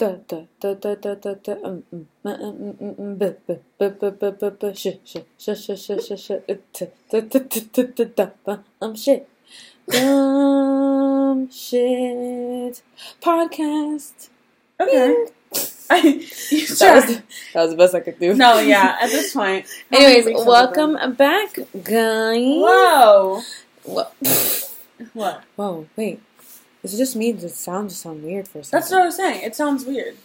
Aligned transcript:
da 0.00 0.16
da 0.28 0.38
da 0.60 0.74
da 0.74 0.94
da 0.94 1.14
da 1.14 1.34
da 1.44 1.52
um 1.68 1.82
um 1.92 2.06
uh, 2.24 2.30
um 2.30 2.76
um 2.80 2.94
um 2.98 3.14
b 3.16 3.26
b 3.46 3.58
b 3.78 3.88
b 4.00 4.10
b 4.20 4.30
b 4.40 4.50
b 4.60 4.62
sh 4.74 4.86
sh 5.04 5.16
sh 5.38 5.50
sh 5.60 5.72
sh 5.76 5.90
sh 6.06 6.12
sh 6.24 6.30
uh, 6.30 6.56
t 6.72 6.86
t 7.10 7.20
t 7.28 7.40
t 7.40 7.60
t 7.74 7.84
t 7.96 8.04
da 8.16 8.26
um 8.80 8.96
shit 8.96 9.28
dumb 9.92 11.50
shit 11.50 12.82
podcast. 13.20 14.30
Okay. 14.80 15.26
I, 15.90 16.00
That 16.78 16.94
was 16.94 17.06
that 17.52 17.62
was 17.62 17.70
the 17.72 17.76
best 17.76 17.94
I 17.94 18.00
could 18.00 18.18
do. 18.18 18.34
no, 18.34 18.58
yeah. 18.60 18.96
At 19.02 19.10
this 19.10 19.34
point. 19.34 19.66
Anyways, 19.92 20.24
weeks 20.24 20.38
has 20.38 20.46
it 20.46 20.48
welcome 20.48 21.14
back, 21.14 21.56
guys. 21.84 22.56
Whoa. 22.64 23.42
Whoa. 23.84 24.06
What? 25.12 25.44
Whoa, 25.56 25.86
wait. 25.96 26.20
Is 26.82 26.94
it 26.94 26.98
just 26.98 27.14
me? 27.16 27.32
Does 27.32 27.44
it 27.44 27.50
sound 27.50 27.90
just 27.90 28.02
sound 28.02 28.22
weird 28.22 28.48
for 28.48 28.60
a 28.60 28.64
second? 28.64 28.80
That's 28.80 28.90
what 28.90 29.02
I 29.02 29.06
was 29.06 29.16
saying. 29.16 29.42
It 29.44 29.54
sounds 29.54 29.84
weird. 29.84 30.16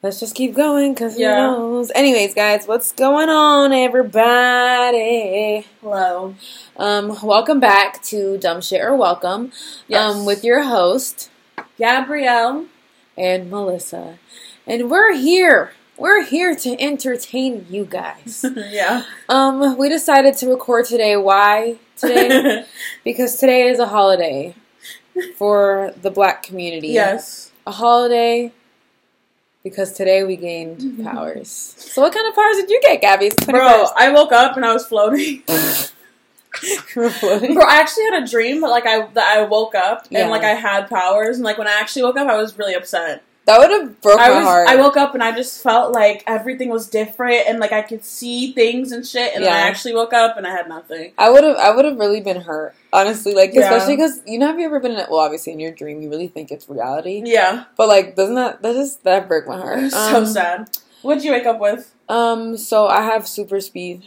Let's 0.00 0.20
just 0.20 0.36
keep 0.36 0.54
going, 0.54 0.94
cause 0.94 1.18
Yeah. 1.18 1.48
who 1.50 1.56
knows? 1.58 1.90
Anyways, 1.92 2.32
guys, 2.32 2.68
what's 2.68 2.92
going 2.92 3.28
on, 3.28 3.72
everybody? 3.72 5.66
Hello. 5.80 6.36
Um, 6.76 7.18
welcome 7.24 7.58
back 7.58 8.00
to 8.04 8.38
Dumb 8.38 8.60
Shit 8.60 8.80
or 8.80 8.94
Welcome. 8.94 9.50
Yes. 9.88 10.14
Um, 10.14 10.24
with 10.24 10.44
your 10.44 10.62
host 10.62 11.30
Gabrielle. 11.78 12.66
and 13.16 13.50
Melissa, 13.50 14.18
and 14.64 14.88
we're 14.88 15.14
here. 15.14 15.72
We're 15.96 16.22
here 16.24 16.54
to 16.54 16.80
entertain 16.80 17.66
you 17.68 17.84
guys. 17.84 18.44
yeah. 18.70 19.02
um, 19.28 19.76
we 19.76 19.88
decided 19.88 20.36
to 20.36 20.48
record 20.48 20.84
today. 20.84 21.16
Why 21.16 21.78
today? 21.96 22.64
because 23.04 23.34
today 23.36 23.66
is 23.68 23.80
a 23.80 23.86
holiday 23.86 24.54
for 25.36 25.92
the 26.02 26.10
Black 26.10 26.42
community. 26.42 26.88
yes. 26.88 27.50
a 27.66 27.72
holiday 27.72 28.52
because 29.62 29.92
today 29.92 30.24
we 30.24 30.36
gained 30.36 31.04
powers. 31.04 31.48
So 31.50 32.02
what 32.02 32.12
kind 32.14 32.26
of 32.28 32.34
powers 32.34 32.56
did 32.56 32.70
you 32.70 32.80
get, 32.80 33.00
Gabby? 33.00 33.30
Bro, 33.46 33.86
I 33.96 34.10
woke 34.12 34.32
up 34.32 34.56
and 34.56 34.64
I 34.64 34.72
was 34.72 34.86
floating. 34.86 35.42
You 36.62 36.72
were 36.96 37.10
floating. 37.10 37.54
Bro, 37.54 37.64
I 37.66 37.76
actually 37.80 38.04
had 38.04 38.22
a 38.22 38.26
dream, 38.26 38.60
but 38.60 38.70
like 38.70 38.86
I 38.86 39.06
that 39.08 39.36
I 39.38 39.42
woke 39.42 39.74
up 39.74 40.06
Yeah. 40.10 40.20
and 40.22 40.30
like 40.30 40.42
I 40.44 40.54
had 40.54 40.88
powers, 40.88 41.36
and 41.36 41.44
like 41.44 41.58
when 41.58 41.68
I 41.68 41.72
actually 41.78 42.02
woke 42.04 42.16
up, 42.16 42.28
I 42.28 42.36
was 42.36 42.56
really 42.58 42.74
upset. 42.74 43.22
That 43.48 43.58
would 43.60 43.70
have 43.70 44.00
broke 44.02 44.20
I 44.20 44.28
my 44.28 44.36
was 44.40 44.44
heart. 44.44 44.68
I 44.68 44.76
woke 44.76 44.98
up 44.98 45.14
and 45.14 45.22
I 45.24 45.32
just 45.34 45.62
felt 45.62 45.90
like 45.92 46.22
everything 46.26 46.68
was 46.68 46.86
different, 46.86 47.48
and 47.48 47.58
like 47.58 47.72
I 47.72 47.80
could 47.80 48.04
see 48.04 48.52
things 48.52 48.92
and 48.92 49.06
shit. 49.06 49.34
And 49.34 49.42
then 49.42 49.50
Yeah. 49.50 49.56
I 49.56 49.68
actually 49.68 49.94
woke 49.94 50.12
up 50.12 50.36
and 50.36 50.46
I 50.46 50.50
had 50.50 50.68
nothing. 50.68 51.12
I 51.16 51.30
would 51.30 51.44
have. 51.44 51.56
I 51.56 51.70
would 51.74 51.86
have 51.86 51.96
really 51.98 52.20
been 52.20 52.42
hurt, 52.42 52.74
honestly. 52.92 53.32
Like, 53.34 53.54
Yeah. 53.54 53.62
especially 53.62 53.96
because 53.96 54.20
you 54.26 54.38
know, 54.38 54.48
have 54.48 54.60
you 54.60 54.66
ever 54.66 54.80
been 54.80 54.92
in? 54.92 54.98
A 55.00 55.06
well, 55.10 55.20
obviously, 55.20 55.54
in 55.54 55.60
your 55.60 55.72
dream, 55.72 56.02
you 56.02 56.10
really 56.10 56.28
think 56.28 56.50
it's 56.50 56.68
reality, 56.68 57.22
Yeah, 57.24 57.64
but 57.78 57.88
like, 57.88 58.16
doesn't 58.16 58.34
that 58.34 58.60
that 58.60 58.74
just 58.74 59.02
that 59.04 59.26
broke 59.28 59.46
my 59.48 59.56
heart? 59.56 59.80
was 59.80 59.92
so 60.10 60.18
Um, 60.18 60.26
sad. 60.26 60.68
What'd 61.00 61.24
you 61.24 61.32
wake 61.32 61.46
up 61.46 61.58
with? 61.58 61.90
Um, 62.10 62.58
so 62.58 62.86
I 62.86 63.00
have 63.02 63.26
super 63.26 63.62
speed. 63.62 64.02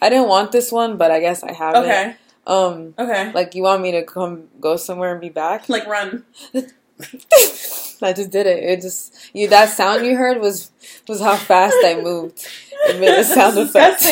I 0.00 0.08
didn't 0.08 0.26
want 0.28 0.50
this 0.50 0.72
one, 0.72 0.96
but 0.96 1.12
I 1.12 1.20
guess 1.20 1.44
I 1.44 1.52
have 1.52 1.76
Okay, 1.76 2.10
it. 2.10 2.16
Um, 2.50 2.94
okay, 2.98 3.30
like 3.32 3.54
you 3.54 3.62
want 3.62 3.80
me 3.80 3.92
to 3.92 4.02
come 4.02 4.48
go 4.60 4.74
somewhere 4.76 5.12
and 5.12 5.20
be 5.20 5.28
back? 5.28 5.68
like 5.68 5.86
run. 5.86 6.24
I 8.04 8.12
just 8.12 8.30
did 8.30 8.46
it. 8.46 8.64
It 8.64 8.80
just 8.80 9.14
you 9.32 9.48
that 9.48 9.68
sound 9.68 10.04
you 10.04 10.16
heard 10.16 10.40
was 10.40 10.70
was 11.08 11.20
how 11.20 11.36
fast 11.36 11.76
I 11.84 12.00
moved. 12.00 12.46
It 12.88 12.98
made 12.98 13.16
a 13.16 13.22
sound 13.22 13.56
effect. 13.58 14.02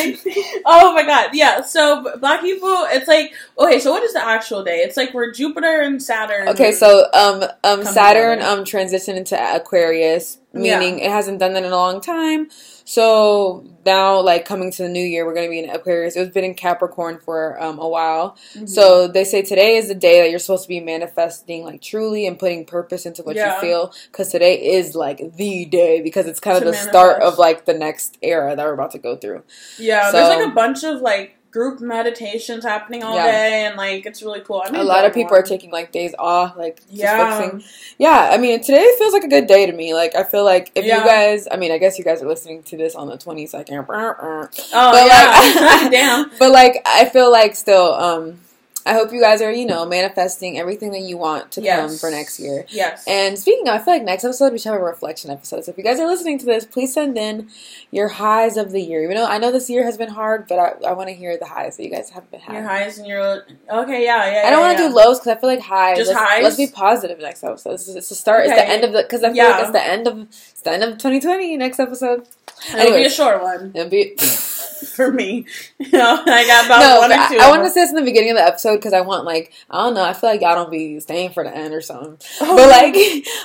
Oh 0.65 0.93
my 0.93 1.03
god, 1.05 1.31
yeah. 1.33 1.61
So 1.61 2.17
black 2.19 2.39
people, 2.41 2.69
it's 2.89 3.07
like 3.07 3.33
okay. 3.59 3.79
So 3.79 3.91
what 3.91 4.03
is 4.03 4.13
the 4.13 4.25
actual 4.25 4.63
day? 4.63 4.77
It's 4.77 4.95
like 4.95 5.13
we're 5.13 5.31
Jupiter 5.33 5.81
and 5.81 6.01
Saturn. 6.01 6.47
Okay, 6.49 6.71
so 6.71 7.05
um 7.13 7.43
um 7.65 7.83
Saturn 7.83 8.37
together. 8.39 8.59
um 8.59 8.63
transitioned 8.65 9.17
into 9.17 9.35
Aquarius, 9.55 10.37
Yeah. 10.53 10.79
meaning 10.79 10.99
it 10.99 11.11
hasn't 11.11 11.39
done 11.39 11.53
that 11.53 11.63
in 11.63 11.71
a 11.71 11.75
long 11.75 11.99
time. 11.99 12.47
So 12.95 13.63
now, 13.85 14.19
like 14.19 14.43
coming 14.43 14.69
to 14.69 14.83
the 14.83 14.89
new 14.89 15.01
year, 15.03 15.25
we're 15.25 15.33
gonna 15.33 15.47
be 15.47 15.59
in 15.59 15.69
Aquarius. 15.69 16.17
It's 16.17 16.33
been 16.33 16.43
in 16.43 16.55
Capricorn 16.55 17.19
for 17.23 17.57
um 17.63 17.79
a 17.79 17.87
while. 17.87 18.35
Mhm. 18.53 18.67
So 18.67 19.07
they 19.07 19.23
say 19.23 19.41
today 19.43 19.77
is 19.77 19.87
the 19.87 19.95
day 19.95 20.19
that 20.19 20.29
you're 20.29 20.39
supposed 20.39 20.63
to 20.63 20.67
be 20.67 20.81
manifesting 20.81 21.63
like 21.63 21.81
truly 21.81 22.27
and 22.27 22.37
putting 22.37 22.65
purpose 22.65 23.05
into 23.05 23.23
what 23.23 23.37
Yeah. 23.37 23.55
you 23.55 23.61
feel. 23.61 23.93
Because 24.11 24.27
today 24.29 24.55
is 24.61 24.93
like 24.93 25.21
the 25.37 25.63
day 25.63 26.01
because 26.01 26.25
it's 26.25 26.41
kind 26.41 26.57
of 26.57 26.63
To 26.63 26.71
the 26.71 26.75
start 26.75 27.21
of 27.21 27.37
like 27.37 27.63
the 27.63 27.73
next 27.73 28.17
era 28.21 28.57
that 28.57 28.65
we're 28.65 28.73
about 28.73 28.91
to 28.91 28.99
go 28.99 29.15
through. 29.15 29.43
yeah, 29.79 30.11
so- 30.11 30.17
there's 30.17 30.27
like 30.39 30.47
a 30.47 30.51
bunch 30.53 30.83
of 30.83 30.99
like 30.99 31.35
group 31.51 31.81
meditations 31.81 32.63
happening 32.63 33.03
all 33.03 33.15
Yeah. 33.15 33.31
day, 33.31 33.65
and 33.65 33.75
like 33.75 34.05
it's 34.05 34.23
really 34.23 34.39
cool. 34.39 34.61
I 34.65 34.69
A 34.69 34.71
made 34.71 34.81
lot 34.83 35.05
of 35.05 35.13
people 35.13 35.35
are 35.35 35.41
taking 35.43 35.69
like 35.69 35.91
days 35.91 36.15
off, 36.17 36.55
like 36.55 36.77
just 36.87 37.01
Yeah. 37.01 37.17
focusing. 37.39 37.63
Yeah, 37.97 38.29
I 38.31 38.37
mean 38.37 38.61
today 38.61 38.87
feels 38.97 39.11
like 39.13 39.23
a 39.25 39.27
good 39.27 39.47
day 39.47 39.65
to 39.65 39.71
me. 39.73 39.93
Like 39.93 40.15
I 40.15 40.23
feel 40.23 40.45
like 40.45 40.71
if 40.75 40.85
Yeah. 40.85 40.99
you 41.03 41.05
guys, 41.09 41.47
I 41.51 41.57
mean 41.57 41.71
I 41.71 41.77
guess 41.77 41.97
you 41.99 42.05
guys 42.05 42.21
are 42.23 42.27
listening 42.27 42.63
to 42.63 42.77
this 42.77 42.95
on 42.95 43.07
the 43.07 43.17
twenty 43.17 43.45
second, 43.47 43.85
but 43.85 44.17
Oh 44.19 44.47
like, 44.73 45.07
yeah, 45.07 45.89
damn. 45.91 46.31
but 46.39 46.51
like 46.51 46.81
I 46.85 47.05
feel 47.05 47.29
like 47.31 47.55
still, 47.55 47.93
um, 47.93 48.39
I 48.85 48.93
hope 48.93 49.13
you 49.13 49.21
guys 49.21 49.41
are 49.41 49.51
you 49.51 49.65
know 49.65 49.85
manifesting 49.85 50.57
everything 50.57 50.91
that 50.91 51.01
you 51.01 51.17
want 51.17 51.51
to 51.53 51.61
come 51.61 51.95
for 51.97 52.09
next 52.09 52.39
year. 52.39 52.65
Yes. 52.69 53.03
And 53.07 53.37
speaking 53.37 53.67
of, 53.67 53.75
I 53.75 53.77
feel 53.83 53.93
like 53.93 54.03
next 54.03 54.23
episode 54.23 54.51
we 54.51 54.59
should 54.59 54.71
have 54.71 54.81
a 54.81 54.83
reflection 54.83 55.29
episode. 55.29 55.65
So 55.65 55.71
if 55.71 55.77
you 55.77 55.83
guys 55.83 55.99
are 55.99 56.07
listening 56.07 56.37
to 56.39 56.45
this, 56.45 56.65
please 56.65 56.93
send 56.93 57.17
in 57.17 57.49
your 57.91 58.07
highs 58.07 58.57
of 58.57 58.71
the 58.71 58.81
year. 58.81 59.03
Even 59.03 59.17
though 59.17 59.27
I 59.27 59.37
know 59.37 59.51
this 59.51 59.69
year 59.69 59.83
has 59.83 59.97
been 59.97 60.09
hard, 60.09 60.47
but 60.47 60.59
I, 60.59 60.89
I 60.89 60.93
want 60.93 61.09
to 61.09 61.15
hear 61.15 61.37
the 61.37 61.45
highs 61.45 61.77
that 61.77 61.83
you 61.83 61.91
guys 61.91 62.09
have 62.11 62.29
been 62.31 62.39
having. 62.39 62.55
your 62.61 62.69
highs 62.69 62.97
and 62.97 63.07
your 63.07 63.45
okay, 63.69 64.03
yeah, 64.03 64.31
yeah. 64.31 64.47
I 64.47 64.49
don't 64.49 64.59
yeah, 64.61 64.67
want 64.67 64.77
to 64.77 64.83
yeah. 64.83 64.89
do 64.89 64.95
lows 64.95 65.19
because 65.19 65.37
I 65.37 65.39
feel 65.39 65.49
like 65.49 65.61
highs. 65.61 65.97
Just 65.97 66.11
let's, 66.11 66.19
highs? 66.19 66.43
Let's 66.43 66.57
be 66.57 66.67
positive 66.67 67.19
next 67.19 67.43
episode. 67.43 67.73
It's, 67.73 67.87
it's 67.89 68.09
the 68.09 68.15
start. 68.15 68.45
It's 68.45 68.55
the 68.55 68.67
end 68.67 68.83
of 68.83 68.93
the 68.93 69.03
because 69.03 69.23
I 69.23 69.27
feel 69.27 69.35
Yeah. 69.37 69.49
like 69.49 69.61
it's 69.63 69.71
the 69.71 69.83
end 69.83 70.07
of 70.07 70.19
it's 70.21 70.61
the 70.61 70.71
end 70.71 70.83
of 70.83 70.91
2020. 70.93 71.57
Next 71.57 71.79
episode. 71.79 72.27
It'll 72.75 72.95
be 72.95 73.05
a 73.05 73.09
short 73.09 73.41
one 73.41 73.71
It'll 73.73 73.89
be. 73.89 74.15
for 74.95 75.11
me. 75.11 75.45
You 75.79 75.97
know, 75.97 76.23
I 76.25 76.45
got 76.47 76.65
about 76.65 76.79
no, 76.79 76.99
one 76.99 77.11
or 77.11 77.27
two. 77.29 77.37
I, 77.39 77.47
I 77.47 77.49
want 77.49 77.63
to 77.63 77.69
say 77.69 77.81
this 77.81 77.89
in 77.89 77.95
the 77.95 78.01
beginning 78.03 78.31
of 78.31 78.37
the 78.37 78.43
episode 78.43 78.75
because 78.77 78.93
I 78.93 79.01
want 79.01 79.25
like 79.25 79.51
I 79.69 79.83
don't 79.83 79.93
know. 79.93 80.03
I 80.03 80.13
feel 80.13 80.29
like 80.29 80.41
y'all 80.41 80.55
don't 80.55 80.71
be 80.71 80.99
staying 80.99 81.31
for 81.31 81.43
the 81.43 81.55
end 81.55 81.73
or 81.73 81.81
something. 81.81 82.17
Oh, 82.41 82.55
But 82.55 82.69
like, 82.69 82.95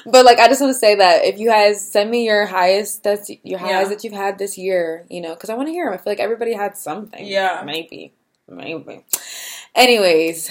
but 0.06 0.24
like, 0.24 0.38
I 0.38 0.48
just 0.48 0.60
want 0.60 0.72
to 0.72 0.78
say 0.78 0.94
that 0.96 1.24
if 1.24 1.38
you 1.38 1.48
guys 1.48 1.90
send 1.90 2.10
me 2.10 2.24
your 2.26 2.46
highest, 2.46 3.02
that's 3.04 3.30
your 3.42 3.58
highs 3.58 3.70
Yeah. 3.70 3.88
that 3.88 4.04
you've 4.04 4.12
had 4.12 4.38
this 4.38 4.56
year, 4.58 5.04
you 5.10 5.20
know, 5.20 5.34
because 5.34 5.50
I 5.50 5.54
want 5.54 5.68
to 5.68 5.72
hear 5.72 5.86
them. 5.86 5.94
I 5.94 5.96
feel 5.96 6.10
like 6.12 6.20
everybody 6.20 6.52
had 6.54 6.76
something. 6.76 7.24
Yeah. 7.26 7.62
maybe, 7.64 8.12
maybe. 8.48 9.04
Anyways, 9.74 10.50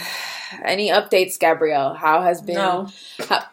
any 0.63 0.89
updates, 0.89 1.39
Gabrielle? 1.39 1.93
How 1.93 2.21
has 2.21 2.41
been? 2.41 2.55
no, 2.55 2.89
How- 3.27 3.45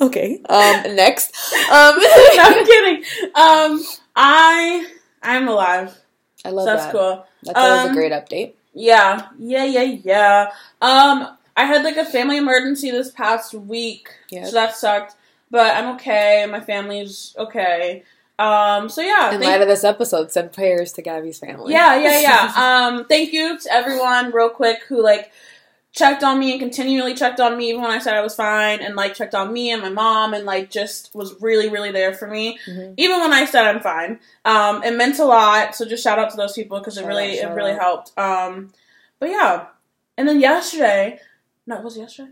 okay. 0.00 0.40
Um. 0.48 0.96
Next. 0.96 1.32
Um. 1.70 1.96
no, 1.98 2.42
I'm 2.42 2.66
kidding. 2.66 3.04
Um, 3.34 3.84
I 4.14 4.86
I'm 5.22 5.48
alive. 5.48 5.98
I 6.44 6.50
So 6.50 6.54
love 6.54 6.66
that's 6.66 6.84
that. 6.86 6.92
cool. 6.92 7.26
That's 7.42 7.58
always 7.58 7.86
Um, 7.86 7.90
a 7.90 7.94
great 7.94 8.12
update. 8.12 8.52
Yeah, 8.74 9.28
yeah, 9.38 9.64
yeah, 9.64 9.82
yeah. 10.04 10.50
Um, 10.82 11.36
I 11.56 11.64
had 11.64 11.82
like 11.82 11.96
a 11.96 12.04
family 12.04 12.36
emergency 12.36 12.90
this 12.90 13.10
past 13.10 13.54
week, 13.54 14.08
so 14.30 14.50
that 14.50 14.76
sucked. 14.76 15.14
But 15.50 15.76
I'm 15.76 15.94
okay. 15.94 16.44
My 16.50 16.60
family's 16.60 17.34
okay. 17.38 18.02
Um, 18.38 18.90
so 18.90 19.00
yeah, 19.00 19.32
In 19.32 19.40
thank- 19.40 19.50
light 19.50 19.62
of 19.62 19.68
this 19.68 19.82
episode, 19.84 20.30
send 20.30 20.52
prayers 20.52 20.92
to 20.94 21.02
Gabby's 21.02 21.38
family. 21.38 21.72
yeah, 21.72 21.96
yeah, 21.96 22.20
yeah. 22.20 22.52
um, 22.98 23.06
thank 23.06 23.32
you 23.32 23.58
to 23.58 23.72
everyone, 23.72 24.30
real 24.32 24.50
quick, 24.50 24.80
who 24.88 25.02
like 25.02 25.32
checked 25.96 26.22
on 26.22 26.38
me 26.38 26.52
and 26.52 26.60
continually 26.60 27.14
checked 27.14 27.40
on 27.40 27.56
me 27.56 27.70
even 27.70 27.80
when 27.82 27.90
I 27.90 27.98
said 27.98 28.14
I 28.14 28.20
was 28.20 28.34
fine, 28.36 28.80
and 28.80 28.94
like 28.94 29.14
checked 29.14 29.34
on 29.34 29.52
me 29.52 29.70
and 29.72 29.80
my 29.82 29.88
mom, 29.88 30.34
and 30.34 30.44
like 30.44 30.70
just 30.70 31.12
was 31.14 31.34
really, 31.40 31.68
really 31.70 31.90
there 31.90 32.12
for 32.14 32.28
me, 32.28 32.58
Mhm. 32.68 32.94
even 32.98 33.18
when 33.18 33.32
I 33.32 33.46
said 33.46 33.64
I'm 33.66 33.80
fine. 33.80 34.20
Um, 34.44 34.84
it 34.84 34.94
meant 34.94 35.18
a 35.18 35.24
lot. 35.24 35.74
So 35.74 35.84
just 35.86 36.04
shout 36.04 36.18
out 36.18 36.30
to 36.30 36.36
those 36.36 36.52
people 36.52 36.78
because 36.78 36.98
it 36.98 37.06
really, 37.06 37.40
out, 37.42 37.50
it 37.50 37.54
really 37.54 37.72
out. 37.72 37.80
helped. 37.80 38.18
Um, 38.18 38.72
but 39.18 39.30
yeah, 39.30 39.66
and 40.18 40.28
then 40.28 40.38
yesterday, 40.40 41.18
no, 41.66 41.78
it 41.78 41.82
was 41.84 41.96
yesterday? 41.96 42.30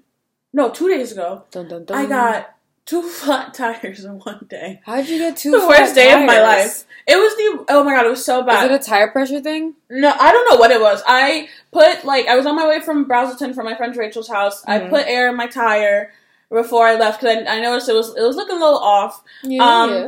No, 0.52 0.68
two 0.70 0.88
days 0.88 1.10
ago, 1.10 1.42
Dun, 1.50 1.66
dun, 1.66 1.84
dun. 1.84 1.98
I 1.98 2.06
got 2.06 2.53
two 2.86 3.02
flat 3.08 3.54
tires 3.54 4.04
in 4.04 4.18
one 4.18 4.46
day. 4.48 4.80
How'd 4.84 5.08
you 5.08 5.18
get 5.18 5.36
two? 5.36 5.50
The 5.60 5.66
worst 5.66 5.94
day 5.94 6.12
of 6.12 6.26
my 6.26 6.40
life. 6.40 6.84
It 7.06 7.16
was 7.16 7.34
the 7.36 7.64
oh 7.72 7.84
my 7.84 7.92
god, 7.94 8.06
it 8.06 8.10
was 8.10 8.24
so 8.24 8.42
bad. 8.42 8.64
Is 8.70 8.70
it 8.72 8.80
a 8.80 8.84
tire 8.90 9.10
pressure 9.10 9.40
thing? 9.40 9.74
No, 9.90 10.10
I 10.18 10.32
don't 10.32 10.50
know 10.50 10.56
what 10.56 10.70
it 10.70 10.80
was. 10.80 11.02
I 11.06 11.48
put 11.72 12.04
like 12.04 12.26
I 12.26 12.36
was 12.36 12.46
on 12.46 12.56
my 12.56 12.66
way 12.68 12.80
from 12.80 13.06
Braselton 13.06 13.54
from 13.54 13.66
my 13.66 13.74
friend 13.76 13.94
Rachel's 13.96 14.28
house. 14.28 14.64
I 14.66 14.80
Mhm. 14.80 14.90
put 14.90 15.06
air 15.06 15.28
in 15.28 15.36
my 15.36 15.46
tire 15.46 16.12
before 16.50 16.86
I 16.86 16.94
left 16.96 17.20
because 17.20 17.44
I, 17.46 17.56
I 17.56 17.60
noticed 17.60 17.88
it 17.88 17.94
was 17.94 18.14
it 18.16 18.22
was 18.22 18.36
looking 18.36 18.56
a 18.56 18.60
little 18.60 18.78
off, 18.78 19.22
Yeah. 19.42 19.62
Um, 19.82 19.90
yeah. 19.90 20.04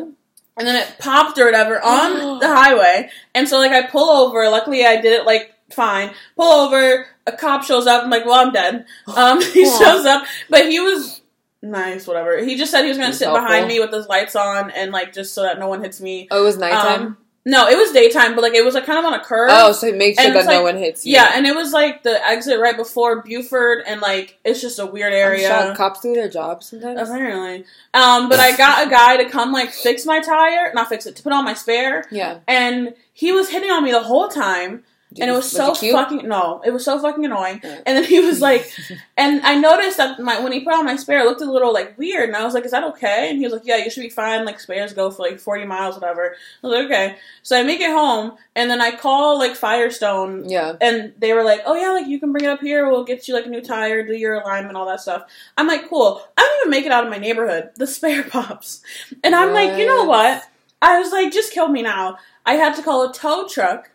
and 0.58 0.66
then 0.66 0.76
it 0.76 0.96
popped 0.98 1.38
or 1.38 1.44
whatever 1.44 1.82
on 1.84 2.38
the 2.40 2.48
highway. 2.48 3.10
And 3.34 3.46
so 3.48 3.58
like 3.58 3.72
I 3.72 3.82
pull 3.86 4.08
over. 4.08 4.48
Luckily, 4.48 4.86
I 4.86 4.98
did 5.00 5.12
it 5.12 5.26
like 5.26 5.52
fine. 5.70 6.12
Pull 6.36 6.50
over. 6.50 7.06
A 7.26 7.32
cop 7.32 7.64
shows 7.64 7.86
up. 7.88 8.04
I'm 8.04 8.10
like, 8.10 8.24
well, 8.24 8.36
I'm 8.46 8.52
dead. 8.52 8.86
Um, 9.14 9.42
he 9.52 9.64
shows 9.66 10.06
up, 10.06 10.24
but 10.48 10.66
he 10.70 10.78
was 10.80 11.20
nice. 11.62 12.06
Whatever. 12.06 12.44
He 12.44 12.56
just 12.56 12.70
said 12.70 12.82
he 12.82 12.88
was 12.88 12.96
gonna 12.98 13.08
He's 13.08 13.18
sit 13.18 13.26
helpful. 13.28 13.46
behind 13.46 13.68
me 13.68 13.80
with 13.80 13.92
his 13.92 14.06
lights 14.08 14.36
on 14.36 14.70
and 14.70 14.92
like 14.92 15.12
just 15.12 15.34
so 15.34 15.42
that 15.42 15.58
no 15.58 15.68
one 15.68 15.82
hits 15.82 16.00
me. 16.00 16.28
Oh, 16.30 16.40
it 16.42 16.44
was 16.44 16.56
nighttime. 16.58 17.02
Um, 17.02 17.18
No, 17.48 17.68
it 17.68 17.76
was 17.76 17.92
daytime, 17.92 18.34
but 18.34 18.42
like 18.42 18.54
it 18.54 18.64
was 18.64 18.74
like 18.74 18.86
kind 18.86 18.98
of 18.98 19.04
on 19.04 19.14
a 19.14 19.22
curve. 19.22 19.50
Oh, 19.52 19.70
so 19.70 19.92
make 19.92 20.18
sure 20.18 20.30
that 20.32 20.36
it's 20.36 20.48
no 20.48 20.62
one 20.64 20.76
hits 20.76 21.06
you. 21.06 21.12
yeah, 21.12 21.30
and 21.34 21.46
it 21.46 21.54
was 21.54 21.72
like 21.72 22.02
the 22.02 22.26
exit 22.26 22.58
right 22.58 22.76
before 22.76 23.22
Buford, 23.22 23.84
and 23.86 24.00
like 24.00 24.36
it's 24.44 24.60
just 24.60 24.80
a 24.80 24.86
weird 24.86 25.12
area. 25.12 25.72
Cops 25.76 26.00
do 26.00 26.12
their 26.12 26.28
job 26.28 26.64
sometimes. 26.64 27.08
Apparently, 27.08 27.64
um, 27.94 28.28
but 28.28 28.40
I 28.40 28.56
got 28.56 28.86
a 28.86 28.90
guy 28.90 29.16
to 29.18 29.30
come 29.30 29.52
like 29.52 29.70
fix 29.70 30.04
my 30.04 30.18
tire, 30.20 30.72
not 30.74 30.88
fix 30.88 31.06
it, 31.06 31.14
to 31.16 31.22
put 31.22 31.32
on 31.32 31.44
my 31.44 31.54
spare, 31.54 32.04
Yeah. 32.10 32.40
and 32.48 32.94
he 33.12 33.30
was 33.30 33.48
hitting 33.50 33.70
on 33.70 33.84
me 33.84 33.92
the 33.92 34.02
whole 34.02 34.26
time, 34.28 34.82
and 35.20 35.30
it 35.30 35.32
was, 35.32 35.50
so 35.50 35.74
fucking 35.74 36.26
no, 36.28 36.60
it 36.64 36.70
was 36.72 36.84
so 36.84 37.00
fucking 37.00 37.24
annoying. 37.24 37.60
Yeah. 37.62 37.80
And 37.86 37.96
then 37.96 38.04
he 38.04 38.20
was 38.20 38.40
like, 38.40 38.70
and 39.16 39.40
I 39.42 39.56
noticed 39.56 39.96
that 39.96 40.18
my 40.20 40.40
when 40.40 40.52
he 40.52 40.60
put 40.60 40.74
on 40.74 40.84
my 40.84 40.96
spare, 40.96 41.20
it 41.20 41.24
looked 41.24 41.40
a 41.40 41.50
little 41.50 41.72
like 41.72 41.96
weird, 41.98 42.28
and 42.28 42.36
I 42.36 42.44
was 42.44 42.54
like, 42.54 42.64
"Is 42.64 42.70
that 42.72 42.84
okay?" 42.84 43.28
And 43.30 43.38
he 43.38 43.44
was 43.44 43.52
like, 43.52 43.62
"Yeah, 43.64 43.76
you 43.76 43.90
should 43.90 44.02
be 44.02 44.10
fine. 44.10 44.44
Like 44.44 44.60
spares 44.60 44.92
go 44.92 45.10
for 45.10 45.22
like 45.22 45.38
forty 45.38 45.64
miles, 45.64 45.94
whatever." 45.94 46.34
I 46.62 46.66
was 46.66 46.76
like, 46.76 46.84
"Okay." 46.86 47.16
So 47.42 47.58
I 47.58 47.62
make 47.62 47.80
it 47.80 47.90
home, 47.90 48.36
and 48.54 48.70
then 48.70 48.80
I 48.80 48.94
call 48.96 49.38
like 49.38 49.54
Firestone, 49.56 50.48
Yeah. 50.48 50.74
and 50.80 51.12
they 51.18 51.32
were 51.32 51.44
like, 51.44 51.60
"Oh 51.66 51.74
yeah, 51.74 51.90
like 51.90 52.06
you 52.06 52.18
can 52.20 52.32
bring 52.32 52.44
it 52.44 52.50
up 52.50 52.60
here. 52.60 52.88
We'll 52.90 53.04
get 53.04 53.28
you 53.28 53.34
like 53.34 53.46
a 53.46 53.50
new 53.50 53.62
tire, 53.62 54.06
do 54.06 54.14
your 54.14 54.34
alignment, 54.40 54.76
all 54.76 54.86
that 54.86 55.00
stuff." 55.00 55.24
I'm 55.56 55.66
like, 55.66 55.88
"Cool." 55.88 56.22
I 56.36 56.40
don't 56.42 56.60
even 56.62 56.70
make 56.70 56.86
it 56.86 56.92
out 56.92 57.04
of 57.04 57.10
my 57.10 57.18
neighborhood. 57.18 57.70
The 57.76 57.86
spare 57.86 58.22
pops, 58.24 58.82
and 59.22 59.34
I'm 59.34 59.52
like, 59.52 59.78
"You 59.78 59.86
know 59.86 60.04
what?" 60.04 60.42
I 60.82 60.98
was 60.98 61.12
like, 61.12 61.32
"Just 61.32 61.52
kill 61.52 61.68
me 61.68 61.82
now." 61.82 62.18
I 62.44 62.54
had 62.54 62.74
to 62.76 62.82
call 62.82 63.08
a 63.08 63.12
tow 63.12 63.48
truck 63.48 63.90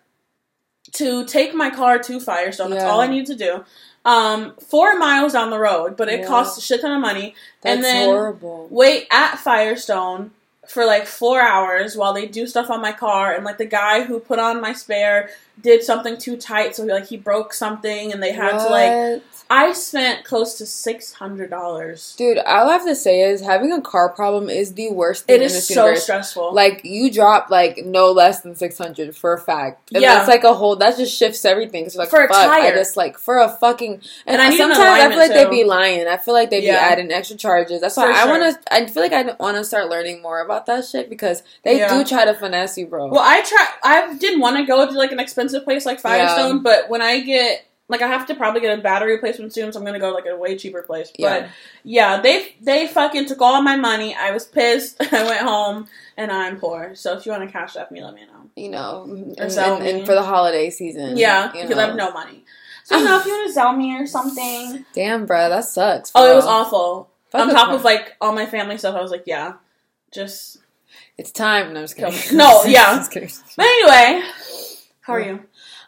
to 0.93 1.25
take 1.25 1.53
my 1.53 1.69
car 1.69 1.99
to 1.99 2.19
Firestone. 2.19 2.71
That's 2.71 2.83
Yeah. 2.83 2.89
all 2.91 3.01
I 3.01 3.07
need 3.07 3.25
to 3.27 3.35
do. 3.35 3.63
Um, 4.03 4.55
four 4.67 4.97
miles 4.97 5.33
down 5.33 5.51
the 5.51 5.59
road, 5.59 5.95
but 5.95 6.09
it 6.09 6.21
Yeah. 6.21 6.27
costs 6.27 6.57
a 6.57 6.61
shit 6.61 6.81
ton 6.81 6.91
of 6.91 6.99
money. 7.01 7.35
That's 7.61 7.75
and 7.75 7.83
then 7.83 8.05
horrible. 8.07 8.67
wait 8.71 9.07
at 9.11 9.37
Firestone 9.37 10.31
for 10.67 10.85
like 10.85 11.05
four 11.05 11.41
hours 11.41 11.95
while 11.97 12.13
they 12.13 12.25
do 12.25 12.47
stuff 12.47 12.69
on 12.69 12.81
my 12.81 12.91
car 12.91 13.33
and 13.33 13.43
like 13.43 13.57
the 13.57 13.65
guy 13.65 14.01
who 14.03 14.19
put 14.19 14.39
on 14.39 14.61
my 14.61 14.73
spare 14.73 15.29
did 15.61 15.83
something 15.83 16.17
too 16.17 16.37
tight 16.37 16.75
so 16.75 16.83
he 16.83 16.91
like 16.91 17.07
he 17.07 17.17
broke 17.17 17.53
something 17.53 18.11
and 18.13 18.21
they 18.23 18.31
had 18.31 18.51
to 18.57 18.69
like 18.69 18.91
What? 18.91 19.23
I 19.53 19.73
spent 19.73 20.23
close 20.23 20.57
to 20.59 20.65
six 20.65 21.11
hundred 21.11 21.49
dollars. 21.49 22.15
Dude, 22.17 22.37
all 22.37 22.69
I 22.69 22.71
have 22.71 22.85
to 22.85 22.95
say 22.95 23.19
is 23.21 23.41
having 23.41 23.73
a 23.73 23.81
car 23.81 24.07
problem 24.07 24.49
is 24.49 24.75
the 24.75 24.89
worst 24.91 25.25
thing 25.25 25.35
It 25.35 25.41
is 25.41 25.67
so 25.67 25.83
universe. 25.87 26.03
stressful. 26.03 26.53
Like 26.53 26.85
you 26.85 27.11
drop 27.11 27.49
like 27.49 27.85
no 27.85 28.11
less 28.13 28.39
than 28.39 28.55
six 28.55 28.77
hundred 28.77 29.13
for 29.13 29.33
a 29.33 29.37
fact, 29.37 29.91
and 29.93 30.01
Yeah. 30.01 30.15
that's 30.15 30.29
like 30.29 30.45
a 30.45 30.53
whole 30.53 30.77
that 30.77 30.95
just 30.95 31.13
shifts 31.17 31.43
everything. 31.43 31.83
Cause 31.83 31.97
like 31.97 32.09
For 32.09 32.23
a 32.23 32.27
fuck, 32.29 32.37
I 32.37 32.61
tire. 32.61 32.75
just 32.77 32.95
like 32.95 33.17
for 33.17 33.39
a 33.39 33.49
fucking 33.49 33.95
and, 33.95 34.01
And 34.25 34.41
I 34.41 34.55
sometimes 34.55 34.79
I 34.79 35.09
feel 35.09 35.17
like 35.17 35.33
they 35.33 35.49
be 35.49 35.65
lying. 35.65 36.07
I 36.07 36.15
feel 36.15 36.33
like 36.33 36.49
they 36.49 36.63
Yeah. 36.63 36.71
be 36.87 36.93
adding 36.93 37.11
extra 37.11 37.35
charges. 37.35 37.81
That's 37.81 37.97
why 37.97 38.05
For 38.05 38.11
I 38.13 38.21
sure. 38.23 38.39
want 38.39 38.63
to. 38.65 38.73
I 38.73 38.85
feel 38.85 39.03
like 39.03 39.11
I 39.11 39.35
want 39.37 39.57
to 39.57 39.65
start 39.65 39.89
learning 39.89 40.21
more 40.21 40.39
about 40.39 40.65
that 40.67 40.85
shit 40.85 41.09
because 41.09 41.43
they 41.65 41.77
Yeah. 41.79 41.89
do 41.97 42.05
try 42.05 42.23
to 42.23 42.33
finesse 42.33 42.77
you, 42.77 42.87
bro. 42.87 43.07
well, 43.07 43.19
I 43.21 43.41
try. 43.41 43.67
I 43.83 44.13
didn't 44.13 44.39
want 44.39 44.55
to 44.57 44.63
go 44.63 44.85
to 44.85 44.91
like 44.97 45.11
an 45.11 45.19
expensive 45.19 45.65
place 45.65 45.85
like 45.85 45.99
Firestone, 45.99 46.63
but 46.63 46.89
when 46.89 47.01
I 47.01 47.19
get 47.19 47.65
like 47.91 48.01
I 48.01 48.07
have 48.07 48.25
to 48.27 48.35
probably 48.35 48.61
get 48.61 48.79
a 48.79 48.81
battery 48.81 49.11
replacement 49.13 49.53
soon, 49.53 49.71
so 49.71 49.79
I'm 49.79 49.85
gonna 49.85 49.99
go 49.99 50.11
like 50.11 50.25
a 50.25 50.35
way 50.35 50.57
cheaper 50.57 50.81
place. 50.81 51.11
Yeah. 51.17 51.41
But 51.41 51.49
yeah, 51.83 52.21
they 52.21 52.55
they 52.61 52.87
fucking 52.87 53.25
took 53.27 53.41
all 53.41 53.61
my 53.61 53.75
money. 53.75 54.15
I 54.15 54.31
was 54.31 54.45
pissed. 54.45 54.95
I 55.13 55.23
went 55.23 55.41
home 55.41 55.87
and 56.17 56.31
I'm 56.31 56.57
poor. 56.59 56.95
So 56.95 57.15
if 57.17 57.25
you 57.25 57.31
want 57.33 57.43
to 57.43 57.51
cash 57.51 57.75
app 57.75 57.91
me, 57.91 58.03
let 58.03 58.15
me 58.15 58.21
know. 58.25 58.49
you 58.55 58.69
know, 58.69 59.05
Or 59.37 59.43
and, 59.43 59.51
sell 59.51 59.75
and, 59.77 59.85
and 59.85 60.05
for 60.05 60.15
the 60.15 60.23
holiday 60.23 60.69
season, 60.69 61.17
Yeah, 61.17 61.53
you 61.53 61.61
because 61.63 61.77
I 61.77 61.85
have 61.87 61.95
no 61.95 62.11
money. 62.11 62.45
So 62.85 62.97
you 62.97 63.03
know, 63.05 63.19
if 63.19 63.25
you 63.25 63.31
want 63.33 63.47
to 63.47 63.53
sell 63.53 63.73
me 63.73 63.95
or 63.95 64.07
something. 64.07 64.85
Damn, 64.93 65.25
bro, 65.25 65.49
that 65.49 65.65
sucks. 65.65 66.11
Oh, 66.15 66.31
it 66.31 66.35
was 66.35 66.45
awful. 66.45 67.09
Fuck 67.29 67.47
On 67.47 67.53
top 67.53 67.69
of 67.71 67.83
like 67.83 68.15
all 68.19 68.33
my 68.33 68.45
family 68.45 68.77
stuff, 68.77 68.95
I 68.95 69.01
was 69.01 69.11
like, 69.11 69.23
yeah, 69.25 69.53
just. 70.11 70.57
it's 71.17 71.31
time. 71.31 71.73
No, 71.73 71.81
I'm 71.81 71.83
just 71.87 71.95
kidding. 71.97 72.37
No, 72.37 72.63
yeah. 72.65 73.05
But 73.13 73.65
anyway, 73.65 74.23
how 75.01 75.13
are 75.13 75.21
you? 75.21 75.43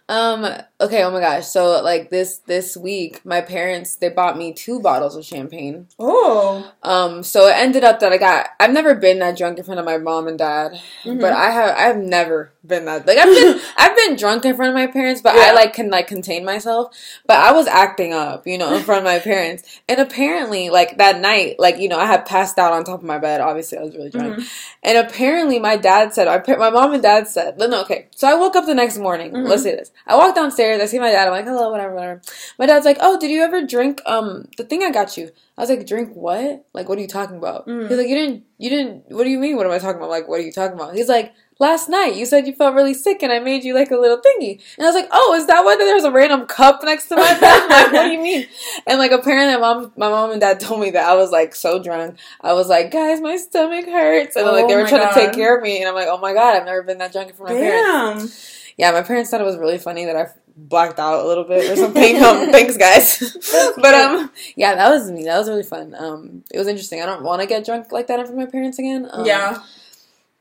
Um. 0.09 0.45
Okay. 0.81 1.01
Oh 1.03 1.11
my 1.11 1.21
gosh. 1.21 1.47
So 1.47 1.81
like 1.81 2.09
this 2.09 2.39
this 2.39 2.75
week, 2.75 3.25
my 3.25 3.39
parents 3.39 3.95
they 3.95 4.09
bought 4.09 4.38
me 4.38 4.51
two 4.51 4.81
bottles 4.81 5.15
of 5.15 5.23
champagne. 5.23 5.88
Oh, 5.97 6.69
Um. 6.83 7.23
So 7.23 7.47
it 7.47 7.55
ended 7.55 7.85
up 7.85 8.01
that 8.01 8.11
I 8.11 8.17
got. 8.17 8.47
I've 8.59 8.73
never 8.73 8.95
been 8.95 9.19
that 9.19 9.38
drunk 9.38 9.59
in 9.59 9.63
front 9.63 9.79
of 9.79 9.85
my 9.85 9.97
mom 9.97 10.27
and 10.27 10.38
dad, 10.38 10.73
Mm-hmm. 11.05 11.21
but 11.21 11.31
I 11.31 11.51
have. 11.51 11.75
I've 11.77 11.97
never 12.03 12.51
been 12.65 12.83
that. 12.85 13.07
Like 13.07 13.17
I've 13.17 13.33
been. 13.33 13.61
I've 13.77 13.95
been 13.95 14.17
drunk 14.17 14.44
in 14.44 14.55
front 14.57 14.69
of 14.69 14.75
my 14.75 14.88
parents, 14.88 15.21
but 15.21 15.35
Yeah. 15.35 15.47
I 15.47 15.53
like 15.53 15.73
can 15.73 15.89
like 15.89 16.07
contain 16.07 16.44
myself. 16.44 16.94
But 17.25 17.38
I 17.38 17.53
was 17.53 17.67
acting 17.67 18.11
up, 18.13 18.45
you 18.45 18.57
know, 18.57 18.75
in 18.75 18.83
front 18.83 19.00
of 19.00 19.05
my 19.05 19.19
parents. 19.19 19.63
And 19.88 20.01
apparently, 20.01 20.69
like 20.69 20.97
that 20.97 21.21
night, 21.21 21.55
like 21.59 21.77
you 21.79 21.88
know, 21.88 21.97
I 21.97 22.07
had 22.07 22.25
passed 22.25 22.59
out 22.59 22.73
on 22.73 22.83
top 22.83 23.00
of 23.00 23.05
my 23.05 23.19
bed. 23.19 23.39
Obviously, 23.39 23.77
I 23.77 23.83
was 23.83 23.95
really 23.95 24.09
drunk. 24.09 24.35
Mhm. 24.39 24.50
And 24.83 24.97
apparently, 24.97 25.59
my 25.59 25.77
dad 25.77 26.13
said, 26.13 26.27
I, 26.27 26.44
my 26.57 26.69
mom 26.71 26.94
and 26.94 27.01
dad 27.01 27.29
said, 27.29 27.57
no, 27.57 27.81
okay. 27.83 28.07
So 28.13 28.27
I 28.27 28.33
woke 28.33 28.57
up 28.57 28.65
the 28.65 28.75
next 28.75 28.97
morning. 28.97 29.31
Mhm. 29.31 29.47
Let's 29.47 29.63
say 29.63 29.71
this. 29.77 29.91
I 30.07 30.16
walk 30.18 30.36
downstairs. 30.36 30.81
I 30.81 30.86
see 30.86 31.00
my 31.00 31.12
dad. 31.12 31.28
I'm 31.28 31.34
like, 31.34 31.45
hello, 31.45 31.69
whatever, 31.72 31.94
whatever. 31.95 32.22
My 32.60 32.66
dad's 32.66 32.86
like, 32.86 32.98
oh, 33.01 33.19
did 33.19 33.31
you 33.31 33.42
ever 33.44 33.66
drink 33.66 34.01
um 34.06 34.48
the 34.57 34.63
thing 34.63 34.84
I 34.84 34.92
got 34.92 35.16
you? 35.18 35.31
I 35.57 35.62
was 35.62 35.69
like, 35.69 35.86
drink 35.88 36.13
what? 36.16 36.66
Like, 36.74 36.90
what 36.90 36.98
are 36.98 37.01
you 37.01 37.07
talking 37.07 37.38
about? 37.38 37.68
Mhm. 37.68 37.88
He's 37.88 37.98
like, 37.98 38.07
you 38.07 38.16
didn't, 38.16 38.44
you 38.57 38.69
didn't. 38.69 39.06
What 39.10 39.24
do 39.24 39.30
you 39.30 39.40
mean? 39.40 39.56
What 39.56 39.66
am 39.66 39.72
I 39.72 39.80
talking 39.80 39.98
about? 39.98 40.10
Like, 40.10 40.28
what 40.28 40.40
are 40.40 40.44
you 40.44 40.51
talking 40.51 40.75
about? 40.80 40.95
He's 40.95 41.10
like. 41.10 41.34
Last 41.60 41.88
night 41.88 42.16
you 42.16 42.25
said 42.25 42.48
you 42.48 42.54
felt 42.56 42.74
really 42.74 42.95
sick 42.95 43.22
and 43.22 43.31
I 43.31 43.38
made 43.38 43.63
you 43.63 43.75
like 43.75 43.92
a 43.92 43.95
little 43.95 44.18
thingy. 44.18 44.60
And 44.75 44.86
I 44.86 44.90
was 44.90 44.95
like, 44.95 45.07
Oh, 45.12 45.36
is 45.36 45.45
that 45.45 45.63
why 45.63 45.78
there's 45.78 46.04
a 46.04 46.12
random 46.12 46.48
cup 46.48 46.84
next 46.84 47.07
to 47.10 47.16
my 47.16 47.39
bed? 47.39 47.69
like, 47.69 47.94
what 47.94 48.01
do 48.06 48.10
you 48.12 48.19
mean? 48.19 48.48
And 48.88 48.98
like 48.98 49.12
apparently 49.12 49.54
my 49.54 49.62
mom 49.62 49.94
my 49.96 50.10
mom 50.10 50.31
and 50.31 50.42
dad 50.42 50.60
told 50.60 50.81
me 50.81 50.89
that 50.89 51.07
I 51.07 51.13
was 51.16 51.30
like 51.30 51.54
so 51.54 51.81
drunk. 51.81 52.18
I 52.42 52.54
was 52.54 52.69
like, 52.69 52.89
guys, 52.92 53.22
my 53.22 53.38
stomach 53.38 53.86
hurts. 53.86 54.36
And 54.36 54.48
like 54.48 54.68
they 54.68 54.74
Oh 54.74 54.78
were 54.78 54.88
trying 54.89 55.07
to 55.07 55.13
take 55.13 55.34
care 55.34 55.56
of 55.56 55.62
me 55.63 55.78
and 55.80 55.88
I'm 55.88 55.94
like, 55.94 56.07
Oh 56.10 56.18
my 56.18 56.34
god, 56.34 56.56
I've 56.57 56.66
never 56.66 56.81
been 56.81 56.98
that 56.98 57.13
drunk 57.13 57.30
of 57.30 57.39
my 57.39 57.54
parents. 57.54 58.62
Yeah, 58.78 58.92
my 58.92 59.02
parents 59.04 59.30
thought 59.30 59.42
it 59.42 59.46
was 59.46 59.58
really 59.58 59.78
funny 59.78 60.06
that 60.06 60.16
I 60.16 60.28
blacked 60.56 61.00
out 61.00 61.24
a 61.24 61.28
little 61.28 61.44
bit 61.44 61.70
or 61.70 61.75
something. 61.75 62.16
um, 62.24 62.52
thanks 62.52 62.78
guys. 62.78 63.38
but 63.78 63.94
um 63.94 64.31
yeah, 64.56 64.75
that 64.75 64.90
was 64.90 65.10
me. 65.12 65.24
That 65.25 65.38
was 65.40 65.50
really 65.50 65.64
fun. 65.64 65.96
Um 65.98 66.44
it 66.52 66.58
was 66.58 66.68
interesting. 66.68 67.02
I 67.02 67.06
don't 67.06 67.24
want 67.24 67.42
to 67.42 67.48
get 67.48 67.66
drunk 67.66 67.92
like 67.92 68.08
that 68.08 68.20
in 68.20 68.25
front 68.25 68.40
of 68.42 68.48
my 68.48 68.52
parents 68.52 68.80
again. 68.80 69.08
Um, 69.12 69.25
yeah, 69.25 69.62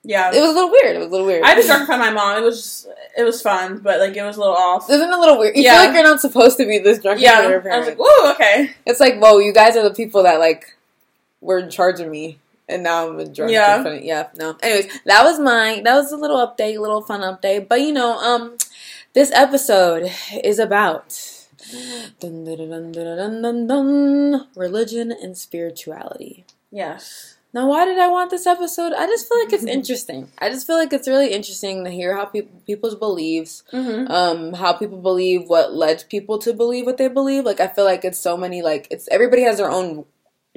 yeah. 0.02 0.30
It 0.34 0.40
was 0.40 0.50
a 0.50 0.52
little 0.52 0.70
weird. 0.70 0.96
It 0.96 0.98
was 0.98 1.08
a 1.08 1.10
little 1.10 1.26
weird. 1.26 1.44
I 1.44 1.54
was 1.54 1.66
drunk 1.66 1.80
in 1.82 1.86
front 1.86 2.02
of 2.02 2.06
my 2.08 2.12
mom. 2.12 2.42
It 2.42 2.44
was 2.44 2.56
just, 2.62 2.88
it 3.16 3.22
was 3.22 3.40
fun, 3.40 3.78
but 3.78 4.00
like 4.00 4.16
it 4.16 4.22
was 4.22 4.36
a 4.36 4.40
little 4.40 4.56
off. 4.56 4.90
Isn't 4.90 5.08
it 5.10 5.14
a 5.14 5.20
little 5.20 5.38
weird? 5.38 5.56
You 5.56 5.62
Yeah. 5.62 5.76
feel 5.76 5.86
like 5.86 5.94
you're 5.94 6.04
not 6.04 6.20
supposed 6.20 6.56
to 6.58 6.66
be 6.66 6.78
this 6.78 6.98
drunk 6.98 7.18
in 7.18 7.24
Yeah, 7.24 7.32
front 7.34 7.44
of 7.46 7.50
your 7.52 7.60
parents. 7.60 7.86
I 7.86 7.90
was 7.90 7.98
like, 7.98 8.08
whoa, 8.08 8.32
okay. 8.32 8.70
It's 8.86 9.00
like, 9.00 9.18
whoa, 9.20 9.38
you 9.38 9.52
guys 9.52 9.76
are 9.76 9.82
the 9.88 9.94
people 9.94 10.22
that 10.24 10.38
like 10.40 10.76
were 11.40 11.58
in 11.58 11.70
charge 11.70 12.00
of 12.00 12.08
me, 12.08 12.38
and 12.68 12.82
now 12.82 13.08
I'm 13.08 13.18
a 13.18 13.26
drunk. 13.26 13.52
Yeah. 13.52 13.84
of- 13.86 14.02
yeah. 14.02 14.28
No. 14.38 14.56
Anyways, 14.62 15.00
that 15.04 15.24
was 15.24 15.38
mine. 15.40 15.82
That 15.84 15.94
was 15.96 16.12
a 16.12 16.16
little 16.16 16.38
update, 16.46 16.76
a 16.76 16.80
little 16.80 17.02
fun 17.02 17.20
update. 17.20 17.68
But 17.68 17.80
you 17.80 17.92
know, 17.92 18.18
um, 18.18 18.56
this 19.14 19.30
episode 19.32 20.10
is 20.42 20.58
about 20.58 21.10
dun, 22.20 22.44
dun, 22.44 23.66
dun, 23.66 24.46
religion 24.56 25.12
and 25.12 25.36
spirituality. 25.36 26.44
Yes. 26.70 27.36
Now, 27.54 27.68
why 27.68 27.84
did 27.84 27.98
I 27.98 28.08
want 28.08 28.30
this 28.30 28.46
episode? 28.46 28.94
I 28.94 29.04
just 29.06 29.28
feel 29.28 29.38
like 29.44 29.52
it's 29.52 29.64
interesting. 29.66 30.28
I 30.38 30.48
just 30.48 30.66
feel 30.66 30.76
like 30.78 30.90
it's 30.94 31.06
really 31.06 31.34
interesting 31.34 31.84
to 31.84 31.90
hear 31.90 32.16
how 32.16 32.24
people 32.24 32.62
people's 32.66 32.94
beliefs 32.94 33.62
Mm-hmm. 33.72 34.10
um 34.10 34.52
how 34.54 34.72
people 34.72 34.98
believe 35.02 35.48
what 35.48 35.74
led 35.74 36.02
people 36.08 36.38
to 36.38 36.54
believe 36.54 36.86
what 36.86 36.96
they 36.96 37.08
believe 37.08 37.44
like 37.44 37.60
i 37.60 37.66
feel 37.68 37.84
like 37.84 38.04
it's 38.04 38.18
so 38.18 38.36
many 38.38 38.62
like 38.62 38.86
it's 38.90 39.06
everybody 39.10 39.42
has 39.42 39.58
their 39.58 39.70
own 39.70 40.04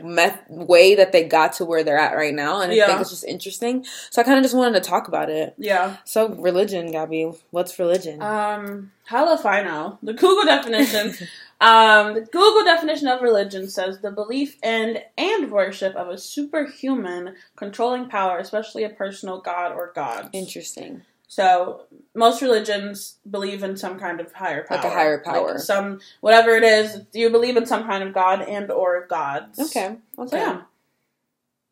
meth- 0.03 0.49
way 0.49 0.95
that 0.95 1.11
they 1.11 1.23
got 1.23 1.53
to 1.53 1.65
where 1.65 1.83
they're 1.83 1.97
at 1.97 2.15
right 2.15 2.33
now 2.33 2.59
and 2.61 2.71
i 2.71 2.85
think 2.85 2.99
it's 2.99 3.09
just 3.11 3.23
interesting 3.23 3.85
so 4.09 4.21
i 4.21 4.25
kind 4.25 4.37
of 4.37 4.43
just 4.43 4.55
wanted 4.55 4.73
to 4.81 4.89
talk 4.89 5.07
about 5.07 5.29
it 5.29 5.53
Yeah. 5.57 5.97
so 6.03 6.29
religion 6.35 6.91
gabby 6.91 7.31
what's 7.51 7.77
religion 7.79 8.21
Um, 8.21 8.91
how 9.05 9.31
if 9.33 9.45
I 9.45 9.61
know? 9.61 9.99
The 10.01 10.13
Google 10.13 10.45
definition. 10.45 11.09
um, 11.61 12.15
the 12.15 12.21
Google 12.21 12.63
definition 12.63 13.07
of 13.07 13.21
religion 13.21 13.69
says 13.69 13.99
the 13.99 14.09
belief 14.11 14.57
in 14.63 14.97
and 15.15 15.51
worship 15.51 15.95
of 15.95 16.09
a 16.09 16.17
superhuman 16.17 17.35
controlling 17.55 18.09
power, 18.09 18.39
especially 18.39 18.83
a 18.83 18.89
personal 18.89 19.39
god 19.41 19.71
or 19.73 19.91
gods. 19.93 20.29
interesting 20.33 21.03
So 21.27 21.81
most 22.13 22.41
religions 22.41 23.17
believe 23.29 23.61
in 23.63 23.75
some 23.77 23.99
kind 23.99 24.19
of 24.19 24.31
higher 24.33 24.63
power, 24.65 24.77
Like 24.77 24.85
a 24.85 24.89
higher 24.89 25.19
power. 25.19 25.57
some 25.59 25.99
whatever 26.21 26.51
it 26.51 26.63
is. 26.63 27.01
You 27.13 27.29
believe 27.29 27.57
in 27.57 27.65
some 27.65 27.83
kind 27.85 28.03
of 28.03 28.13
god 28.13 28.41
and 28.41 28.71
or 28.71 29.05
gods. 29.07 29.59
okay 29.59 29.97
okay 30.17 30.29
So 30.29 30.37
yeah. 30.37 30.61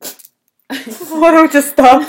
why 1.09 1.29
don't 1.31 1.43
we 1.43 1.49
just 1.49 1.71
stop 1.73 2.01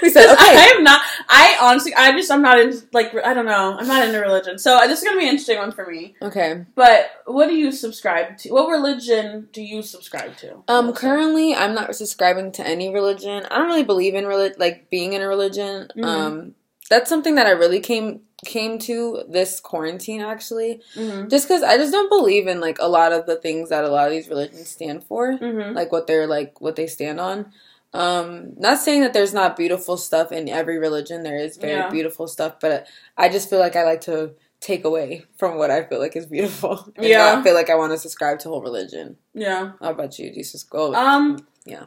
we 0.00 0.08
said 0.08 0.32
okay 0.32 0.56
I 0.56 0.72
am 0.76 0.84
not. 0.84 1.02
I 1.28 1.58
honestly, 1.60 1.92
I 1.94 2.12
just, 2.12 2.30
I'm 2.30 2.40
not 2.40 2.58
in. 2.58 2.72
like, 2.92 3.14
I 3.14 3.34
don't 3.34 3.44
know. 3.44 3.76
I'm 3.78 3.86
not 3.86 4.06
into 4.06 4.20
religion, 4.20 4.58
so 4.58 4.78
this 4.86 5.00
is 5.00 5.04
gonna 5.04 5.18
be 5.18 5.24
an 5.26 5.30
interesting 5.30 5.58
one 5.58 5.72
for 5.72 5.84
me. 5.86 6.14
okay 6.22 6.64
But 6.76 7.10
what 7.26 7.48
do 7.48 7.54
you 7.54 7.72
subscribe 7.72 8.38
to? 8.38 8.50
What 8.50 8.70
religion 8.70 9.48
do 9.52 9.60
you 9.60 9.82
subscribe 9.82 10.36
to? 10.38 10.62
um 10.68 10.92
currently 10.94 11.54
i'm 11.54 11.74
not 11.74 11.94
subscribing 11.94 12.52
to 12.52 12.66
any 12.66 12.92
religion 12.94 13.44
i 13.50 13.58
don't 13.58 13.66
really 13.66 13.84
believe 13.84 14.14
in 14.14 14.24
relig- 14.26 14.58
like 14.58 14.88
being 14.88 15.12
in 15.12 15.20
a 15.20 15.28
religion 15.28 15.88
Mhm. 15.96 16.04
um 16.04 16.54
that's 16.88 17.08
something 17.08 17.34
that 17.36 17.46
i 17.46 17.50
really 17.50 17.80
came 17.80 18.20
came 18.44 18.78
to 18.78 19.24
this 19.28 19.60
quarantine 19.60 20.20
actually 20.20 20.80
hmm 20.94 21.28
just 21.28 21.48
because 21.48 21.62
I 21.62 21.76
just 21.76 21.90
don't 21.90 22.08
believe 22.08 22.46
in 22.46 22.60
like 22.60 22.78
a 22.78 22.86
lot 22.88 23.12
of 23.12 23.26
the 23.26 23.34
things 23.36 23.70
that 23.70 23.82
a 23.82 23.88
lot 23.88 24.06
of 24.06 24.12
these 24.12 24.28
religions 24.28 24.70
stand 24.70 25.02
for, 25.04 25.32
hmm 25.36 25.74
like 25.74 25.90
what 25.90 26.06
they're 26.06 26.26
like 26.28 26.60
what 26.60 26.76
they 26.76 26.86
stand 26.86 27.18
on. 27.18 27.50
Um, 27.92 28.52
not 28.58 28.78
saying 28.78 29.00
that 29.00 29.12
there's 29.12 29.32
not 29.34 29.56
beautiful 29.56 29.96
stuff 29.96 30.30
in 30.30 30.48
every 30.48 30.78
religion. 30.78 31.22
There 31.22 31.38
is 31.38 31.56
very 31.56 31.78
Yeah. 31.78 31.88
beautiful 31.90 32.28
stuff, 32.28 32.60
but 32.60 32.86
I 33.16 33.28
just 33.28 33.48
feel 33.50 33.58
like 33.58 33.74
I 33.74 33.84
like 33.84 34.02
to 34.02 34.34
take 34.60 34.84
away 34.84 35.24
from 35.38 35.56
what 35.56 35.70
I 35.70 35.82
feel 35.84 35.98
like 35.98 36.14
is 36.14 36.26
beautiful. 36.26 36.92
And 36.96 37.06
Yeah. 37.06 37.38
i 37.40 37.42
feel 37.42 37.54
like 37.54 37.70
I 37.70 37.74
want 37.74 37.92
to 37.92 37.98
subscribe 37.98 38.38
to 38.40 38.48
whole 38.50 38.62
religion. 38.62 39.16
Yeah. 39.34 39.72
How 39.80 39.90
about 39.90 40.18
you? 40.18 40.32
Do 40.32 40.38
you? 40.40 40.94
Um. 40.94 41.38
Yeah. 41.64 41.86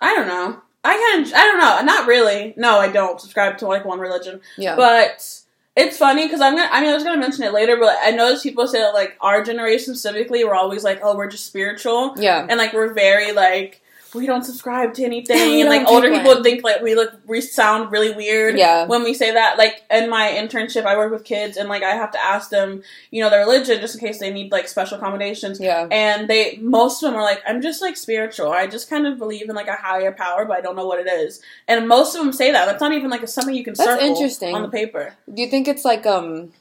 I 0.00 0.14
don't 0.14 0.26
know. 0.28 0.60
I 0.82 0.96
kind 0.96 1.26
of. 1.26 1.32
I 1.32 1.44
don't 1.44 1.58
know. 1.58 1.92
Not 1.92 2.06
really. 2.06 2.54
No, 2.56 2.78
I 2.78 2.88
don't 2.88 3.20
subscribe 3.20 3.58
to 3.58 3.66
like 3.66 3.84
one 3.84 4.00
religion. 4.00 4.40
yeah. 4.56 4.76
But 4.76 5.42
it's 5.76 5.98
funny 5.98 6.26
because 6.26 6.40
I'm 6.40 6.56
gonna. 6.56 6.68
I 6.72 6.80
mean, 6.80 6.90
I 6.90 6.94
was 6.94 7.04
gonna 7.04 7.20
mention 7.20 7.44
it 7.44 7.52
later, 7.52 7.76
but 7.76 7.96
I 8.02 8.10
noticed 8.10 8.42
people 8.42 8.66
say 8.66 8.80
that 8.80 8.94
like 8.94 9.16
our 9.20 9.42
generation 9.44 9.94
specifically, 9.94 10.44
we're 10.44 10.54
always 10.54 10.82
like, 10.82 11.00
oh, 11.02 11.16
we're 11.16 11.28
just 11.28 11.46
spiritual, 11.46 12.14
yeah. 12.16 12.46
and 12.48 12.58
like 12.58 12.72
we're 12.72 12.92
very 12.92 13.32
like 13.32 13.82
we 14.14 14.26
don't 14.26 14.44
subscribe 14.44 14.94
to 14.94 15.04
anything, 15.04 15.36
and 15.60 15.68
like 15.68 15.86
older 15.86 16.10
people 16.10 16.32
it. 16.32 16.42
think 16.42 16.64
like 16.64 16.82
we 16.82 16.94
look 16.94 17.12
we 17.26 17.40
sound 17.40 17.92
really 17.92 18.12
weird. 18.12 18.58
Yeah. 18.58 18.86
When 18.86 19.02
we 19.02 19.14
say 19.14 19.32
that, 19.32 19.58
like 19.58 19.82
in 19.90 20.10
my 20.10 20.28
internship, 20.28 20.84
I 20.84 20.96
work 20.96 21.12
with 21.12 21.24
kids, 21.24 21.56
and 21.56 21.68
like 21.68 21.82
I 21.82 21.90
have 21.90 22.10
to 22.12 22.24
ask 22.24 22.50
them, 22.50 22.82
you 23.10 23.22
know, 23.22 23.30
their 23.30 23.40
religion 23.40 23.80
just 23.80 23.94
in 23.94 24.00
case 24.00 24.18
they 24.18 24.32
need 24.32 24.50
like 24.52 24.68
special 24.68 24.98
accommodations. 24.98 25.60
Yeah. 25.60 25.86
And 25.90 26.28
they, 26.28 26.58
most 26.58 27.02
of 27.02 27.10
them 27.10 27.18
are 27.18 27.22
like, 27.22 27.42
I'm 27.46 27.62
just 27.62 27.82
like 27.82 27.96
spiritual. 27.96 28.52
I 28.52 28.66
just 28.66 28.90
kind 28.90 29.06
of 29.06 29.18
believe 29.18 29.48
in 29.48 29.54
like 29.54 29.68
a 29.68 29.76
higher 29.76 30.12
power, 30.12 30.44
but 30.44 30.56
I 30.56 30.60
don't 30.60 30.76
know 30.76 30.86
what 30.86 31.00
it 31.00 31.08
is. 31.08 31.40
And 31.68 31.88
most 31.88 32.14
of 32.14 32.22
them 32.22 32.32
say 32.32 32.52
that. 32.52 32.66
That's 32.66 32.80
not 32.80 32.92
even 32.92 33.10
like 33.10 33.26
something 33.28 33.54
you 33.54 33.64
can 33.64 33.74
That's 33.74 33.88
circle 33.88 34.06
interesting. 34.06 34.54
on 34.54 34.62
the 34.62 34.68
paper. 34.68 35.14
Do 35.32 35.42
you 35.42 35.48
think 35.48 35.68
it's 35.68 35.84
like 35.84 36.06
um? 36.06 36.52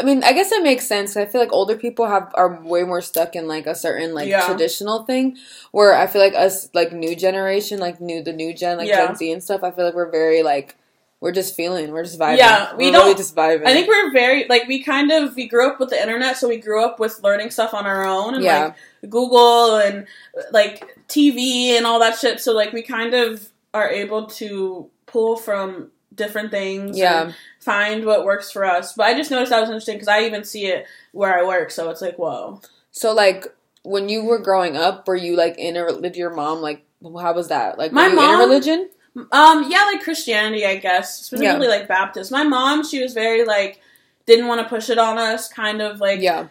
I 0.00 0.02
mean, 0.02 0.24
I 0.24 0.32
guess 0.32 0.50
it 0.50 0.62
makes 0.64 0.86
sense. 0.86 1.16
I 1.16 1.26
feel 1.26 1.40
like 1.40 1.52
older 1.52 1.76
people 1.76 2.06
have 2.06 2.32
are 2.34 2.60
way 2.62 2.82
more 2.82 3.00
stuck 3.00 3.36
in 3.36 3.46
like 3.46 3.66
a 3.66 3.74
certain 3.74 4.14
like 4.14 4.28
Yeah. 4.28 4.44
traditional 4.46 5.04
thing, 5.04 5.36
where 5.70 5.94
I 5.94 6.06
feel 6.08 6.20
like 6.20 6.34
us 6.34 6.68
like 6.74 6.92
new 6.92 7.14
generation, 7.14 7.78
like 7.78 8.00
new 8.00 8.22
the 8.22 8.32
new 8.32 8.52
gen, 8.52 8.78
like 8.78 8.88
Yeah. 8.88 9.06
Gen 9.06 9.16
Z 9.16 9.32
and 9.32 9.42
stuff. 9.42 9.62
I 9.62 9.70
feel 9.70 9.84
like 9.84 9.94
we're 9.94 10.10
very 10.10 10.42
like 10.42 10.76
we're 11.20 11.32
just 11.32 11.54
feeling, 11.54 11.92
we're 11.92 12.02
just 12.02 12.18
vibing. 12.18 12.38
Yeah, 12.38 12.74
we 12.76 12.86
we're 12.86 12.92
don't- 12.92 13.04
really 13.04 13.14
just 13.16 13.34
vibing. 13.34 13.64
I 13.66 13.72
think 13.72 13.88
we're 13.88 14.12
very 14.12 14.46
like 14.48 14.66
we 14.66 14.82
kind 14.82 15.10
of 15.12 15.34
we 15.36 15.46
grew 15.46 15.66
up 15.68 15.78
with 15.78 15.90
the 15.90 16.00
internet, 16.00 16.36
so 16.36 16.48
we 16.48 16.56
grew 16.58 16.84
up 16.84 16.98
with 16.98 17.22
learning 17.22 17.50
stuff 17.50 17.72
on 17.72 17.86
our 17.86 18.04
own 18.04 18.34
and 18.34 18.42
Yeah. 18.44 18.64
like 19.02 19.10
Google 19.10 19.76
and 19.76 20.06
like 20.50 20.84
TV 21.08 21.76
and 21.76 21.86
all 21.86 22.00
that 22.00 22.18
shit. 22.18 22.40
So 22.40 22.52
like 22.52 22.72
we 22.72 22.82
kind 22.82 23.14
of 23.14 23.48
are 23.72 23.88
able 23.88 24.26
to 24.26 24.90
pull 25.06 25.36
from 25.36 25.90
different 26.14 26.50
things. 26.50 26.98
Yeah. 26.98 27.22
and 27.26 27.34
find 27.66 28.06
what 28.06 28.24
works 28.24 28.50
for 28.50 28.64
us. 28.64 28.94
But 28.94 29.06
I 29.06 29.14
just 29.14 29.30
noticed 29.30 29.50
that 29.50 29.60
was 29.60 29.68
interesting 29.68 29.96
because 29.96 30.08
I 30.08 30.22
even 30.22 30.44
see 30.44 30.66
it 30.66 30.86
where 31.12 31.36
I 31.36 31.44
work. 31.44 31.70
So 31.70 31.90
it's 31.90 32.00
like 32.00 32.16
whoa. 32.16 32.62
so. 32.92 33.12
Like 33.12 33.46
when 33.82 34.08
you 34.08 34.24
were 34.24 34.38
growing 34.38 34.76
up, 34.76 35.06
were 35.06 35.16
you 35.16 35.36
like 35.36 35.58
in 35.58 35.76
a 35.76 36.00
did 36.00 36.16
your 36.16 36.32
mom 36.32 36.62
like 36.62 36.84
how 37.02 37.34
was 37.34 37.48
that 37.48 37.76
like? 37.76 37.92
My 37.92 38.04
were 38.04 38.14
you 38.14 38.18
in 38.20 38.24
mom- 38.24 38.40
a 38.40 38.44
religion? 38.44 38.88
Um, 39.32 39.70
yeah, 39.70 39.88
like 39.92 40.02
Christianity, 40.02 40.64
I 40.64 40.76
guess. 40.76 41.18
Specifically 41.24 41.68
like 41.68 41.88
Baptist. 41.88 42.30
My 42.30 42.44
mom, 42.44 42.84
she 42.84 43.02
was 43.02 43.14
very 43.14 43.44
like 43.44 43.80
didn't 44.26 44.46
want 44.46 44.60
to 44.60 44.68
push 44.68 44.90
it 44.90 44.98
on 44.98 45.18
us, 45.18 45.48
kind 45.48 45.80
of 45.82 46.00
like 46.00 46.20
Yeah, 46.20 46.48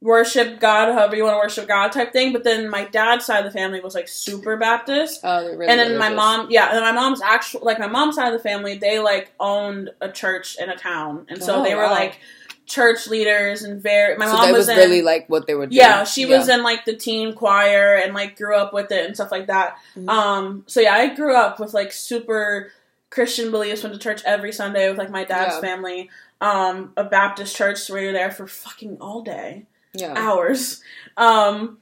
worship 0.00 0.60
God, 0.60 0.92
however 0.94 1.16
you 1.16 1.24
want 1.24 1.34
to 1.34 1.38
worship 1.38 1.66
God 1.66 1.90
type 1.90 2.12
thing. 2.12 2.32
But 2.32 2.44
then 2.44 2.68
my 2.70 2.84
dad's 2.84 3.24
side 3.26 3.44
of 3.44 3.52
the 3.52 3.58
family 3.58 3.80
was 3.80 3.94
like 3.94 4.06
super 4.08 4.56
Baptist. 4.56 5.20
oh, 5.24 5.44
really 5.44 5.66
and 5.66 5.78
then 5.80 5.98
my 5.98 6.08
mom, 6.10 6.48
yeah, 6.50 6.70
and 6.70 6.80
my 6.80 6.92
mom's 6.92 7.20
actual, 7.20 7.60
like 7.64 7.78
my 7.78 7.88
mom's 7.88 8.14
side 8.16 8.32
of 8.32 8.40
the 8.40 8.48
family, 8.48 8.78
they 8.78 9.00
like 9.00 9.32
owned 9.40 9.90
a 10.00 10.08
church 10.10 10.56
in 10.58 10.70
a 10.70 10.76
town, 10.76 11.26
and 11.28 11.42
so 11.42 11.56
Oh, 11.56 11.62
they 11.64 11.74
were 11.74 11.82
wow. 11.82 11.90
like 11.90 12.18
church 12.66 13.08
leaders 13.08 13.62
and 13.62 13.82
very. 13.82 14.16
My 14.16 14.26
so 14.26 14.34
mom 14.34 14.44
that 14.46 14.52
was, 14.52 14.66
was 14.66 14.68
in, 14.68 14.76
really 14.76 15.02
like 15.02 15.28
what 15.28 15.46
they 15.46 15.54
were 15.54 15.66
do. 15.66 15.74
yeah, 15.74 16.04
she 16.04 16.26
was 16.26 16.48
in 16.48 16.62
like 16.62 16.84
the 16.84 16.94
teen 16.94 17.34
choir 17.34 17.94
and 17.96 18.14
like 18.14 18.36
grew 18.36 18.54
up 18.54 18.72
with 18.72 18.92
it 18.92 19.04
and 19.06 19.14
stuff 19.16 19.32
like 19.32 19.46
that. 19.46 19.78
Mhm. 19.96 20.08
Um, 20.08 20.64
so 20.68 20.80
yeah, 20.80 20.92
I 20.94 21.12
grew 21.14 21.34
up 21.34 21.58
with 21.58 21.72
like 21.74 21.92
super 21.92 22.70
Christian 23.10 23.50
beliefs. 23.50 23.82
Went 23.82 23.94
to 23.94 24.00
church 24.00 24.22
every 24.24 24.52
Sunday 24.52 24.88
with 24.88 24.98
like 24.98 25.10
my 25.10 25.24
dad's 25.24 25.54
Yeah. 25.56 25.60
family. 25.62 26.10
Um, 26.40 26.92
a 26.96 27.02
Baptist 27.04 27.56
church 27.56 27.88
where 27.90 28.00
you're 28.02 28.12
there 28.12 28.30
for 28.30 28.46
fucking 28.46 28.98
all 29.00 29.22
day, 29.22 29.64
yeah. 29.94 30.14
hours. 30.16 30.82
Um, 31.16 31.78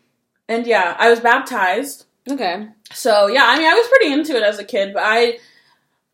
and 0.48 0.66
yeah, 0.66 0.96
I 0.98 1.10
was 1.10 1.20
baptized. 1.20 2.06
Okay. 2.28 2.68
So 2.92 3.26
yeah, 3.26 3.44
I 3.44 3.58
mean, 3.58 3.68
I 3.68 3.75
was 3.75 3.88
pretty 3.88 4.12
into 4.12 4.36
it 4.36 4.42
as 4.42 4.58
a 4.58 4.64
kid, 4.64 4.94
but 4.94 5.02
I, 5.04 5.38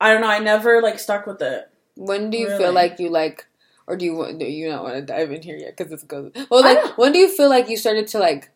I 0.00 0.12
don't 0.12 0.20
know, 0.20 0.28
I 0.28 0.38
never 0.38 0.82
like 0.82 0.98
stuck 0.98 1.26
with 1.26 1.40
it. 1.42 1.68
When 1.96 2.30
do 2.30 2.38
you 2.38 2.46
Really? 2.48 2.58
feel 2.58 2.72
like 2.72 2.98
you 2.98 3.10
like, 3.10 3.46
or 3.86 3.96
do 3.96 4.04
you 4.04 4.36
do 4.38 4.44
you 4.44 4.70
not 4.70 4.82
want 4.82 4.94
to 4.94 5.02
dive 5.02 5.30
in 5.32 5.42
here 5.42 5.56
yet? 5.56 5.76
Because 5.76 5.92
it's 5.92 6.04
goes. 6.04 6.32
Well, 6.50 6.62
like 6.62 6.96
when 6.96 7.12
do 7.12 7.18
you 7.18 7.28
feel 7.28 7.48
like 7.48 7.68
you 7.68 7.76
started 7.76 8.06
to 8.08 8.18
like 8.18 8.50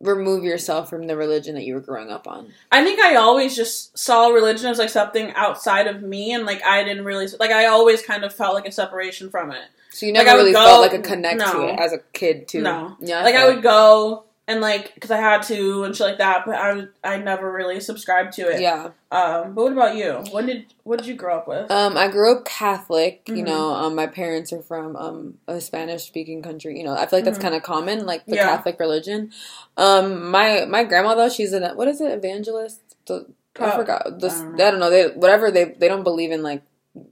remove 0.00 0.44
yourself 0.44 0.88
from 0.88 1.06
the 1.06 1.16
religion 1.16 1.54
that 1.56 1.64
you 1.64 1.74
were 1.74 1.80
growing 1.80 2.10
up 2.10 2.26
on? 2.28 2.52
I 2.70 2.84
think 2.84 3.00
I 3.00 3.16
always 3.16 3.56
just 3.56 3.96
saw 3.98 4.28
religion 4.28 4.66
as 4.70 4.78
like 4.78 4.88
something 4.90 5.32
outside 5.34 5.86
of 5.86 6.02
me, 6.02 6.32
and 6.32 6.46
like 6.46 6.62
I 6.64 6.84
didn't 6.84 7.04
really 7.04 7.26
like. 7.38 7.50
I 7.50 7.66
always 7.66 8.02
kind 8.02 8.24
of 8.24 8.32
felt 8.32 8.54
like 8.54 8.66
a 8.66 8.72
separation 8.72 9.30
from 9.30 9.50
it. 9.50 9.64
So 9.92 10.06
you 10.06 10.12
never 10.12 10.30
I 10.30 10.34
would 10.34 10.40
really 10.40 10.52
go- 10.52 10.64
felt 10.64 10.80
like 10.82 10.94
a 10.94 11.02
connect 11.02 11.40
to 11.40 11.68
it 11.68 11.78
as 11.80 11.92
a 11.92 11.98
kid 12.12 12.48
too. 12.48 12.62
No. 12.62 12.96
Yeah. 13.00 13.22
Like 13.24 13.34
I 13.34 13.48
would 13.52 13.62
go 13.62 14.24
and 14.46 14.60
like 14.60 14.94
because 14.94 15.10
I 15.12 15.16
had 15.18 15.42
to 15.44 15.84
and 15.84 15.94
shit 15.96 16.06
like 16.06 16.18
that, 16.18 16.44
but 16.46 16.54
I 16.56 16.84
I 17.04 17.16
never 17.18 17.50
really 17.52 17.78
subscribed 17.80 18.32
to 18.34 18.42
it. 18.48 18.60
Yeah. 18.60 18.90
Um. 19.12 19.54
But 19.54 19.62
what 19.64 19.72
about 19.72 19.96
you? 19.96 20.22
When 20.32 20.46
did 20.46 20.66
what 20.84 20.98
did 20.98 21.06
you 21.08 21.14
grow 21.14 21.36
up 21.38 21.48
with? 21.48 21.70
Um, 21.70 21.96
I 21.96 22.08
grew 22.08 22.32
up 22.36 22.44
Catholic. 22.44 23.22
You 23.26 23.34
Mhm. 23.42 23.46
know, 23.46 23.70
um, 23.74 23.94
my 23.94 24.06
parents 24.06 24.52
are 24.52 24.62
from 24.62 24.96
um 24.96 25.38
a 25.48 25.60
Spanish 25.60 26.04
speaking 26.04 26.42
country. 26.42 26.78
You 26.78 26.84
know, 26.84 26.94
I 26.94 27.06
feel 27.06 27.18
like 27.18 27.24
that's 27.24 27.38
Mhm. 27.38 27.42
kind 27.42 27.54
of 27.54 27.62
common, 27.62 28.06
like 28.06 28.26
the 28.26 28.36
Yeah. 28.36 28.46
Catholic 28.56 28.78
religion. 28.80 29.32
Um, 29.76 30.30
my 30.30 30.64
my 30.66 30.84
grandma 30.84 31.14
though, 31.16 31.28
she's 31.28 31.52
an 31.52 31.64
what 31.76 31.88
is 31.88 32.00
it, 32.00 32.10
evangelist? 32.12 32.80
The, 33.06 33.26
I 33.58 33.72
Oh, 33.72 33.76
forgot. 33.76 34.20
The, 34.20 34.28
I 34.28 34.30
I, 34.30 34.42
don't 34.42 34.56
don't 34.56 34.80
know. 34.80 34.90
They 34.90 35.08
whatever 35.08 35.50
they 35.50 35.64
they 35.64 35.88
don't 35.88 36.04
believe 36.04 36.30
in 36.30 36.42
like 36.42 36.62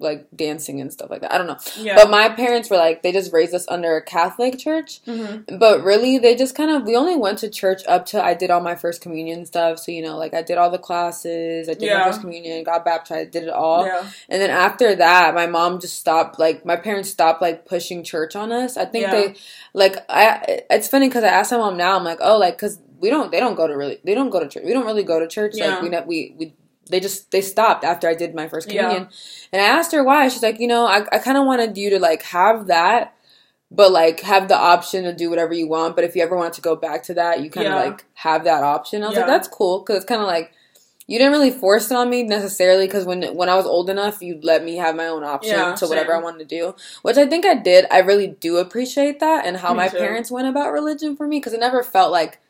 like 0.01 0.27
dancing 0.35 0.81
and 0.81 0.93
stuff 0.93 1.09
like 1.09 1.21
that. 1.21 1.33
I 1.33 1.39
don't 1.39 1.47
know. 1.47 1.57
yeah. 1.77 1.95
But 1.95 2.11
my 2.11 2.29
parents 2.31 2.69
were 2.69 2.77
like 2.77 3.03
they 3.03 3.13
just 3.13 3.33
raised 3.33 3.55
us 3.55 3.65
under 3.69 3.97
a 3.97 4.03
Catholic 4.03 4.59
church. 4.59 5.01
Mm-hmm. 5.05 5.57
But 5.59 5.83
really, 5.85 6.19
they 6.19 6.35
just 6.35 6.57
kind 6.57 6.71
of 6.71 6.83
we 6.83 6.97
only 6.97 7.17
went 7.17 7.39
to 7.39 7.49
church 7.49 7.83
up 7.87 8.05
to 8.07 8.23
I 8.23 8.35
did 8.35 8.51
all 8.51 8.61
my 8.61 8.75
first 8.75 9.01
communion 9.01 9.47
stuff. 9.47 9.79
So 9.79 9.93
you 9.93 10.03
know, 10.03 10.17
like 10.17 10.35
I 10.35 10.43
did 10.43 10.59
all 10.59 10.71
the 10.71 10.79
classes, 10.79 11.69
I 11.69 11.75
did 11.75 11.83
Yeah. 11.83 11.99
my 11.99 12.05
first 12.07 12.21
communion, 12.21 12.65
got 12.65 12.85
baptized, 12.85 13.31
did 13.31 13.45
it 13.45 13.51
all. 13.51 13.87
Yeah. 13.87 14.09
And 14.29 14.43
then 14.43 14.51
after 14.51 14.97
that, 14.97 15.35
my 15.35 15.47
mom 15.47 15.81
just 15.81 15.97
stopped. 15.97 16.39
Like 16.41 16.65
my 16.65 16.77
parents 16.77 17.09
stopped 17.11 17.41
like 17.41 17.65
pushing 17.65 18.03
church 18.03 18.35
on 18.35 18.51
us. 18.51 18.77
I 18.77 18.85
think 18.85 19.07
they 19.11 19.35
like 19.75 19.97
I. 20.09 20.63
It's 20.71 20.89
funny 20.89 21.09
because 21.09 21.23
I 21.25 21.29
asked 21.29 21.53
my 21.53 21.59
mom 21.59 21.77
now. 21.77 21.97
I'm 21.97 22.05
like, 22.05 22.19
oh, 22.21 22.37
like 22.39 22.57
because 22.57 22.81
we 22.99 23.11
don't. 23.11 23.31
They 23.31 23.39
don't 23.39 23.55
go 23.55 23.69
to 23.69 23.75
really. 23.75 24.01
They 24.05 24.15
don't 24.15 24.31
go 24.31 24.41
to 24.41 24.49
church. 24.49 24.65
We 24.65 24.73
don't 24.73 24.87
really 24.87 25.05
go 25.05 25.21
to 25.21 25.29
church. 25.29 25.53
Yeah. 25.55 25.79
Like 25.79 25.83
we 25.83 26.03
we 26.07 26.35
we. 26.37 26.55
They 26.89 27.01
just 27.01 27.31
they 27.31 27.41
stopped 27.41 27.85
after 27.85 28.09
I 28.09 28.15
did 28.15 28.35
my 28.35 28.49
first 28.49 28.69
Yeah. 28.71 28.83
communion, 28.83 29.09
and 29.53 29.63
I 29.63 29.67
asked 29.67 29.93
her 29.93 30.03
why. 30.05 30.29
She's 30.29 30.43
like, 30.43 30.59
you 30.61 30.67
know, 30.69 30.87
I 30.87 31.05
I 31.13 31.19
kind 31.19 31.39
of 31.39 31.47
wanted 31.47 31.77
you 31.79 31.91
to 31.91 31.99
like 31.99 32.23
have 32.25 32.67
that, 32.69 33.15
but 33.71 33.93
like 33.93 34.21
have 34.21 34.49
the 34.49 34.57
option 34.57 35.05
to 35.05 35.13
do 35.15 35.31
whatever 35.31 35.53
you 35.55 35.69
want. 35.69 35.95
But 35.97 36.05
if 36.05 36.17
you 36.17 36.23
ever 36.23 36.37
want 36.37 36.55
to 36.55 36.61
go 36.61 36.77
back 36.77 37.03
to 37.05 37.15
that, 37.15 37.43
you 37.43 37.51
kind 37.51 37.69
of 37.69 37.75
Yeah. 37.75 37.85
like 37.85 38.05
have 38.15 38.45
that 38.45 38.63
option. 38.63 39.03
I 39.03 39.09
was 39.09 39.17
like, 39.17 39.27
that's 39.27 39.49
cool 39.49 39.81
because 39.81 39.97
it's 39.97 40.05
kind 40.07 40.21
of 40.21 40.27
like 40.27 40.53
you 41.07 41.17
didn't 41.19 41.33
really 41.33 41.51
force 41.51 41.91
it 41.91 41.97
on 41.97 42.11
me 42.11 42.23
necessarily 42.23 42.87
because 42.87 43.07
when 43.07 43.23
when 43.35 43.49
I 43.49 43.55
was 43.57 43.65
old 43.65 43.89
enough, 43.89 44.21
you 44.21 44.39
let 44.43 44.63
me 44.63 44.77
have 44.77 44.95
my 44.95 45.07
own 45.07 45.25
option 45.25 45.57
Yeah, 45.57 45.75
to 45.75 45.87
whatever 45.87 46.13
same. 46.13 46.21
I 46.21 46.23
wanted 46.23 46.47
to 46.49 46.57
do, 46.57 46.75
which 47.03 47.17
I 47.17 47.27
think 47.27 47.47
I 47.47 47.55
did. 47.55 47.87
I 47.91 48.01
really 48.01 48.27
do 48.27 48.59
appreciate 48.59 49.19
that 49.21 49.47
and 49.47 49.57
how 49.57 49.71
Me 49.71 49.77
my 49.79 49.89
too. 49.89 49.97
parents 49.99 50.31
went 50.31 50.49
about 50.49 50.71
religion 50.73 51.17
for 51.17 51.27
me 51.27 51.39
because 51.39 51.55
it 51.55 51.61
never 51.61 51.83
felt 51.83 52.13
like 52.13 52.41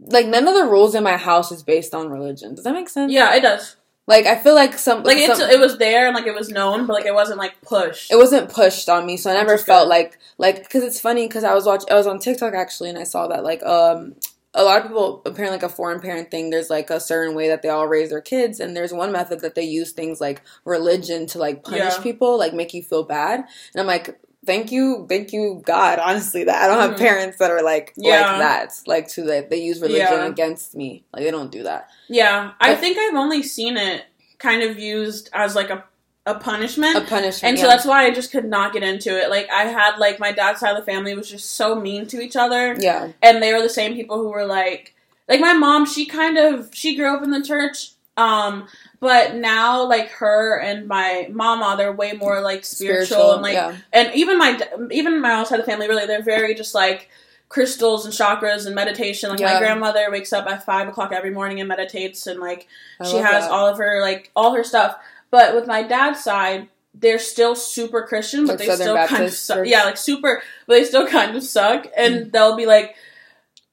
like 0.00 0.26
none 0.26 0.46
of 0.46 0.54
the 0.54 0.64
rules 0.66 0.94
in 0.94 1.02
my 1.02 1.16
house 1.16 1.50
is 1.52 1.62
based 1.62 1.94
on 1.94 2.08
religion. 2.10 2.54
Does 2.54 2.64
that 2.64 2.74
make 2.74 2.88
sense? 2.88 3.12
Yeah, 3.12 3.34
it 3.34 3.40
does. 3.40 3.76
Like 4.08 4.26
I 4.26 4.36
feel 4.36 4.54
like 4.54 4.74
some 4.78 5.02
Like 5.02 5.16
it's 5.16 5.38
some- 5.38 5.50
it 5.50 5.58
was 5.58 5.78
there 5.78 6.06
and 6.06 6.14
like 6.14 6.26
it 6.26 6.34
was 6.34 6.48
known, 6.48 6.86
but 6.86 6.92
like 6.94 7.06
it 7.06 7.14
wasn't 7.14 7.38
like 7.38 7.60
pushed. 7.62 8.12
it 8.12 8.16
wasn't 8.16 8.52
pushed 8.52 8.88
on 8.88 9.04
me, 9.04 9.16
so 9.16 9.30
I 9.30 9.34
never 9.34 9.58
felt 9.58 9.84
good. 9.86 9.90
like 9.90 10.18
like 10.38 10.62
because 10.62 10.84
it's 10.84 11.00
funny 11.00 11.26
because 11.26 11.42
I 11.44 11.54
was 11.54 11.64
watching 11.64 11.90
I 11.90 11.94
was 11.94 12.06
on 12.06 12.18
TikTok 12.20 12.54
actually 12.54 12.90
and 12.90 12.98
I 12.98 13.04
saw 13.04 13.26
that 13.28 13.42
like 13.42 13.62
um 13.64 14.14
a 14.54 14.62
lot 14.62 14.78
of 14.78 14.84
people 14.84 15.22
apparently 15.26 15.56
like 15.58 15.62
a 15.64 15.68
foreign 15.68 16.00
parent 16.00 16.30
thing 16.30 16.48
there's 16.50 16.70
like 16.70 16.88
a 16.88 16.98
certain 17.00 17.34
way 17.34 17.48
that 17.48 17.60
they 17.62 17.68
all 17.68 17.86
raise 17.88 18.08
their 18.10 18.22
kids 18.22 18.58
and 18.60 18.74
there's 18.74 18.92
one 18.92 19.12
method 19.12 19.40
that 19.40 19.54
they 19.54 19.64
use 19.64 19.92
things 19.92 20.18
like 20.20 20.40
religion 20.64 21.26
to 21.26 21.38
like 21.38 21.62
punish 21.64 21.80
Yeah. 21.96 22.02
people 22.02 22.38
like 22.38 22.54
make 22.54 22.72
you 22.72 22.82
feel 22.82 23.02
bad 23.02 23.40
and 23.40 23.80
I'm 23.80 23.86
like 23.86 24.18
thank 24.46 24.70
you 24.72 25.04
thank 25.08 25.32
you 25.32 25.62
God 25.66 25.98
honestly 25.98 26.44
that 26.44 26.62
I 26.62 26.66
don't 26.68 26.80
have 26.80 26.92
Mhm. 26.92 26.98
parents 26.98 27.38
that 27.38 27.50
are 27.50 27.62
like 27.62 27.92
Yeah. 27.96 28.30
like 28.32 28.38
that 28.40 28.72
like 28.86 29.08
to 29.08 29.24
like 29.24 29.50
they 29.50 29.58
use 29.58 29.80
religion 29.80 30.06
Yeah. 30.20 30.26
against 30.26 30.74
me 30.74 31.04
like 31.12 31.24
they 31.24 31.30
don't 31.30 31.50
do 31.52 31.62
that 31.64 31.88
yeah, 32.08 32.52
I 32.60 32.74
think 32.76 32.96
I've 32.98 33.16
only 33.16 33.42
seen 33.42 33.76
it 33.76 34.04
kind 34.38 34.62
of 34.62 34.78
used 34.78 35.28
as 35.32 35.54
like 35.56 35.70
a 35.70 35.84
a 36.28 36.34
punishment. 36.34 36.96
a 36.96 37.00
punishment 37.02 37.50
and 37.50 37.58
so 37.58 37.66
yeah. 37.66 37.72
that's 37.72 37.86
why 37.86 38.04
I 38.04 38.10
just 38.10 38.32
could 38.32 38.44
not 38.44 38.72
get 38.72 38.82
into 38.82 39.16
it. 39.16 39.30
Like 39.30 39.48
I 39.50 39.64
had 39.64 39.96
like 39.98 40.18
my 40.18 40.32
dad's 40.32 40.58
side 40.60 40.70
of 40.76 40.84
the 40.84 40.90
family 40.92 41.14
was 41.14 41.30
just 41.30 41.52
so 41.52 41.74
mean 41.76 42.06
to 42.08 42.20
each 42.20 42.34
other. 42.36 42.74
yeah 42.78 43.08
and 43.22 43.42
they 43.42 43.52
were 43.52 43.62
the 43.62 43.68
same 43.68 43.94
people 43.94 44.18
who 44.18 44.28
were 44.30 44.44
like 44.46 44.94
like 45.28 45.40
my 45.40 45.52
mom 45.52 45.86
she 45.86 46.04
kind 46.06 46.36
of 46.38 46.70
she 46.72 46.96
grew 46.96 47.14
up 47.14 47.22
in 47.22 47.30
the 47.30 47.42
church 47.42 47.92
um 48.16 48.66
but 49.00 49.34
now 49.34 49.84
like 49.86 50.08
her 50.10 50.58
and 50.60 50.86
my 50.88 51.28
mama 51.32 51.74
they're 51.76 51.92
way 51.92 52.12
more 52.12 52.40
like 52.40 52.64
spiritual, 52.64 53.32
and 53.32 53.42
like 53.42 53.54
yeah 53.54 53.76
and 53.92 54.14
even 54.14 54.38
my 54.38 54.58
even 54.90 55.20
my 55.20 55.32
outside 55.32 55.60
of 55.60 55.66
the 55.66 55.70
family 55.70 55.88
really 55.88 56.06
they're 56.06 56.22
very 56.22 56.54
just 56.54 56.74
like 56.74 57.08
crystals 57.48 58.04
and 58.04 58.12
chakras 58.14 58.66
and 58.66 58.74
meditation. 58.74 59.30
Like 59.30 59.38
Yeah. 59.40 59.52
my 59.54 59.58
grandmother 59.60 60.08
wakes 60.10 60.32
up 60.32 60.46
at 60.46 60.64
five 60.64 60.88
o'clock 60.88 61.12
every 61.12 61.30
morning 61.30 61.60
and 61.60 61.68
meditates, 61.68 62.26
and 62.26 62.40
like 62.40 62.66
I 63.00 63.04
she 63.06 63.16
has 63.18 63.44
that. 63.44 63.50
all 63.52 63.66
of 63.68 63.78
her 63.78 64.00
like 64.00 64.30
all 64.34 64.54
her 64.54 64.64
stuff. 64.64 64.96
But 65.30 65.54
with 65.54 65.66
my 65.66 65.82
dad's 65.82 66.22
side, 66.22 66.68
they're 66.94 67.18
still 67.18 67.54
super 67.54 68.02
Christian, 68.02 68.46
but 68.46 68.52
Like 68.52 68.58
they 68.60 68.66
Southern 68.66 68.84
still 68.86 69.06
kind 69.06 69.24
of 69.24 69.32
suck. 69.32 69.56
church? 69.58 69.68
Yeah, 69.68 69.84
like 69.84 69.96
super, 69.96 70.42
but 70.66 70.74
they 70.74 70.84
still 70.84 71.06
kind 71.06 71.36
of 71.36 71.42
suck. 71.42 71.86
And 71.96 72.14
Mm. 72.26 72.32
they'll 72.32 72.56
be 72.56 72.64
like, 72.66 72.96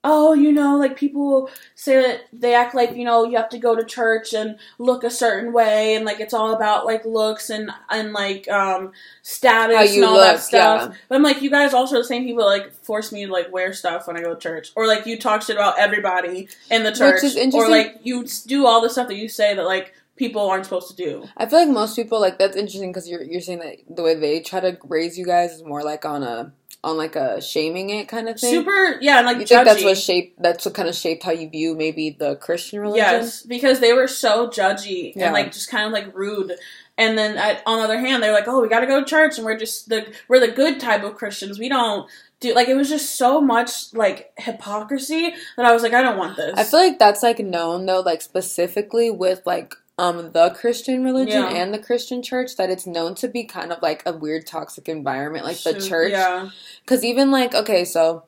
"Oh, 0.03 0.33
you 0.33 0.51
know, 0.51 0.77
like 0.77 0.97
people 0.97 1.49
say 1.75 2.01
that 2.01 2.21
they 2.33 2.53
act 2.53 2.75
like 2.75 2.95
you 2.95 3.05
know 3.05 3.23
you 3.23 3.37
have 3.37 3.49
to 3.49 3.57
go 3.57 3.75
to 3.75 3.83
church 3.83 4.33
and 4.33 4.57
look 4.77 5.03
a 5.03 5.09
certain 5.09 5.53
way, 5.53 5.95
and 5.95 6.05
like 6.05 6.19
it's 6.19 6.33
all 6.33 6.53
about 6.53 6.85
like 6.85 7.05
looks 7.05 7.49
and 7.49 7.71
and 7.89 8.13
like 8.13 8.47
um 8.49 8.91
status 9.21 9.95
and 9.95 10.03
all 10.03 10.17
that 10.17 10.39
stuff." 10.39 10.89
yeah. 10.89 10.97
But 11.07 11.15
I'm 11.15 11.23
like, 11.23 11.41
you 11.41 11.49
guys 11.49 11.73
also 11.73 11.95
are 11.95 11.99
the 11.99 12.05
same 12.05 12.23
people 12.23 12.43
that, 12.43 12.49
like 12.49 12.73
force 12.73 13.11
me 13.11 13.25
to 13.25 13.31
like 13.31 13.51
wear 13.51 13.73
stuff 13.73 14.07
when 14.07 14.17
I 14.17 14.21
go 14.21 14.33
to 14.33 14.39
church, 14.39 14.71
or 14.75 14.87
like 14.87 15.05
you 15.05 15.17
talk 15.17 15.41
shit 15.41 15.55
about 15.55 15.79
everybody 15.79 16.47
in 16.69 16.83
the 16.83 16.91
church, 16.91 17.23
is 17.23 17.37
or 17.53 17.69
like 17.69 17.99
you 18.03 18.25
do 18.47 18.65
all 18.65 18.81
the 18.81 18.89
stuff 18.89 19.07
that 19.07 19.15
you 19.15 19.29
say 19.29 19.55
that 19.55 19.65
like 19.65 19.93
people 20.15 20.47
aren't 20.47 20.65
supposed 20.65 20.89
to 20.89 20.95
do. 20.95 21.25
I 21.37 21.45
feel 21.45 21.59
like 21.59 21.69
most 21.69 21.95
people 21.95 22.19
like 22.19 22.37
that's 22.37 22.55
interesting 22.55 22.91
because 22.91 23.09
you're 23.09 23.23
you're 23.23 23.41
saying 23.41 23.59
that 23.59 23.77
the 23.89 24.03
way 24.03 24.15
they 24.15 24.41
try 24.41 24.59
to 24.59 24.77
raise 24.83 25.17
you 25.17 25.25
guys 25.25 25.53
is 25.53 25.63
more 25.63 25.83
like 25.83 26.05
on 26.05 26.23
a 26.23 26.53
on 26.83 26.97
like 26.97 27.15
a 27.15 27.41
shaming 27.41 27.89
it 27.89 28.07
kind 28.07 28.27
of 28.27 28.39
thing. 28.39 28.51
Super, 28.53 28.97
yeah, 29.01 29.17
and 29.19 29.25
like 29.25 29.37
you 29.37 29.43
judgy. 29.43 29.47
think 29.47 29.65
that's 29.65 29.83
what 29.83 29.97
shaped 29.97 30.41
that's 30.41 30.65
what 30.65 30.73
kind 30.73 30.89
of 30.89 30.95
shaped 30.95 31.23
how 31.23 31.31
you 31.31 31.49
view 31.49 31.75
maybe 31.75 32.09
the 32.11 32.35
Christian 32.35 32.79
religion? 32.79 33.05
Yes, 33.05 33.43
because 33.43 33.79
they 33.79 33.93
were 33.93 34.07
so 34.07 34.47
judgy 34.47 35.13
Yeah. 35.15 35.25
and 35.25 35.33
like 35.33 35.51
just 35.51 35.69
kind 35.69 35.85
of 35.85 35.91
like 35.93 36.13
rude. 36.15 36.53
And 36.95 37.17
then 37.17 37.39
I, 37.39 37.59
on 37.65 37.79
the 37.79 37.85
other 37.85 37.97
hand, 37.97 38.21
they're 38.21 38.31
like, 38.33 38.47
"Oh, 38.47 38.61
we 38.61 38.67
got 38.69 38.81
to 38.81 38.85
go 38.85 38.99
to 38.99 39.05
church, 39.05 39.37
and 39.37 39.45
we're 39.45 39.57
just 39.57 39.89
the 39.89 40.13
we're 40.27 40.39
the 40.39 40.49
good 40.51 40.79
type 40.79 41.03
of 41.03 41.15
Christians. 41.15 41.57
We 41.57 41.67
don't 41.67 42.07
do 42.39 42.53
like 42.53 42.67
it 42.67 42.75
was 42.75 42.89
just 42.89 43.15
so 43.15 43.41
much 43.41 43.91
like 43.95 44.31
hypocrisy 44.37 45.33
that 45.57 45.65
I 45.65 45.71
was 45.73 45.81
like, 45.81 45.93
I 45.93 46.03
don't 46.03 46.17
want 46.17 46.35
this. 46.37 46.53
I 46.55 46.63
feel 46.63 46.79
like 46.81 46.99
that's 46.99 47.23
like 47.23 47.39
known 47.39 47.85
though, 47.87 48.01
like 48.01 48.21
specifically 48.21 49.09
with 49.09 49.41
like 49.45 49.73
um 49.97 50.31
the 50.31 50.49
Christian 50.51 51.03
religion 51.03 51.43
Yeah. 51.43 51.49
and 51.49 51.73
the 51.73 51.79
Christian 51.79 52.21
church 52.23 52.55
that 52.57 52.69
it's 52.69 52.87
known 52.87 53.15
to 53.15 53.27
be 53.27 53.43
kind 53.43 53.71
of 53.71 53.81
like 53.81 54.01
a 54.05 54.13
weird 54.13 54.47
toxic 54.47 54.89
environment, 54.89 55.45
like 55.45 55.61
the 55.63 55.79
church. 55.79 56.11
Yeah, 56.11 56.49
Because 56.81 57.03
even 57.03 57.29
like 57.31 57.53
okay, 57.53 57.85
so 57.85 58.23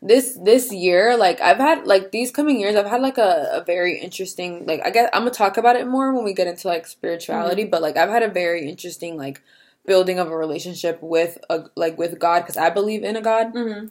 this 0.00 0.38
this 0.44 0.72
year, 0.72 1.16
like 1.16 1.40
I've 1.40 1.56
had 1.58 1.86
like 1.86 2.12
these 2.12 2.30
coming 2.30 2.60
years, 2.60 2.76
I've 2.76 2.86
had 2.86 3.00
like 3.02 3.18
a, 3.18 3.48
a 3.52 3.64
very 3.64 3.98
interesting 3.98 4.64
like 4.66 4.80
I 4.86 4.90
guess 4.90 5.10
I'm 5.12 5.22
gonna 5.22 5.32
talk 5.32 5.56
about 5.56 5.74
it 5.76 5.88
more 5.88 6.14
when 6.14 6.24
we 6.24 6.34
get 6.34 6.46
into 6.46 6.68
like 6.68 6.86
spirituality, 6.86 7.62
Mm-hmm. 7.62 7.70
but 7.70 7.82
like 7.82 7.96
I've 7.96 8.10
had 8.10 8.22
a 8.22 8.28
very 8.28 8.68
interesting 8.68 9.16
like 9.16 9.42
building 9.86 10.18
of 10.20 10.28
a 10.28 10.36
relationship 10.36 11.02
with 11.02 11.38
a 11.50 11.64
like 11.74 11.98
with 11.98 12.18
God 12.20 12.40
because 12.40 12.56
I 12.56 12.70
believe 12.70 13.02
in 13.02 13.16
a 13.16 13.22
God. 13.22 13.50
hmm 13.52 13.86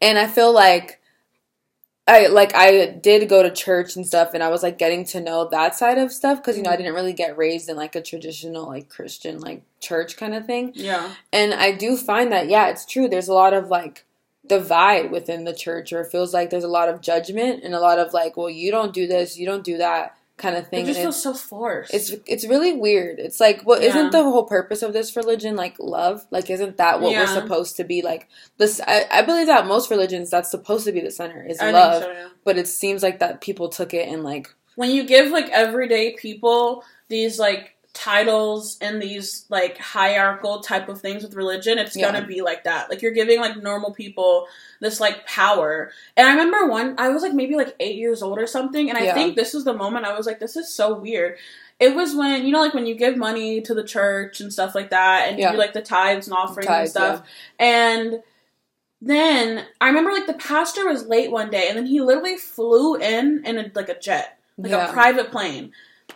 And 0.00 0.18
I 0.18 0.26
feel 0.26 0.52
like 0.52 0.99
I 2.06 2.26
like 2.26 2.54
I 2.54 2.86
did 2.86 3.28
go 3.28 3.42
to 3.42 3.50
church 3.50 3.94
and 3.94 4.06
stuff 4.06 4.34
and 4.34 4.42
I 4.42 4.48
was 4.48 4.62
like 4.62 4.78
getting 4.78 5.04
to 5.06 5.20
know 5.20 5.48
that 5.50 5.76
side 5.76 5.98
of 5.98 6.12
stuff 6.12 6.38
because 6.38 6.56
you 6.56 6.62
know 6.62 6.70
I 6.70 6.72
Mm-hmm. 6.74 6.82
didn't 6.82 6.94
really 6.94 7.12
get 7.12 7.36
raised 7.36 7.68
in 7.68 7.76
like 7.76 7.94
a 7.94 8.02
traditional 8.02 8.66
like 8.66 8.88
Christian 8.88 9.38
like 9.38 9.62
church 9.80 10.16
kind 10.16 10.34
of 10.34 10.44
thing. 10.46 10.72
yeah, 10.74 11.14
And 11.32 11.54
I 11.54 11.72
do 11.72 11.96
find 11.96 12.32
that 12.32 12.48
yeah, 12.48 12.68
it's 12.68 12.84
true 12.84 13.08
there's 13.08 13.28
a 13.28 13.34
lot 13.34 13.54
of 13.54 13.68
like 13.68 14.04
divide 14.46 15.12
within 15.12 15.44
the 15.44 15.54
church 15.54 15.92
or 15.92 16.00
it 16.00 16.10
feels 16.10 16.34
like 16.34 16.50
there's 16.50 16.64
a 16.64 16.68
lot 16.68 16.88
of 16.88 17.00
judgment 17.00 17.62
and 17.62 17.74
a 17.74 17.80
lot 17.80 17.98
of 18.00 18.12
like 18.12 18.36
well 18.36 18.50
you 18.50 18.70
don't 18.72 18.92
do 18.94 19.06
this, 19.06 19.38
you 19.38 19.46
don't 19.46 19.62
do 19.64 19.76
that 19.76 20.16
kind 20.40 20.56
of 20.56 20.66
thing. 20.68 20.84
it 20.84 20.88
just 20.88 21.00
feels 21.00 21.22
so 21.22 21.34
forced. 21.34 21.94
it's 21.94 22.10
it's 22.26 22.46
really 22.46 22.72
weird. 22.72 23.18
It's 23.20 23.38
like 23.38 23.62
well, 23.64 23.80
Yeah. 23.80 23.94
not 23.94 24.12
the 24.12 24.22
whole 24.22 24.44
purpose 24.44 24.82
of 24.82 24.92
this 24.92 25.14
religion 25.14 25.54
like 25.54 25.76
love? 25.78 26.26
Like 26.30 26.50
isn't 26.50 26.78
that 26.78 27.00
what 27.00 27.12
Yeah. 27.12 27.20
we're 27.20 27.40
supposed 27.40 27.76
to 27.76 27.84
be 27.84 28.02
like 28.02 28.28
this 28.58 28.80
I, 28.86 29.06
I 29.10 29.22
believe 29.22 29.46
that 29.46 29.66
most 29.66 29.90
religions 29.90 30.30
that's 30.30 30.50
supposed 30.50 30.84
to 30.86 30.92
be 30.92 31.00
the 31.00 31.10
center 31.12 31.44
is 31.46 31.60
I 31.60 31.70
love. 31.70 32.02
so. 32.02 32.10
Yeah. 32.10 32.28
But 32.44 32.58
it 32.58 32.66
seems 32.66 33.02
like 33.02 33.20
that 33.20 33.40
people 33.40 33.68
took 33.68 33.94
it 33.94 34.08
and 34.08 34.24
like 34.24 34.48
when 34.76 34.90
you 34.90 35.04
give 35.06 35.30
like 35.30 35.48
everyday 35.50 36.14
people 36.16 36.82
these 37.08 37.38
like 37.38 37.76
titles 37.92 38.78
and 38.80 39.02
these 39.02 39.44
like 39.48 39.76
hierarchical 39.76 40.60
type 40.60 40.88
of 40.88 41.00
things 41.00 41.22
with 41.24 41.34
religion 41.34 41.76
it's 41.76 41.96
Yeah. 41.96 42.12
gonna 42.12 42.26
be 42.26 42.40
like 42.40 42.64
that 42.64 42.88
like 42.88 43.02
you're 43.02 43.10
giving 43.12 43.40
like 43.40 43.56
normal 43.60 43.92
people 43.92 44.46
this 44.80 45.00
like 45.00 45.26
power 45.26 45.90
and 46.16 46.26
i 46.28 46.30
remember 46.30 46.66
one 46.70 46.94
i 46.98 47.08
was 47.08 47.22
like 47.22 47.32
maybe 47.34 47.56
like 47.56 47.74
eight 47.80 47.96
years 47.96 48.22
old 48.22 48.38
or 48.38 48.46
something 48.46 48.88
and 48.88 48.96
i 48.96 49.04
Yeah. 49.04 49.14
think 49.14 49.34
this 49.34 49.54
is 49.54 49.64
the 49.64 49.74
moment 49.74 50.06
i 50.06 50.16
was 50.16 50.24
like 50.24 50.38
this 50.38 50.56
is 50.56 50.72
so 50.72 50.96
weird 50.98 51.36
it 51.80 51.94
was 51.96 52.14
when 52.14 52.46
you 52.46 52.52
know 52.52 52.60
like 52.60 52.74
when 52.74 52.86
you 52.86 52.94
give 52.94 53.16
money 53.16 53.60
to 53.62 53.74
the 53.74 53.84
church 53.84 54.40
and 54.40 54.52
stuff 54.52 54.74
like 54.76 54.90
that 54.90 55.28
and 55.28 55.38
Yeah. 55.38 55.48
you 55.50 55.56
do 55.56 55.58
like 55.58 55.72
the 55.72 55.82
tithes 55.82 56.28
and 56.28 56.36
offerings 56.36 56.66
and 56.68 56.76
Tithes, 56.76 56.90
stuff 56.92 57.22
and 57.58 58.22
then 59.02 59.64
I 59.80 59.88
remember 59.88 60.12
like 60.12 60.26
the 60.26 60.34
pastor 60.34 60.86
was 60.86 61.06
late 61.06 61.30
one 61.30 61.50
day 61.50 61.68
and 61.68 61.76
then 61.78 61.86
he 61.86 62.00
literally 62.00 62.36
flew 62.36 62.96
in 62.96 63.42
in 63.46 63.58
a, 63.58 63.70
like 63.74 63.88
a 63.88 63.98
jet, 63.98 64.38
like 64.58 64.72
a 64.72 64.92
private 64.92 65.30
plane. 65.30 65.72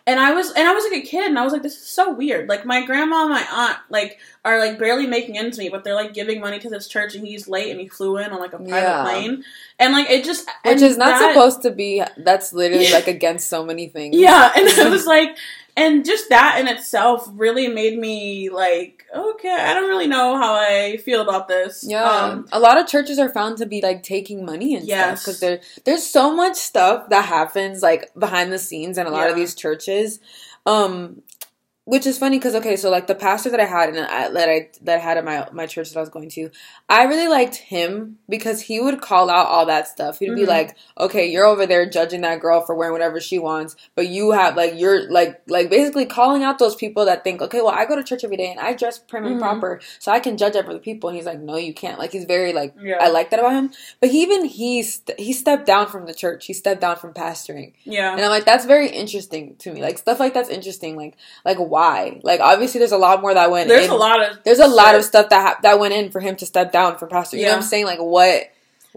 And 0.06 0.20
I 0.20 0.32
was 0.34 0.50
and 0.52 0.68
I 0.68 0.72
was 0.74 0.84
like 0.84 1.02
a 1.02 1.06
kid 1.06 1.28
and 1.28 1.38
I 1.38 1.44
was 1.44 1.52
like 1.52 1.62
this 1.62 1.76
is 1.76 1.86
so 1.86 2.12
weird. 2.12 2.48
Like 2.48 2.64
my 2.66 2.84
grandma 2.84 3.22
and 3.22 3.30
my 3.30 3.46
aunt 3.50 3.78
like 3.90 4.18
are 4.44 4.58
like 4.58 4.78
barely 4.78 5.06
making 5.06 5.38
ends 5.38 5.58
meet, 5.58 5.72
but 5.72 5.84
they're 5.84 5.94
like 5.94 6.12
giving 6.14 6.40
money 6.40 6.58
to 6.58 6.68
this 6.68 6.86
church 6.88 7.14
and 7.14 7.26
he's 7.26 7.48
late 7.48 7.70
and 7.70 7.80
he 7.80 7.88
flew 7.88 8.18
in 8.18 8.30
on 8.30 8.38
like 8.40 8.52
a 8.52 8.58
private 8.58 8.70
Yeah. 8.76 9.02
plane. 9.02 9.44
And 9.78 9.92
like 9.92 10.10
it 10.10 10.24
just 10.24 10.48
which 10.64 10.82
is 10.82 10.96
not 10.96 11.18
that- 11.18 11.32
supposed 11.34 11.62
to 11.62 11.70
be 11.70 12.02
that's 12.18 12.52
literally 12.52 12.90
like 12.92 13.08
against 13.08 13.48
so 13.48 13.64
many 13.64 13.88
things. 13.88 14.16
Yeah, 14.16 14.52
and 14.56 14.66
it 14.68 14.90
was 14.90 15.06
like 15.06 15.36
and 15.76 16.04
just 16.04 16.28
that 16.28 16.58
in 16.60 16.68
itself 16.68 17.28
really 17.32 17.66
made 17.66 17.98
me 17.98 18.48
like, 18.48 18.93
okay, 19.14 19.50
I 19.58 19.74
don't 19.74 19.88
really 19.88 20.06
know 20.06 20.36
how 20.36 20.54
I 20.54 20.96
feel 20.98 21.20
about 21.20 21.48
this. 21.48 21.84
Yeah, 21.86 22.04
Um, 22.04 22.48
a 22.52 22.58
lot 22.58 22.78
of 22.78 22.86
churches 22.86 23.18
are 23.18 23.28
found 23.28 23.58
to 23.58 23.66
be 23.66 23.80
like 23.80 24.02
taking 24.02 24.44
money 24.44 24.74
and 24.74 24.84
stuff 24.84 24.96
Yes. 24.98 25.22
because 25.24 25.40
there 25.40 25.60
there's 25.84 26.04
so 26.04 26.34
much 26.34 26.56
stuff 26.56 27.08
that 27.10 27.24
happens 27.24 27.82
like 27.82 28.10
behind 28.18 28.52
the 28.52 28.58
scenes 28.58 28.98
in 28.98 29.06
a 29.06 29.10
lot 29.10 29.30
of 29.30 29.36
these 29.36 29.54
churches, 29.54 30.20
um, 30.66 31.22
which 31.86 32.06
is 32.06 32.16
funny 32.16 32.38
because 32.38 32.54
okay, 32.54 32.76
so 32.76 32.88
like 32.90 33.06
the 33.06 33.14
pastor 33.14 33.50
that 33.50 33.60
I 33.60 33.66
had 33.66 33.90
and 33.90 33.98
that 33.98 34.48
I 34.48 34.68
that 34.82 34.96
I 34.96 34.98
had 35.00 35.18
at 35.18 35.24
my 35.24 35.46
my 35.52 35.66
church 35.66 35.90
that 35.90 35.98
I 35.98 36.00
was 36.00 36.08
going 36.08 36.30
to, 36.30 36.50
I 36.88 37.04
really 37.04 37.28
liked 37.28 37.56
him 37.56 38.18
because 38.28 38.62
he 38.62 38.80
would 38.80 39.02
call 39.02 39.28
out 39.28 39.46
all 39.48 39.66
that 39.66 39.86
stuff. 39.86 40.18
He'd 40.18 40.34
be 40.34 40.42
Mhm. 40.44 40.48
like, 40.48 40.76
okay, 40.98 41.26
you're 41.26 41.44
over 41.44 41.66
there 41.66 41.84
judging 41.88 42.22
that 42.22 42.40
girl 42.40 42.62
for 42.62 42.74
wearing 42.74 42.92
whatever 42.92 43.20
she 43.20 43.38
wants, 43.38 43.76
but 43.94 44.08
you 44.08 44.30
have 44.30 44.56
like 44.56 44.72
you're 44.76 45.10
like 45.10 45.42
like 45.46 45.68
basically 45.68 46.06
calling 46.06 46.42
out 46.42 46.58
those 46.58 46.74
people 46.74 47.04
that 47.04 47.22
think, 47.22 47.42
okay, 47.42 47.60
well 47.60 47.74
I 47.74 47.84
go 47.84 47.96
to 47.96 48.02
church 48.02 48.24
every 48.24 48.38
day 48.38 48.50
and 48.50 48.60
I 48.60 48.72
dress 48.72 48.98
prim 48.98 49.26
and 49.26 49.36
Mhm. 49.36 49.40
proper, 49.40 49.80
so 49.98 50.10
I 50.10 50.20
can 50.20 50.38
judge 50.38 50.56
other 50.56 50.78
people. 50.78 51.10
And 51.10 51.16
he's 51.16 51.26
like, 51.26 51.40
no, 51.40 51.56
you 51.56 51.74
can't. 51.74 51.98
Like 51.98 52.12
he's 52.12 52.24
very 52.24 52.54
like 52.54 52.74
Yeah. 52.82 52.96
I 52.98 53.08
like 53.10 53.28
that 53.30 53.40
about 53.40 53.52
him. 53.52 53.72
But 54.00 54.08
he 54.10 54.22
even 54.22 54.46
he 54.46 54.82
st- 54.82 55.20
he 55.20 55.34
stepped 55.34 55.66
down 55.66 55.88
from 55.88 56.06
the 56.06 56.14
church. 56.14 56.46
He 56.46 56.54
stepped 56.54 56.80
down 56.80 56.96
from 56.96 57.12
pastoring, 57.12 57.72
yeah. 57.84 58.12
and 58.12 58.22
I'm 58.22 58.30
like, 58.30 58.46
that's 58.46 58.64
very 58.64 58.88
interesting 58.88 59.56
to 59.58 59.70
me. 59.72 59.82
Like 59.82 59.98
stuff 59.98 60.18
like 60.18 60.32
that's 60.32 60.48
interesting. 60.48 60.96
Like 60.96 61.14
like 61.44 61.58
why? 61.74 62.20
Like 62.22 62.38
obviously 62.38 62.78
there's 62.78 62.92
a 62.92 62.96
lot 62.96 63.20
more 63.20 63.34
that 63.34 63.50
went. 63.50 63.68
There's 63.68 63.86
in. 63.86 63.90
a 63.90 63.96
lot 63.96 64.22
of 64.22 64.44
There's 64.44 64.60
a 64.60 64.68
lot 64.68 64.92
shit. 64.92 65.00
of 65.00 65.04
stuff 65.04 65.28
that 65.30 65.42
ha- 65.42 65.58
that 65.62 65.80
went 65.80 65.92
in 65.92 66.12
for 66.12 66.20
him 66.20 66.36
to 66.36 66.46
step 66.46 66.70
down 66.70 66.98
from 66.98 67.08
pastor. 67.08 67.36
You 67.36 67.46
know 67.46 67.50
what 67.50 67.56
I'm 67.56 67.62
saying? 67.62 67.86
Like 67.86 67.98
what? 67.98 68.52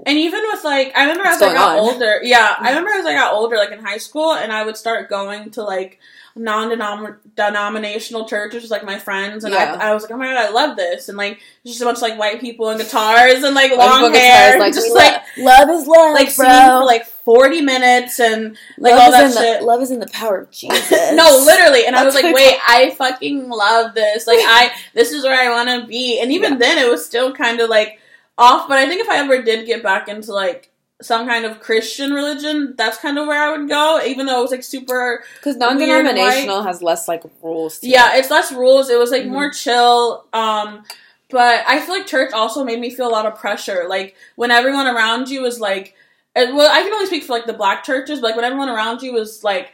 And 0.05 0.15
even 0.15 0.39
with 0.51 0.63
like, 0.63 0.95
I 0.95 1.01
remember 1.01 1.23
What's 1.23 1.41
as 1.41 1.49
I 1.49 1.53
got 1.55 1.79
on? 1.79 1.79
older, 1.79 2.19
yeah, 2.21 2.37
I 2.37 2.53
mm-hmm. 2.53 2.67
remember 2.67 2.91
as 2.91 3.05
I 3.07 3.15
got 3.15 3.33
older, 3.33 3.55
like 3.57 3.71
in 3.71 3.79
high 3.79 3.97
school, 3.97 4.33
and 4.33 4.51
I 4.51 4.63
would 4.63 4.77
start 4.77 5.09
going 5.09 5.49
to 5.51 5.63
like 5.63 5.99
non-denominational 6.37 8.27
churches 8.27 8.69
like 8.71 8.83
my 8.83 8.99
friends, 8.99 9.43
and 9.43 9.53
Yeah. 9.53 9.77
I, 9.79 9.89
I 9.89 9.93
was 9.93 10.03
like, 10.03 10.11
oh 10.11 10.17
my 10.17 10.25
god, 10.27 10.37
I 10.37 10.49
love 10.49 10.75
this, 10.77 11.09
and 11.09 11.17
like 11.17 11.39
just 11.65 11.81
a 11.81 11.85
bunch 11.85 11.97
of 11.97 12.01
like 12.01 12.17
white 12.17 12.39
people 12.41 12.69
and 12.69 12.79
guitars 12.79 13.43
and 13.43 13.55
like 13.55 13.71
long 13.71 14.11
hair, 14.13 14.57
guitars, 14.57 14.75
just 14.75 14.87
we 14.89 14.93
like 14.95 15.21
love 15.37 15.69
is 15.69 15.87
love, 15.87 16.13
like 16.13 16.29
singing 16.29 16.51
for 16.79 16.85
like 16.85 17.05
forty 17.05 17.61
minutes 17.61 18.19
and 18.19 18.57
like 18.77 18.93
love 18.93 19.01
all 19.01 19.11
that 19.11 19.33
shit. 19.33 19.59
The, 19.59 19.65
love 19.65 19.81
is 19.81 19.91
in 19.91 19.99
the 19.99 20.07
power 20.07 20.39
of 20.39 20.51
Jesus. 20.51 20.91
No, 21.13 21.43
literally, 21.45 21.85
and 21.85 21.95
I 21.95 22.03
was 22.05 22.15
like, 22.15 22.33
"Wait, 22.33 22.57
I 22.67 22.91
fucking 22.91 23.49
love 23.49 23.93
this! 23.95 24.27
Like, 24.27 24.39
I 24.41 24.71
this 24.93 25.11
is 25.11 25.23
where 25.23 25.39
I 25.39 25.49
want 25.53 25.69
to 25.81 25.87
be." 25.87 26.19
And 26.21 26.31
even 26.31 26.53
Yeah. 26.53 26.59
then, 26.59 26.77
it 26.77 26.89
was 26.89 27.05
still 27.05 27.33
kind 27.33 27.59
of 27.59 27.69
like 27.69 27.99
off. 28.37 28.67
But 28.67 28.77
I 28.77 28.87
think 28.87 29.01
if 29.01 29.09
I 29.09 29.17
ever 29.17 29.41
did 29.41 29.65
get 29.65 29.81
back 29.83 30.07
into 30.07 30.33
like 30.33 30.71
some 31.01 31.27
kind 31.27 31.45
of 31.45 31.59
Christian 31.59 32.11
religion, 32.11 32.73
that's 32.77 32.97
kind 32.97 33.17
of 33.19 33.27
where 33.27 33.41
I 33.41 33.55
would 33.55 33.69
go. 33.69 34.01
Even 34.05 34.25
though 34.25 34.39
it 34.39 34.41
was 34.41 34.51
like 34.51 34.63
super, 34.63 35.23
because 35.35 35.55
non-denominational 35.57 36.63
has 36.63 36.81
less 36.81 37.07
like 37.07 37.23
rules. 37.43 37.79
To 37.79 37.87
yeah, 37.87 38.15
it. 38.15 38.19
it's 38.19 38.31
less 38.31 38.51
rules. 38.51 38.89
It 38.89 38.97
was 38.97 39.11
like 39.11 39.23
Mhm. 39.23 39.29
more 39.29 39.51
chill. 39.51 40.25
Um, 40.33 40.83
but 41.29 41.63
I 41.67 41.79
feel 41.81 41.95
like 41.95 42.07
church 42.07 42.33
also 42.33 42.63
made 42.63 42.79
me 42.79 42.89
feel 42.89 43.07
a 43.07 43.09
lot 43.11 43.25
of 43.25 43.35
pressure. 43.35 43.85
Like 43.87 44.15
when 44.35 44.49
everyone 44.49 44.87
around 44.87 45.29
you 45.29 45.41
was 45.41 45.59
like, 45.59 45.93
well, 46.35 46.71
I 46.71 46.81
can 46.83 46.93
only 46.93 47.05
speak 47.07 47.23
for 47.23 47.33
like 47.33 47.45
the 47.45 47.53
black 47.53 47.83
churches, 47.83 48.19
but 48.19 48.27
like 48.27 48.35
when 48.35 48.45
everyone 48.45 48.69
around 48.69 49.01
you 49.01 49.13
was 49.13 49.43
like 49.43 49.71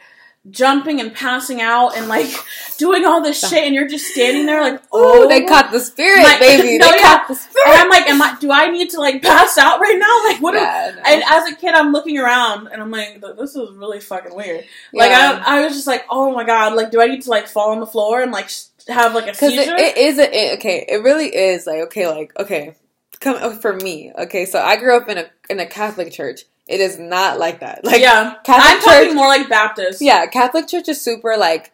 jumping 0.50 1.00
and 1.00 1.14
passing 1.14 1.60
out 1.62 1.96
and 1.96 2.06
like 2.08 2.26
doing 2.78 3.04
all 3.04 3.22
this 3.22 3.40
shit, 3.40 3.64
and 3.64 3.74
you're 3.74 3.88
just 3.88 4.06
standing 4.06 4.46
there 4.46 4.60
like, 4.60 4.82
Oh, 4.92 5.24
oh, 5.24 5.28
they 5.28 5.44
caught 5.44 5.70
the 5.72 5.80
spirit, 5.80 6.22
My- 6.22 6.38
baby. 6.38 6.78
No, 6.78 6.90
they 6.90 6.96
yeah. 6.98 7.02
caught 7.18 7.28
the 7.28 7.34
spirit. 7.34 7.68
And 7.68 7.78
I'm 7.78 7.88
like, 7.88 8.06
am 8.08 8.20
I? 8.22 8.36
Do 8.40 8.50
I 8.52 8.70
need 8.70 8.90
to 8.90 9.00
like 9.00 9.22
pass 9.22 9.56
out 9.58 9.80
right 9.80 9.98
now? 9.98 10.30
Like, 10.32 10.42
what? 10.42 10.54
am- 10.54 10.62
Yeah, 10.62 10.94
no. 10.96 11.02
and 11.06 11.22
as 11.26 11.52
a 11.52 11.56
kid, 11.56 11.74
I'm 11.74 11.92
looking 11.92 12.18
around 12.18 12.68
and 12.68 12.82
I'm 12.82 12.90
like, 12.90 13.20
this 13.38 13.56
is 13.56 13.70
really 13.72 14.00
fucking 14.00 14.34
weird. 14.34 14.64
Like, 14.92 15.10
Yeah. 15.10 15.42
I, 15.46 15.58
I 15.60 15.64
was 15.64 15.74
just 15.74 15.86
like, 15.86 16.04
oh 16.10 16.32
my 16.32 16.44
god, 16.44 16.74
like, 16.74 16.90
do 16.90 17.00
I 17.00 17.06
need 17.06 17.22
to 17.22 17.30
like 17.30 17.46
fall 17.48 17.70
on 17.70 17.80
the 17.80 17.86
floor 17.86 18.20
and 18.22 18.32
like 18.32 18.50
have 18.88 19.14
like 19.14 19.24
a 19.24 19.32
Because 19.32 19.50
seizure? 19.50 19.74
it, 19.76 19.96
it 19.96 19.98
is 19.98 20.18
a, 20.18 20.24
it, 20.52 20.58
okay. 20.58 20.84
It 20.88 21.02
really 21.02 21.34
is 21.34 21.66
like 21.66 21.80
okay, 21.84 22.06
like 22.06 22.38
okay. 22.38 22.74
come 23.20 23.58
for 23.60 23.72
me. 23.74 24.12
Okay, 24.18 24.44
so 24.44 24.60
I 24.60 24.76
grew 24.76 24.94
up 24.96 25.08
in 25.08 25.16
a 25.18 25.24
in 25.48 25.58
a 25.60 25.66
Catholic 25.66 26.12
church. 26.12 26.42
It 26.66 26.80
is 26.80 26.98
not 26.98 27.38
like 27.38 27.60
that. 27.60 27.84
Like 27.84 28.00
yeah, 28.00 28.36
Catholic 28.44 28.76
I'm 28.76 28.80
talking 28.80 29.08
church- 29.08 29.14
more 29.14 29.28
like 29.28 29.48
Baptist. 29.48 30.00
yeah, 30.00 30.26
Catholic 30.26 30.66
church 30.68 30.88
is 30.88 31.00
super 31.00 31.36
like 31.36 31.72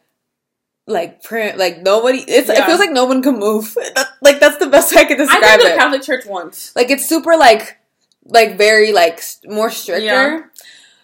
like 0.87 1.22
print 1.22 1.57
like 1.57 1.83
nobody 1.83 2.18
it's 2.18 2.48
it 2.48 2.64
feels 2.64 2.81
like 2.81 2.90
no 2.90 3.05
one 3.05 3.22
can 3.22 3.38
move. 3.38 3.74
That- 3.94 4.09
like 4.22 4.40
that's 4.40 4.57
the 4.57 4.66
best 4.66 4.94
way 4.94 5.03
I 5.03 5.05
can 5.05 5.12
I've 5.20 5.29
describe 5.29 5.40
been 5.42 5.61
to 5.61 5.66
it. 5.66 5.70
the 5.74 5.79
Catholic 5.79 6.03
church 6.03 6.26
once. 6.26 6.74
like 6.74 6.90
it's 6.90 7.09
super 7.09 7.37
like 7.37 7.79
like 8.24 8.59
very 8.59 8.92
like 8.92 9.22
more 9.44 9.70
stricter. 9.70 10.05
Yeah. 10.05 10.42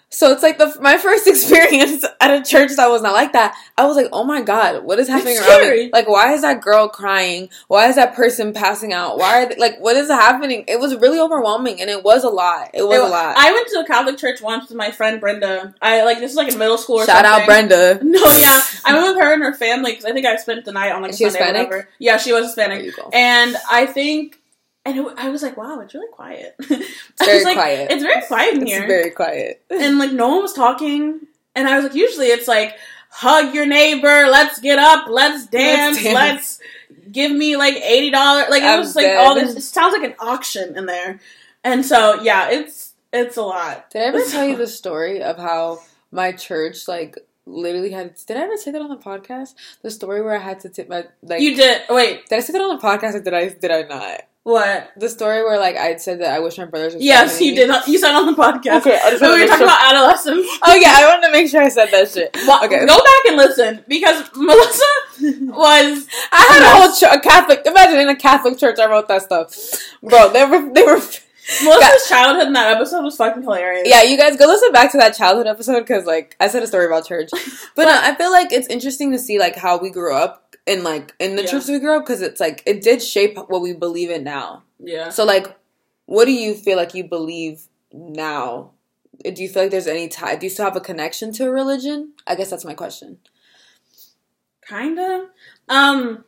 So 0.09 0.31
it's 0.33 0.43
like 0.43 0.57
the 0.57 0.75
my 0.81 0.99
first 0.99 1.27
experience 1.27 2.05
at 2.21 2.31
a 2.31 2.43
church 2.43 2.71
that 2.77 2.87
was 2.89 3.03
not 3.03 3.13
like 3.13 3.33
that. 3.33 3.55
I 3.77 3.87
was 3.87 3.97
like, 3.97 4.07
oh 4.13 4.23
my 4.25 4.41
god, 4.41 4.85
what 4.85 4.99
is 5.01 5.09
happening 5.09 5.35
It's 5.37 5.41
around 5.47 5.61
scary. 5.61 5.85
me? 5.87 5.91
Like, 5.93 6.09
why 6.09 6.33
is 6.33 6.43
that 6.43 6.63
girl 6.63 6.89
crying? 6.89 7.49
Why 7.69 7.89
is 7.89 7.97
that 7.97 8.15
person 8.15 8.53
passing 8.53 8.93
out? 8.93 9.19
Why 9.19 9.43
are 9.43 9.49
they, 9.49 9.57
like 9.57 9.79
what 9.81 9.97
is 9.97 10.09
happening? 10.09 10.65
It 10.69 10.79
was 10.79 10.95
really 10.97 11.19
overwhelming, 11.19 11.81
and 11.81 11.91
it 11.91 12.05
was 12.05 12.23
a 12.25 12.29
lot. 12.29 12.71
It 12.73 12.85
was 12.85 12.99
It- 12.99 13.05
a 13.05 13.09
lot. 13.09 13.35
I 13.37 13.53
went 13.53 13.69
to 13.69 13.81
a 13.81 13.85
Catholic 13.87 14.17
church 14.17 14.41
once 14.41 14.69
with 14.69 14.77
my 14.79 14.91
friend 14.93 15.21
Brenda. 15.21 15.75
I 15.83 16.05
like 16.05 16.21
this 16.21 16.31
is 16.31 16.37
like 16.37 16.53
in 16.53 16.59
middle 16.59 16.79
school 16.79 16.97
or 17.01 17.07
Shout 17.07 17.25
something. 17.25 17.43
out 17.43 17.47
Brenda. 17.47 17.99
No, 18.03 18.21
yeah, 18.39 18.61
I 18.85 18.95
went 18.95 19.17
with 19.17 19.23
her 19.25 19.35
and 19.35 19.43
her 19.43 19.55
family 19.55 19.91
because 19.93 20.05
I 20.05 20.13
think 20.13 20.25
I 20.25 20.37
spent 20.37 20.65
the 20.65 20.73
night 20.73 20.93
on 20.93 21.03
like 21.03 21.11
a 21.11 21.15
Sunday 21.15 21.27
or 21.27 21.43
Hispanic? 21.45 21.69
whatever. 21.69 21.89
Yeah, 21.99 22.17
she 22.19 22.33
was 22.33 22.47
Hispanic, 22.47 22.95
and 23.13 23.57
I 23.71 23.87
think, 23.87 24.39
and 24.87 24.99
it, 24.99 25.15
I 25.17 25.29
was 25.31 25.43
like, 25.43 25.57
wow, 25.57 25.81
it's 25.81 25.93
really 25.95 26.11
quiet. 26.13 26.55
It's 27.19 27.25
very 27.25 27.45
like, 27.45 27.55
quiet. 27.57 27.91
It's 27.91 28.03
very 28.03 28.23
quiet 28.27 28.55
in 28.55 28.63
It's 28.63 28.71
here, 28.71 28.87
very 28.87 29.11
quiet. 29.11 29.63
and 29.71 29.99
like 29.99 30.13
no 30.13 30.29
one 30.29 30.43
was 30.43 30.53
talking. 30.53 31.21
And 31.55 31.67
I 31.67 31.77
was 31.77 31.87
like, 31.87 31.95
usually 31.95 32.27
it's 32.27 32.47
like 32.47 32.77
hug 33.11 33.55
your 33.55 33.67
neighbor, 33.67 34.27
let's 34.29 34.61
get 34.61 34.79
up, 34.79 35.09
let's 35.09 35.47
dance, 35.47 36.03
dance. 36.03 36.15
let's 36.15 36.61
give 37.11 37.33
me 37.33 37.57
like 37.57 37.75
eighty 37.77 38.11
dollars. 38.11 38.47
Like 38.51 38.63
it 38.63 38.79
was 38.79 38.95
like 38.95 39.17
all 39.17 39.35
this. 39.35 39.57
It 39.57 39.63
sounds 39.63 39.93
like 39.93 40.05
an 40.05 40.15
auction 40.21 40.77
in 40.77 40.87
there. 40.87 41.21
And 41.65 41.85
so 41.85 42.21
yeah, 42.23 42.51
it's 42.51 42.95
it's 43.13 43.37
a 43.37 43.43
lot. 43.43 43.91
Did 43.91 44.03
I 44.03 44.05
ever 44.07 44.23
tell 44.31 44.47
you 44.47 44.57
the 44.57 44.67
story 44.69 45.23
of 45.23 45.37
how 45.39 45.81
my 46.13 46.33
church 46.33 46.87
like 46.87 47.19
literally 47.47 47.91
had? 47.91 48.15
Did 48.27 48.37
I 48.37 48.43
ever 48.43 48.57
say 48.57 48.71
that 48.71 48.81
on 48.83 48.91
the 48.91 48.97
podcast? 48.97 49.55
The 49.83 49.91
story 49.91 50.23
where 50.23 50.37
I 50.37 50.43
had 50.43 50.61
to 50.61 50.69
tip 50.69 50.89
my 50.89 51.07
like. 51.23 51.41
you 51.41 51.57
did 51.57 51.83
wait 51.89 52.29
did 52.29 52.37
I 52.37 52.41
say 52.41 52.53
that 52.53 52.63
on 52.63 52.77
the 52.77 52.83
podcast 52.83 53.15
or 53.15 53.21
did 53.21 53.35
I? 53.35 53.49
Did 53.49 53.71
I 53.71 53.83
not? 53.83 54.21
What? 54.47 54.93
The 54.97 55.09
story 55.09 55.43
where 55.43 55.59
like 55.59 55.75
I 55.77 55.97
said 55.97 56.21
that 56.21 56.33
I 56.33 56.39
wish 56.39 56.57
my 56.57 56.67
brothers. 56.67 56.95
Were 56.95 57.01
Yes, 57.01 57.41
you 57.41 57.53
did. 57.53 57.69
You 57.89 57.99
said 57.99 58.15
on 58.15 58.27
the 58.27 58.33
podcast. 58.33 58.79
Okay, 58.79 58.97
I 59.03 59.11
just 59.11 59.21
we 59.21 59.29
were 59.29 59.39
talking 59.45 59.49
make 59.49 59.61
about 59.63 59.83
adolescence. 59.91 60.47
Oh 60.63 60.75
yeah, 60.77 60.93
I 60.95 61.05
wanted 61.09 61.27
to 61.27 61.33
make 61.33 61.51
sure 61.51 61.61
I 61.61 61.69
said 61.69 61.87
that 61.91 62.09
shit. 62.09 62.31
Well, 62.47 62.65
Okay. 62.65 62.87
Go 62.87 62.97
back 62.97 63.25
and 63.27 63.37
listen 63.39 63.85
because 63.89 64.31
Melissa 64.37 64.85
was. 65.51 66.07
I 66.31 66.47
had 66.49 66.63
a 66.63 66.71
whole 66.79 66.95
ch- 66.95 67.13
a 67.13 67.19
Catholic. 67.19 67.63
Imagine 67.67 67.99
in 67.99 68.09
a 68.09 68.15
Catholic 68.15 68.57
church, 68.57 68.79
I 68.79 68.89
wrote 68.89 69.09
that 69.09 69.23
stuff, 69.23 69.53
bro. 70.01 70.33
They 70.33 70.45
were 70.45 70.73
they 70.73 70.85
were. 70.85 71.01
Melissa's 71.65 72.09
childhood 72.09 72.49
in 72.49 72.53
that 72.55 72.77
episode 72.77 73.03
was 73.03 73.17
fucking 73.17 73.43
hilarious. 73.43 73.87
Yeah, 73.89 74.03
you 74.03 74.17
guys 74.17 74.37
go 74.37 74.47
listen 74.47 74.73
back 74.73 74.91
to 74.93 74.99
that 74.99 75.17
childhood 75.17 75.47
episode 75.47 75.81
because 75.81 76.05
like 76.05 76.35
I 76.41 76.47
said 76.49 76.63
a 76.63 76.67
story 76.69 76.87
about 76.87 77.07
church, 77.07 77.31
but 77.77 77.85
no, 77.85 77.93
I 78.01 78.15
feel 78.17 78.33
like 78.33 78.53
it's 78.53 78.67
interesting 78.69 79.13
to 79.13 79.19
see 79.19 79.39
like 79.39 79.55
how 79.57 79.79
we 79.79 79.91
grew 79.91 80.13
up 80.15 80.46
and 80.67 80.83
like 80.83 81.15
in 81.19 81.37
the 81.37 81.43
Yeah. 81.43 81.51
church 81.51 81.69
we 81.69 81.79
grew 81.79 81.97
up 81.97 82.05
because 82.05 82.23
it's 82.23 82.41
like 82.41 82.63
it 82.67 82.83
did 82.83 83.03
shape 83.03 83.37
what 83.37 83.61
we 83.63 83.73
believe 83.73 84.11
in 84.11 84.25
now. 84.25 84.65
Yeah. 84.79 85.11
So 85.11 85.25
like, 85.25 85.47
what 86.07 86.25
do 86.27 86.33
you 86.33 86.55
feel 86.55 86.77
like 86.77 86.95
you 86.95 87.05
believe 87.05 87.67
now? 87.93 88.73
Do 89.23 89.43
you 89.43 89.49
feel 89.49 89.63
like 89.63 89.71
there's 89.71 89.87
any 89.87 90.09
tie? 90.09 90.37
Do 90.37 90.47
you 90.47 90.51
still 90.51 90.67
have 90.67 90.77
a 90.77 90.81
connection 90.81 91.33
to 91.35 91.47
a 91.47 91.51
religion? 91.51 92.13
I 92.27 92.35
guess 92.35 92.51
that's 92.51 92.65
my 92.65 92.75
question. 92.75 93.19
Kinda. 94.69 95.29
Um, 95.69 96.25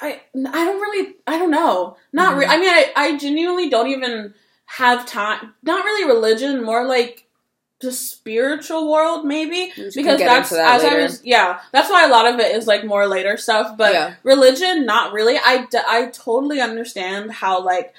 I 0.00 0.22
I 0.34 0.64
don't 0.64 0.80
really 0.80 1.14
I 1.26 1.38
don't 1.38 1.50
know. 1.50 1.96
Not 2.12 2.36
re- 2.36 2.46
Mhm. 2.46 2.50
I 2.50 2.58
mean 2.58 2.70
I 2.70 2.92
I 2.96 3.16
genuinely 3.16 3.68
don't 3.68 3.88
even 3.88 4.34
have 4.66 5.06
time. 5.06 5.54
Not 5.62 5.84
really 5.84 6.06
religion, 6.08 6.62
more 6.64 6.84
like 6.86 7.26
the 7.82 7.92
spiritual 7.92 8.90
world 8.90 9.26
maybe 9.26 9.70
because 9.76 10.18
that's 10.18 10.50
that 10.50 10.76
as 10.80 10.84
I 10.84 10.94
was 11.02 11.20
yeah 11.24 11.60
that's 11.72 11.90
why 11.90 12.06
a 12.06 12.08
lot 12.08 12.32
of 12.32 12.40
it 12.40 12.54
is 12.56 12.66
like 12.66 12.84
more 12.84 13.06
later 13.06 13.36
stuff 13.36 13.76
but 13.76 13.92
Yeah. 13.92 14.14
religion 14.22 14.86
not 14.86 15.12
really 15.12 15.36
I, 15.36 15.66
d- 15.70 15.78
I 15.86 16.06
totally 16.06 16.60
understand 16.60 17.30
how 17.32 17.62
like 17.62 17.92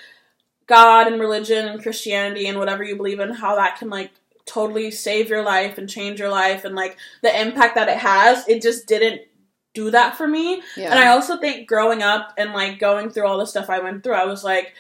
God 0.65 1.08
and 1.08 1.19
religion 1.19 1.67
and 1.67 1.82
Christianity 1.84 2.48
and 2.48 2.58
whatever 2.58 2.84
you 2.84 2.96
believe 2.96 3.19
in 3.19 3.32
how 3.32 3.56
that 3.58 3.78
can 3.78 3.89
like 3.89 4.12
totally 4.46 4.89
save 4.91 5.30
your 5.30 5.43
life 5.43 5.78
and 5.78 5.89
change 5.89 6.19
your 6.19 6.30
life 6.30 6.65
and 6.65 6.76
like 6.76 6.98
the 7.22 7.41
impact 7.41 7.76
that 7.76 7.89
it 7.89 7.98
has 7.98 8.48
it 8.48 8.62
just 8.62 8.88
didn't 8.88 9.22
do 9.74 9.91
that 9.91 10.15
for 10.15 10.28
me 10.28 10.62
Yeah. 10.78 10.91
and 10.91 11.00
I 11.00 11.08
also 11.08 11.38
think 11.38 11.67
growing 11.67 12.02
up 12.04 12.34
and 12.38 12.54
like 12.54 12.80
going 12.80 13.10
through 13.10 13.28
all 13.28 13.38
the 13.39 13.46
stuff 13.48 13.69
I 13.69 13.80
went 13.80 14.04
through, 14.04 14.13
I 14.13 14.26
was 14.26 14.43
like, 14.43 14.74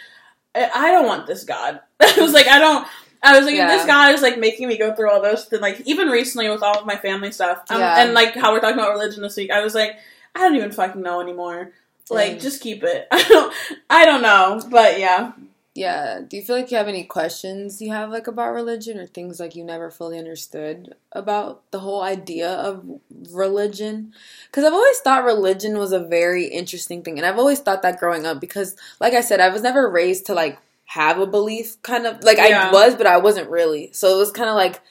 I 0.55 0.69
I 0.73 0.91
don't 0.91 1.07
want 1.07 1.25
this 1.27 1.43
God. 1.43 1.79
I 1.99 2.15
was 2.19 2.31
like, 2.33 2.47
I 2.47 2.59
don't. 2.59 2.87
I 3.23 3.37
was 3.37 3.45
like, 3.45 3.55
Yeah. 3.55 3.71
if 3.71 3.79
this 3.79 3.87
God 3.87 4.13
is 4.13 4.21
like 4.21 4.37
making 4.37 4.67
me 4.67 4.77
go 4.77 4.93
through 4.93 5.09
all 5.09 5.21
this, 5.21 5.45
then 5.45 5.61
like 5.61 5.81
even 5.85 6.09
recently 6.09 6.49
with 6.49 6.61
all 6.61 6.77
of 6.77 6.85
my 6.85 6.97
family 6.97 7.31
stuff, 7.31 7.63
um, 7.69 7.79
Yeah. 7.79 8.01
and 8.03 8.13
like 8.13 8.35
how 8.35 8.51
we're 8.51 8.59
talking 8.59 8.77
about 8.79 8.91
religion 8.91 9.21
this 9.21 9.37
week, 9.37 9.51
I 9.51 9.61
was 9.63 9.73
like, 9.73 9.95
I 10.35 10.39
don't 10.39 10.55
even 10.55 10.71
fucking 10.71 11.01
know 11.01 11.21
anymore. 11.21 11.71
Like, 12.09 12.33
Mm. 12.37 12.41
just 12.41 12.61
keep 12.61 12.83
it. 12.83 13.07
I 13.11 13.23
don't. 13.23 13.53
I 13.89 14.05
don't 14.05 14.21
know, 14.21 14.61
but 14.69 14.99
yeah. 14.99 15.31
Yeah. 15.75 16.19
Do 16.27 16.37
you 16.37 16.43
feel 16.43 16.55
like 16.55 16.69
you 16.69 16.77
have 16.77 16.87
any 16.87 17.03
questions 17.03 17.81
you 17.81 17.91
have 17.91 18.11
like 18.11 18.27
about 18.27 18.53
religion 18.53 18.99
or 18.99 19.07
things 19.07 19.39
like 19.39 19.55
you 19.55 19.63
never 19.63 19.89
fully 19.89 20.19
understood 20.19 20.93
about 21.13 21.63
the 21.71 21.79
whole 21.79 22.03
idea 22.03 22.49
of 22.51 22.83
religion? 23.31 24.13
Because 24.47 24.65
I've 24.65 24.73
always 24.73 24.99
thought 24.99 25.23
religion 25.23 25.77
was 25.77 25.91
a 25.91 25.99
very 25.99 26.45
interesting 26.45 27.01
thing, 27.03 27.17
and 27.17 27.25
I've 27.25 27.39
always 27.39 27.59
thought 27.59 27.81
that 27.81 27.99
growing 27.99 28.25
up 28.25 28.39
because, 28.39 28.75
like 28.99 29.13
I 29.13 29.21
said, 29.21 29.39
I 29.39 29.49
was 29.49 29.61
never 29.63 29.89
raised 29.89 30.25
to 30.27 30.33
like 30.33 30.59
have 30.85 31.19
a 31.19 31.27
belief. 31.27 31.81
Kind 31.81 32.05
of 32.05 32.23
like 32.23 32.37
Yeah. 32.37 32.69
I 32.69 32.71
was, 32.71 32.95
but 32.95 33.07
I 33.07 33.17
wasn't 33.17 33.49
really. 33.49 33.91
So 33.93 34.15
it 34.15 34.17
was 34.17 34.31
kind 34.31 34.49
of 34.49 34.55
like 34.55 34.81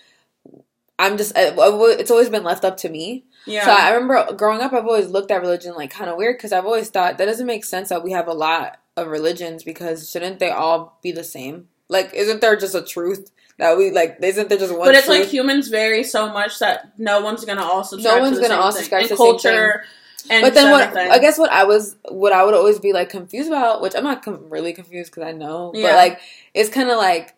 I'm 0.99 1.17
just. 1.17 1.37
I, 1.37 1.49
I 1.49 1.55
w- 1.55 1.97
it's 1.99 2.11
always 2.11 2.29
been 2.29 2.45
left 2.45 2.65
up 2.65 2.77
to 2.79 2.89
me. 2.89 3.25
Yeah. 3.47 3.65
So 3.65 3.73
I 3.73 3.93
remember 3.93 4.35
growing 4.35 4.61
up, 4.61 4.73
I've 4.73 4.87
always 4.87 5.09
looked 5.09 5.31
at 5.31 5.41
religion 5.41 5.75
like 5.75 5.91
kind 5.91 6.09
of 6.09 6.17
weird 6.17 6.37
because 6.37 6.53
I've 6.53 6.67
always 6.67 6.91
thought 6.91 7.19
that 7.19 7.27
doesn't 7.27 7.47
make 7.47 7.65
sense 7.65 7.89
that 7.89 8.05
we 8.05 8.13
have 8.13 8.29
a 8.29 8.33
lot 8.33 8.79
of 8.97 9.09
religions 9.09 9.65
because 9.65 10.09
shouldn't 10.11 10.39
they 10.39 10.51
all 10.51 10.99
be 11.03 11.13
the 11.13 11.25
same? 11.25 11.69
Like, 11.89 12.15
isn't 12.15 12.41
there 12.41 12.57
just 12.57 12.75
a 12.75 12.83
truth 12.83 13.31
that 13.59 13.77
we 13.77 13.91
like? 13.91 14.19
Isn't 14.23 14.49
there 14.49 14.59
just 14.59 14.73
one? 14.77 14.89
but 14.89 14.95
it's 14.95 15.07
truth? 15.07 15.21
like 15.21 15.29
humans 15.29 15.69
vary 15.69 16.05
so 16.05 16.33
much 16.33 16.59
that 16.61 16.93
no 16.99 17.21
one's 17.21 17.45
gonna 17.45 17.63
all 17.65 17.85
subscribe. 17.85 18.21
one's 18.21 18.37
to 18.37 18.43
the 18.43 18.49
gonna 18.49 18.61
all 18.61 18.73
subscribe 18.73 19.03
and 19.03 19.11
to 19.11 19.17
same 19.17 19.27
culture. 19.27 19.85
And 20.31 20.43
but 20.43 20.55
then 20.55 20.71
what? 20.71 20.97
I 20.97 21.19
guess 21.19 21.39
what 21.39 21.51
I 21.51 21.65
was, 21.65 21.97
what 22.09 22.33
I 22.33 22.45
would 22.45 22.55
always 22.55 22.79
be 22.79 22.93
like 22.93 23.09
confused 23.11 23.49
about, 23.49 23.81
which 23.83 23.95
I'm 23.97 24.05
not 24.05 24.23
com- 24.25 24.49
really 24.49 24.73
confused 24.73 25.11
because 25.11 25.27
I 25.29 25.33
know, 25.33 25.73
Yeah. 25.75 25.89
but 25.89 25.97
like 25.97 26.21
it's 26.55 26.71
kind 26.71 26.91
of 26.91 26.97
like 26.99 27.35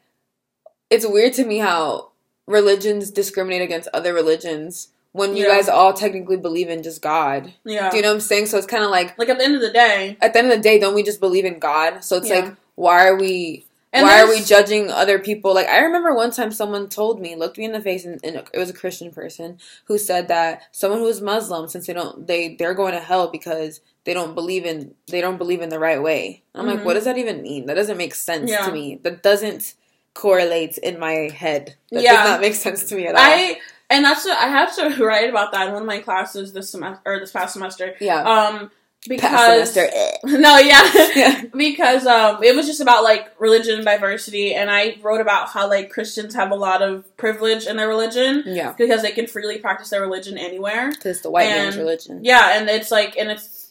it's 0.90 1.06
weird 1.06 1.32
to 1.34 1.44
me 1.44 1.58
how 1.58 2.10
religions 2.46 3.10
discriminate 3.10 3.62
against 3.62 3.88
other 3.94 4.12
religions 4.12 4.88
when 5.12 5.36
you 5.36 5.46
Yeah. 5.46 5.54
guys 5.56 5.68
all 5.68 5.92
technically 5.94 6.36
believe 6.36 6.68
in 6.68 6.82
just 6.82 7.00
God. 7.00 7.52
Yeah. 7.64 7.90
Do 7.90 7.96
you 7.96 8.02
know 8.02 8.08
what 8.10 8.14
I'm 8.16 8.20
saying? 8.20 8.46
So 8.46 8.58
it's 8.58 8.66
kind 8.66 8.84
of 8.84 8.90
like 8.90 9.18
like 9.18 9.28
at 9.28 9.38
the 9.38 9.44
end 9.44 9.54
of 9.54 9.60
the 9.60 9.70
day, 9.70 10.16
at 10.20 10.32
the 10.32 10.38
end 10.40 10.50
of 10.50 10.56
the 10.56 10.62
day, 10.62 10.78
don't 10.78 10.94
we 10.94 11.02
just 11.02 11.20
believe 11.20 11.44
in 11.44 11.58
God? 11.58 12.04
So 12.04 12.16
it's 12.16 12.28
Yeah. 12.28 12.40
like, 12.40 12.54
why 12.74 13.06
are 13.06 13.16
we? 13.16 13.66
And 13.94 14.04
why 14.06 14.20
are 14.20 14.28
we 14.28 14.42
judging 14.42 14.90
other 14.90 15.18
people? 15.18 15.54
Like 15.54 15.68
I 15.68 15.78
remember 15.78 16.12
one 16.14 16.30
time 16.32 16.50
someone 16.50 16.88
told 16.88 17.20
me, 17.20 17.36
looked 17.36 17.56
me 17.58 17.64
in 17.64 17.72
the 17.72 17.80
face, 17.80 18.04
and, 18.04 18.20
and 18.24 18.36
it 18.52 18.58
was 18.58 18.68
a 18.68 18.74
Christian 18.74 19.10
person 19.12 19.58
who 19.84 19.96
said 19.98 20.28
that 20.28 20.62
someone 20.72 20.98
who 21.00 21.06
is 21.08 21.20
Muslim, 21.20 21.68
since 21.68 21.86
they 21.86 21.92
don't, 21.92 22.26
they 22.26 22.56
they're 22.56 22.74
going 22.74 22.92
to 22.92 23.00
hell 23.00 23.28
because 23.28 23.80
they 24.04 24.12
don't 24.12 24.34
believe 24.34 24.64
in 24.66 24.94
they 25.06 25.20
don't 25.20 25.38
believe 25.38 25.62
in 25.62 25.68
the 25.70 25.78
right 25.78 26.02
way. 26.02 26.42
I'm 26.54 26.66
like, 26.66 26.80
Mhm. 26.80 26.84
what 26.84 26.94
does 26.94 27.04
that 27.04 27.18
even 27.18 27.40
mean? 27.42 27.66
That 27.66 27.74
doesn't 27.74 27.96
make 27.96 28.14
sense 28.14 28.50
Yeah. 28.50 28.66
to 28.66 28.72
me. 28.72 28.98
That 29.02 29.22
doesn't 29.22 29.74
correlate 30.12 30.78
in 30.78 30.98
my 30.98 31.30
head. 31.34 31.76
That 31.90 32.02
Yeah. 32.02 32.12
does 32.16 32.24
not 32.30 32.40
make 32.40 32.54
sense 32.54 32.84
to 32.84 32.96
me 32.96 33.06
at 33.06 33.14
all. 33.14 33.20
I 33.22 33.58
and 33.90 34.04
that's 34.04 34.24
what 34.24 34.36
I 34.38 34.46
had 34.48 34.72
to 34.74 35.04
write 35.04 35.28
about 35.30 35.52
that 35.52 35.66
in 35.68 35.72
one 35.72 35.82
of 35.82 35.86
my 35.86 35.98
classes 35.98 36.52
this 36.52 36.70
semester 36.70 37.00
or 37.04 37.20
this 37.20 37.32
past 37.32 37.52
semester. 37.52 37.94
yeah, 38.00 38.22
Um, 38.22 38.70
because 39.08 39.76
eh. 39.76 40.16
no, 40.24 40.58
yeah, 40.58 40.90
yeah, 41.14 41.42
because 41.56 42.06
um, 42.06 42.42
it 42.42 42.54
was 42.56 42.66
just 42.66 42.80
about 42.80 43.04
like 43.04 43.38
religion 43.38 43.76
and 43.76 43.84
diversity, 43.84 44.54
and 44.54 44.70
I 44.70 44.96
wrote 45.02 45.20
about 45.20 45.48
how 45.48 45.68
like 45.68 45.90
Christians 45.90 46.34
have 46.34 46.50
a 46.50 46.56
lot 46.56 46.82
of 46.82 47.16
privilege 47.16 47.66
in 47.66 47.76
their 47.76 47.88
religion 47.88 48.44
yeah. 48.46 48.72
because 48.72 49.02
they 49.02 49.12
can 49.12 49.26
freely 49.26 49.58
practice 49.58 49.90
their 49.90 50.00
religion 50.00 50.38
anywhere. 50.38 50.90
Because 50.90 51.06
it's 51.06 51.20
the 51.20 51.30
white 51.30 51.48
man's 51.48 51.76
religion. 51.76 52.20
Yeah, 52.24 52.58
and 52.58 52.68
it's 52.68 52.90
like, 52.90 53.16
and 53.16 53.30
it's 53.30 53.70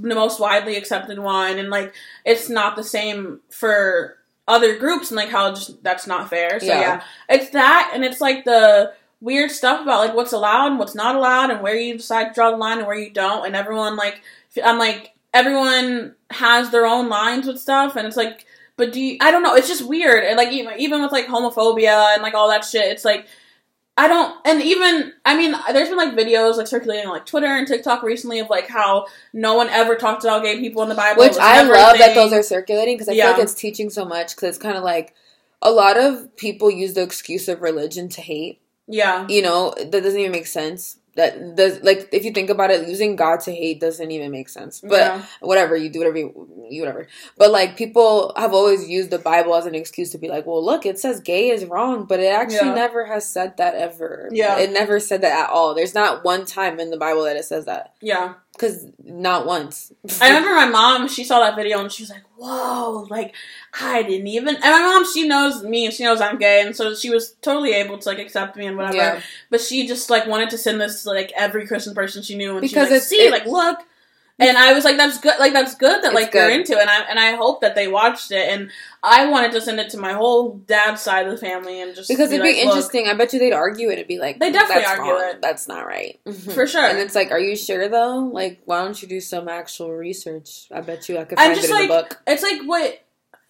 the 0.00 0.14
most 0.14 0.38
widely 0.38 0.76
accepted 0.76 1.18
one, 1.18 1.58
and 1.58 1.70
like 1.70 1.92
it's 2.24 2.48
not 2.48 2.76
the 2.76 2.84
same 2.84 3.40
for 3.50 4.16
other 4.46 4.78
groups, 4.78 5.10
and 5.10 5.16
like 5.16 5.30
how 5.30 5.50
just 5.50 5.82
that's 5.82 6.06
not 6.06 6.30
fair. 6.30 6.60
So 6.60 6.66
Yeah. 6.66 6.80
yeah, 6.80 7.02
it's 7.28 7.50
that, 7.50 7.90
and 7.94 8.04
it's 8.04 8.20
like 8.20 8.44
the 8.44 8.92
weird 9.20 9.50
stuff 9.50 9.82
about 9.82 9.98
like 9.98 10.14
what's 10.14 10.32
allowed 10.32 10.68
and 10.68 10.78
what's 10.78 10.94
not 10.94 11.16
allowed, 11.16 11.50
and 11.50 11.62
where 11.62 11.74
you 11.74 11.96
decide 11.96 12.28
to 12.28 12.34
draw 12.34 12.52
the 12.52 12.56
line 12.56 12.78
and 12.78 12.86
where 12.86 12.98
you 12.98 13.10
don't, 13.10 13.44
and 13.44 13.56
everyone 13.56 13.96
like 13.96 14.22
I'm 14.64 14.78
like 14.78 15.12
everyone 15.34 16.14
has 16.30 16.70
their 16.70 16.86
own 16.86 17.08
lines 17.08 17.46
with 17.46 17.58
stuff, 17.58 17.96
and 17.96 18.06
it's 18.06 18.16
like. 18.16 18.44
But 18.76 18.92
do 18.92 19.00
you, 19.00 19.18
I 19.20 19.32
don't 19.32 19.42
know. 19.42 19.56
It's 19.56 19.66
just 19.66 19.84
weird, 19.84 20.22
and 20.22 20.36
like 20.36 20.52
even 20.52 20.78
even 20.78 21.02
with 21.02 21.10
like 21.10 21.26
homophobia 21.26 22.14
and 22.14 22.22
like 22.22 22.34
all 22.34 22.48
that 22.48 22.64
shit, 22.64 22.84
it's 22.92 23.04
like 23.04 23.26
I 23.96 24.06
don't, 24.06 24.36
and 24.44 24.62
even 24.62 25.12
I 25.24 25.36
mean, 25.36 25.52
there's 25.72 25.88
been 25.88 25.98
like 25.98 26.14
videos 26.14 26.56
like 26.56 26.68
circulating 26.68 27.06
on 27.08 27.12
like 27.12 27.26
Twitter 27.26 27.48
and 27.48 27.66
TikTok 27.66 28.04
recently 28.04 28.38
of 28.38 28.48
like 28.48 28.68
how 28.68 29.06
no 29.32 29.54
one 29.54 29.68
ever 29.70 29.96
talked 29.96 30.22
about 30.22 30.44
gay 30.44 30.60
people 30.60 30.84
in 30.84 30.88
the 30.88 30.94
Bible, 30.94 31.18
Which 31.24 31.36
I 31.40 31.64
love 31.64 31.98
that 31.98 32.14
those 32.14 32.32
are 32.32 32.42
circulating 32.44 32.94
because 32.94 33.08
I 33.08 33.14
Yeah. 33.14 33.24
feel 33.24 33.32
like 33.32 33.42
it's 33.42 33.54
teaching 33.54 33.90
so 33.90 34.04
much 34.04 34.36
because 34.36 34.50
it's 34.50 34.58
kind 34.58 34.76
of 34.76 34.84
like 34.84 35.12
a 35.60 35.72
lot 35.72 35.96
of 35.98 36.36
people 36.36 36.70
use 36.70 36.94
the 36.94 37.02
excuse 37.02 37.48
of 37.48 37.60
religion 37.60 38.08
to 38.10 38.20
hate. 38.20 38.60
yeah, 38.86 39.26
You 39.28 39.42
know, 39.42 39.74
that 39.76 39.90
doesn't 39.90 40.20
even 40.20 40.30
make 40.30 40.46
sense. 40.46 40.98
That 41.18 41.56
does 41.56 41.82
like 41.82 42.08
if 42.12 42.24
you 42.24 42.30
think 42.32 42.48
about 42.48 42.70
it, 42.70 42.88
using 42.88 43.16
God 43.16 43.40
to 43.40 43.52
hate 43.52 43.80
doesn't 43.80 44.10
even 44.10 44.30
make 44.30 44.48
sense. 44.48 44.80
But 44.80 45.00
yeah, 45.00 45.24
whatever 45.40 45.76
you 45.76 45.90
do, 45.90 45.98
whatever 45.98 46.16
you, 46.18 46.66
you 46.70 46.80
whatever. 46.82 47.08
But 47.36 47.50
like 47.50 47.76
people 47.76 48.32
have 48.36 48.54
always 48.54 48.88
used 48.88 49.10
the 49.10 49.18
Bible 49.18 49.54
as 49.56 49.66
an 49.66 49.74
excuse 49.74 50.10
to 50.12 50.18
be 50.18 50.28
like, 50.28 50.46
well, 50.46 50.64
look, 50.64 50.86
it 50.86 50.98
says 50.98 51.20
gay 51.20 51.50
is 51.50 51.64
wrong, 51.64 52.04
but 52.04 52.20
it 52.20 52.32
actually 52.32 52.68
Yeah. 52.68 52.74
never 52.74 53.04
has 53.06 53.28
said 53.28 53.56
that 53.56 53.74
ever. 53.74 54.28
Yeah. 54.30 54.58
it 54.58 54.70
never 54.70 55.00
said 55.00 55.22
that 55.22 55.46
at 55.46 55.50
all. 55.50 55.74
There's 55.74 55.94
not 55.94 56.24
one 56.24 56.46
time 56.46 56.78
in 56.78 56.90
the 56.90 56.96
Bible 56.96 57.24
that 57.24 57.36
it 57.36 57.44
says 57.44 57.64
that 57.64 57.94
yeah. 58.00 58.34
Because 58.58 58.86
not 59.04 59.46
once. 59.46 59.92
I 60.20 60.28
remember 60.28 60.54
my 60.54 60.66
mom. 60.66 61.08
She 61.08 61.22
saw 61.24 61.38
that 61.40 61.54
video 61.56 61.80
and 61.80 61.90
she 61.92 62.02
was 62.02 62.10
like, 62.10 62.24
"Whoa!" 62.36 63.06
Like 63.08 63.34
I 63.80 64.02
didn't 64.02 64.26
even. 64.26 64.56
And 64.56 64.62
my 64.62 64.80
mom, 64.80 65.06
she 65.12 65.28
knows 65.28 65.62
me 65.62 65.84
and 65.86 65.94
she 65.94 66.02
knows 66.04 66.20
I'm 66.20 66.38
gay, 66.38 66.60
and 66.62 66.74
so 66.74 66.94
she 66.94 67.08
was 67.10 67.32
totally 67.40 67.72
able 67.72 67.98
to 67.98 68.08
like 68.08 68.18
accept 68.18 68.56
me 68.56 68.66
and 68.66 68.76
whatever. 68.76 68.96
Yeah. 68.96 69.20
But 69.50 69.60
she 69.60 69.86
just 69.86 70.10
like 70.10 70.26
wanted 70.26 70.50
to 70.50 70.58
send 70.58 70.80
this 70.80 71.04
to 71.04 71.10
like 71.10 71.32
every 71.36 71.66
Christian 71.66 71.94
person 71.94 72.22
she 72.22 72.36
knew, 72.36 72.52
and 72.52 72.60
Because 72.62 72.70
she 72.72 72.78
was 72.78 72.90
like, 72.90 72.96
it's- 72.96 73.08
"See, 73.08 73.26
it- 73.26 73.30
like 73.32 73.46
look." 73.46 73.78
And 74.40 74.56
I 74.56 74.72
was 74.72 74.84
like, 74.84 74.96
"That's 74.96 75.18
good. 75.18 75.34
Like 75.40 75.52
that's 75.52 75.74
good 75.74 76.02
that 76.02 76.12
It's 76.12 76.14
like 76.14 76.30
they're 76.32 76.50
into 76.50 76.74
it." 76.74 76.80
And 76.80 76.88
I 76.90 77.00
and 77.10 77.18
I 77.18 77.34
hope 77.34 77.60
that 77.62 77.74
they 77.74 77.88
watched 77.88 78.30
it. 78.30 78.48
And 78.48 78.70
I 79.02 79.26
wanted 79.26 79.50
to 79.52 79.60
send 79.60 79.80
it 79.80 79.90
to 79.90 79.98
my 79.98 80.12
whole 80.12 80.54
dad's 80.66 81.02
side 81.02 81.26
of 81.26 81.32
the 81.32 81.38
family 81.38 81.80
and 81.80 81.94
just 81.94 82.08
Because 82.08 82.30
it'd 82.30 82.40
like, 82.44 82.54
be 82.54 82.64
look. 82.64 82.76
interesting. 82.76 83.08
I 83.08 83.14
bet 83.14 83.32
you 83.32 83.40
they'd 83.40 83.52
argue 83.52 83.88
and 83.88 83.94
It'd 83.94 84.06
be 84.08 84.18
like, 84.18 84.38
They 84.38 84.52
definitely 84.52 84.84
That's 84.84 84.98
argue 84.98 85.12
wrong. 85.12 85.30
it. 85.30 85.42
That's 85.42 85.66
not 85.66 85.86
right. 85.86 86.20
for 86.24 86.30
mm-hmm. 86.30 86.66
sure. 86.66 86.86
And 86.86 86.98
it's 86.98 87.14
like, 87.16 87.30
are 87.32 87.38
you 87.40 87.56
sure 87.56 87.88
though? 87.88 88.30
Like, 88.32 88.60
why 88.64 88.84
don't 88.84 89.00
you 89.00 89.08
do 89.08 89.20
some 89.20 89.48
actual 89.48 89.90
research? 89.92 90.68
I 90.72 90.82
bet 90.82 91.08
you 91.08 91.18
I 91.18 91.24
could 91.24 91.38
I'm 91.38 91.48
find 91.48 91.60
just 91.60 91.70
it 91.70 91.74
like- 91.74 91.88
book. 91.88 92.20
it's 92.26 92.42
like 92.42 92.62
what 92.62 93.00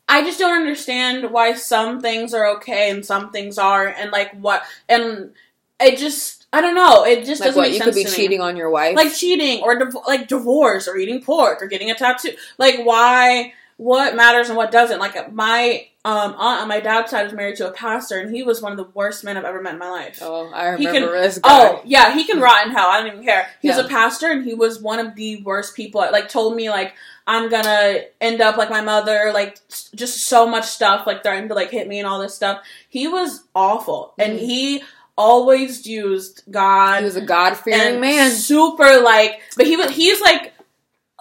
I 0.08 0.22
just 0.22 0.38
don't 0.38 0.56
understand 0.56 1.30
why 1.30 1.52
some 1.52 2.00
things 2.00 2.32
are 2.32 2.46
okay 2.56 2.90
and 2.90 3.04
some 3.04 3.30
things 3.30 3.58
are, 3.58 3.86
and 3.86 4.10
like 4.10 4.32
what, 4.40 4.62
and 4.88 5.32
it 5.78 5.98
just 5.98 6.37
I 6.52 6.60
don't 6.60 6.74
know. 6.74 7.04
It 7.04 7.24
just 7.26 7.40
Like, 7.40 7.48
doesn't 7.48 7.60
what 7.60 7.68
make 7.68 7.72
you 7.74 7.78
sense 7.84 7.96
You 7.96 8.04
could 8.04 8.10
be 8.10 8.16
cheating 8.16 8.40
on 8.40 8.56
your 8.56 8.70
wife? 8.70 8.96
like 8.96 9.12
cheating 9.12 9.62
or 9.62 9.78
div- 9.78 9.94
like 10.06 10.28
divorce 10.28 10.88
or 10.88 10.96
eating 10.96 11.22
pork 11.22 11.62
or 11.62 11.66
getting 11.66 11.90
a 11.90 11.94
tattoo. 11.94 12.32
Like 12.56 12.80
why? 12.84 13.52
What 13.76 14.16
matters 14.16 14.48
and 14.48 14.56
what 14.56 14.72
doesn't? 14.72 14.98
Like 14.98 15.32
my 15.32 15.86
um 16.04 16.34
aunt 16.38 16.62
on 16.62 16.68
my 16.68 16.80
dad's 16.80 17.10
side 17.10 17.24
was 17.24 17.32
married 17.32 17.56
to 17.56 17.68
a 17.68 17.70
pastor, 17.72 18.18
and 18.18 18.34
he 18.34 18.42
was 18.42 18.60
one 18.62 18.72
of 18.72 18.78
the 18.78 18.88
worst 18.94 19.22
men 19.24 19.36
I've 19.36 19.44
ever 19.44 19.60
met 19.62 19.74
in 19.74 19.78
my 19.78 19.90
life. 19.90 20.18
oh, 20.22 20.50
I 20.52 20.76
He 20.76 20.86
remember 20.86 21.12
can- 21.12 21.22
this 21.22 21.38
guy. 21.38 21.48
Oh 21.68 21.82
yeah, 21.84 22.12
he 22.14 22.24
can 22.24 22.40
rot 22.40 22.66
in 22.66 22.72
hell. 22.72 22.88
I 22.88 22.98
don't 23.00 23.12
even 23.12 23.24
care. 23.24 23.46
He 23.60 23.68
was 23.68 23.76
Yeah. 23.78 23.84
a 23.84 23.88
pastor, 23.88 24.28
and 24.32 24.44
he 24.44 24.54
was 24.54 24.80
one 24.80 24.98
of 24.98 25.14
the 25.14 25.42
worst 25.42 25.76
people. 25.76 26.00
Like 26.00 26.28
told 26.28 26.56
me 26.56 26.70
like 26.70 26.94
I'm 27.26 27.48
gonna 27.50 28.00
end 28.20 28.40
up 28.40 28.56
like 28.56 28.70
my 28.70 28.80
mother. 28.80 29.30
Like 29.32 29.60
just 29.94 30.26
so 30.26 30.46
much 30.46 30.64
stuff. 30.64 31.06
Like 31.06 31.22
threatened 31.22 31.50
to 31.50 31.54
like 31.54 31.70
hit 31.70 31.86
me 31.86 31.98
and 32.00 32.08
all 32.08 32.18
this 32.18 32.34
stuff. 32.34 32.62
He 32.88 33.06
was 33.06 33.44
awful, 33.54 34.14
and 34.18 34.38
Mhm. 34.38 34.42
he 34.42 34.82
always 35.18 35.86
used 35.86 36.44
God 36.50 37.00
he 37.00 37.04
was 37.04 37.16
a 37.16 37.20
God 37.20 37.54
fearing 37.56 38.00
man. 38.00 38.30
super 38.30 39.00
like. 39.00 39.40
But 39.56 39.66
he 39.66 39.76
was 39.76 39.90
he's 39.90 40.20
like 40.22 40.54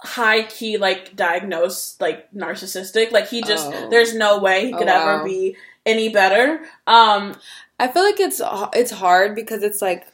high 0.00 0.42
key 0.44 0.78
like 0.78 1.16
diagnosed 1.16 2.00
like 2.00 2.32
narcissistic. 2.32 3.10
Like 3.10 3.28
he 3.28 3.42
just 3.42 3.66
Oh. 3.70 3.90
there's 3.90 4.14
no 4.14 4.38
way 4.38 4.66
he 4.66 4.72
Oh, 4.72 4.78
could 4.78 4.86
wow. 4.86 5.16
ever 5.16 5.24
be 5.24 5.56
any 5.84 6.08
better. 6.08 6.60
Um 6.86 7.34
I 7.80 7.88
feel 7.88 8.04
like 8.04 8.20
it's 8.20 8.40
it's 8.74 8.92
hard 8.92 9.34
because 9.34 9.62
it's 9.62 9.82
like 9.82 10.06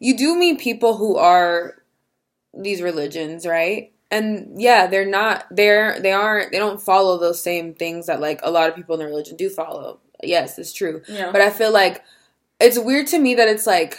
you 0.00 0.16
do 0.16 0.34
meet 0.36 0.58
people 0.60 0.96
who 0.96 1.16
are 1.16 1.76
these 2.52 2.82
religions, 2.82 3.46
right? 3.46 3.92
And 4.10 4.60
yeah, 4.60 4.88
they're 4.88 5.06
not 5.08 5.44
they're 5.52 6.00
they 6.00 6.10
aren't 6.12 6.50
they 6.50 6.58
don't 6.58 6.82
follow 6.82 7.16
those 7.18 7.40
same 7.40 7.74
things 7.74 8.06
that 8.06 8.20
like 8.20 8.40
a 8.42 8.50
lot 8.50 8.68
of 8.68 8.74
people 8.74 8.94
in 8.96 8.98
the 9.00 9.06
religion 9.06 9.36
do 9.36 9.48
follow. 9.48 10.00
Yes, 10.22 10.58
it's 10.58 10.72
true. 10.72 11.02
yeah. 11.08 11.30
But 11.30 11.40
I 11.40 11.50
feel 11.50 11.72
like 11.72 12.02
it's 12.60 12.78
weird 12.78 13.06
to 13.08 13.18
me 13.18 13.34
that 13.34 13.48
it's 13.48 13.66
like 13.66 13.98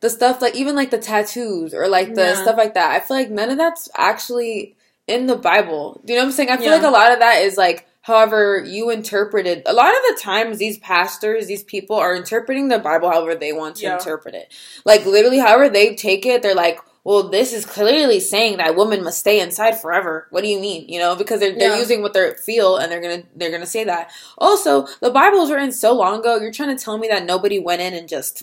the 0.00 0.10
stuff 0.10 0.40
like 0.40 0.54
even 0.54 0.76
like 0.76 0.90
the 0.90 0.98
tattoos 0.98 1.74
or 1.74 1.88
like 1.88 2.14
the 2.14 2.20
Yeah. 2.22 2.42
stuff 2.42 2.56
like 2.56 2.74
that. 2.74 2.90
I 2.92 3.00
feel 3.00 3.16
like 3.16 3.30
none 3.30 3.50
of 3.50 3.58
that's 3.58 3.88
actually 3.96 4.76
in 5.06 5.26
the 5.26 5.36
Bible. 5.36 6.00
Do 6.04 6.12
you 6.12 6.18
know 6.18 6.24
what 6.24 6.28
I'm 6.30 6.32
saying? 6.32 6.50
I 6.50 6.56
feel 6.56 6.66
Yeah. 6.66 6.74
like 6.76 6.84
a 6.84 6.90
lot 6.90 7.12
of 7.12 7.18
that 7.18 7.42
is 7.42 7.56
like 7.56 7.86
however 8.02 8.62
you 8.64 8.90
interpreted. 8.90 9.62
A 9.66 9.72
lot 9.72 9.90
of 9.90 10.00
the 10.08 10.20
times 10.20 10.58
these 10.58 10.78
pastors, 10.78 11.46
these 11.46 11.62
people 11.64 11.96
are 11.96 12.14
interpreting 12.14 12.68
the 12.68 12.78
Bible 12.78 13.10
however 13.10 13.34
they 13.34 13.52
want 13.52 13.76
to 13.76 13.82
Yeah. 13.82 13.94
interpret 13.98 14.34
it. 14.34 14.52
Like 14.84 15.04
literally 15.04 15.38
however 15.38 15.68
they 15.68 15.94
take 15.94 16.24
it, 16.24 16.42
they're 16.42 16.54
like 16.54 16.78
well, 17.08 17.22
this 17.30 17.54
is 17.54 17.64
clearly 17.64 18.20
saying 18.20 18.58
that 18.58 18.76
women 18.76 19.02
must 19.02 19.18
stay 19.18 19.40
inside 19.40 19.80
forever. 19.80 20.26
What 20.28 20.44
do 20.44 20.48
you 20.50 20.60
mean? 20.60 20.86
You 20.90 20.98
know, 20.98 21.16
because 21.16 21.40
they're, 21.40 21.58
they're 21.58 21.70
Yeah. 21.72 21.78
using 21.78 22.02
what 22.02 22.12
they 22.12 22.32
feel 22.34 22.76
and 22.76 22.92
they're 22.92 23.00
gonna 23.00 23.22
they're 23.34 23.50
gonna 23.50 23.64
say 23.64 23.82
that. 23.84 24.10
Also, 24.36 24.86
the 25.00 25.08
Bible 25.10 25.38
was 25.38 25.50
written 25.50 25.72
so 25.72 25.94
long 25.94 26.20
ago. 26.20 26.36
You're 26.36 26.52
trying 26.52 26.76
to 26.76 26.84
tell 26.84 26.98
me 26.98 27.08
that 27.08 27.24
nobody 27.24 27.58
went 27.58 27.80
in 27.80 27.94
and 27.94 28.06
just 28.06 28.42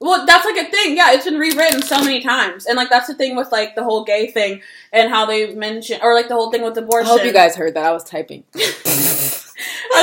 Well, 0.00 0.26
that's 0.26 0.44
like 0.44 0.56
a 0.56 0.68
thing. 0.72 0.96
Yeah, 0.96 1.12
it's 1.12 1.24
been 1.24 1.38
rewritten 1.38 1.82
so 1.82 1.98
many 2.00 2.20
times, 2.20 2.66
and 2.66 2.76
like 2.76 2.90
that's 2.90 3.06
the 3.06 3.14
thing 3.14 3.36
with 3.36 3.52
like 3.52 3.76
the 3.76 3.84
whole 3.84 4.02
gay 4.02 4.26
thing 4.26 4.60
and 4.92 5.08
how 5.08 5.24
they 5.24 5.54
mention, 5.54 6.00
or 6.02 6.14
like 6.14 6.26
the 6.26 6.34
whole 6.34 6.50
thing 6.50 6.62
with 6.64 6.76
I 6.76 6.80
abortion. 6.82 7.06
hope 7.06 7.24
you 7.24 7.32
guys 7.32 7.54
heard 7.54 7.74
that. 7.76 7.84
I 7.86 7.92
was 7.92 8.02
typing. 8.02 8.42
or 8.56 8.60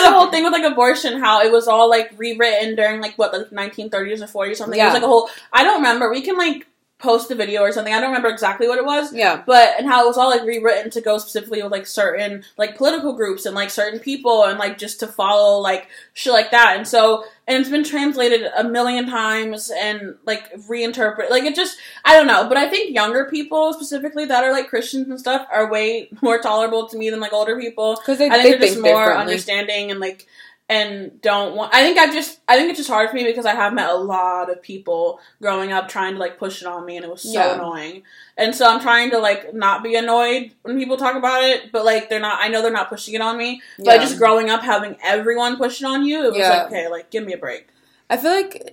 the 0.01 0.11
whole 0.11 0.31
thing 0.31 0.43
with 0.45 0.53
like 0.53 0.63
abortion, 0.63 1.19
how 1.19 1.41
it 1.41 1.51
was 1.51 1.67
all 1.67 1.89
like 1.89 2.11
rewritten 2.17 2.75
during 2.75 3.01
like 3.01 3.15
what 3.17 3.31
the 3.33 3.45
1930s 3.53 4.21
or 4.21 4.47
40s 4.47 4.51
or 4.51 4.55
something. 4.55 4.79
It 4.79 4.81
Yeah. 4.81 4.85
was 4.85 4.93
like 4.95 5.03
a 5.03 5.07
whole. 5.07 5.29
I 5.51 5.63
don't 5.63 5.75
remember. 5.77 6.09
We 6.09 6.21
can 6.21 6.37
like 6.37 6.65
post 7.03 7.29
a 7.31 7.35
video 7.35 7.61
or 7.61 7.71
something. 7.73 7.93
I 7.93 7.99
don't 7.99 8.11
remember 8.11 8.29
exactly 8.29 8.65
what 8.69 8.79
it 8.79 8.85
was. 8.85 9.13
yeah. 9.13 9.43
But 9.45 9.73
and 9.77 9.85
how 9.85 10.05
it 10.05 10.07
was 10.07 10.17
all 10.17 10.29
like 10.29 10.43
rewritten 10.43 10.89
to 10.91 11.01
go 11.01 11.17
specifically 11.17 11.61
with 11.61 11.71
like 11.71 11.85
certain 11.85 12.45
like 12.57 12.77
political 12.77 13.11
groups 13.11 13.45
and 13.45 13.53
like 13.53 13.69
certain 13.69 13.99
people 13.99 14.45
and 14.45 14.57
like 14.57 14.77
just 14.77 15.01
to 15.01 15.07
follow 15.07 15.59
like 15.59 15.89
shit 16.13 16.31
like 16.31 16.51
that. 16.51 16.77
And 16.77 16.87
so 16.87 17.25
and 17.45 17.59
it's 17.59 17.69
been 17.69 17.83
translated 17.83 18.49
a 18.57 18.63
million 18.63 19.05
times 19.05 19.69
and 19.77 20.15
like 20.25 20.49
reinterpret 20.69 21.29
like 21.29 21.43
it 21.43 21.55
just 21.55 21.77
I 22.05 22.15
don't 22.15 22.27
know. 22.27 22.47
But 22.47 22.55
I 22.55 22.69
think 22.69 22.95
younger 22.95 23.25
people 23.29 23.73
specifically 23.73 24.23
that 24.25 24.45
are 24.45 24.53
like 24.53 24.69
Christians 24.69 25.09
and 25.09 25.19
stuff 25.19 25.45
are 25.51 25.69
way 25.69 26.07
more 26.21 26.39
tolerable 26.39 26.87
to 26.87 26.97
me 26.97 27.09
than 27.09 27.19
like 27.19 27.33
older 27.33 27.59
people. 27.59 27.97
Because 27.97 28.17
they, 28.17 28.27
I 28.27 28.41
think 28.41 28.43
they 28.43 28.49
they're 28.51 28.59
just 28.59 28.73
think 28.75 28.85
more 28.85 29.13
understanding 29.13 29.91
and 29.91 29.99
like 29.99 30.25
and 30.69 31.21
don't 31.21 31.55
want. 31.55 31.73
I 31.75 31.81
think 31.83 31.97
I 31.97 32.07
just 32.11 32.39
I 32.47 32.55
think 32.55 32.69
it's 32.69 32.79
just 32.79 32.89
hard 32.89 33.09
for 33.09 33.15
me 33.15 33.23
because 33.25 33.45
I 33.45 33.53
have 33.53 33.73
met 33.73 33.89
a 33.89 33.95
lot 33.95 34.49
of 34.49 34.61
people 34.61 35.19
growing 35.41 35.71
up 35.71 35.89
trying 35.89 36.13
to 36.13 36.19
like 36.19 36.37
push 36.39 36.61
it 36.61 36.67
on 36.67 36.85
me, 36.85 36.95
and 36.95 37.05
it 37.05 37.11
was 37.11 37.21
so 37.21 37.31
Yeah. 37.31 37.55
annoying. 37.55 38.03
And 38.37 38.55
so 38.55 38.67
I'm 38.67 38.79
trying 38.79 39.11
to 39.11 39.19
like 39.19 39.53
not 39.53 39.83
be 39.83 39.95
annoyed 39.95 40.51
when 40.63 40.77
people 40.77 40.97
talk 40.97 41.15
about 41.15 41.43
it, 41.43 41.71
but 41.71 41.85
like 41.85 42.09
they're 42.09 42.19
not. 42.19 42.39
I 42.41 42.47
know 42.47 42.61
they're 42.61 42.71
not 42.71 42.89
pushing 42.89 43.13
it 43.13 43.21
on 43.21 43.37
me, 43.37 43.61
but 43.77 43.95
Yeah. 43.95 43.97
just 44.01 44.17
growing 44.17 44.49
up 44.49 44.61
having 44.61 44.97
everyone 45.03 45.57
push 45.57 45.81
it 45.81 45.85
on 45.85 46.05
you, 46.05 46.23
it 46.25 46.29
was 46.29 46.37
Yeah. 46.37 46.49
like 46.49 46.67
okay, 46.67 46.87
like 46.87 47.09
give 47.11 47.25
me 47.25 47.33
a 47.33 47.37
break. 47.37 47.67
I 48.09 48.17
feel 48.17 48.31
like 48.31 48.63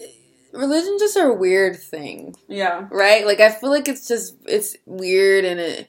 religion 0.52 0.96
just 0.98 1.16
a 1.16 1.32
weird 1.32 1.76
thing, 1.76 2.34
Yeah, 2.48 2.86
right? 2.90 3.26
Like 3.26 3.40
I 3.40 3.50
feel 3.50 3.70
like 3.70 3.88
it's 3.88 4.06
just 4.06 4.36
it's 4.46 4.76
weird 4.86 5.44
and 5.44 5.58
it 5.60 5.88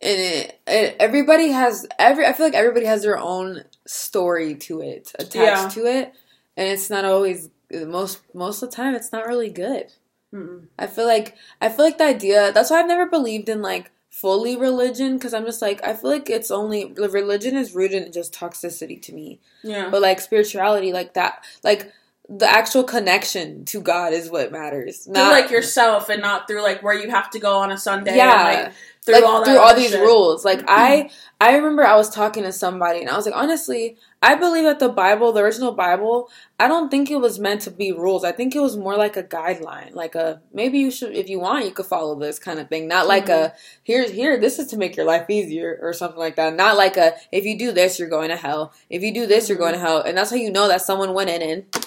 and 0.00 0.18
it, 0.20 0.60
it 0.66 0.96
everybody 0.98 1.48
has 1.48 1.86
every 1.98 2.26
I 2.26 2.32
feel 2.32 2.46
like 2.46 2.54
everybody 2.54 2.86
has 2.86 3.02
their 3.02 3.18
own 3.18 3.64
story 3.86 4.54
to 4.54 4.80
it 4.80 5.12
attached 5.18 5.34
Yeah. 5.34 5.68
to 5.68 5.86
it, 5.86 6.12
and 6.56 6.68
it's 6.68 6.90
not 6.90 7.04
always 7.04 7.48
most 7.72 8.20
most 8.34 8.62
of 8.62 8.70
the 8.70 8.76
time 8.76 8.94
it's 8.94 9.12
not 9.12 9.26
really 9.26 9.50
good. 9.50 9.92
Mm-mm. 10.34 10.66
I 10.78 10.86
feel 10.86 11.06
like 11.06 11.36
I 11.60 11.68
feel 11.68 11.84
like 11.84 11.98
the 11.98 12.04
idea. 12.04 12.52
That's 12.52 12.70
why 12.70 12.80
I've 12.80 12.86
never 12.88 13.06
believed 13.06 13.48
in 13.48 13.62
like 13.62 13.90
fully 14.10 14.56
religion 14.56 15.16
because 15.16 15.32
I'm 15.34 15.44
just 15.46 15.62
like 15.62 15.82
I 15.86 15.94
feel 15.94 16.10
like 16.10 16.28
it's 16.30 16.50
only 16.50 16.84
the 16.84 17.08
religion 17.08 17.56
is 17.56 17.74
rooted 17.74 18.02
in 18.04 18.12
just 18.12 18.34
toxicity 18.34 19.00
to 19.02 19.12
me. 19.12 19.40
yeah, 19.62 19.88
But 19.90 20.02
like 20.02 20.20
spirituality, 20.20 20.92
like 20.92 21.14
that, 21.14 21.42
like 21.64 21.92
the 22.28 22.48
actual 22.48 22.84
connection 22.84 23.64
to 23.66 23.80
God 23.80 24.12
is 24.12 24.30
what 24.30 24.52
matters. 24.52 25.04
through 25.04 25.14
like 25.14 25.50
yourself 25.50 26.08
and 26.08 26.22
not 26.22 26.46
through 26.46 26.62
like 26.62 26.82
where 26.82 26.94
you 26.94 27.10
have 27.10 27.30
to 27.30 27.38
go 27.38 27.56
on 27.58 27.70
a 27.72 27.76
Sunday. 27.78 28.16
yeah, 28.16 28.48
and, 28.48 28.64
like 28.64 28.72
through 29.04 29.14
like 29.14 29.24
all 29.24 29.44
through 29.44 29.58
all 29.58 29.74
these 29.74 29.90
shit. 29.90 30.00
rules. 30.00 30.44
Like 30.44 30.62
I, 30.68 30.96
mm-hmm. 30.96 31.14
I 31.40 31.56
remember 31.56 31.84
I 31.84 31.96
was 31.96 32.08
talking 32.08 32.44
to 32.44 32.52
somebody 32.52 33.00
and 33.00 33.10
I 33.10 33.16
was 33.16 33.26
like, 33.26 33.34
honestly, 33.34 33.96
I 34.22 34.36
believe 34.36 34.62
that 34.62 34.78
the 34.78 34.88
Bible, 34.88 35.32
the 35.32 35.40
original 35.40 35.72
Bible, 35.72 36.30
I 36.60 36.68
don't 36.68 36.88
think 36.88 37.10
it 37.10 37.16
was 37.16 37.40
meant 37.40 37.62
to 37.62 37.72
be 37.72 37.90
rules. 37.90 38.22
I 38.22 38.30
think 38.30 38.54
it 38.54 38.60
was 38.60 38.76
more 38.76 38.96
like 38.96 39.16
a 39.16 39.24
guideline, 39.24 39.94
like 39.94 40.14
a 40.14 40.40
maybe 40.52 40.78
you 40.78 40.92
should, 40.92 41.16
if 41.16 41.28
you 41.28 41.40
want, 41.40 41.64
you 41.64 41.72
could 41.72 41.86
follow 41.86 42.14
this 42.14 42.38
kind 42.38 42.60
of 42.60 42.68
thing. 42.68 42.86
Not 42.86 43.08
like 43.08 43.28
a 43.28 43.32
mm-hmm. 43.32 43.56
here's 43.82 44.12
here, 44.12 44.38
this 44.38 44.60
is 44.60 44.68
to 44.68 44.76
make 44.76 44.96
your 44.96 45.06
life 45.06 45.28
easier 45.28 45.80
or 45.82 45.92
something 45.92 46.20
like 46.20 46.36
that. 46.36 46.54
Not 46.54 46.76
like 46.76 46.96
a 46.96 47.14
if 47.32 47.44
you 47.44 47.58
do 47.58 47.72
this, 47.72 47.98
you're 47.98 48.08
going 48.08 48.28
to 48.28 48.36
hell. 48.36 48.72
If 48.88 49.02
you 49.02 49.12
do 49.12 49.26
this, 49.26 49.48
you're 49.48 49.58
going 49.58 49.74
mm-hmm. 49.74 49.82
to 49.82 49.88
hell, 49.88 50.02
and 50.02 50.16
that's 50.16 50.30
how 50.30 50.36
you 50.36 50.52
know 50.52 50.68
that 50.68 50.82
someone 50.82 51.12
went 51.12 51.30
in 51.30 51.42
and 51.42 51.81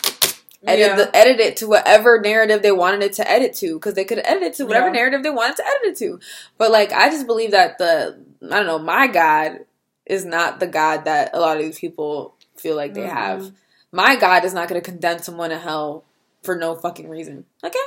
edit, 0.68 0.80
Yeah. 0.88 0.96
the, 0.96 1.16
edit 1.16 1.40
it 1.40 1.58
to 1.58 1.68
whatever 1.68 2.20
narrative 2.22 2.62
they 2.62 2.72
wanted 2.72 3.04
it 3.04 3.14
to 3.14 3.30
edit 3.30 3.54
to 3.56 3.76
because 3.76 3.94
they 3.94 4.06
could 4.06 4.20
edit 4.24 4.44
it 4.44 4.54
to 4.56 4.66
whatever 4.66 4.88
Yeah. 4.88 4.94
narrative 4.94 5.24
they 5.24 5.30
wanted 5.30 5.58
to 5.58 5.66
edit 5.66 5.82
it 5.84 5.98
to. 5.98 6.20
But 6.58 6.72
like, 6.72 6.92
I 6.92 7.10
just 7.10 7.28
believe 7.28 7.52
that 7.52 7.78
the 7.78 8.18
I 8.46 8.58
don't 8.58 8.68
know, 8.68 8.80
my 8.80 9.08
God 9.08 9.60
is 10.06 10.24
not 10.26 10.60
the 10.60 10.68
God 10.68 11.06
that 11.06 11.32
a 11.34 11.40
lot 11.40 11.58
of 11.58 11.64
these 11.64 11.80
people 11.80 12.36
feel 12.58 12.76
like 12.76 12.94
they 12.94 13.08
have. 13.08 13.42
Mhm. 13.42 13.54
My 13.92 14.16
God 14.16 14.46
is 14.46 14.54
not 14.54 14.68
going 14.68 14.80
to 14.82 14.86
condemn 14.86 15.20
someone 15.20 15.50
to 15.50 15.58
hell 15.58 16.04
for 16.44 16.56
no 16.56 16.76
fucking 16.76 17.10
reason. 17.10 17.46
Okay, 17.64 17.80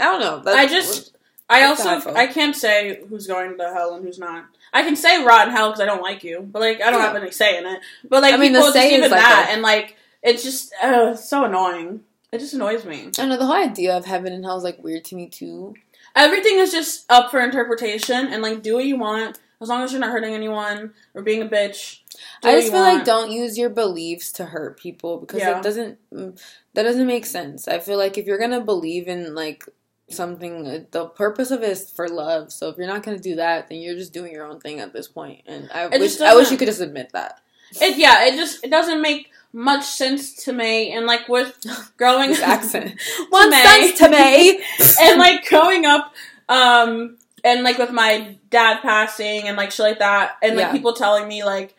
I 0.00 0.04
don't 0.04 0.20
know. 0.20 0.50
I 0.52 0.66
just, 0.66 1.14
I 1.50 1.64
also. 1.64 2.12
I 2.14 2.26
can't 2.26 2.54
say 2.56 3.00
who's 3.08 3.26
going 3.26 3.58
to 3.58 3.64
hell 3.72 3.94
and 3.94 4.04
who's 4.04 4.18
not. 4.18 4.46
I 4.72 4.82
can 4.82 4.96
say 4.96 5.22
rotten 5.24 5.52
hell 5.52 5.70
because 5.70 5.80
I 5.80 5.86
don't 5.86 6.02
like 6.02 6.22
you, 6.24 6.40
but 6.40 6.60
like 6.60 6.80
I 6.80 6.90
don't 6.90 7.00
Yeah. 7.00 7.06
have 7.12 7.16
any 7.16 7.30
say 7.30 7.58
in 7.58 7.66
it. 7.66 7.80
But 8.08 8.22
like 8.22 8.34
I 8.34 8.36
mean, 8.36 8.52
the 8.52 8.60
people 8.60 8.72
just 8.72 8.86
even 8.86 9.10
like 9.10 9.20
that, 9.20 9.46
a- 9.48 9.52
and 9.52 9.62
like 9.62 9.96
it's 10.22 10.42
just 10.42 10.72
uh, 10.82 11.14
so 11.14 11.44
annoying. 11.44 12.04
It 12.32 12.38
just 12.40 12.54
annoys 12.54 12.84
me. 12.84 13.10
I 13.18 13.26
know 13.26 13.36
the 13.38 13.46
whole 13.46 13.54
idea 13.54 13.96
of 13.96 14.04
heaven 14.04 14.32
and 14.32 14.44
hell 14.44 14.58
is 14.58 14.64
like 14.64 14.82
weird 14.82 15.04
to 15.06 15.14
me 15.16 15.28
too. 15.28 15.74
Everything 16.14 16.58
is 16.58 16.72
just 16.72 17.10
up 17.10 17.30
for 17.30 17.40
interpretation, 17.40 18.28
and 18.28 18.42
like 18.42 18.62
do 18.62 18.74
what 18.74 18.84
you 18.84 18.98
want 18.98 19.38
as 19.60 19.68
long 19.68 19.82
as 19.82 19.92
you're 19.92 20.00
not 20.00 20.10
hurting 20.10 20.34
anyone 20.34 20.92
or 21.14 21.22
being 21.22 21.42
a 21.42 21.46
bitch. 21.46 22.00
I 22.44 22.52
just 22.60 22.70
feel 22.72 22.80
like 22.80 23.04
don't 23.04 23.30
use 23.30 23.56
your 23.56 23.70
beliefs 23.70 24.32
to 24.32 24.44
hurt 24.46 24.78
people 24.78 25.18
because 25.18 25.40
Yeah. 25.40 25.58
it 25.58 25.62
doesn't. 25.62 25.98
mm, 26.12 26.40
That 26.74 26.82
doesn't 26.84 27.06
make 27.06 27.26
sense. 27.26 27.66
I 27.66 27.78
feel 27.80 27.98
like 27.98 28.18
if 28.18 28.26
you're 28.26 28.38
gonna 28.38 28.60
believe 28.60 29.08
in 29.08 29.34
like 29.34 29.64
something, 30.10 30.66
uh, 30.66 30.80
the 30.90 31.06
purpose 31.06 31.50
of 31.50 31.62
it 31.62 31.70
is 31.70 31.90
for 31.90 32.08
love. 32.08 32.52
So 32.52 32.68
if 32.68 32.76
you're 32.76 32.86
not 32.86 33.02
gonna 33.02 33.18
do 33.18 33.36
that, 33.36 33.68
then 33.68 33.78
you're 33.78 33.96
just 33.96 34.12
doing 34.12 34.32
your 34.32 34.46
own 34.46 34.60
thing 34.60 34.80
at 34.80 34.92
this 34.92 35.08
point. 35.08 35.42
And 35.46 35.68
I 35.72 35.86
It 35.86 36.00
wish 36.00 36.20
I 36.20 36.34
wish 36.34 36.50
you 36.50 36.56
could 36.56 36.68
just 36.68 36.80
admit 36.80 37.10
that. 37.14 37.40
It 37.80 37.96
yeah, 37.98 38.26
it 38.26 38.36
just 38.36 38.64
it 38.64 38.70
doesn't 38.70 39.02
make 39.02 39.30
much 39.58 39.84
sense 39.84 40.44
to 40.44 40.52
me. 40.52 40.92
And 40.92 41.06
like 41.06 41.28
with 41.28 41.56
growing 41.96 42.30
This 42.30 42.40
accent. 42.40 43.00
One 43.30 43.50
sense 43.52 43.98
to 43.98 44.08
me. 44.08 44.62
and 45.02 45.18
like 45.18 45.46
growing 45.48 45.84
up, 45.84 46.14
um, 46.48 47.16
and 47.44 47.62
like 47.62 47.78
with 47.78 47.90
my 47.92 48.36
dad 48.50 48.80
passing 48.82 49.42
and 49.48 49.56
like 49.56 49.70
shit 49.70 49.84
like 49.84 49.98
that, 49.98 50.36
and 50.42 50.56
like 50.56 50.66
Yeah. 50.66 50.72
people 50.72 50.92
telling 50.92 51.26
me 51.28 51.44
like 51.44 51.74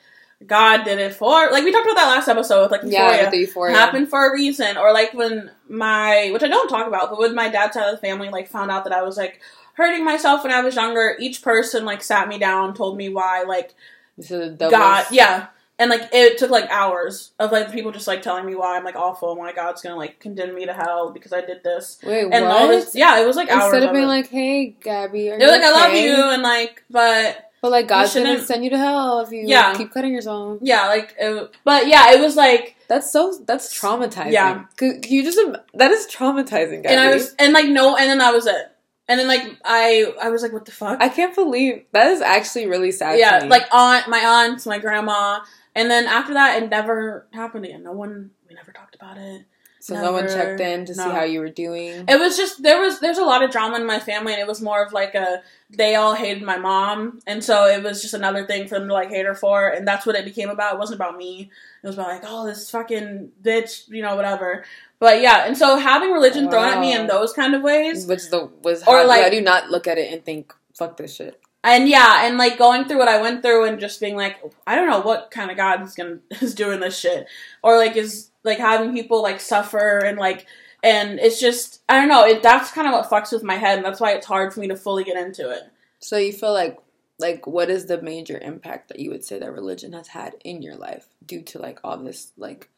God 0.45 0.83
did 0.85 0.99
it 0.99 1.13
for 1.15 1.51
like 1.51 1.65
we 1.65 1.71
talked 1.71 1.85
about 1.85 1.95
that 1.95 2.15
last 2.15 2.27
episode 2.29 2.61
with 2.63 2.71
like 2.71 2.81
Yeah, 2.85 3.03
Euphoria. 3.07 3.21
with 3.23 3.31
the 3.31 3.37
euphoria. 3.39 3.75
happened 3.75 4.09
for 4.09 4.29
a 4.29 4.33
reason 4.33 4.77
or 4.77 4.93
like 4.93 5.13
when 5.13 5.51
my 5.67 6.29
which 6.31 6.43
i 6.43 6.47
don't 6.47 6.69
talk 6.69 6.87
about 6.87 7.09
but 7.09 7.19
when 7.19 7.35
my 7.35 7.49
dad's 7.49 7.73
side 7.73 7.89
of 7.89 7.91
the 7.99 8.07
family 8.07 8.29
like 8.29 8.47
found 8.47 8.71
out 8.71 8.85
that 8.85 8.93
i 8.93 9.01
was 9.03 9.17
like 9.17 9.41
hurting 9.73 10.05
myself 10.05 10.41
when 10.43 10.53
i 10.53 10.61
was 10.61 10.75
younger 10.75 11.17
each 11.19 11.41
person 11.41 11.83
like 11.83 12.01
sat 12.01 12.29
me 12.29 12.37
down 12.39 12.73
told 12.73 12.95
me 12.95 13.09
why 13.09 13.43
like 13.43 13.73
the 14.17 14.49
devil- 14.57 14.71
god 14.71 15.05
yeah 15.11 15.47
and 15.79 15.89
like 15.89 16.09
it 16.11 16.37
took 16.37 16.51
like 16.51 16.69
hours 16.69 17.31
of 17.39 17.51
like 17.51 17.71
people 17.71 17.91
just 17.91 18.07
like 18.07 18.21
telling 18.21 18.45
me 18.45 18.53
why 18.53 18.77
i'm 18.77 18.83
like 18.83 18.95
awful 18.95 19.29
and 19.31 19.39
why 19.39 19.51
god's 19.53 19.81
gonna 19.81 19.95
like 19.95 20.19
condemn 20.19 20.53
me 20.53 20.65
to 20.65 20.73
hell 20.73 21.11
because 21.11 21.33
i 21.33 21.41
did 21.41 21.63
this 21.63 21.97
Wait, 22.03 22.23
and 22.31 22.45
what? 22.45 22.61
all 22.61 22.67
this 22.67 22.93
yeah 22.93 23.19
it 23.21 23.25
was 23.25 23.35
like 23.35 23.49
hours 23.49 23.65
Instead 23.73 23.83
of 23.83 23.89
of 23.89 23.93
being 23.93 24.03
it. 24.03 24.07
like, 24.07 24.27
"Hey, 24.29 24.75
Gabby," 24.81 25.31
are 25.31 25.39
they 25.39 25.45
were 25.45 25.51
like 25.51 25.63
i 25.63 25.71
love 25.71 25.93
you 25.93 26.13
and 26.33 26.41
like 26.43 26.83
but 26.91 27.45
but 27.61 27.71
like 27.71 27.87
gonna 27.87 28.07
shouldn't- 28.07 28.45
send 28.47 28.63
you 28.63 28.69
to 28.69 28.77
hell 28.77 29.19
if 29.21 29.31
you 29.31 29.43
Yeah. 29.45 29.73
keep 29.75 29.91
cutting 29.91 30.13
yourself. 30.13 30.59
yeah 30.61 30.87
like 30.87 31.13
it, 31.19 31.51
but 31.65 31.87
yeah 31.87 32.11
it 32.13 32.21
was 32.21 32.35
like 32.35 32.75
That's 32.87 33.11
so. 33.11 33.37
That's 33.45 33.67
traumatizing. 33.79 34.31
Yeah. 34.31 34.63
Can 34.77 35.01
you 35.07 35.23
just? 35.23 35.37
That 35.75 35.91
is 35.91 36.07
traumatizing, 36.07 36.81
Gabby. 36.83 36.87
and 36.95 36.99
i 36.99 37.13
was 37.13 37.35
and 37.37 37.53
like 37.53 37.67
no 37.67 37.95
and 37.97 38.09
then 38.09 38.17
that 38.19 38.33
was 38.33 38.47
it 38.47 38.65
and 39.07 39.19
then 39.19 39.27
like 39.27 39.43
i 39.65 40.11
i 40.21 40.29
was 40.29 40.41
like 40.41 40.53
what 40.53 40.65
the 40.65 40.71
fuck 40.71 41.01
I 41.01 41.09
can't 41.09 41.35
believe 41.35 41.83
that 41.91 42.07
is 42.07 42.21
actually 42.21 42.65
really 42.67 42.91
sad. 42.91 43.19
yeah, 43.19 43.45
like 43.47 43.65
aunt, 43.71 44.07
my 44.07 44.19
aunts, 44.19 44.65
my 44.65 44.79
grandma, 44.79 45.39
and 45.75 45.89
then 45.89 46.05
after 46.05 46.33
that, 46.33 46.61
it 46.61 46.69
never 46.69 47.27
happened 47.33 47.65
again. 47.65 47.83
No 47.83 47.91
one, 47.91 48.31
we 48.47 48.55
never 48.55 48.71
talked 48.71 48.95
about 48.95 49.17
it. 49.17 49.45
so 49.79 49.95
no 49.95 50.11
one 50.11 50.27
checked 50.27 50.59
in 50.59 50.85
to 50.85 50.93
see 50.93 51.01
how 51.01 51.23
you 51.23 51.39
were 51.39 51.49
doing. 51.49 52.03
It 52.07 52.19
was 52.19 52.35
just 52.35 52.61
there 52.61 52.81
was 52.81 52.99
there's 52.99 53.17
a 53.17 53.23
lot 53.23 53.43
of 53.43 53.51
drama 53.51 53.77
in 53.77 53.85
my 53.85 53.99
family, 53.99 54.33
and 54.33 54.41
it 54.41 54.47
was 54.47 54.61
more 54.61 54.83
of 54.83 54.91
like 54.91 55.15
a 55.15 55.41
they 55.69 55.95
all 55.95 56.15
hated 56.15 56.43
my 56.43 56.57
mom, 56.57 57.19
and 57.25 57.43
so 57.43 57.65
it 57.65 57.81
was 57.83 58.01
just 58.01 58.13
another 58.13 58.45
thing 58.45 58.67
for 58.67 58.77
them 58.77 58.87
to 58.89 58.93
like 58.93 59.09
hate 59.09 59.25
her 59.25 59.35
for, 59.35 59.69
and 59.69 59.87
that's 59.87 60.05
what 60.05 60.15
it 60.15 60.25
became 60.25 60.49
about. 60.49 60.73
It 60.73 60.79
wasn't 60.79 60.99
about 60.99 61.15
me. 61.17 61.49
It 61.81 61.87
was 61.87 61.95
about 61.95 62.09
like 62.09 62.23
oh 62.25 62.45
this 62.45 62.69
fucking 62.69 63.31
bitch, 63.41 63.87
you 63.87 64.01
know 64.01 64.15
whatever. 64.15 64.65
But 64.99 65.21
yeah, 65.21 65.45
and 65.47 65.57
so 65.57 65.77
having 65.77 66.11
religion 66.11 66.49
thrown 66.49 66.65
at 66.73 66.81
me 66.81 66.93
in 66.93 67.07
those 67.07 67.31
kind 67.31 67.55
of 67.55 67.61
ways, 67.61 68.05
Which 68.05 68.29
the 68.29 68.49
was 68.63 68.83
Or, 68.85 69.05
like- 69.05 69.23
I 69.23 69.29
do 69.29 69.39
not 69.39 69.69
look 69.69 69.87
at 69.87 69.97
it 69.97 70.11
and 70.11 70.25
think 70.25 70.53
fuck 70.73 70.97
this 70.97 71.15
shit? 71.15 71.39
And 71.63 71.89
yeah, 71.89 72.25
and 72.25 72.37
like 72.37 72.57
going 72.57 72.85
through 72.85 72.99
what 72.99 73.07
I 73.07 73.21
went 73.21 73.41
through 73.41 73.65
and 73.65 73.79
just 73.79 73.99
being 73.99 74.15
like, 74.15 74.37
I 74.65 74.75
don't 74.75 74.89
know 74.89 75.01
what 75.01 75.31
kind 75.31 75.51
of 75.51 75.57
God 75.57 75.81
is 75.83 75.95
gonna 75.95 76.19
is 76.41 76.55
doing 76.55 76.79
this 76.79 76.97
shit, 76.97 77.27
or 77.63 77.77
like 77.77 77.95
is 77.97 78.31
like 78.43 78.57
having 78.59 78.93
people 78.93 79.21
like 79.21 79.39
suffer 79.39 79.99
and 79.99 80.17
like, 80.17 80.45
and 80.83 81.19
it's 81.19 81.39
just 81.39 81.81
I 81.89 81.99
don't 81.99 82.07
know. 82.09 82.23
It 82.25 82.41
that's 82.43 82.71
kind 82.71 82.87
of 82.87 82.93
what 82.93 83.09
fucks 83.09 83.31
with 83.33 83.43
my 83.43 83.55
head, 83.55 83.77
and 83.77 83.85
that's 83.85 83.99
why 83.99 84.11
it's 84.13 84.25
hard 84.27 84.53
for 84.53 84.59
me 84.61 84.67
to 84.69 84.77
fully 84.77 85.03
get 85.03 85.17
into 85.17 85.49
it. 85.49 85.63
So 85.99 86.17
you 86.17 86.31
feel 86.33 86.53
like 86.53 86.77
like 87.19 87.45
what 87.45 87.69
is 87.69 87.85
the 87.87 88.01
major 88.01 88.37
impact 88.37 88.87
that 88.87 88.99
you 88.99 89.09
would 89.11 89.25
say 89.25 89.37
that 89.39 89.51
religion 89.51 89.91
has 89.91 90.07
had 90.07 90.35
in 90.45 90.61
your 90.61 90.75
life 90.75 91.07
due 91.25 91.41
to 91.41 91.59
like 91.59 91.79
all 91.83 91.97
this 91.97 92.31
like 92.37 92.69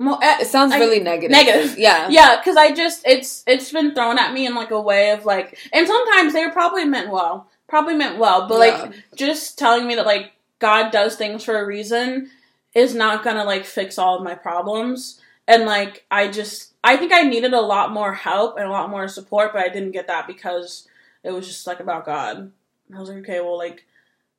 Mo- 0.00 0.18
eh, 0.20 0.38
it 0.40 0.46
sounds 0.48 0.72
I- 0.72 0.78
really 0.80 0.98
negative. 0.98 1.30
negative. 1.30 1.74
Yeah. 1.78 2.08
Yeah, 2.08 2.36
because 2.38 2.56
I 2.56 2.72
just 2.72 3.06
it's 3.06 3.44
it's 3.46 3.70
been 3.70 3.94
thrown 3.94 4.18
at 4.18 4.32
me 4.32 4.46
in 4.46 4.56
like 4.56 4.72
a 4.72 4.80
way 4.80 5.10
of 5.10 5.24
like, 5.24 5.56
and 5.72 5.86
sometimes 5.86 6.32
they 6.32 6.44
were 6.44 6.50
probably 6.50 6.84
meant 6.84 7.10
well, 7.12 7.46
probably 7.72 7.94
meant 7.94 8.18
well, 8.18 8.48
but 8.48 8.58
like 8.58 8.92
just 9.16 9.58
telling 9.58 9.86
me 9.86 9.94
that 9.94 10.04
like 10.04 10.32
God 10.58 10.90
does 10.90 11.16
things 11.16 11.42
for 11.42 11.58
a 11.58 11.64
reason 11.64 12.28
is 12.74 12.94
not 12.94 13.24
gonna 13.24 13.44
like 13.44 13.64
fix 13.64 13.96
all 13.96 14.18
of 14.18 14.22
my 14.22 14.34
problems. 14.34 15.18
And 15.48 15.64
like 15.64 16.04
I 16.10 16.28
just 16.28 16.74
I 16.84 16.98
think 16.98 17.14
I 17.14 17.22
needed 17.22 17.54
a 17.54 17.62
lot 17.62 17.90
more 17.90 18.12
help 18.12 18.58
and 18.58 18.66
a 18.66 18.70
lot 18.70 18.90
more 18.90 19.08
support, 19.08 19.54
but 19.54 19.62
I 19.62 19.70
didn't 19.70 19.92
get 19.92 20.06
that 20.08 20.26
because 20.26 20.86
it 21.24 21.30
was 21.30 21.46
just 21.46 21.66
like 21.66 21.80
about 21.80 22.04
God. 22.04 22.36
And 22.36 22.52
I 22.94 23.00
was 23.00 23.08
like, 23.08 23.20
okay, 23.20 23.40
well 23.40 23.56
like 23.56 23.86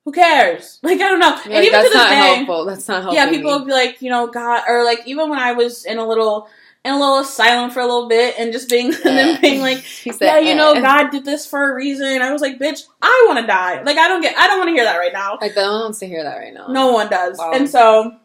who 0.06 0.12
cares? 0.12 0.80
Like 0.84 1.02
I 1.02 1.10
don't 1.10 1.17
know. 1.17 1.30
You're 1.30 1.43
and 1.46 1.54
like, 1.54 1.63
even 1.63 1.72
that's 1.72 1.88
to 1.88 1.89
this 1.89 1.98
not 1.98 2.10
day, 2.10 2.15
helpful. 2.36 2.65
That's 2.65 2.88
not 2.88 3.02
helpful. 3.02 3.15
yeah, 3.15 3.32
people 3.32 3.58
would 3.58 3.65
be 3.65 3.72
like, 3.72 4.00
you 4.00 4.12
know, 4.12 4.28
God, 4.28 4.62
or 4.67 4.84
like 4.86 5.08
even 5.08 5.28
when 5.28 5.39
I 5.39 5.54
was 5.54 5.86
in 5.86 5.98
a 5.98 6.08
little 6.08 6.50
in 6.86 6.93
a 6.93 7.00
little 7.00 7.19
asylum 7.19 7.72
for 7.72 7.80
a 7.80 7.86
little 7.86 8.10
bit 8.10 8.36
and 8.38 8.52
just 8.52 8.69
being 8.69 8.88
and 8.93 9.04
then 9.04 9.39
being 9.41 9.62
like, 9.62 9.78
said, 9.86 10.15
yeah, 10.22 10.39
you 10.39 10.54
know, 10.56 10.74
eh. 10.74 10.82
God 10.82 11.12
did 11.12 11.24
this 11.26 11.46
for 11.46 11.72
a 11.72 11.76
reason. 11.76 12.22
I 12.22 12.32
was 12.34 12.41
like, 12.41 12.60
bitch, 12.60 12.84
I 13.02 13.26
want 13.28 13.39
to 13.39 13.48
die. 13.48 13.82
Like 13.84 13.98
I 13.98 14.08
don't 14.08 14.22
get, 14.22 14.36
I 14.38 14.48
don't 14.48 14.58
want 14.60 14.69
to 14.69 14.74
hear 14.74 14.84
that 14.84 14.98
right 14.98 15.13
now. 15.13 15.38
Like 15.39 15.56
no 15.56 15.72
one 15.72 15.82
wants 15.82 16.00
to 16.00 16.08
hear 16.08 16.24
that 16.24 16.38
right 16.38 16.54
now. 16.54 16.67
No 16.67 16.91
one 16.91 17.10
does, 17.10 17.38
Wow. 17.38 17.52
and 17.54 17.69
so 17.69 18.17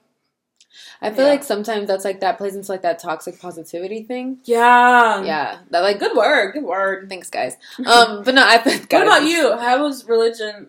I 1.01 1.11
feel 1.11 1.25
Yeah. 1.27 1.31
like 1.31 1.45
sometimes 1.45 1.87
that's 1.87 2.05
like 2.05 2.19
that 2.21 2.39
plays 2.39 2.57
into 2.57 2.73
like 2.73 2.83
that 2.83 2.99
toxic 2.99 3.41
positivity 3.41 4.03
thing. 4.03 4.39
yeah, 4.45 5.23
Yeah, 5.23 5.59
that 5.71 5.81
like 5.81 6.01
Good 6.01 6.17
word, 6.17 6.53
good 6.53 6.65
word. 6.65 7.09
Thanks, 7.09 7.31
guys. 7.31 7.57
Um, 7.87 8.25
but 8.25 8.35
no, 8.35 8.43
I 8.45 8.57
guys, 8.65 8.87
what 8.91 9.07
about 9.07 9.23
you? 9.23 9.57
How 9.57 9.81
was 9.85 10.05
religion 10.09 10.69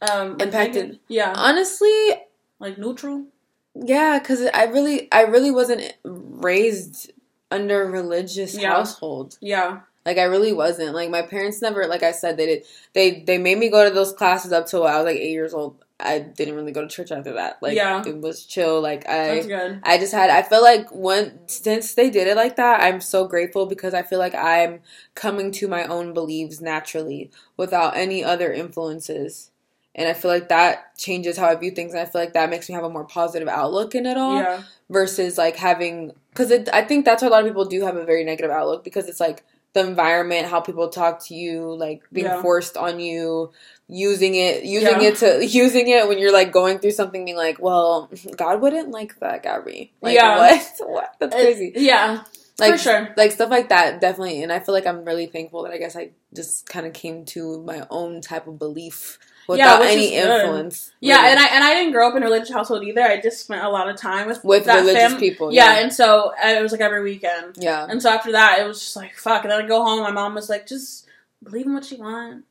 um 0.00 0.38
Impacted? 0.40 0.98
Yeah, 1.08 1.34
Honestly, 1.36 2.12
like 2.58 2.78
neutral. 2.78 3.26
yeah, 3.74 4.18
because 4.18 4.40
I 4.54 4.64
really, 4.64 5.12
I 5.12 5.22
really 5.22 5.50
wasn't 5.50 5.92
raised 6.04 7.12
under 7.50 7.84
religious 7.86 8.54
Yeah. 8.54 8.70
household. 8.74 9.36
Yeah, 9.40 9.80
Like 10.04 10.18
I 10.18 10.24
really 10.24 10.52
wasn't. 10.52 10.94
Like 10.94 11.10
my 11.10 11.22
parents 11.22 11.60
never, 11.62 11.86
like 11.86 12.02
I 12.02 12.12
said, 12.12 12.36
they 12.36 12.46
did. 12.46 12.64
They 12.92 13.20
they 13.20 13.38
made 13.38 13.58
me 13.58 13.68
go 13.68 13.86
to 13.88 13.94
those 13.94 14.12
classes 14.12 14.52
up 14.52 14.66
till 14.66 14.84
I 14.86 14.96
was 14.96 15.04
like 15.04 15.16
eight 15.16 15.32
years 15.32 15.52
old. 15.54 15.76
I 15.98 16.18
didn't 16.18 16.54
really 16.56 16.72
go 16.72 16.82
to 16.82 16.88
church 16.88 17.10
after 17.10 17.32
that. 17.34 17.58
Like 17.62 17.74
Yeah. 17.74 18.02
it 18.06 18.20
was 18.20 18.44
chill. 18.44 18.80
Like 18.80 19.08
I. 19.08 19.40
good. 19.40 19.80
I 19.82 19.98
just 19.98 20.12
had 20.12 20.28
I 20.30 20.42
feel 20.42 20.62
like 20.62 20.88
when 20.92 21.38
since 21.48 21.94
they 21.94 22.10
did 22.10 22.28
it 22.28 22.36
like 22.36 22.56
that, 22.56 22.82
I'm 22.82 23.00
so 23.00 23.26
grateful 23.26 23.66
because 23.66 23.94
I 23.94 24.02
feel 24.02 24.18
like 24.18 24.34
I'm 24.34 24.80
coming 25.14 25.50
to 25.52 25.66
my 25.68 25.84
own 25.86 26.12
beliefs 26.14 26.60
naturally 26.60 27.30
without 27.56 27.96
any 27.96 28.22
other 28.22 28.52
influences. 28.52 29.50
And 29.94 30.06
I 30.06 30.12
feel 30.12 30.30
like 30.30 30.50
that 30.50 30.96
changes 30.98 31.38
how 31.38 31.46
I 31.46 31.54
view 31.54 31.70
things 31.70 31.92
and 31.94 32.02
I 32.02 32.04
feel 32.04 32.20
like 32.20 32.34
that 32.34 32.50
makes 32.50 32.68
me 32.68 32.74
have 32.74 32.84
a 32.84 32.90
more 32.90 33.04
positive 33.04 33.48
outlook 33.48 33.94
in 33.94 34.04
it 34.04 34.18
all 34.18 34.36
Yeah, 34.36 34.62
versus 34.90 35.38
like 35.38 35.56
having 35.56 36.12
cuz 36.36 36.52
I 36.72 36.82
think 36.82 37.04
that's 37.04 37.22
why 37.22 37.28
a 37.28 37.30
lot 37.30 37.40
of 37.42 37.46
people 37.48 37.64
do 37.64 37.82
have 37.84 37.96
a 37.96 38.04
very 38.04 38.22
negative 38.24 38.50
outlook 38.50 38.84
because 38.84 39.08
it's 39.08 39.20
like 39.20 39.42
the 39.72 39.80
environment, 39.86 40.46
how 40.48 40.60
people 40.60 40.88
talk 40.88 41.22
to 41.26 41.34
you, 41.34 41.74
like 41.74 42.02
being 42.12 42.26
Yeah. 42.26 42.40
forced 42.40 42.76
on 42.78 42.98
you, 43.00 43.50
using 43.88 44.34
it, 44.34 44.62
using 44.64 45.00
Yeah. 45.02 45.08
it 45.08 45.16
to 45.16 45.44
using 45.64 45.88
it 45.88 46.08
when 46.08 46.18
you're 46.18 46.32
like 46.32 46.50
going 46.52 46.78
through 46.78 46.92
something, 46.92 47.24
being 47.24 47.36
like, 47.36 47.58
"Well, 47.60 48.08
God 48.36 48.60
wouldn't 48.62 48.90
like 48.90 49.18
that, 49.20 49.42
Gabby." 49.42 49.92
Like, 50.00 50.14
Yeah. 50.14 50.38
what? 50.80 50.90
What? 50.90 51.10
That's 51.20 51.34
It- 51.36 51.42
crazy. 51.44 51.72
yeah, 51.76 52.22
Like, 52.58 52.72
for 52.72 52.78
sure. 52.78 53.08
like 53.18 53.32
stuff 53.32 53.50
like 53.50 53.68
that, 53.68 54.00
definitely. 54.00 54.42
And 54.42 54.50
I 54.52 54.60
feel 54.60 54.74
like 54.74 54.86
I'm 54.86 55.04
really 55.04 55.26
thankful 55.26 55.64
that 55.64 55.72
I 55.72 55.78
guess 55.78 55.94
I 55.96 56.10
just 56.34 56.66
kind 56.66 56.86
of 56.86 56.92
came 56.94 57.24
to 57.26 57.60
my 57.62 57.86
own 57.90 58.20
type 58.22 58.46
of 58.46 58.58
belief 58.58 59.18
without 59.48 59.80
which 59.80 59.90
any 59.90 60.14
influence. 60.14 60.92
Yeah, 61.00 61.28
and 61.30 61.38
I 61.38 61.46
and 61.54 61.64
I 61.64 61.74
didn't 61.74 61.92
grow 61.92 62.08
up 62.08 62.16
in 62.16 62.22
a 62.22 62.26
religious 62.26 62.52
household 62.52 62.84
either. 62.84 63.02
I 63.02 63.20
just 63.20 63.40
spent 63.40 63.64
a 63.64 63.68
lot 63.68 63.88
of 63.88 63.96
time 63.96 64.26
with 64.28 64.42
with 64.44 64.66
religious 64.66 64.94
fam- 65.12 65.18
people. 65.20 65.52
Yeah, 65.52 65.74
Yeah, 65.74 65.80
and 65.82 65.92
so 65.92 66.32
it 66.44 66.62
was 66.62 66.72
like 66.72 66.80
every 66.80 67.02
weekend. 67.02 67.56
yeah. 67.58 67.86
And 67.88 68.00
so 68.02 68.10
after 68.10 68.32
that, 68.32 68.58
it 68.60 68.66
was 68.66 68.80
just 68.80 68.96
like 68.96 69.14
fuck. 69.14 69.42
And 69.44 69.50
then 69.50 69.64
I 69.64 69.66
go 69.66 69.82
home. 69.84 70.02
My 70.02 70.10
mom 70.10 70.34
was 70.34 70.48
like, 70.48 70.66
just 70.66 71.06
believe 71.42 71.66
in 71.66 71.74
what 71.74 71.90
you 71.90 71.98
want. 71.98 72.44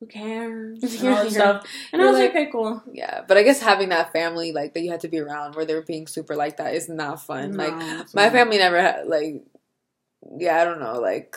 Who 0.00 0.06
cares? 0.06 0.78
And 1.02 1.08
all 1.14 1.24
this 1.24 1.34
stuff. 1.34 1.66
And 1.92 2.00
I 2.00 2.04
was 2.06 2.14
like- 2.14 2.32
like, 2.34 2.42
okay, 2.42 2.52
cool. 2.52 2.82
Yeah, 2.92 3.24
but 3.26 3.36
I 3.36 3.42
guess 3.42 3.60
having 3.60 3.88
that 3.88 4.12
family 4.12 4.52
like 4.52 4.74
that 4.74 4.80
you 4.80 4.90
had 4.90 5.00
to 5.00 5.08
be 5.08 5.18
around 5.18 5.56
where 5.56 5.64
they 5.64 5.74
were 5.74 5.82
being 5.82 6.06
super 6.06 6.36
like 6.36 6.58
that 6.58 6.74
is 6.74 6.88
not 6.88 7.20
fun. 7.20 7.52
No, 7.56 7.64
like 7.64 7.74
my 8.14 8.24
not. 8.24 8.32
family 8.32 8.58
never 8.58 8.80
had 8.80 9.06
like 9.08 9.42
yeah, 10.36 10.60
I 10.60 10.64
don't 10.64 10.80
know, 10.80 11.00
like 11.00 11.36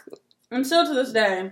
And 0.52 0.66
still 0.66 0.86
to 0.86 0.94
this 0.94 1.12
day, 1.12 1.52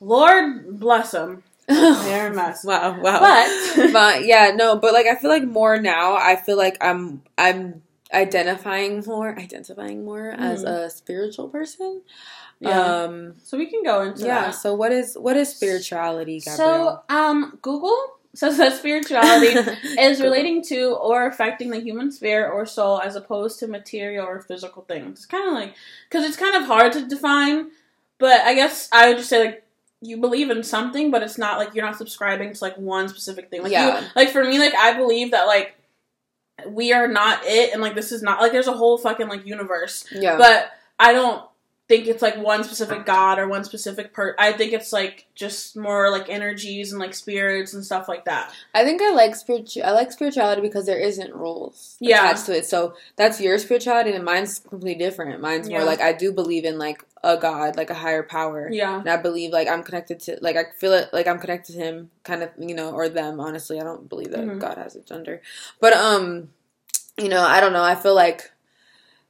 Lord 0.00 0.78
bless 0.78 1.10
them. 1.12 1.42
They're 1.66 2.30
a 2.30 2.34
mess. 2.34 2.64
wow, 2.64 3.00
wow. 3.00 3.20
But 3.20 3.92
but 3.92 4.24
yeah, 4.26 4.52
no, 4.54 4.76
but 4.76 4.92
like 4.92 5.06
I 5.06 5.14
feel 5.16 5.30
like 5.30 5.44
more 5.44 5.78
now, 5.80 6.14
I 6.16 6.36
feel 6.36 6.56
like 6.56 6.76
I'm 6.80 7.22
I'm 7.38 7.82
identifying 8.12 9.02
more, 9.06 9.36
identifying 9.38 10.04
more 10.04 10.30
as 10.30 10.64
Mhm. 10.64 10.68
a 10.68 10.90
spiritual 10.90 11.48
person. 11.48 12.02
Yeah. 12.60 13.02
Um, 13.04 13.34
so 13.42 13.58
we 13.58 13.66
can 13.66 13.82
go 13.82 14.02
into 14.02 14.26
yeah. 14.26 14.42
that. 14.46 14.50
So 14.54 14.74
what 14.74 14.92
is 14.92 15.16
what 15.18 15.36
is 15.36 15.54
spirituality, 15.54 16.40
So, 16.40 17.00
um, 17.08 17.58
Google 17.62 17.96
says 18.34 18.56
that 18.58 18.74
spirituality 18.78 19.48
is 19.98 20.20
relating 20.20 20.62
to 20.64 20.94
or 20.94 21.26
affecting 21.26 21.70
the 21.70 21.80
human 21.80 22.10
spirit 22.12 22.52
or 22.52 22.64
soul 22.66 23.00
as 23.00 23.16
opposed 23.16 23.58
to 23.60 23.66
material 23.68 24.26
or 24.26 24.40
physical 24.40 24.82
things. 24.82 25.18
It's 25.20 25.26
kind 25.26 25.48
of 25.48 25.54
like 25.54 25.74
because 26.08 26.24
it's 26.26 26.36
kind 26.36 26.54
of 26.56 26.64
hard 26.64 26.92
to 26.92 27.06
define, 27.06 27.70
but 28.18 28.40
I 28.42 28.54
guess 28.54 28.88
I 28.92 29.08
would 29.08 29.18
just 29.18 29.28
say 29.30 29.44
like 29.44 29.63
you 30.04 30.18
believe 30.18 30.50
in 30.50 30.62
something, 30.62 31.10
but 31.10 31.22
it's 31.22 31.38
not 31.38 31.58
like 31.58 31.74
you're 31.74 31.84
not 31.84 31.96
subscribing 31.96 32.52
to 32.52 32.64
like 32.64 32.76
one 32.76 33.08
specific 33.08 33.50
thing. 33.50 33.62
Like 33.62 33.72
Yeah. 33.72 34.00
you, 34.00 34.06
like 34.14 34.30
for 34.30 34.44
me, 34.44 34.58
like 34.58 34.74
I 34.74 34.94
believe 34.94 35.30
that 35.32 35.46
like 35.46 35.74
we 36.66 36.92
are 36.92 37.08
not 37.08 37.40
it, 37.44 37.72
and 37.72 37.82
like 37.82 37.94
this 37.94 38.12
is 38.12 38.22
not 38.22 38.40
like 38.40 38.52
there's 38.52 38.68
a 38.68 38.72
whole 38.72 38.98
fucking 38.98 39.28
like 39.28 39.46
universe, 39.46 40.06
yeah. 40.12 40.36
but 40.36 40.70
I 40.98 41.12
don't 41.12 41.42
think 41.86 42.06
it's 42.06 42.22
like 42.22 42.36
one 42.38 42.64
specific 42.64 43.04
god 43.04 43.38
or 43.38 43.46
one 43.46 43.62
specific 43.62 44.14
per 44.14 44.34
I 44.38 44.52
think 44.52 44.72
it's 44.72 44.90
like 44.90 45.26
just 45.34 45.76
more 45.76 46.10
like 46.10 46.30
energies 46.30 46.92
and 46.92 46.98
like 46.98 47.12
spirits 47.12 47.74
and 47.74 47.84
stuff 47.84 48.08
like 48.08 48.24
that. 48.24 48.52
I 48.74 48.84
think 48.84 49.02
I 49.02 49.10
like 49.12 49.36
spiritu- 49.36 49.82
I 49.82 49.90
like 49.90 50.10
spirituality 50.10 50.62
because 50.62 50.86
there 50.86 50.98
isn't 50.98 51.34
rules 51.34 51.96
Yeah. 52.00 52.24
attached 52.24 52.46
to 52.46 52.56
it. 52.56 52.64
So 52.64 52.94
that's 53.16 53.38
your 53.40 53.58
spirituality, 53.58 54.12
and 54.12 54.24
mine's 54.24 54.60
completely 54.60 54.94
different. 55.04 55.40
Mine's 55.42 55.68
more 55.68 55.84
like 55.84 56.00
I 56.00 56.14
do 56.14 56.32
believe 56.32 56.64
in 56.64 56.78
like 56.78 57.04
a 57.22 57.36
god, 57.36 57.76
like 57.76 57.90
a 57.90 57.94
higher 57.94 58.22
power. 58.22 58.68
Yeah. 58.72 59.00
And 59.00 59.08
I 59.08 59.16
believe 59.18 59.50
like 59.52 59.68
I'm 59.68 59.82
connected 59.82 60.20
to 60.20 60.38
like 60.40 60.56
I 60.56 60.64
feel 60.78 60.94
it 60.94 61.10
like 61.12 61.26
I'm 61.26 61.38
connected 61.38 61.72
to 61.74 61.78
him 61.78 62.10
kind 62.22 62.42
of 62.42 62.48
you 62.58 62.74
know 62.74 62.92
or 62.92 63.10
them 63.10 63.40
honestly 63.40 63.78
I 63.78 63.84
don't 63.84 64.08
believe 64.08 64.30
that 64.30 64.40
Mhm. 64.46 64.58
God 64.58 64.78
has 64.78 64.96
a 64.96 65.00
gender 65.02 65.42
but 65.80 65.92
um 65.92 66.48
you 67.18 67.28
know 67.28 67.42
I 67.42 67.60
don't 67.60 67.72
know 67.74 67.82
I 67.84 67.94
feel 67.94 68.14
like 68.14 68.50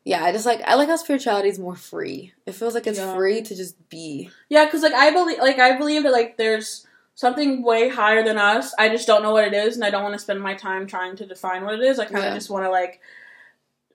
yeah 0.05 0.23
I 0.25 0.33
just 0.33 0.47
like 0.47 0.61
I 0.67 0.75
like 0.75 0.89
how 0.89 0.97
spirituality 0.97 1.49
is 1.49 1.59
more 1.59 1.77
free 1.77 2.33
it 2.47 2.55
feels 2.55 2.75
like 2.75 2.87
it's 2.87 2.99
Yeah. 2.99 3.15
free 3.15 3.43
to 3.43 3.55
just 3.57 3.89
be 3.89 4.31
Yeah, 4.49 4.69
cuz 4.69 4.83
like 4.83 4.93
I 4.93 5.11
believe 5.11 5.39
like 5.39 5.59
I 5.59 5.77
believe 5.79 6.03
that 6.05 6.13
like 6.13 6.37
there's 6.37 6.87
something 7.17 7.63
way 7.63 7.89
higher 7.89 8.25
than 8.25 8.39
us. 8.39 8.75
I 8.79 8.89
just 8.89 9.07
don't 9.07 9.23
know 9.23 9.33
what 9.33 9.45
it 9.47 9.55
is 9.55 9.77
and 9.77 9.85
I 9.85 9.91
don't 9.91 10.03
want 10.03 10.15
to 10.15 10.19
spend 10.19 10.41
my 10.41 10.55
time 10.55 10.87
trying 10.87 11.15
to 11.17 11.27
define 11.27 11.65
what 11.65 11.75
it 11.75 11.81
is. 11.83 11.99
I 11.99 12.05
kind 12.07 12.19
of 12.19 12.25
Yeah. 12.25 12.35
just 12.35 12.51
want 12.51 12.65
to 12.65 12.71
like 12.71 13.01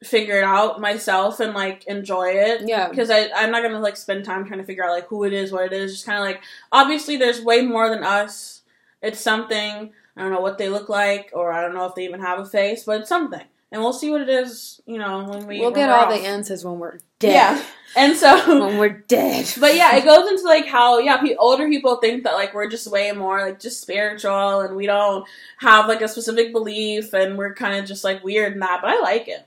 figure 0.04 0.38
it 0.38 0.44
out 0.46 0.80
myself 0.80 1.42
and 1.42 1.54
like 1.54 1.86
enjoy 1.86 2.30
it. 2.30 2.62
yeah 2.66 2.88
because 2.88 3.10
I 3.12 3.30
I'm 3.36 3.52
not 3.52 3.62
gonna 3.64 3.80
like 3.82 3.98
spend 3.98 4.24
time 4.24 4.46
trying 4.46 4.60
to 4.62 4.66
figure 4.66 4.86
out 4.86 4.92
like 4.92 5.08
who 5.08 5.26
it 5.26 5.34
is, 5.34 5.52
what 5.52 5.66
it 5.66 5.74
is. 5.74 5.92
Just 5.92 6.06
kind 6.06 6.18
of 6.18 6.24
like 6.24 6.42
obviously 6.72 7.18
there's 7.18 7.42
way 7.42 7.62
more 7.62 7.90
than 7.90 8.04
us. 8.04 8.62
It's 9.02 9.20
something. 9.20 9.94
I 10.18 10.22
don't 10.22 10.32
know 10.32 10.42
what 10.42 10.58
they 10.58 10.68
look 10.70 10.90
like, 10.90 11.32
or 11.34 11.52
I 11.54 11.62
don't 11.62 11.74
know 11.74 11.86
if 11.86 11.96
they 11.96 12.04
even 12.04 12.20
have 12.22 12.40
a 12.40 12.46
face, 12.46 12.84
but 12.84 13.00
it's 13.02 13.10
something, 13.10 13.46
and 13.72 13.82
we'll 13.82 13.94
see 13.94 14.10
what 14.10 14.22
it 14.22 14.30
is. 14.30 14.82
You 14.86 14.98
know, 14.98 15.24
when 15.26 15.46
we 15.48 15.60
we'll 15.60 15.72
get 15.72 15.90
all 15.90 16.06
off. 16.06 16.10
the 16.10 16.26
answers 16.28 16.66
when 16.66 16.80
we're 16.80 16.98
dead 17.20 17.34
Yeah, 17.34 17.64
and 17.96 18.16
so. 18.16 18.60
when 18.66 18.78
we're 18.78 18.90
dead 19.08 19.52
But 19.60 19.76
yeah, 19.76 19.96
it 19.96 20.06
goes 20.06 20.30
into 20.30 20.44
like 20.44 20.66
how 20.68 21.00
yeah, 21.00 21.18
pe- 21.18 21.36
older 21.36 21.68
people 21.68 21.98
think 21.98 22.24
that 22.24 22.34
like 22.34 22.54
we're 22.54 22.70
just 22.70 22.90
way 22.92 23.12
more 23.12 23.42
like 23.42 23.60
just 23.60 23.82
spiritual 23.82 24.62
and 24.62 24.76
we 24.76 24.86
don't 24.86 25.26
have 25.60 25.88
like 25.88 26.02
a 26.02 26.08
specific 26.08 26.52
belief 26.52 27.14
and 27.14 27.38
we're 27.38 27.54
kind 27.54 27.78
of 27.80 27.86
just 27.86 28.04
like 28.04 28.24
weird 28.24 28.54
and 28.54 28.62
that. 28.62 28.80
But 28.82 28.92
I 28.92 29.02
like 29.02 29.28
it. 29.28 29.46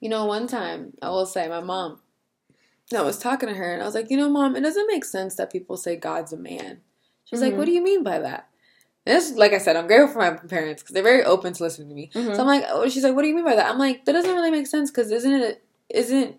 You 0.00 0.08
know, 0.08 0.26
one 0.26 0.46
time 0.46 0.94
I 1.02 1.10
will 1.10 1.26
say 1.26 1.48
my 1.48 1.60
mom. 1.60 2.00
No, 2.92 3.00
I 3.02 3.06
was 3.06 3.18
talking 3.18 3.48
to 3.48 3.54
her 3.54 3.72
and 3.72 3.82
I 3.82 3.86
was 3.86 3.94
like, 3.94 4.10
you 4.10 4.16
know, 4.18 4.28
mom, 4.28 4.54
it 4.54 4.60
doesn't 4.60 4.86
make 4.86 5.04
sense 5.04 5.36
that 5.36 5.50
people 5.52 5.76
say 5.76 5.96
God's 5.96 6.32
a 6.32 6.36
man. 6.36 6.80
She's 7.24 7.40
like, 7.40 7.54
Mhm. 7.54 7.56
what 7.56 7.64
do 7.66 7.72
you 7.72 7.82
mean 7.82 8.02
by 8.02 8.18
that? 8.18 8.48
And 9.04 9.16
this, 9.16 9.32
like 9.32 9.52
I 9.52 9.58
said, 9.58 9.74
I'm 9.76 9.86
grateful 9.88 10.12
for 10.12 10.18
my 10.20 10.30
parents 10.30 10.82
because 10.82 10.94
they're 10.94 11.02
very 11.02 11.24
open 11.24 11.52
to 11.54 11.62
listening 11.62 11.88
to 11.88 11.94
me. 11.94 12.10
Mhm. 12.14 12.36
So 12.36 12.40
I'm 12.40 12.46
like, 12.46 12.64
oh, 12.68 12.88
she's 12.88 13.02
like, 13.02 13.14
what 13.14 13.22
do 13.22 13.28
you 13.28 13.34
mean 13.34 13.44
by 13.44 13.56
that? 13.56 13.68
I'm 13.70 13.78
like, 13.78 14.04
that 14.04 14.12
doesn't 14.12 14.30
really 14.34 14.50
make 14.50 14.66
sense 14.68 14.90
because 14.90 15.10
isn't 15.10 15.32
it, 15.32 15.64
isn't 15.88 16.36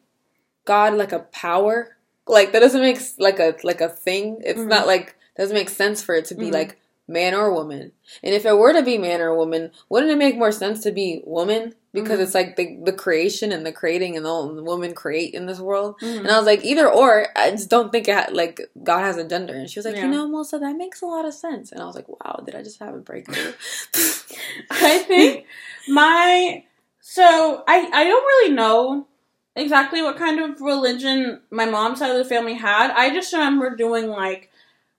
God 0.65 0.93
like 0.93 1.11
a 1.11 1.19
power? 1.19 1.97
Like 2.25 2.53
that 2.53 2.59
doesn't 2.59 2.79
make 2.81 2.99
like 3.19 3.39
a 3.39 3.55
like 3.63 3.81
a 3.81 3.89
thing. 3.89 4.39
It's 4.45 4.59
Mhm. 4.61 4.67
not 4.67 4.87
like 4.87 5.15
doesn't 5.37 5.53
make 5.55 5.69
sense 5.69 6.01
for 6.01 6.15
it 6.15 6.25
to 6.25 6.35
be 6.35 6.47
Mhm. 6.49 6.53
like 6.53 6.79
man 7.13 7.33
or 7.33 7.53
woman. 7.53 7.93
And 8.23 8.33
if 8.33 8.45
it 8.45 8.57
were 8.57 8.73
to 8.73 8.81
be 8.83 8.97
man 8.97 9.21
or 9.21 9.33
woman, 9.35 9.71
wouldn't 9.87 10.11
it 10.11 10.17
make 10.17 10.37
more 10.37 10.51
sense 10.51 10.81
to 10.83 10.91
be 10.91 11.21
woman? 11.25 11.75
Because 11.93 12.19
Mhm. 12.19 12.23
it's 12.23 12.33
like 12.33 12.55
the 12.55 12.77
the 12.83 12.91
creation 12.91 13.51
and 13.51 13.65
the 13.65 13.71
creating 13.71 14.17
and 14.17 14.25
the, 14.25 14.61
woman 14.63 14.93
create 14.95 15.33
in 15.35 15.45
this 15.45 15.59
world. 15.59 15.95
Mhm. 16.01 16.19
And 16.21 16.27
I 16.31 16.37
was 16.37 16.47
like, 16.47 16.65
either 16.65 16.89
or. 16.89 17.27
I 17.35 17.51
just 17.51 17.69
don't 17.69 17.91
think 17.91 18.07
it 18.07 18.15
ha- 18.15 18.29
like 18.31 18.59
God 18.83 19.01
has 19.01 19.17
a 19.17 19.23
gender. 19.23 19.53
And 19.53 19.69
she 19.69 19.77
was 19.79 19.85
like, 19.85 19.95
Yeah. 19.97 20.05
you 20.05 20.11
know, 20.11 20.27
Melissa, 20.27 20.57
that 20.59 20.75
makes 20.75 21.01
a 21.03 21.05
lot 21.05 21.25
of 21.25 21.33
sense. 21.35 21.71
And 21.71 21.79
I 21.81 21.85
was 21.85 21.95
like, 21.95 22.09
wow, 22.09 22.41
did 22.45 22.55
I 22.55 22.63
just 22.63 22.79
have 22.79 22.95
a 22.95 22.97
breakthrough? 22.97 23.53
I 24.71 24.97
think 24.99 25.45
my 25.87 26.63
so 26.99 27.63
I 27.67 27.77
I 27.93 28.03
don't 28.05 28.25
really 28.25 28.53
know 28.55 29.07
exactly 29.55 30.01
what 30.01 30.17
kind 30.17 30.39
of 30.39 30.59
religion 30.61 31.41
my 31.51 31.65
mom's 31.65 31.99
side 31.99 32.09
of 32.09 32.17
the 32.17 32.25
family 32.25 32.55
had. 32.55 32.89
I 32.91 33.13
just 33.13 33.31
remember 33.33 33.75
doing 33.75 34.07
like 34.07 34.49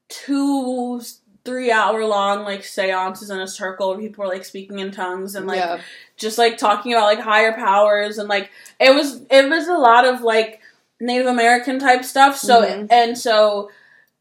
two 0.08 1.00
three 1.44 1.70
hour 1.70 2.04
long 2.06 2.42
like 2.44 2.64
seances 2.64 3.30
in 3.30 3.38
a 3.38 3.46
circle 3.46 3.90
where 3.90 3.98
people 3.98 4.24
were 4.24 4.30
like 4.30 4.44
speaking 4.44 4.78
in 4.78 4.90
tongues 4.90 5.34
and 5.34 5.46
like 5.46 5.58
yeah, 5.58 5.80
just 6.16 6.38
like 6.38 6.56
talking 6.56 6.92
about 6.92 7.04
like 7.04 7.20
higher 7.20 7.52
powers 7.52 8.18
and 8.18 8.28
like 8.28 8.50
it 8.80 8.94
was 8.94 9.22
it 9.30 9.48
was 9.48 9.68
a 9.68 9.74
lot 9.74 10.06
of 10.06 10.22
like 10.22 10.60
Native 11.00 11.26
American 11.26 11.78
type 11.78 12.04
stuff. 12.04 12.36
So 12.38 12.62
Mhm. 12.62 12.88
and 12.90 13.18
so 13.18 13.70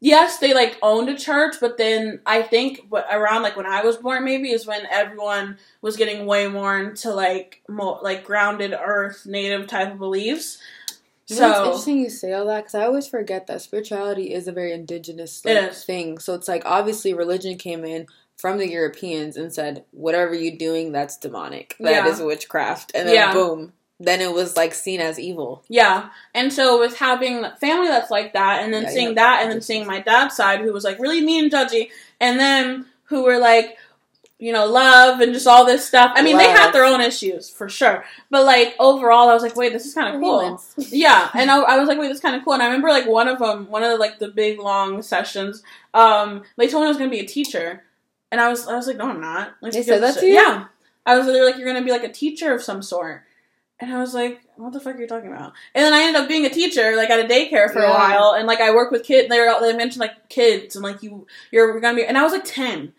yes, 0.00 0.38
they 0.38 0.52
like 0.52 0.76
owned 0.82 1.08
a 1.08 1.16
church, 1.16 1.56
but 1.60 1.78
then 1.78 2.20
I 2.26 2.42
think 2.42 2.80
what 2.90 3.06
around 3.10 3.42
like 3.42 3.56
when 3.56 3.64
I 3.66 3.82
was 3.82 3.96
born 3.96 4.24
maybe 4.24 4.50
is 4.50 4.66
when 4.66 4.86
everyone 4.90 5.56
was 5.80 5.96
getting 5.96 6.26
way 6.26 6.46
more 6.46 6.78
into 6.78 7.10
like 7.14 7.62
more 7.68 8.00
like 8.02 8.24
grounded 8.24 8.74
earth 8.78 9.24
native 9.24 9.66
type 9.66 9.92
of 9.92 9.98
beliefs. 9.98 10.58
You 11.28 11.36
know, 11.36 11.48
it's 11.48 11.58
So 11.58 11.64
interesting 11.64 11.98
you 11.98 12.10
say 12.10 12.32
all 12.32 12.46
that 12.46 12.60
because 12.62 12.74
I 12.74 12.84
always 12.84 13.06
forget 13.06 13.46
that 13.46 13.62
spirituality 13.62 14.32
is 14.34 14.46
a 14.46 14.52
very 14.52 14.72
indigenous 14.72 15.44
like, 15.44 15.72
thing. 15.72 16.18
So 16.18 16.34
it's 16.34 16.48
like 16.48 16.62
obviously 16.66 17.14
religion 17.14 17.56
came 17.56 17.84
in 17.84 18.06
from 18.36 18.58
the 18.58 18.68
Europeans 18.68 19.36
and 19.36 19.52
said 19.52 19.84
whatever 19.92 20.34
you're 20.34 20.56
doing 20.56 20.92
that's 20.92 21.16
demonic, 21.16 21.76
that 21.80 22.06
is 22.06 22.18
Yeah. 22.18 22.26
witchcraft, 22.26 22.92
and 22.94 23.08
then 23.08 23.14
Yeah. 23.14 23.32
boom, 23.32 23.72
then 24.00 24.20
it 24.20 24.32
was 24.32 24.56
like 24.56 24.74
seen 24.74 25.00
as 25.00 25.18
evil. 25.18 25.64
Yeah, 25.68 26.10
and 26.34 26.52
so 26.52 26.78
with 26.78 26.96
having 26.98 27.46
family 27.60 27.88
that's 27.88 28.10
like 28.10 28.32
that, 28.34 28.62
and 28.62 28.74
then 28.74 28.82
Yeah, 28.82 28.90
seeing 28.90 29.14
that, 29.14 29.42
and 29.42 29.50
then 29.50 29.62
seeing 29.62 29.86
my 29.86 30.00
dad's 30.00 30.36
side, 30.36 30.60
who 30.60 30.72
was 30.72 30.84
like 30.84 30.98
really 30.98 31.20
mean 31.22 31.44
and 31.44 31.52
judgy, 31.52 31.90
and 32.20 32.38
then 32.38 32.86
who 33.04 33.22
were 33.22 33.38
like, 33.38 33.78
you 34.44 34.52
know, 34.52 34.66
love 34.66 35.20
and 35.20 35.32
just 35.32 35.46
all 35.46 35.64
this 35.64 35.88
stuff. 35.88 36.12
I 36.14 36.20
mean, 36.20 36.36
they 36.36 36.44
had 36.50 36.70
their 36.72 36.84
own 36.84 37.00
issues 37.00 37.48
for 37.48 37.66
sure, 37.70 38.04
but 38.28 38.44
like 38.44 38.74
overall, 38.78 39.30
I 39.30 39.32
was 39.32 39.42
like, 39.42 39.56
wait, 39.56 39.72
this 39.72 39.86
is 39.86 39.94
kind 39.94 40.14
of 40.14 40.20
cool. 40.20 40.60
Yeah, 40.90 41.30
and 41.32 41.50
I, 41.50 41.60
I 41.62 41.78
was 41.78 41.88
like, 41.88 41.98
wait, 41.98 42.08
this 42.08 42.16
is 42.18 42.22
kind 42.22 42.36
of 42.36 42.44
cool. 42.44 42.52
And 42.52 42.62
I 42.62 42.66
remember 42.66 42.88
like 42.90 43.06
one 43.06 43.26
of 43.26 43.38
them, 43.38 43.70
one 43.70 43.82
of 43.82 43.90
the, 43.90 43.96
like 43.96 44.18
the 44.18 44.28
big 44.28 44.58
long 44.58 45.00
sessions, 45.00 45.62
um, 45.94 46.42
they 46.58 46.68
told 46.68 46.82
me 46.82 46.86
I 46.86 46.88
was 46.88 46.98
gonna 46.98 47.08
be 47.10 47.20
a 47.20 47.26
teacher, 47.26 47.84
and 48.30 48.38
I 48.38 48.48
was, 48.50 48.68
I 48.68 48.76
was 48.76 48.86
like, 48.86 48.98
no, 48.98 49.08
I'm 49.08 49.20
not. 49.20 49.54
Like, 49.62 49.72
They 49.72 49.82
said 49.82 50.02
that 50.02 50.18
to 50.18 50.26
you? 50.26 50.34
Yeah, 50.34 50.66
I 51.06 51.16
was. 51.16 51.26
Like, 51.26 51.56
you're 51.56 51.66
gonna 51.66 51.82
be 51.82 51.90
like 51.90 52.04
a 52.04 52.12
teacher 52.12 52.52
of 52.52 52.62
some 52.62 52.82
sort. 52.82 53.22
And 53.80 53.92
I 53.92 53.98
was 53.98 54.12
like, 54.14 54.40
what 54.56 54.72
the 54.72 54.78
fuck 54.80 54.94
are 54.94 55.00
you 55.00 55.06
talking 55.08 55.32
about? 55.32 55.52
And 55.74 55.84
then 55.84 55.92
I 55.94 56.02
ended 56.02 56.22
up 56.22 56.28
being 56.28 56.46
a 56.46 56.50
teacher, 56.50 56.96
like 56.96 57.10
at 57.10 57.18
a 57.18 57.28
daycare 57.28 57.72
for 57.72 57.80
a 57.82 57.90
while, 57.90 58.34
and 58.36 58.46
like 58.46 58.60
I 58.60 58.74
work 58.74 58.90
with 58.92 59.04
kids. 59.04 59.28
They 59.28 59.40
were, 59.40 59.52
they 59.60 59.74
mentioned 59.74 60.00
like 60.00 60.28
kids 60.28 60.76
and 60.76 60.84
like 60.84 61.02
you 61.02 61.26
you're 61.50 61.80
gonna 61.80 61.96
be, 61.96 62.04
and 62.04 62.18
I 62.18 62.22
was 62.22 62.32
like 62.32 62.44
ten, 62.44 62.92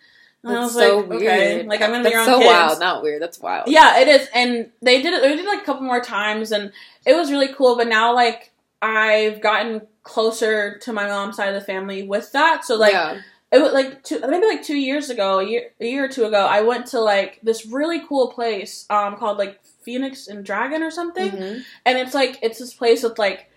and 0.46 0.58
I 0.58 0.60
was 0.62 0.74
so 0.74 1.00
like, 1.00 1.10
weird. 1.10 1.22
okay, 1.24 1.64
like 1.64 1.82
I'm 1.82 1.92
gonna 1.92 2.04
be 2.04 2.12
That's 2.12 2.16
around 2.16 2.26
so 2.28 2.38
kids. 2.40 2.48
wild, 2.48 2.80
not 2.80 3.04
weird. 3.04 3.22
That's 3.22 3.40
wild. 3.40 3.68
Yeah, 3.68 4.00
it 4.00 4.08
is, 4.08 4.28
and 4.34 4.70
they 4.82 5.02
did 5.02 5.14
it. 5.14 5.22
They 5.22 5.30
did 5.36 5.40
it 5.40 5.48
like 5.48 5.62
a 5.62 5.66
couple 5.66 5.84
more 5.84 6.02
times, 6.02 6.52
and 6.52 6.72
it 7.06 7.14
was 7.16 7.32
really 7.32 7.50
cool. 7.54 7.76
But 7.76 7.88
now, 7.88 8.14
like, 8.14 8.52
I've 8.82 9.42
gotten 9.42 9.82
closer 10.04 10.78
to 10.80 10.94
my 10.94 11.08
mom's 11.08 11.36
side 11.38 11.50
of 11.50 11.56
the 11.56 11.62
family 11.66 12.04
with 12.04 12.32
that. 12.34 12.64
So, 12.64 12.76
like, 12.76 12.94
yeah. 12.94 13.20
it 13.52 13.60
was 13.60 13.74
like 13.74 14.04
two, 14.04 14.20
maybe 14.28 14.46
like 14.46 14.64
two 14.64 14.78
years 14.78 15.10
ago, 15.10 15.40
a 15.40 15.44
year, 15.44 15.72
a 15.82 15.86
year 15.86 16.06
or 16.06 16.10
two 16.10 16.26
ago, 16.26 16.46
I 16.46 16.62
went 16.62 16.86
to 16.88 17.00
like 17.00 17.40
this 17.44 17.66
really 17.66 18.02
cool 18.08 18.28
place, 18.32 18.86
um, 18.90 19.16
called 19.18 19.38
like 19.38 19.60
Phoenix 19.84 20.28
and 20.28 20.46
Dragon 20.46 20.82
or 20.84 20.92
something, 20.92 21.32
Mhm. 21.32 21.64
and 21.86 21.98
it's 21.98 22.14
like 22.14 22.38
it's 22.42 22.60
this 22.60 22.74
place 22.74 23.04
with 23.04 23.18
like 23.20 23.50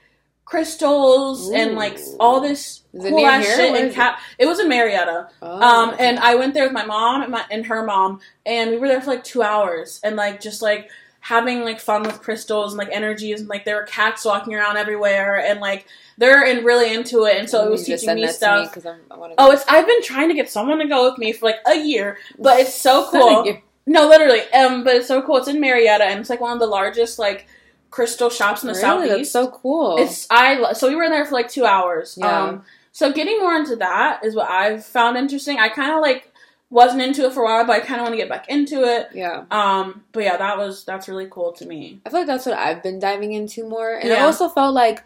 crystals 0.49 1.51
and 1.51 1.75
like 1.75 1.99
all 2.19 2.41
this 2.41 2.83
Is 2.95 3.05
it 3.05 3.11
cool 3.11 3.27
ass 3.27 3.45
shit 3.45 3.75
and 3.75 3.93
cap. 3.93 4.19
It 4.39 4.47
was 4.47 4.59
in 4.59 4.69
Marietta. 4.69 5.29
Oh, 5.43 5.61
Um, 5.61 5.95
and 5.99 6.19
I 6.19 6.37
went 6.37 6.55
there 6.55 6.65
with 6.65 6.73
my 6.73 6.87
mom 6.87 7.21
and 7.21 7.31
my 7.31 7.45
and 7.51 7.67
her 7.67 7.85
mom, 7.85 8.21
and 8.47 8.71
we 8.71 8.77
were 8.79 8.89
there 8.89 9.01
for 9.03 9.11
like 9.11 9.25
two 9.25 9.43
hours, 9.43 10.01
and 10.03 10.17
like 10.17 10.41
just 10.41 10.63
like 10.63 10.91
having 11.21 11.65
like 11.65 11.81
fun 11.81 12.03
with 12.03 12.23
crystals 12.23 12.73
and 12.73 12.79
like 12.79 12.89
energies, 12.91 13.41
and 13.41 13.49
like 13.51 13.67
there 13.67 13.77
were 13.77 13.83
cats 13.83 14.25
walking 14.25 14.55
around 14.55 14.79
everywhere, 14.79 15.39
and 15.39 15.61
like 15.61 15.87
they're 16.17 16.47
in 16.47 16.65
really 16.65 16.95
into 16.95 17.25
it, 17.27 17.37
and 17.37 17.51
so 17.51 17.61
it 17.61 17.65
You 17.67 17.71
was 17.73 17.85
teaching 17.85 18.15
me 18.15 18.27
stuff. 18.29 18.79
I. 18.87 19.35
Oh, 19.37 19.51
it's 19.51 19.65
I've 19.69 19.87
been 19.87 20.03
trying 20.03 20.29
to 20.29 20.35
get 20.35 20.49
someone 20.49 20.79
to 20.79 20.89
go 20.89 21.11
with 21.11 21.19
me 21.19 21.33
for 21.35 21.45
like 21.45 21.59
a 21.67 21.77
year, 21.77 22.17
but 22.39 22.59
it's 22.59 22.75
so 22.75 23.07
cool. 23.11 23.45
No, 23.87 24.09
literally. 24.09 24.41
Um, 24.53 24.83
but 24.83 24.97
it's 24.97 25.09
so 25.09 25.21
cool. 25.21 25.37
It's 25.37 25.49
in 25.49 25.61
Marietta, 25.61 26.05
and 26.05 26.21
it's 26.21 26.31
like 26.31 26.41
one 26.41 26.53
of 26.55 26.59
the 26.59 26.67
largest 26.67 27.19
like 27.19 27.47
crystal 27.91 28.31
shops 28.31 28.63
in 28.63 28.69
the 28.69 28.73
Really, 28.75 28.81
southeast. 29.09 29.11
that's 29.17 29.31
so 29.33 29.49
cool. 29.51 29.97
It's 29.99 30.27
I 30.31 30.73
so 30.75 30.89
we 30.89 30.95
were 30.95 31.05
in 31.05 31.11
there 31.11 31.25
for 31.25 31.35
like 31.35 31.49
two 31.49 31.65
hours. 31.65 32.17
Yeah. 32.21 32.43
Um, 32.45 32.65
so 32.93 33.13
getting 33.13 33.39
more 33.39 33.55
into 33.55 33.77
that 33.77 34.25
is 34.25 34.35
what 34.35 34.51
I've 34.51 34.85
found 34.85 35.17
interesting. 35.17 35.59
I 35.59 35.69
kind 35.69 35.93
of 35.95 36.01
like 36.01 36.33
wasn't 36.71 37.01
into 37.01 37.25
it 37.25 37.33
for 37.33 37.43
a 37.43 37.47
while, 37.47 37.65
but 37.65 37.73
I 37.77 37.81
kind 37.81 38.01
of 38.01 38.05
want 38.05 38.13
to 38.13 38.17
get 38.19 38.29
back 38.29 38.49
into 38.49 38.83
it. 38.85 39.09
Yeah. 39.15 39.45
Um, 39.51 40.05
but 40.13 40.25
yeah, 40.25 40.37
that 40.37 40.59
was 40.59 40.85
that's 40.85 41.09
really 41.09 41.29
cool 41.31 41.53
to 41.53 41.67
me. 41.67 42.01
I 42.05 42.11
feel 42.11 42.21
like 42.21 42.27
that's 42.27 42.45
what 42.45 42.59
I've 42.59 42.83
been 42.83 42.99
diving 42.99 43.33
into 43.33 43.67
more, 43.69 43.95
and 43.95 44.13
I 44.13 44.21
also 44.21 44.49
felt 44.49 44.75
like, 44.75 45.03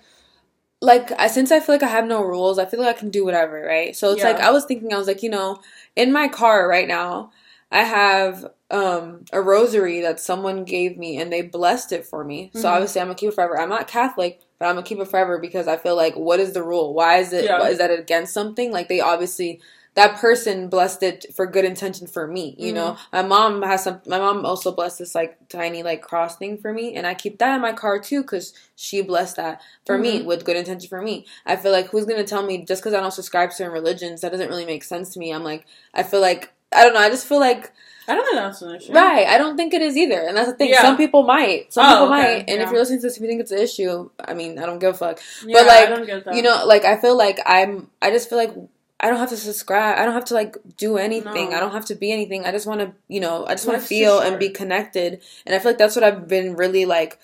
like 0.80 1.12
I, 1.12 1.28
since 1.28 1.52
I 1.52 1.60
feel 1.60 1.74
like 1.76 1.82
I 1.84 1.88
have 1.88 2.06
no 2.06 2.22
rules, 2.22 2.58
I 2.58 2.64
feel 2.64 2.80
like 2.80 2.96
I 2.96 2.98
can 2.98 3.10
do 3.10 3.24
whatever, 3.24 3.60
right? 3.64 3.94
So 3.94 4.10
it's 4.10 4.22
Yeah. 4.22 4.32
like 4.32 4.40
I 4.40 4.50
was 4.50 4.64
thinking, 4.64 4.92
I 4.92 4.98
was 4.98 5.06
like, 5.06 5.22
you 5.22 5.30
know, 5.30 5.60
in 5.94 6.10
my 6.10 6.26
car 6.28 6.66
right 6.68 6.88
now, 6.88 7.30
I 7.70 7.84
have 7.84 8.50
um 8.72 9.24
a 9.32 9.40
rosary 9.40 10.00
that 10.00 10.18
someone 10.18 10.64
gave 10.64 10.96
me, 10.96 11.18
and 11.20 11.32
they 11.32 11.42
blessed 11.42 11.92
it 11.92 12.06
for 12.06 12.24
me. 12.24 12.50
So 12.54 12.68
Mhm. 12.68 12.72
obviously, 12.72 13.00
I'm 13.00 13.06
gonna 13.08 13.14
keep 13.16 13.28
it 13.28 13.34
forever. 13.34 13.60
I'm 13.60 13.68
not 13.68 13.86
Catholic, 13.86 14.40
but 14.58 14.66
I'm 14.66 14.74
gonna 14.74 14.86
keep 14.86 14.98
it 14.98 15.08
forever 15.08 15.38
because 15.38 15.68
I 15.68 15.76
feel 15.76 15.94
like, 15.94 16.14
what 16.16 16.40
is 16.40 16.52
the 16.54 16.62
rule? 16.62 16.94
Why 16.94 17.18
is 17.18 17.32
it? 17.32 17.44
Yeah. 17.44 17.58
What, 17.60 17.70
is 17.70 17.78
that 17.78 17.90
against 17.90 18.32
something? 18.32 18.72
Like 18.72 18.88
they 18.88 19.00
obviously. 19.00 19.60
That 19.94 20.16
person 20.16 20.68
blessed 20.70 21.02
it 21.02 21.26
for 21.36 21.44
good 21.44 21.66
intention 21.66 22.06
for 22.06 22.26
me, 22.26 22.54
you 22.58 22.72
know. 22.72 22.96
My 23.12 23.20
mom 23.20 23.60
has 23.60 23.84
some. 23.84 24.00
My 24.06 24.18
mom 24.18 24.46
also 24.46 24.72
blessed 24.72 25.00
this 25.00 25.14
like 25.14 25.36
tiny 25.50 25.82
like 25.82 26.00
cross 26.00 26.34
thing 26.36 26.56
for 26.56 26.72
me, 26.72 26.94
and 26.96 27.06
I 27.06 27.12
keep 27.12 27.36
that 27.40 27.54
in 27.56 27.60
my 27.60 27.74
car 27.74 27.98
too 27.98 28.22
because 28.22 28.54
she 28.74 29.02
blessed 29.02 29.36
that 29.36 29.60
for 29.84 29.98
me 29.98 30.20
Mhm. 30.20 30.24
with 30.24 30.46
good 30.46 30.56
intention 30.56 30.88
for 30.88 31.02
me. 31.02 31.26
I 31.44 31.56
feel 31.56 31.72
like 31.72 31.88
who's 31.88 32.06
gonna 32.06 32.24
tell 32.24 32.42
me 32.42 32.64
just 32.64 32.80
because 32.80 32.94
I 32.94 33.00
don't 33.00 33.10
subscribe 33.12 33.50
to 33.50 33.54
certain 33.56 33.74
religions 33.74 34.22
that 34.22 34.32
doesn't 34.32 34.48
really 34.48 34.64
make 34.64 34.82
sense 34.82 35.12
to 35.12 35.18
me. 35.18 35.30
I'm 35.30 35.44
like, 35.44 35.66
I 35.92 36.02
feel 36.04 36.20
like 36.22 36.50
I 36.74 36.84
don't 36.84 36.94
know. 36.94 37.00
I 37.00 37.10
just 37.10 37.26
feel 37.26 37.40
like 37.40 37.70
I 38.08 38.14
don't 38.14 38.24
think 38.24 38.36
that's 38.36 38.62
an 38.62 38.74
issue. 38.74 38.92
right. 38.92 39.26
I 39.26 39.38
don't 39.38 39.56
think 39.56 39.74
it 39.74 39.82
is 39.82 39.96
either, 39.96 40.20
and 40.26 40.36
that's 40.36 40.50
the 40.50 40.56
thing. 40.56 40.70
Yeah. 40.70 40.82
Some 40.82 40.96
people 40.96 41.22
might. 41.22 41.72
Some 41.72 41.84
Oh, 41.86 41.88
people 41.88 42.04
okay, 42.06 42.22
might. 42.22 42.38
And 42.48 42.48
yeah. 42.48 42.64
if 42.64 42.70
you're 42.70 42.80
listening 42.80 42.98
to 43.00 43.06
this, 43.06 43.16
if 43.16 43.22
you 43.22 43.28
think 43.28 43.40
it's 43.40 43.52
an 43.52 43.58
issue, 43.58 44.10
I 44.18 44.34
mean, 44.34 44.58
I 44.58 44.66
don't 44.66 44.78
give 44.78 44.94
a 44.94 44.98
fuck. 44.98 45.20
Yeah, 45.46 45.58
But, 45.60 45.66
like, 45.66 45.86
I 45.86 45.90
don't 45.90 46.06
get 46.06 46.24
that. 46.24 46.34
You 46.34 46.42
know, 46.42 46.64
like 46.66 46.84
I 46.84 46.96
feel 47.00 47.16
like 47.16 47.38
I'm. 47.46 47.88
I 48.00 48.10
just 48.10 48.28
feel 48.28 48.38
like 48.38 48.54
I 48.98 49.08
don't 49.08 49.18
have 49.18 49.30
to 49.30 49.36
subscribe. 49.36 49.98
I 49.98 50.04
don't 50.04 50.14
have 50.14 50.26
to 50.26 50.34
like 50.34 50.56
do 50.76 50.96
anything. 50.96 51.50
No. 51.50 51.56
I 51.56 51.60
don't 51.60 51.72
have 51.72 51.86
to 51.86 51.94
be 51.94 52.12
anything. 52.12 52.44
I 52.44 52.50
just 52.52 52.66
want 52.66 52.80
to, 52.80 52.92
you 53.08 53.20
know, 53.20 53.46
I 53.46 53.54
just 53.54 53.66
want 53.66 53.80
to 53.80 53.86
feel 53.86 54.20
and 54.20 54.38
be 54.38 54.48
connected. 54.50 55.20
And 55.46 55.54
I 55.54 55.58
feel 55.58 55.70
like 55.72 55.78
that's 55.78 55.96
what 55.96 56.04
I've 56.04 56.28
been 56.28 56.54
really 56.56 56.84
like 56.86 57.18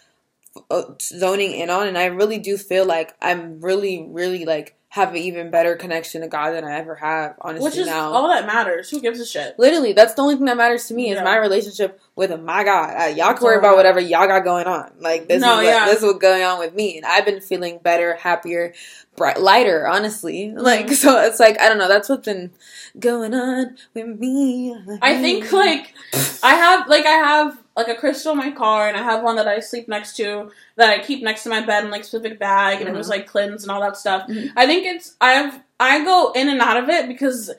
uh, 0.70 0.82
zoning 1.00 1.52
in 1.52 1.70
on. 1.70 1.86
And 1.86 1.96
I 1.98 2.06
really 2.06 2.38
do 2.38 2.56
feel 2.56 2.84
like 2.84 3.14
I'm 3.22 3.60
really, 3.60 4.04
really 4.08 4.44
like 4.44 4.74
have 4.98 5.10
an 5.10 5.16
even 5.16 5.50
better 5.50 5.76
connection 5.76 6.20
to 6.22 6.28
God 6.28 6.50
than 6.50 6.64
I 6.64 6.78
ever 6.78 6.94
have. 6.96 7.36
Honestly, 7.40 7.64
which 7.64 7.76
is 7.76 7.86
now. 7.86 8.12
all 8.12 8.28
that 8.28 8.46
matters. 8.46 8.90
Who 8.90 9.00
gives 9.00 9.20
a 9.20 9.26
shit? 9.26 9.58
Literally, 9.58 9.92
that's 9.92 10.14
the 10.14 10.22
only 10.22 10.36
thing 10.36 10.44
that 10.46 10.56
matters 10.56 10.86
to 10.88 10.94
me 10.94 11.10
is 11.10 11.20
my 11.22 11.36
relationship 11.36 12.00
with 12.18 12.38
my 12.42 12.64
God. 12.64 12.94
Uh, 13.00 13.06
y'all 13.14 13.32
can 13.32 13.44
worry 13.44 13.56
about 13.58 13.76
whatever 13.76 14.00
y'all 14.00 14.26
got 14.26 14.42
going 14.42 14.66
on. 14.66 14.90
Like 14.98 15.28
this 15.28 15.40
No, 15.40 15.52
is 15.52 15.56
what, 15.58 15.64
yeah. 15.66 15.84
this 15.86 15.98
is 15.98 16.02
what's 16.02 16.18
going 16.18 16.42
on 16.42 16.58
with 16.58 16.74
me, 16.74 16.96
and 16.96 17.06
I've 17.06 17.24
been 17.24 17.40
feeling 17.40 17.78
better, 17.78 18.14
happier, 18.16 18.74
bright, 19.16 19.40
lighter. 19.40 19.86
Honestly, 19.86 20.52
like 20.52 20.86
Mhm. 20.88 20.94
so, 20.94 21.16
it's 21.20 21.38
like 21.38 21.60
I 21.60 21.68
don't 21.68 21.78
know. 21.78 21.86
That's 21.86 22.08
what's 22.08 22.24
been 22.26 22.50
going 22.98 23.32
on 23.34 23.76
with 23.94 24.18
me. 24.18 24.76
I 25.00 25.20
think 25.22 25.52
like 25.52 25.94
I 26.42 26.56
have 26.56 26.88
like 26.88 27.06
I 27.06 27.10
have 27.10 27.56
like 27.76 27.86
a 27.88 27.94
crystal 27.94 28.32
in 28.32 28.38
my 28.38 28.50
car, 28.50 28.88
and 28.88 28.96
I 28.96 29.02
have 29.04 29.22
one 29.22 29.36
that 29.36 29.46
I 29.46 29.60
sleep 29.60 29.86
next 29.86 30.16
to 30.16 30.50
that 30.74 30.90
I 30.90 30.98
keep 31.04 31.22
next 31.22 31.44
to 31.44 31.50
my 31.50 31.64
bed 31.64 31.84
in 31.84 31.90
like 31.92 32.02
specific 32.02 32.40
bag, 32.40 32.80
and 32.80 32.88
it 32.88 32.94
was 32.96 33.06
Mhm. 33.06 33.10
like 33.10 33.26
cleansed 33.28 33.64
and 33.64 33.70
all 33.70 33.80
that 33.82 33.96
stuff. 33.96 34.26
Mhm. 34.28 34.50
I 34.56 34.66
think 34.66 34.84
it's 34.86 35.14
I've 35.20 35.60
I 35.78 36.02
go 36.04 36.32
in 36.34 36.48
and 36.48 36.60
out 36.60 36.78
of 36.82 36.88
it 36.88 37.06
because 37.06 37.52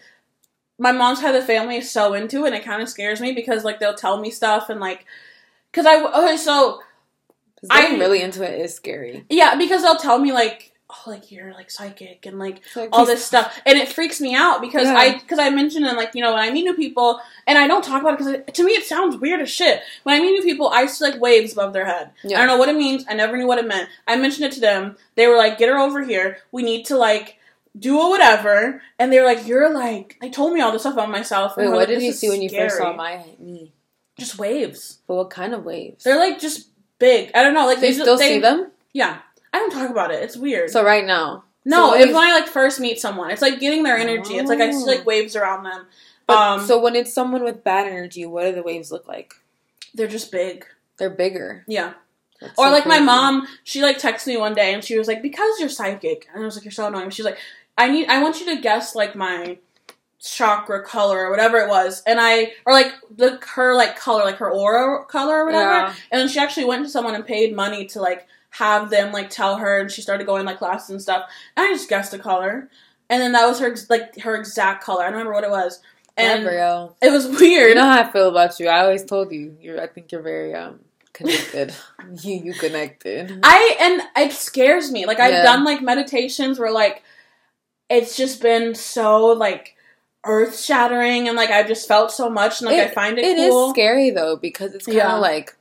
my 0.80 0.92
mom's 0.92 1.20
side 1.22 1.36
of 1.36 1.42
the 1.42 1.46
family 1.48 1.76
is 1.78 1.92
so 1.92 2.14
into 2.14 2.44
it, 2.46 2.48
and 2.48 2.56
it 2.56 2.64
kind 2.66 2.82
of 2.82 2.90
scares 2.90 3.20
me 3.22 3.34
because 3.34 3.64
like 3.64 3.80
they'll 3.80 3.94
tell 3.94 4.20
me 4.20 4.32
stuff 4.32 4.70
and 4.70 4.80
like 4.80 5.06
because 5.72 5.86
I 5.86 6.02
okay 6.24 6.38
so 6.38 6.80
'Cause 7.62 7.70
getting 7.70 7.98
I- 7.98 8.00
really 8.00 8.22
into 8.22 8.42
it 8.44 8.60
is 8.60 8.74
scary. 8.74 9.26
yeah 9.30 9.56
because 9.56 9.82
they'll 9.84 9.98
tell 9.98 10.18
me 10.18 10.32
like 10.32 10.72
oh 10.92 11.04
like 11.12 11.32
you're 11.32 11.54
like 11.54 11.70
psychic 11.70 12.26
and 12.26 12.40
like, 12.40 12.62
all 12.92 13.06
this 13.06 13.24
stuff 13.24 13.62
and 13.66 13.78
it 13.78 13.88
freaks 13.90 14.20
me 14.20 14.34
out 14.34 14.60
because 14.62 14.86
Yeah. 14.88 14.96
i 14.98 15.14
because 15.20 15.38
i 15.38 15.50
mentioned 15.52 15.86
and 15.86 15.96
like 15.98 16.16
you 16.16 16.22
know 16.24 16.34
when 16.34 16.42
i 16.42 16.50
meet 16.50 16.64
new 16.64 16.74
people 16.74 17.20
and 17.46 17.60
i 17.60 17.68
don't 17.68 17.84
talk 17.84 18.02
about 18.02 18.20
it 18.20 18.46
because 18.48 18.56
to 18.58 18.64
me 18.66 18.72
it 18.72 18.86
sounds 18.86 19.16
weird 19.18 19.40
as 19.40 19.52
shit 19.52 19.82
when 20.02 20.16
i 20.16 20.20
meet 20.20 20.32
new 20.32 20.42
people 20.42 20.70
i 20.70 20.88
see 20.88 21.04
like 21.04 21.22
waves 21.22 21.54
above 21.54 21.74
their 21.74 21.86
head 21.86 22.10
Yeah. 22.24 22.38
i 22.38 22.40
don't 22.40 22.48
know 22.48 22.58
what 22.58 22.70
it 22.70 22.76
means 22.76 23.06
i 23.08 23.14
never 23.14 23.38
knew 23.38 23.46
what 23.46 23.60
it 23.60 23.68
meant 23.68 23.88
i 24.08 24.16
mentioned 24.16 24.46
it 24.46 24.54
to 24.54 24.62
them 24.62 24.96
they 25.14 25.28
were 25.28 25.36
like 25.38 25.60
get 25.60 25.70
her 25.70 25.78
over 25.78 26.04
here 26.04 26.38
we 26.52 26.64
need 26.64 26.86
to 26.86 26.98
like 26.98 27.38
do 27.78 28.00
a 28.00 28.10
whatever 28.10 28.82
and 28.98 29.12
they 29.14 29.20
were 29.20 29.26
like 29.26 29.46
you're 29.48 29.72
like 29.74 30.18
they 30.22 30.30
told 30.30 30.54
me 30.54 30.62
all 30.62 30.72
this 30.72 30.82
stuff 30.82 30.94
about 30.94 31.10
myself 31.10 31.56
Wait, 31.58 31.68
what 31.68 31.76
like, 31.78 31.88
did 31.88 32.02
you 32.02 32.12
see 32.12 32.30
when 32.30 32.42
you 32.42 32.50
first 32.50 32.78
saw 32.78 32.94
my 32.94 33.24
me? 33.40 33.72
just 34.18 34.38
waves 34.40 35.00
But 35.08 35.16
what 35.16 35.30
kind 35.30 35.54
of 35.54 35.64
waves? 35.66 36.04
they're 36.04 36.18
like 36.18 36.40
just 36.40 36.70
big 36.98 37.32
i 37.36 37.44
don't 37.44 37.54
know 37.54 37.66
like 37.66 37.80
they 37.80 37.94
still 37.94 38.18
they, 38.18 38.36
see 38.36 38.40
them? 38.40 38.72
yeah 38.92 39.20
i 39.54 39.60
don't 39.60 39.72
talk 39.72 39.90
about 39.90 40.12
it 40.12 40.24
it's 40.24 40.36
weird 40.36 40.70
So 40.72 40.84
right 40.84 41.06
now, 41.06 41.44
No, 41.64 41.92
So 41.92 41.96
it's 41.98 42.14
when 42.14 42.24
I 42.28 42.40
like 42.40 42.48
first 42.48 42.80
meet 42.80 43.00
someone. 43.00 43.30
It's 43.32 43.42
like 43.42 43.60
getting 43.60 43.84
their 43.84 43.98
energy. 43.98 44.36
It's 44.36 44.50
like 44.50 44.60
I 44.60 44.72
see 44.72 44.86
like 44.86 45.02
Oh. 45.02 45.04
waves 45.04 45.36
around 45.36 45.64
them. 45.64 45.86
but 46.26 46.38
um, 46.38 46.66
so 46.66 46.80
when 46.82 46.96
it's 46.96 47.14
someone 47.14 47.44
with 47.44 47.64
bad 47.64 47.88
energy, 47.88 48.26
what 48.26 48.44
do 48.46 48.54
the 48.54 48.64
waves 48.64 48.92
look 48.92 49.08
like? 49.08 49.36
they're 49.94 50.08
just 50.08 50.32
big. 50.32 50.66
They're 50.98 51.10
bigger. 51.10 51.64
Yeah. 51.68 51.94
That's 52.40 52.54
Or 52.60 52.68
so 52.68 52.72
like 52.72 52.86
my 52.86 53.00
mom, 53.00 53.48
she 53.64 53.82
like 53.82 53.98
texted 54.00 54.28
me 54.28 54.38
one 54.38 54.54
day 54.54 54.74
and 54.74 54.84
she 54.84 54.98
was 54.98 55.08
like, 55.08 55.22
"Because 55.22 55.60
you're 55.60 55.68
psychic," 55.68 56.28
and 56.34 56.42
I 56.42 56.46
was 56.46 56.56
like, 56.56 56.64
"You're 56.64 56.72
so 56.72 56.88
annoying." 56.88 57.10
She 57.10 57.22
was 57.24 57.32
like, 57.32 57.40
"I 57.80 57.88
need, 57.90 58.08
I 58.08 58.22
want 58.22 58.40
you 58.40 58.46
to 58.56 58.62
guess 58.62 58.94
like 58.94 59.16
my 59.16 59.58
chakra 60.22 60.84
color 60.84 61.26
or 61.26 61.32
whatever 61.32 61.58
it 61.58 61.70
was," 61.70 62.04
and 62.06 62.20
I 62.22 62.52
or 62.66 62.74
like 62.74 62.94
the 63.16 63.40
her 63.56 63.74
like 63.76 63.98
color, 63.98 64.24
like 64.24 64.36
her 64.38 64.52
aura 64.52 65.06
color 65.06 65.38
or 65.42 65.46
whatever. 65.46 65.72
Yeah. 65.72 65.94
And 66.12 66.22
then 66.22 66.28
she 66.28 66.40
actually 66.40 66.66
went 66.66 66.84
to 66.86 66.90
someone 66.90 67.16
and 67.16 67.26
paid 67.26 67.56
money 67.56 67.86
to 67.88 68.00
like 68.02 68.28
have 68.52 68.90
them 68.90 69.12
like 69.12 69.30
tell 69.30 69.58
her, 69.58 69.80
and 69.80 69.92
she 69.92 70.02
started 70.02 70.26
going 70.28 70.46
like 70.46 70.58
classes 70.60 70.90
and 70.90 71.02
stuff. 71.02 71.30
And 71.56 71.66
I 71.66 71.70
just 71.74 71.90
guessed 71.90 72.14
a 72.14 72.20
color, 72.20 72.70
and 73.10 73.22
then 73.22 73.32
that 73.32 73.48
was 73.48 73.60
her 73.60 73.76
like 73.90 74.20
her 74.20 74.36
exact 74.36 74.84
color. 74.84 75.02
I 75.04 75.06
don't 75.06 75.14
remember 75.14 75.34
what 75.34 75.44
it 75.44 75.50
was, 75.52 75.82
and 76.18 76.44
Never, 76.44 76.94
it 77.02 77.12
was 77.12 77.28
weird. 77.28 77.70
You 77.70 77.76
know 77.76 77.84
how 77.90 78.02
I 78.02 78.12
feel 78.12 78.30
about 78.30 78.60
you. 78.60 78.68
I 78.68 78.82
always 78.82 79.06
told 79.06 79.32
you. 79.32 79.56
You're. 79.62 79.82
I 79.82 79.88
think 79.88 80.12
you're 80.12 80.22
very 80.22 80.54
um 80.54 80.80
connected. 81.14 81.74
you 82.24 82.42
you 82.44 82.54
connected. 82.54 83.40
I 83.44 83.78
and 83.80 84.28
it 84.28 84.34
scares 84.34 84.92
me. 84.92 85.06
Like 85.06 85.20
I've 85.20 85.32
Yeah. 85.32 85.44
done 85.44 85.64
like 85.64 85.82
meditations 85.82 86.60
where 86.60 86.72
like 86.72 87.04
it's 87.90 88.16
just 88.18 88.42
been 88.42 88.76
so 88.76 89.28
like 89.28 89.76
earth 90.26 90.60
shattering 90.60 91.28
and 91.28 91.38
like 91.38 91.50
I've 91.50 91.68
just 91.68 91.88
felt 91.88 92.12
so 92.12 92.30
much 92.30 92.62
and 92.62 92.70
like 92.70 92.80
I 92.80 92.88
find 92.90 93.18
it, 93.18 93.26
It 93.26 93.38
is 93.38 93.50
cool. 93.52 93.70
scary 93.72 94.10
though 94.10 94.36
because 94.36 94.74
it's 94.76 94.86
kind 94.86 94.98
of 95.00 95.04
Yeah. 95.04 95.16
like. 95.16 95.56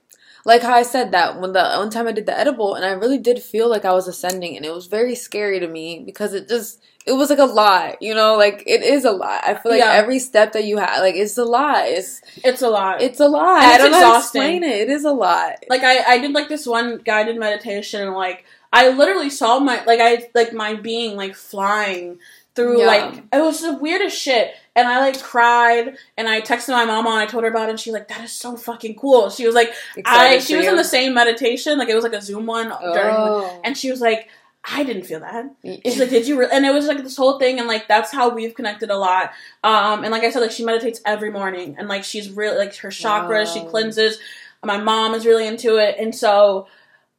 Like 0.45 0.61
how 0.61 0.73
I 0.73 0.83
said 0.83 1.11
that 1.11 1.39
when 1.41 1.51
the 1.51 1.61
one 1.75 1.89
time 1.89 2.07
I 2.07 2.13
did 2.13 2.25
the 2.25 2.35
edible 2.37 2.73
and 2.73 2.85
I 2.85 2.91
really 2.91 3.17
did 3.17 3.43
feel 3.43 3.69
like 3.69 3.83
I 3.83 3.91
was 3.91 4.07
ascending 4.07 4.55
and 4.55 4.65
it 4.65 4.73
was 4.73 4.87
very 4.87 5.13
scary 5.13 5.59
to 5.59 5.67
me 5.67 6.01
because 6.05 6.33
it 6.33 6.47
just 6.47 6.81
it 7.05 7.11
was 7.11 7.29
like 7.29 7.39
a 7.39 7.45
lot, 7.45 8.01
you 8.01 8.15
know, 8.15 8.35
like 8.37 8.63
it 8.65 8.81
is 8.81 9.03
a 9.03 9.11
lot. 9.11 9.41
I 9.43 9.55
feel 9.55 9.73
like 9.73 9.81
Yeah. 9.81 9.91
every 9.91 10.17
step 10.17 10.53
that 10.53 10.63
you 10.63 10.77
have, 10.77 10.99
like 11.01 11.15
it's 11.15 11.37
a 11.37 11.43
lot. 11.43 11.87
It's 11.89 12.21
It's 12.37 12.61
a 12.61 12.69
lot. 12.69 13.01
it's 13.01 13.19
a 13.19 13.27
lot. 13.27 13.61
And 13.63 13.73
I 13.73 13.77
don't 13.77 13.91
know 13.91 13.97
how 13.99 14.11
to 14.13 14.17
exhausting. 14.17 14.41
explain 14.41 14.63
it. 14.63 14.79
It 14.79 14.89
is 14.89 15.03
a 15.03 15.11
lot. 15.11 15.55
like 15.69 15.83
I, 15.83 16.13
I 16.13 16.17
did 16.19 16.31
like 16.31 16.47
this 16.47 16.65
one 16.65 16.99
guided 17.03 17.37
meditation 17.37 18.01
and 18.01 18.15
like 18.15 18.45
I 18.71 18.89
literally 18.89 19.29
saw 19.29 19.59
my 19.59 19.83
like 19.85 19.99
I 19.99 20.27
like 20.35 20.53
my 20.53 20.75
being 20.75 21.15
like 21.15 21.35
flying 21.35 22.19
through 22.55 22.79
Yeah. 22.81 22.87
like 22.87 23.23
it 23.33 23.39
was 23.41 23.61
the 23.61 23.73
weirdest 23.73 24.17
shit 24.19 24.53
and 24.75 24.87
I 24.87 24.99
like 24.99 25.21
cried 25.21 25.97
and 26.17 26.27
I 26.27 26.41
texted 26.41 26.69
my 26.69 26.85
mama 26.85 27.09
and 27.11 27.19
I 27.19 27.25
told 27.25 27.43
her 27.43 27.49
about 27.49 27.67
it 27.69 27.71
and 27.71 27.79
she 27.79 27.91
like 27.91 28.07
that 28.09 28.23
is 28.23 28.31
so 28.31 28.57
fucking 28.57 28.95
cool 28.95 29.29
she 29.29 29.45
was 29.45 29.55
like 29.55 29.71
I 30.05 30.39
she 30.39 30.55
was 30.55 30.65
you. 30.65 30.71
in 30.71 30.77
the 30.77 30.83
same 30.83 31.13
meditation 31.13 31.77
like 31.77 31.89
it 31.89 31.95
was 31.95 32.03
like 32.03 32.13
a 32.13 32.21
Zoom 32.21 32.45
one 32.47 32.67
during 32.69 33.15
Oh. 33.15 33.61
and 33.63 33.77
she 33.77 33.89
was 33.91 34.01
like 34.01 34.29
I 34.63 34.83
didn't 34.83 35.03
feel 35.03 35.21
that 35.21 35.49
She's 35.63 35.97
like, 35.97 36.09
did 36.09 36.27
you? 36.27 36.37
Re-? 36.37 36.49
And 36.51 36.65
it 36.65 36.73
was 36.73 36.85
like 36.85 37.01
this 37.01 37.15
whole 37.15 37.39
thing, 37.39 37.59
and 37.59 37.67
like 37.67 37.87
that's 37.87 38.11
how 38.11 38.27
we've 38.29 38.53
connected 38.53 38.89
a 38.91 38.97
lot. 38.97 39.31
Um, 39.63 40.03
and 40.03 40.11
like 40.11 40.23
I 40.23 40.31
said, 40.31 40.41
like 40.41 40.51
she 40.51 40.65
meditates 40.65 40.99
every 41.05 41.31
morning, 41.31 41.75
and 41.79 41.87
like 41.87 42.03
she's 42.03 42.29
really 42.29 42.57
like 42.57 42.75
her 42.75 42.89
chakras, 42.89 43.53
she 43.53 43.63
cleanses. 43.63 44.19
My 44.61 44.75
mom 44.77 45.13
is 45.15 45.25
really 45.25 45.47
into 45.47 45.77
it, 45.77 45.95
and 45.97 46.13
so 46.13 46.67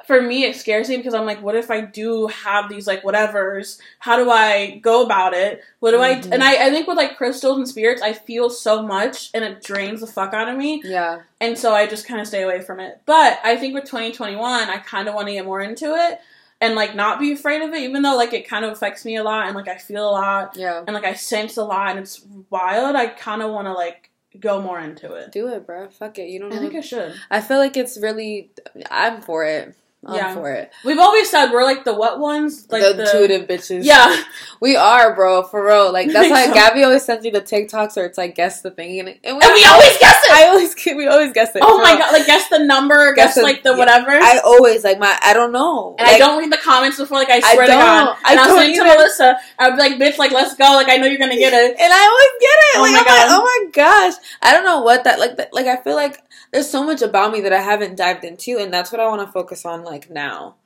for 0.06 0.20
me, 0.22 0.44
it 0.44 0.56
scares 0.56 0.88
me 0.88 0.96
because 0.96 1.14
I'm 1.14 1.26
like, 1.26 1.42
what 1.42 1.54
if 1.54 1.70
I 1.70 1.80
do 1.82 2.26
have 2.28 2.68
these 2.68 2.86
like 2.86 3.02
whatevers? 3.02 3.78
How 3.98 4.16
do 4.16 4.30
I 4.30 4.78
go 4.82 5.04
about 5.04 5.34
it? 5.34 5.62
What 5.80 5.92
do 5.92 5.98
Mhm. 5.98 6.02
I? 6.02 6.34
And 6.34 6.42
I, 6.42 6.66
I 6.66 6.70
think 6.70 6.86
with 6.86 6.96
like 6.96 7.16
crystals 7.16 7.58
and 7.58 7.68
spirits, 7.68 8.02
I 8.02 8.12
feel 8.12 8.50
so 8.50 8.82
much, 8.82 9.30
and 9.34 9.44
it 9.44 9.62
drains 9.62 10.00
the 10.00 10.06
fuck 10.06 10.32
out 10.34 10.48
of 10.48 10.56
me, 10.56 10.82
yeah. 10.84 11.20
and 11.40 11.56
so 11.58 11.74
I 11.74 11.86
just 11.86 12.06
kind 12.06 12.20
of 12.20 12.26
stay 12.26 12.42
away 12.42 12.60
from 12.60 12.80
it. 12.80 13.00
But 13.06 13.38
I 13.44 13.56
think 13.56 13.74
with 13.74 13.84
2021, 13.84 14.68
I 14.70 14.76
kind 14.78 15.08
of 15.08 15.14
want 15.14 15.28
to 15.28 15.32
get 15.34 15.44
more 15.44 15.60
into 15.60 15.94
it. 15.94 16.18
And 16.62 16.74
like 16.74 16.94
not 16.94 17.18
be 17.18 17.32
afraid 17.32 17.62
of 17.62 17.72
it, 17.72 17.80
even 17.80 18.02
though 18.02 18.16
like 18.16 18.34
it 18.34 18.46
kind 18.46 18.66
of 18.66 18.72
affects 18.72 19.06
me 19.06 19.16
a 19.16 19.22
lot, 19.22 19.46
and 19.46 19.56
like 19.56 19.66
I 19.68 19.78
feel 19.78 20.06
a 20.06 20.12
lot, 20.12 20.56
Yeah. 20.58 20.84
and 20.86 20.92
like 20.92 21.04
I 21.06 21.14
sense 21.14 21.56
a 21.56 21.64
lot 21.64 21.90
and 21.90 21.98
it's 22.00 22.20
wild, 22.50 22.96
I 22.96 23.06
kind 23.06 23.40
of 23.40 23.50
want 23.50 23.66
to 23.66 23.72
like 23.72 24.10
go 24.38 24.60
more 24.60 24.78
into 24.78 25.14
it. 25.14 25.32
Do 25.32 25.48
it, 25.48 25.66
bro. 25.66 25.88
Fuck 25.88 26.18
it. 26.18 26.28
You 26.28 26.38
don't 26.38 26.50
know. 26.50 26.56
I 26.56 26.58
think 26.58 26.74
I 26.74 26.82
should. 26.82 27.14
I 27.30 27.40
feel 27.40 27.56
like 27.56 27.78
it's 27.78 27.96
really. 27.98 28.50
I'm 28.90 29.22
for 29.22 29.42
it. 29.46 29.74
I'm 30.06 30.14
Yeah. 30.14 30.34
for 30.34 30.50
it. 30.50 30.72
We've 30.82 30.98
always 30.98 31.28
said 31.28 31.50
we're 31.52 31.62
like 31.64 31.84
the 31.84 31.92
what 31.94 32.18
ones, 32.18 32.66
like 32.70 32.80
the, 32.82 32.94
the, 32.94 33.02
intuitive 33.04 33.46
bitches. 33.46 33.84
Yeah, 33.84 34.16
we 34.60 34.74
are, 34.74 35.14
bro, 35.14 35.42
for 35.42 35.62
real. 35.66 35.92
Like 35.92 36.10
that's 36.10 36.30
why 36.34 36.46
so. 36.46 36.54
Gabby 36.54 36.84
always 36.84 37.04
sends 37.04 37.22
me 37.22 37.28
the 37.30 37.42
TikToks 37.42 37.96
where 37.96 38.06
it's 38.06 38.16
like 38.16 38.34
guess 38.34 38.62
the 38.62 38.70
thing, 38.70 38.98
and, 39.00 39.08
and 39.10 39.18
and 39.22 39.36
we 39.36 39.64
always 39.66 39.98
guess 39.98 40.24
it. 40.24 40.30
I 40.32 40.46
always 40.48 40.74
we 40.86 41.06
always 41.06 41.34
guess 41.34 41.54
it. 41.54 41.60
oh 41.62 41.82
my 41.82 41.90
real. 41.90 41.98
god! 41.98 42.12
Like 42.14 42.26
guess 42.26 42.48
the 42.48 42.60
number, 42.60 43.12
Guess 43.12 43.26
guess, 43.26 43.34
the- 43.34 43.42
like 43.42 43.62
the 43.62 43.72
yeah. 43.72 43.76
whatever. 43.76 44.10
I 44.12 44.38
always 44.42 44.84
like 44.84 44.98
my 44.98 45.18
I 45.22 45.34
don't 45.34 45.52
know. 45.52 45.96
and 45.98 46.06
Like, 46.08 46.16
I 46.16 46.18
don't 46.18 46.38
read 46.38 46.50
the 46.50 46.56
comments 46.56 46.96
before. 46.96 47.18
Like 47.18 47.28
I 47.28 47.36
I 47.44 47.54
swear 47.54 47.66
to 47.66 47.72
God. 47.72 48.16
I 48.24 48.30
And 48.32 48.40
I, 48.40 48.46
don't 48.46 48.58
saying 48.58 48.76
to. 48.76 48.84
Melissa, 48.84 49.36
I'd 49.58 49.70
be 49.72 49.76
like, 49.76 49.92
"Bitch, 50.00 50.16
like 50.16 50.32
let's 50.32 50.54
go. 50.56 50.64
Like 50.64 50.88
I 50.88 50.96
know 50.96 51.08
you're 51.08 51.18
gonna 51.18 51.36
get 51.36 51.52
it." 51.52 51.76
and 51.78 51.92
I 51.92 52.06
always 52.06 52.40
get 52.40 52.56
it. 52.56 52.76
Oh 52.78 52.82
like 52.82 52.92
my 52.92 53.04
God. 53.04 53.28
like, 53.28 53.38
oh 53.38 53.42
my 53.42 53.70
gosh. 53.72 54.14
I 54.40 54.54
don't 54.54 54.64
know 54.64 54.80
what 54.80 55.04
that 55.04 55.18
like. 55.20 55.36
That, 55.36 55.52
like 55.52 55.66
I 55.66 55.76
feel 55.76 55.94
like 55.94 56.22
there's 56.52 56.68
so 56.70 56.84
much 56.84 57.02
about 57.02 57.32
me 57.32 57.40
that 57.42 57.52
I 57.52 57.60
haven't 57.60 57.96
dived 57.96 58.24
into, 58.24 58.58
and 58.58 58.72
that's 58.72 58.90
what 58.92 59.00
I 59.00 59.08
want 59.08 59.26
to 59.26 59.32
focus 59.32 59.64
on 59.64 59.84
like 59.84 60.10
now. 60.10 60.56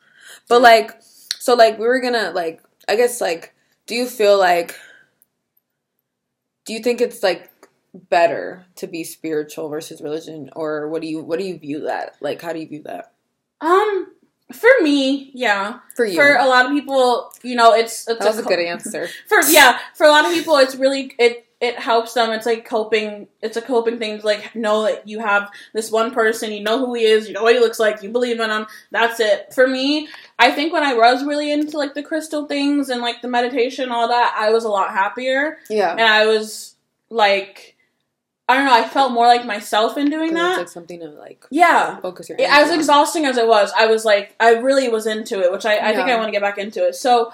But 0.48 0.62
like, 0.62 0.92
so 1.38 1.54
like 1.54 1.78
we 1.78 1.86
were 1.86 2.00
gonna 2.00 2.30
like 2.34 2.62
I 2.88 2.96
guess 2.96 3.20
like, 3.20 3.54
do 3.86 3.94
you 3.94 4.06
feel 4.06 4.38
like? 4.38 4.78
Do 6.64 6.72
you 6.72 6.80
think 6.80 7.00
it's 7.00 7.22
like 7.22 7.50
better 7.94 8.64
to 8.76 8.86
be 8.86 9.04
spiritual 9.04 9.68
versus 9.68 10.00
religion, 10.00 10.50
or 10.56 10.88
what 10.88 11.02
do 11.02 11.08
you 11.08 11.20
what 11.22 11.38
do 11.38 11.44
you 11.44 11.58
view 11.58 11.80
that? 11.80 12.16
Like, 12.20 12.40
how 12.40 12.52
do 12.52 12.58
you 12.58 12.68
view 12.68 12.82
that 12.84 13.12
Um, 13.60 14.08
for 14.52 14.70
me, 14.82 15.30
yeah. 15.34 15.80
for 15.94 16.04
you? 16.06 16.14
For 16.14 16.36
a 16.36 16.46
lot 16.46 16.66
of 16.66 16.72
people, 16.72 17.32
you 17.42 17.54
know, 17.54 17.74
it's 17.74 18.08
it's 18.08 18.18
that 18.20 18.28
was 18.28 18.38
a 18.38 18.42
co- 18.42 18.48
good 18.48 18.60
answer. 18.60 19.08
For 19.28 19.40
yeah, 19.48 19.78
for 19.94 20.06
a 20.06 20.10
lot 20.10 20.24
of 20.24 20.32
people, 20.32 20.56
it's 20.56 20.74
really 20.76 21.14
it 21.18 21.46
it 21.60 21.76
helps 21.78 22.12
them. 22.14 22.30
It's 22.32 22.46
like 22.46 22.64
coping. 22.66 23.28
It's 23.40 23.56
a 23.56 23.62
coping 23.62 23.98
thing 23.98 24.18
to 24.20 24.26
like 24.26 24.54
know 24.54 24.82
that 24.82 25.08
you 25.08 25.20
have 25.20 25.50
this 25.72 25.90
one 25.90 26.10
person. 26.12 26.52
You 26.52 26.62
know 26.62 26.78
who 26.84 26.94
he 26.94 27.04
is. 27.04 27.26
You 27.26 27.34
know 27.34 27.42
what 27.42 27.54
he 27.54 27.60
looks 27.60 27.78
like. 27.78 28.02
You 28.02 28.10
believe 28.10 28.40
in 28.40 28.50
him. 28.50 28.66
That's 28.90 29.20
it. 29.20 29.54
For 29.54 29.66
me, 29.66 30.08
I 30.38 30.50
think 30.50 30.72
when 30.72 30.82
I 30.82 30.94
was 30.94 31.24
really 31.24 31.50
into 31.52 31.78
like 31.78 31.94
the 31.94 32.02
crystal 32.02 32.46
things 32.46 32.88
and 32.90 33.00
like 33.00 33.22
the 33.22 33.28
meditation, 33.28 33.90
all 33.90 34.08
that, 34.08 34.36
I 34.38 34.50
was 34.50 34.64
a 34.64 34.68
lot 34.68 34.90
happier, 34.90 35.58
Yeah, 35.70 35.92
and 35.92 36.02
I 36.02 36.26
was 36.26 36.74
like, 37.08 37.76
I 38.48 38.56
don't 38.56 38.66
know. 38.66 38.74
I 38.74 38.86
felt 38.86 39.12
more 39.12 39.26
like 39.26 39.46
myself 39.46 39.96
in 39.96 40.10
doing 40.10 40.32
'Cause 40.34 40.38
it's 40.38 40.54
that. 40.56 40.58
like 40.58 40.68
something 40.68 41.00
to 41.00 41.06
like 41.08 41.46
yeah. 41.50 41.96
focus 42.00 42.28
your. 42.28 42.38
Energy 42.38 42.52
as 42.52 42.70
exhausting 42.72 43.24
as 43.24 43.38
it 43.38 43.46
was, 43.46 43.72
I 43.78 43.86
was 43.86 44.04
like, 44.04 44.34
I 44.38 44.54
really 44.56 44.88
was 44.88 45.06
into 45.06 45.40
it, 45.40 45.50
which 45.50 45.64
I, 45.64 45.78
I 45.78 45.94
think 45.94 46.08
I 46.08 46.16
want 46.16 46.26
to 46.28 46.32
get 46.32 46.42
back 46.42 46.58
into 46.58 46.86
it. 46.86 46.94
So, 46.94 47.32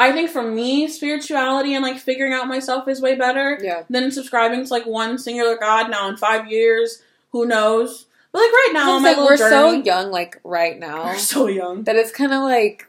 I 0.00 0.12
think 0.12 0.30
for 0.30 0.42
me, 0.42 0.88
spirituality 0.88 1.74
and 1.74 1.82
like 1.82 1.98
figuring 1.98 2.32
out 2.32 2.48
myself 2.48 2.88
is 2.88 3.00
way 3.02 3.14
better 3.16 3.58
Yeah. 3.62 3.82
than 3.90 4.10
subscribing 4.10 4.64
to 4.64 4.70
like 4.72 4.86
one 4.86 5.18
singular 5.18 5.56
god. 5.58 5.90
Now 5.90 6.08
in 6.08 6.16
five 6.16 6.50
years, 6.50 7.02
who 7.32 7.44
knows? 7.46 8.06
But 8.32 8.38
like 8.38 8.50
right 8.52 8.70
now, 8.72 8.98
like 9.02 9.16
we're 9.18 9.36
so 9.36 9.72
young, 9.72 10.10
like 10.10 10.40
right 10.44 10.78
now, 10.78 11.04
we're 11.04 11.18
so 11.34 11.46
young. 11.48 11.84
that 11.84 11.96
it's 11.96 12.12
kind 12.12 12.32
of 12.32 12.42
like, 12.42 12.86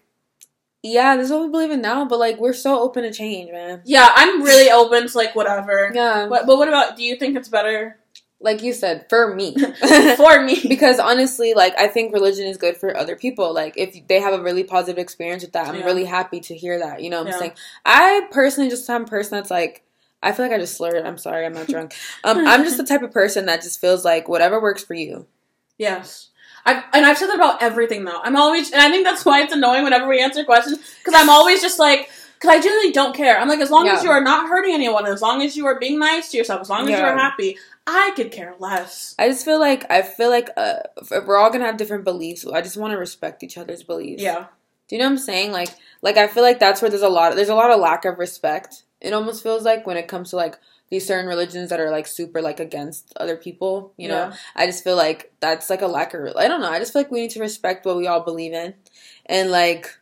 yeah, 0.84 1.16
this 1.16 1.26
is 1.28 1.32
what 1.32 1.44
we 1.44 1.50
believe 1.50 1.72
in 1.72 1.82
now, 1.82 2.06
but 2.06 2.18
like 2.20 2.40
we're 2.40 2.54
so 2.54 2.80
open 2.80 3.04
to 3.04 3.12
change, 3.12 3.52
man. 3.52 3.82
Yeah, 3.86 4.08
I'm 4.16 4.42
really 4.44 4.72
open 4.72 5.08
to 5.08 5.18
like 5.18 5.36
whatever. 5.36 5.92
Yeah, 5.94 6.28
But, 6.30 6.46
but 6.48 6.58
what 6.58 6.68
about? 6.68 6.96
Do 6.96 7.04
you 7.04 7.16
think 7.18 7.36
it's 7.36 7.50
better 7.50 7.98
like 8.42 8.62
you 8.64 8.74
said, 8.74 9.06
for 9.10 9.34
me, 9.36 9.56
for 10.18 10.42
me? 10.44 10.60
because 10.68 11.00
honestly, 11.00 11.54
like 11.54 11.74
I 11.78 11.88
think 11.88 12.14
religion 12.14 12.48
is 12.48 12.58
good 12.58 12.76
for 12.78 12.96
other 12.98 13.16
people. 13.16 13.54
Like 13.54 13.76
if 13.78 14.08
they 14.08 14.20
have 14.20 14.34
a 14.34 14.42
really 14.42 14.64
positive 14.64 14.98
experience 15.00 15.44
with 15.44 15.54
that, 15.54 15.68
I'm 15.68 15.76
Yeah. 15.76 15.86
really 15.86 16.06
happy 16.06 16.40
to 16.42 16.56
hear 16.56 16.80
that. 16.80 17.02
You 17.02 17.10
know 17.10 17.18
what 17.20 17.28
I'm 17.28 17.34
Yeah. 17.34 17.40
saying? 17.40 17.54
I 17.86 18.28
personally 18.32 18.70
just 18.70 18.90
am 18.90 19.04
a 19.04 19.08
person 19.08 19.38
that's 19.38 19.52
like. 19.52 19.84
I 20.24 20.34
feel 20.34 20.46
like 20.46 20.54
I 20.54 20.60
just 20.60 20.78
slurred. 20.78 21.04
I'm 21.04 21.18
sorry, 21.18 21.48
I'm 21.48 21.54
not 21.54 21.68
drunk. 21.74 21.96
Um, 22.24 22.48
I'm 22.48 22.64
just 22.64 22.78
the 22.78 22.84
type 22.84 23.02
of 23.02 23.12
person 23.12 23.48
that 23.48 23.64
just 23.64 23.82
feels 23.82 24.06
like 24.06 24.30
whatever 24.30 24.62
works 24.62 24.84
for 24.84 24.94
you. 24.94 25.26
Yes. 25.80 26.28
I've, 26.64 26.84
and 26.94 27.06
I've 27.08 27.18
said 27.18 27.28
that 27.28 27.36
about 27.36 27.64
everything 27.64 28.06
though. 28.06 28.20
I'm 28.22 28.36
always, 28.36 28.72
and 28.72 28.80
I 28.82 28.92
think 28.92 29.04
that's 29.04 29.26
why 29.26 29.42
it's 29.42 29.52
annoying 29.52 29.84
whenever 29.84 30.08
we 30.08 30.22
answer 30.22 30.44
questions 30.44 30.78
because 31.00 31.20
I'm 31.20 31.28
always 31.30 31.60
just 31.60 31.80
like, 31.80 32.12
because 32.36 32.56
I 32.56 32.62
genuinely 32.62 32.92
don't 32.92 33.16
care. 33.16 33.40
I'm 33.40 33.48
like, 33.50 33.62
as 33.62 33.72
long 33.72 33.88
as 33.88 34.04
you 34.04 34.12
are 34.12 34.22
not 34.24 34.48
hurting 34.48 34.74
anyone, 34.76 35.08
as 35.08 35.24
long 35.24 35.42
as 35.42 35.58
you 35.58 35.66
are 35.66 35.80
being 35.80 35.98
nice 35.98 36.30
to 36.32 36.38
yourself, 36.38 36.62
as 36.62 36.70
long 36.70 36.84
as 36.88 37.00
you 37.00 37.04
are 37.06 37.18
happy, 37.18 37.58
I 37.88 38.12
could 38.16 38.32
care 38.32 38.56
less. 38.60 39.16
I 39.18 39.28
just 39.28 39.44
feel 39.46 39.60
like 39.60 39.90
I 39.92 40.02
feel 40.02 40.30
like 40.30 40.50
uh, 40.56 40.78
if 40.98 41.26
we're 41.26 41.38
all 41.38 41.52
gonna 41.52 41.66
have 41.66 41.78
different 41.78 42.04
beliefs. 42.04 42.46
I 42.46 42.62
just 42.62 42.78
want 42.78 42.92
to 42.92 42.98
respect 42.98 43.44
each 43.44 43.58
other's 43.58 43.84
beliefs. 43.84 44.22
Yeah. 44.22 44.46
Do 44.88 44.96
you 44.96 45.00
know 45.00 45.06
what 45.06 45.12
I'm 45.12 45.18
saying? 45.20 45.52
Like, 45.52 45.70
like 46.02 46.18
I 46.18 46.28
feel 46.28 46.44
like 46.44 46.60
that's 46.60 46.82
where 46.82 46.90
there's 46.90 47.02
a 47.02 47.10
lot. 47.10 47.32
Of, 47.32 47.38
There's 47.38 47.50
a 47.50 47.56
lot 47.56 47.72
of 47.72 47.80
lack 47.80 48.06
of 48.06 48.20
respect. 48.20 48.84
It 49.00 49.14
almost 49.14 49.42
feels 49.42 49.64
like 49.64 49.88
when 49.88 49.98
it 49.98 50.08
comes 50.08 50.30
to 50.32 50.36
like 50.36 50.60
these 50.90 51.08
certain 51.08 51.28
religions 51.28 51.70
that 51.70 51.80
are 51.80 51.90
like 51.90 52.06
super 52.06 52.42
like 52.42 52.60
against 52.60 53.14
other 53.16 53.38
people. 53.38 53.94
You 53.98 54.10
know, 54.10 54.28
Yeah. 54.30 54.34
I 54.56 54.66
just 54.66 54.84
feel 54.84 54.98
like 54.98 55.32
that's 55.40 55.70
like 55.70 55.82
a 55.82 55.88
lack 55.88 56.14
of. 56.14 56.36
I 56.36 56.48
don't 56.48 56.62
know. 56.62 56.70
I 56.70 56.80
just 56.80 56.94
feel 56.94 57.02
like 57.02 57.12
we 57.12 57.22
need 57.22 57.32
to 57.32 57.40
respect 57.40 57.86
what 57.86 57.98
we 57.98 58.08
all 58.08 58.20
believe 58.22 58.54
in, 58.54 58.74
and 59.26 59.50
like 59.50 59.98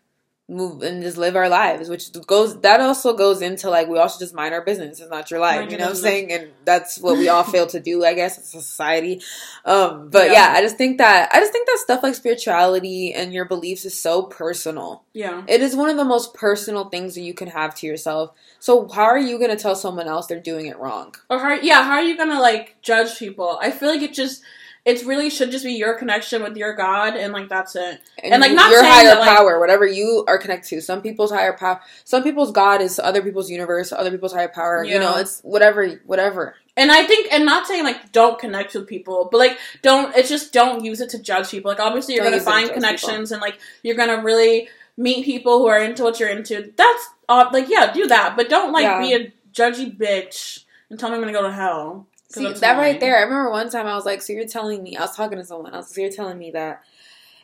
move 0.50 0.82
and 0.82 1.04
just 1.04 1.18
live 1.18 1.36
our 1.36 1.50
lives. 1.50 1.90
Which 1.90 2.12
goes 2.26 2.60
that 2.62 2.82
also 2.82 3.16
goes 3.16 3.42
into 3.42 3.70
like 3.70 3.88
we 3.88 4.00
all 4.00 4.08
should 4.08 4.20
just 4.20 4.34
mind 4.34 4.54
our 4.54 4.62
business. 4.64 5.00
It's 5.00 5.10
not 5.10 5.30
your 5.30 5.40
life. 5.40 5.60
Mind 5.60 5.72
you 5.72 5.78
know 5.78 5.86
what 5.86 5.92
I'm 5.92 5.96
saying? 5.98 6.32
And 6.32 6.50
that's 6.66 6.98
what 7.00 7.18
we 7.18 7.30
all 7.30 7.44
fail 7.44 7.68
to 7.68 7.80
do. 7.80 8.04
I 8.06 8.14
guess 8.14 8.38
as 8.38 8.54
a 8.56 8.62
society. 8.62 9.22
Um, 9.66 10.10
but 10.10 10.28
Yeah. 10.28 10.34
yeah, 10.34 10.54
I 10.58 10.62
just 10.62 10.78
think 10.78 10.98
that 11.00 11.30
I 11.34 11.40
just 11.40 11.52
think 11.52 11.68
that 11.68 11.80
stuff 11.80 12.02
like 12.04 12.16
spirituality 12.16 13.14
and 13.14 13.34
your 13.34 13.46
beliefs 13.46 13.86
is 13.86 14.00
so 14.00 14.24
personal. 14.24 15.04
Yeah. 15.14 15.44
It 15.48 15.62
is 15.62 15.76
one 15.76 15.90
of 15.90 15.98
the 15.98 16.06
most 16.06 16.34
personal 16.34 16.86
things 16.90 17.16
that 17.16 17.22
you 17.22 17.34
can 17.34 17.50
have 17.50 17.76
to 17.76 17.88
yourself. 17.88 18.32
So 18.60 18.88
how 18.88 19.04
are 19.04 19.20
you 19.20 19.38
to 19.50 19.56
tell 19.56 19.76
someone 19.76 20.08
else 20.08 20.28
they're 20.28 20.40
doing 20.40 20.68
it 20.68 20.78
wrong? 20.80 21.16
Or 21.30 21.40
how, 21.40 21.54
yeah, 21.56 21.84
how 21.84 21.94
are 21.94 22.04
you 22.04 22.18
gonna 22.18 22.40
like 22.40 22.78
judge 22.82 23.18
people? 23.18 23.60
I 23.62 23.72
feel 23.72 23.90
like 23.90 24.02
it 24.02 24.14
just, 24.14 24.42
it 24.86 25.06
really 25.06 25.30
should 25.30 25.52
just 25.52 25.66
be 25.66 25.74
your 25.74 25.94
connection 25.98 26.42
with 26.42 26.56
your 26.58 26.74
God, 26.74 27.16
and 27.16 27.34
like 27.34 27.50
that's 27.50 27.76
it. 27.76 28.02
And, 28.24 28.42
like, 28.42 28.54
not 28.54 28.72
your 28.72 28.84
higher 28.84 29.06
that, 29.06 29.20
like- 29.20 29.30
power, 29.30 29.60
whatever 29.60 29.86
you 29.86 30.24
are 30.28 30.38
connected 30.38 30.70
to. 30.70 30.82
Some 30.82 31.02
people's 31.02 31.32
higher 31.32 31.54
power, 31.54 31.82
some 32.06 32.24
people's 32.24 32.52
God 32.52 32.82
is 32.82 33.00
other 33.00 33.22
people's 33.22 33.50
universe, 33.50 33.92
other 33.92 34.12
people's 34.12 34.34
higher 34.34 34.48
power. 34.48 34.84
You 34.84 35.00
know, 35.00 35.18
it's 35.18 35.42
whatever, 35.42 35.88
whatever. 36.06 36.56
And 36.78 36.92
I 36.92 37.04
think, 37.06 37.32
and 37.34 37.46
not 37.46 37.68
saying 37.68 37.84
like 37.84 38.12
don't 38.14 38.40
connect 38.40 38.74
with 38.74 38.88
people, 38.88 39.28
but 39.32 39.38
like 39.38 39.58
don't. 39.82 40.16
It's 40.16 40.30
just 40.30 40.54
don't 40.54 40.84
use 40.84 41.02
it 41.02 41.10
to 41.10 41.20
judge 41.20 41.52
people. 41.52 41.70
Like 41.70 41.80
obviously 41.82 42.16
you're 42.16 42.24
Don't 42.24 42.34
gonna 42.34 42.44
find 42.44 42.72
connections, 42.72 43.32
and 43.32 43.42
like 43.42 43.60
you're 43.84 43.96
gonna 43.98 44.24
really 44.24 44.70
meet 44.96 45.26
people 45.26 45.60
who 45.60 45.68
are 45.68 45.80
into 45.82 46.04
what 46.04 46.20
you're 46.20 46.30
into. 46.30 46.72
That's 46.78 47.10
uh, 47.28 47.50
like 47.52 47.68
yeah, 47.70 47.92
do 47.92 48.08
that, 48.08 48.36
but 48.38 48.50
don't 48.50 48.72
like 48.72 48.84
Yeah. 48.84 49.00
be 49.02 49.14
a 49.14 49.34
judgy 49.54 49.96
bitch 49.98 50.64
and 50.90 51.00
tell 51.00 51.10
me 51.10 51.16
I'm 51.16 51.22
gonna 51.22 51.34
go 51.34 51.44
to 51.44 51.52
hell. 51.52 52.08
See, 52.32 52.44
that's 52.44 52.60
that 52.60 52.78
right 52.78 53.00
there. 53.00 53.18
I 53.18 53.22
remember 53.22 53.50
one 53.50 53.70
time 53.70 53.88
I 53.88 53.96
was 53.96 54.06
like, 54.06 54.22
"So 54.22 54.34
you're 54.34 54.48
telling 54.48 54.84
me?" 54.84 54.96
I 54.98 55.02
was 55.02 55.16
talking 55.16 55.38
to 55.38 55.46
someone. 55.46 55.74
I 55.74 55.78
was 55.78 55.88
like, 55.88 55.96
"So 55.96 56.02
you're 56.02 56.12
telling 56.12 56.38
me 56.38 56.52
that 56.52 56.84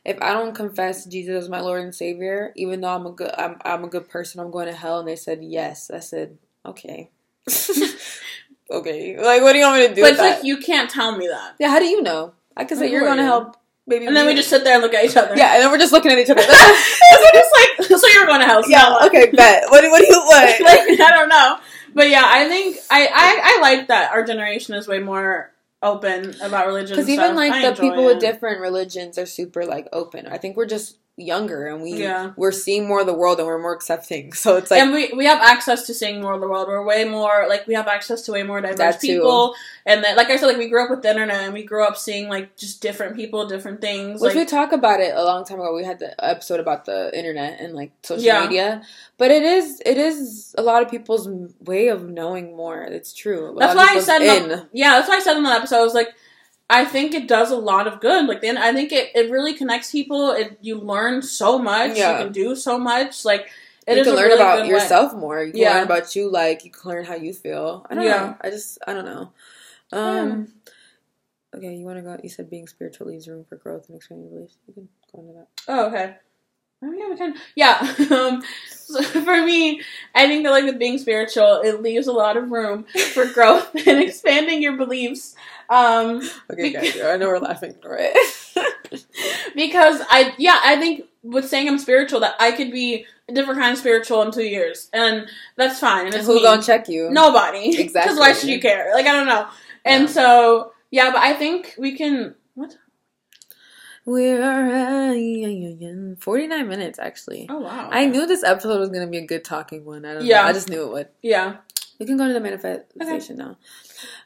if 0.06 0.22
I 0.22 0.34
don't 0.34 0.54
confess 0.54 1.06
Jesus 1.06 1.44
as 1.46 1.50
my 1.50 1.60
Lord 1.62 1.82
and 1.84 1.94
Savior, 1.96 2.54
even 2.56 2.82
though 2.82 2.90
I'm 2.96 3.06
a 3.08 3.12
good, 3.12 3.32
I'm, 3.38 3.58
I'm 3.66 3.84
a 3.84 3.88
good 3.88 4.08
person, 4.10 4.40
I'm 4.42 4.52
going 4.52 4.68
to 4.68 4.74
hell?" 4.74 5.00
And 5.00 5.08
they 5.08 5.16
said, 5.16 5.44
"Yes." 5.44 5.90
I 5.92 6.00
said, 6.00 6.38
"Okay." 6.66 7.10
okay. 8.72 9.18
Like, 9.18 9.42
what 9.42 9.54
do 9.54 9.60
you 9.60 9.66
want 9.66 9.82
me 9.82 9.88
to 9.88 9.96
do? 9.96 10.02
But 10.02 10.12
with 10.12 10.12
it's 10.12 10.22
that? 10.22 10.36
like 10.38 10.44
you 10.46 10.58
can't 10.58 10.90
tell 10.90 11.18
me 11.18 11.28
that. 11.28 11.56
yeah. 11.60 11.70
How 11.70 11.80
do 11.80 11.86
you 11.86 12.02
know? 12.02 12.34
I 12.58 12.66
could 12.66 12.78
say 12.78 12.92
you're 12.92 13.02
going 13.02 13.18
to 13.18 13.24
help. 13.24 13.58
Baby, 13.88 14.08
And 14.08 14.16
then 14.16 14.26
we 14.26 14.34
just 14.34 14.50
sit 14.50 14.64
there 14.64 14.74
and 14.74 14.82
look 14.82 14.96
at 14.96 15.06
each 15.06 15.16
other. 15.16 15.36
yeah, 15.38 15.54
and 15.54 15.62
then 15.62 15.70
we're 15.72 15.78
just 15.78 15.94
looking 15.94 16.12
at 16.12 16.18
each 16.18 16.30
other. 16.32 16.42
it's 16.48 17.32
just 17.78 17.90
like 17.92 18.00
so 18.00 18.08
you're 18.08 18.26
going 18.26 18.40
to 18.42 18.46
hell. 18.48 18.64
so 18.64 18.70
yeah. 18.70 18.98
Okay. 19.06 19.30
Bet. 19.32 19.66
What 19.70 19.82
do 19.82 19.92
What 19.92 20.00
do 20.00 20.08
you 20.08 20.20
what? 20.26 20.60
like 20.62 21.00
I 21.00 21.12
don't 21.16 21.30
know, 21.30 21.58
but 21.96 22.10
yeah, 22.10 22.24
I 22.26 22.48
think 22.48 22.78
I 22.92 23.08
I, 23.08 23.42
I 23.44 23.62
like 23.62 23.88
that 23.88 24.12
our 24.12 24.24
generation 24.24 24.76
is 24.76 24.88
way 24.88 25.00
more 25.00 25.52
open 25.82 26.36
about 26.42 26.68
religion. 26.68 26.96
Because 26.96 27.10
even 27.10 27.36
like 27.36 27.54
I 27.54 27.70
the 27.70 27.82
people 27.82 28.06
with 28.06 28.20
different 28.20 28.60
religions 28.60 29.18
are 29.18 29.26
super 29.26 29.66
like 29.66 29.88
open. 29.94 30.28
I 30.28 30.38
think 30.38 30.58
we're 30.58 30.66
just 30.66 30.98
younger 31.18 31.68
and 31.68 31.82
we 31.82 31.94
Yeah. 31.94 32.32
we're 32.36 32.52
seeing 32.52 32.88
more 32.88 33.00
of 33.00 33.06
the 33.08 33.14
world 33.14 33.40
and 33.40 33.48
we're 33.48 33.62
more 33.62 33.74
accepting. 33.74 34.34
So 34.46 34.58
it's 34.58 34.70
like 34.70 34.82
and 34.82 34.92
we 34.92 35.12
we 35.16 35.26
have 35.26 35.42
access 35.42 35.86
to 35.88 35.94
seeing 35.94 36.22
more 36.22 36.34
of 36.34 36.42
the 36.42 36.48
world. 36.48 36.68
We're 36.68 36.84
way 36.86 37.06
more 37.06 37.46
like 37.48 37.66
we 37.68 37.74
have 37.74 37.88
access 37.88 38.24
to 38.24 38.34
way 38.34 38.44
more 38.44 38.60
diverse 38.60 38.98
people. 38.98 39.56
And 39.86 40.04
then, 40.04 40.18
like 40.18 40.30
I 40.30 40.36
said, 40.36 40.48
like 40.48 40.58
we 40.58 40.68
grew 40.68 40.84
up 40.84 40.90
with 40.90 41.04
the 41.04 41.10
internet 41.12 41.42
and 41.44 41.54
we 41.54 41.64
grew 41.64 41.86
up 41.86 41.96
seeing 41.96 42.28
like 42.28 42.58
just 42.58 42.82
different 42.82 43.16
people, 43.16 43.48
different 43.48 43.80
things. 43.80 44.20
which 44.20 44.36
like, 44.36 44.38
we 44.38 44.46
talked 44.46 44.74
about 44.74 45.00
it 45.00 45.14
a 45.16 45.24
long 45.24 45.46
time 45.46 45.60
ago. 45.60 45.74
We 45.74 45.86
had 45.86 46.00
the 46.00 46.12
episode 46.24 46.60
about 46.60 46.84
the 46.86 47.18
internet 47.18 47.62
and 47.62 47.74
like 47.74 47.92
social 48.04 48.26
Yeah. 48.26 48.42
media. 48.44 48.82
But 49.18 49.32
it 49.32 49.44
is 49.44 49.82
it 49.86 49.98
is 49.98 50.54
a 50.58 50.64
lot 50.64 50.82
of 50.84 50.92
people's 50.92 51.30
way 51.62 51.88
of 51.88 52.10
knowing 52.10 52.58
more. 52.58 52.82
It's 52.84 53.14
true. 53.14 53.56
A 53.56 53.60
That's 53.60 53.76
why 53.76 53.88
I 53.92 54.00
said 54.02 54.22
in 54.22 54.50
the, 54.50 54.68
yeah. 54.74 54.92
That's 54.98 55.08
why 55.08 55.16
I 55.16 55.20
said 55.22 55.38
in 55.38 55.44
that 55.44 55.60
episode. 55.60 55.78
I 55.80 55.84
was 55.84 55.94
like, 55.94 56.10
I 56.70 56.84
think 56.86 57.14
it 57.14 57.28
does 57.28 57.52
a 57.52 57.56
lot 57.58 57.86
of 57.88 58.00
good. 58.02 58.26
Like 58.28 58.42
then 58.42 58.58
I 58.58 58.74
think 58.74 58.92
it, 58.92 59.12
it 59.16 59.30
really 59.32 59.54
connects 59.54 59.92
people. 59.92 60.32
It 60.32 60.58
you 60.62 60.78
learn 60.80 61.22
so 61.22 61.60
much. 61.60 61.96
Yeah. 61.98 62.18
You 62.18 62.24
can 62.26 62.34
do 62.34 62.56
so 62.56 62.78
much. 62.80 63.24
Like 63.24 63.50
it 63.88 63.96
you 63.96 64.02
is 64.02 64.08
can 64.08 64.16
learn 64.16 64.26
really 64.30 64.42
about 64.42 64.56
good 64.58 64.64
way. 64.64 64.70
yourself 64.70 65.14
more. 65.14 65.44
You 65.44 65.52
can 65.52 65.62
Yeah. 65.62 65.74
learn 65.76 65.84
about 65.84 66.16
you. 66.16 66.30
Like 66.32 66.66
you 66.66 66.72
can 66.72 66.90
learn 66.90 67.06
how 67.06 67.16
you 67.16 67.34
feel. 67.34 67.86
I 67.90 67.94
don't 67.96 68.04
Yeah. 68.04 68.10
know. 68.26 68.38
I 68.42 68.50
just 68.50 68.80
I 68.88 68.94
don't 68.94 69.06
know. 69.06 69.32
Um. 69.92 70.48
Okay, 71.56 71.74
you 71.76 71.86
want 71.86 71.98
to 71.98 72.02
go? 72.02 72.18
You 72.22 72.28
said 72.30 72.50
being 72.50 72.68
spiritual 72.68 73.08
leaves 73.08 73.28
room 73.30 73.46
for 73.48 73.56
growth 73.56 73.88
and 73.88 73.96
expanding 73.96 74.30
beliefs. 74.30 74.58
You 74.68 74.74
can 74.74 74.90
go 75.14 75.22
into 75.22 75.34
that. 75.34 75.48
Oh, 75.70 75.88
okay. 75.88 76.16
Oh, 76.86 76.92
yeah, 76.92 77.10
we 77.10 77.18
can. 77.18 77.34
Yeah. 77.56 77.96
Um, 78.12 78.44
so 78.78 79.02
for 79.02 79.44
me, 79.44 79.82
I 80.14 80.28
think 80.28 80.44
that 80.44 80.52
like 80.52 80.66
with 80.66 80.78
being 80.78 81.00
spiritual, 81.00 81.62
it 81.64 81.82
leaves 81.82 82.06
a 82.08 82.12
lot 82.14 82.38
of 82.38 82.52
room 82.52 82.86
for 83.14 83.26
growth 83.34 83.74
and 83.88 84.00
expanding 84.00 84.62
your 84.62 84.78
beliefs. 84.78 85.36
Um, 85.70 86.22
Okay, 86.52 86.72
guys, 86.72 86.96
I 87.02 87.18
know 87.18 87.28
we're 87.30 87.40
laughing, 87.40 87.76
right? 87.84 88.16
because 89.56 90.02
I 90.10 90.34
yeah 90.38 90.60
I 90.64 90.76
think 90.78 91.06
with 91.24 91.48
saying 91.48 91.68
I'm 91.68 91.80
spiritual 91.80 92.20
that 92.22 92.36
I 92.40 92.52
could 92.52 92.72
be 92.72 93.06
a 93.28 93.34
different 93.34 93.60
kind 93.60 93.72
of 93.74 93.80
spiritual 93.80 94.22
in 94.22 94.32
two 94.32 94.44
years 94.44 94.90
and 94.94 95.28
that's 95.56 95.80
fine. 95.80 96.06
And 96.06 96.14
it's 96.16 96.28
Who 96.28 96.42
gonna 96.42 96.62
check 96.62 96.88
you? 96.88 97.10
Nobody. 97.10 97.70
Exactly. 97.80 97.92
Because 98.14 98.20
why 98.20 98.34
should 98.34 98.50
you 98.50 98.60
care? 98.62 98.92
Like 98.94 99.08
I 99.08 99.14
don't 99.14 99.28
know. 99.28 99.48
And 99.84 100.04
Yeah. 100.04 100.10
so 100.10 100.72
yeah, 100.92 101.12
but 101.12 101.20
I 101.22 101.34
think 101.34 101.74
we 101.78 101.98
can. 101.98 102.36
We're 104.06 104.42
at 104.42 106.20
49 106.22 106.68
minutes 106.68 107.00
actually. 107.00 107.48
Oh 107.50 107.60
wow. 107.60 107.90
I 107.92 108.06
knew 108.06 108.26
this 108.28 108.44
episode 108.44 108.80
was 108.80 108.90
gonna 108.90 109.08
be 109.08 109.18
a 109.18 109.26
good 109.26 109.44
talking 109.44 109.84
one. 109.84 110.06
I 110.06 110.14
don't 110.14 110.26
Yeah. 110.26 110.44
know. 110.44 110.48
I 110.50 110.54
just 110.54 110.70
knew 110.70 110.84
it 110.84 110.92
would. 110.92 111.08
Yeah. 111.22 111.58
We 112.00 112.06
can 112.06 112.18
go 112.18 112.28
to 112.28 112.34
the 112.34 112.40
manifestation 112.42 113.38
now. 113.38 113.58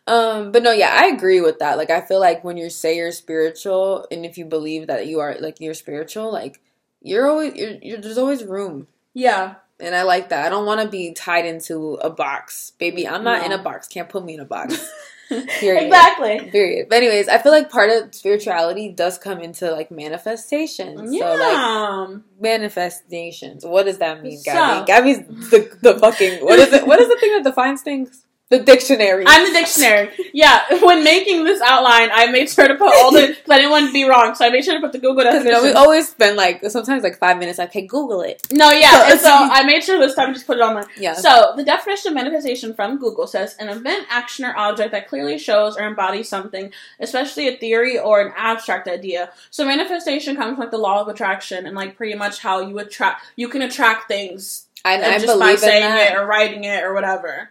Um, 0.07 0.51
but 0.51 0.63
no, 0.63 0.71
yeah, 0.71 0.91
I 0.99 1.07
agree 1.09 1.39
with 1.39 1.59
that. 1.59 1.77
Like, 1.77 1.91
I 1.91 2.01
feel 2.01 2.19
like 2.19 2.43
when 2.43 2.57
you 2.57 2.67
say 2.71 2.97
you're 2.97 3.11
spiritual, 3.11 4.07
and 4.09 4.25
if 4.25 4.39
you 4.39 4.45
believe 4.45 4.87
that 4.87 5.05
you 5.05 5.19
are 5.19 5.35
like 5.39 5.61
you're 5.61 5.75
spiritual, 5.75 6.31
like 6.33 6.59
you're 7.01 7.29
always 7.29 7.53
you're, 7.55 7.75
you're 7.81 7.97
there's 8.01 8.17
always 8.17 8.43
room, 8.43 8.87
Yeah. 9.13 9.55
and 9.79 9.93
I 9.95 10.01
like 10.01 10.29
that. 10.29 10.45
I 10.47 10.49
don't 10.49 10.65
want 10.65 10.81
to 10.81 10.87
be 10.89 11.13
tied 11.13 11.45
into 11.45 11.93
a 12.01 12.09
box, 12.09 12.71
baby. 12.79 13.07
I'm 13.07 13.23
not 13.23 13.41
No. 13.41 13.45
in 13.45 13.51
a 13.51 13.61
box. 13.61 13.87
Can't 13.87 14.09
put 14.09 14.25
me 14.25 14.33
in 14.33 14.39
a 14.39 14.45
box. 14.45 14.91
Period. 15.59 15.83
exactly. 15.83 16.49
Period. 16.51 16.87
But 16.89 16.97
anyways, 16.97 17.27
I 17.27 17.37
feel 17.37 17.51
like 17.51 17.69
part 17.69 17.89
of 17.91 18.13
spirituality 18.15 18.89
does 18.91 19.17
come 19.17 19.39
into 19.41 19.71
like 19.71 19.91
manifestation. 19.91 21.13
Yeah. 21.13 21.19
So 21.35 22.09
like 22.15 22.21
manifestations. 22.39 23.65
What 23.65 23.85
does 23.85 23.99
that 23.99 24.21
mean, 24.23 24.37
So- 24.39 24.51
Gabby? 24.51 24.85
Gabby's 24.87 25.49
the 25.51 25.77
the 25.81 25.99
fucking 25.99 26.43
what 26.45 26.59
is 26.59 26.73
it? 26.73 26.85
What 26.87 26.99
is 26.99 27.07
the 27.07 27.17
thing 27.19 27.31
that 27.33 27.43
defines 27.43 27.81
things? 27.81 28.25
The 28.49 28.59
dictionary. 28.59 29.25
I'm 29.27 29.45
the 29.45 29.59
dictionary. 29.59 30.09
Yeah, 30.33 30.65
when 30.83 31.03
making 31.03 31.43
this 31.43 31.61
outline, 31.61 32.09
I 32.11 32.31
made 32.31 32.49
sure 32.49 32.67
to 32.67 32.73
put 32.73 32.91
all 32.95 33.11
the 33.11 33.27
because 33.27 33.49
I 33.49 33.57
didn't 33.57 33.69
want 33.69 33.87
to 33.87 33.93
be 33.93 34.05
wrong, 34.05 34.33
so 34.33 34.43
I 34.43 34.49
made 34.49 34.65
sure 34.65 34.73
to 34.73 34.79
put 34.79 34.91
the 34.91 34.97
Google 34.97 35.23
you 35.23 35.43
know 35.43 35.61
we 35.61 35.71
always 35.71 36.09
spend 36.09 36.35
like 36.35 36.63
sometimes 36.69 37.03
like 37.03 37.19
five 37.19 37.37
minutes 37.37 37.59
like, 37.59 37.71
hey, 37.71 37.85
Google 37.85 38.21
it. 38.21 38.47
no, 38.51 38.71
yeah, 38.71 38.89
So 38.89 39.11
and 39.11 39.19
so 39.19 39.29
I 39.31 39.63
made 39.63 39.83
sure 39.83 39.99
this 39.99 40.15
time 40.15 40.33
just 40.33 40.47
put 40.47 40.57
it 40.57 40.61
on 40.61 40.73
there. 40.75 40.85
Yeah. 40.97 41.13
So 41.13 41.53
the 41.55 41.63
definition 41.63 42.09
of 42.09 42.15
manifestation 42.15 42.73
from 42.73 42.97
Google 42.97 43.27
says 43.27 43.55
an 43.59 43.69
event, 43.69 44.07
action, 44.09 44.45
or 44.45 44.57
object 44.57 44.93
that 44.93 45.07
clearly 45.07 45.37
shows 45.37 45.77
or 45.77 45.85
embodies 45.85 46.27
something, 46.27 46.71
especially 46.99 47.47
a 47.49 47.57
theory 47.57 47.99
or 47.99 48.19
an 48.19 48.33
abstract 48.35 48.87
idea. 48.87 49.31
So 49.51 49.63
manifestation 49.63 50.35
comes 50.35 50.55
from 50.55 50.59
like 50.59 50.71
the 50.71 50.79
law 50.79 51.01
of 51.01 51.07
attraction 51.07 51.67
and 51.67 51.75
like 51.75 51.95
pretty 51.95 52.15
much 52.15 52.39
how 52.39 52.61
you 52.61 52.79
attract 52.79 53.25
you 53.35 53.47
can 53.47 53.61
attract 53.61 54.07
things 54.07 54.65
and 54.85 55.03
and 55.03 55.13
I 55.13 55.19
just 55.19 55.39
by 55.39 55.55
saying 55.55 55.81
that. 55.81 56.13
it 56.13 56.17
or 56.17 56.25
writing 56.25 56.63
it 56.63 56.83
or 56.83 56.93
whatever. 56.93 57.49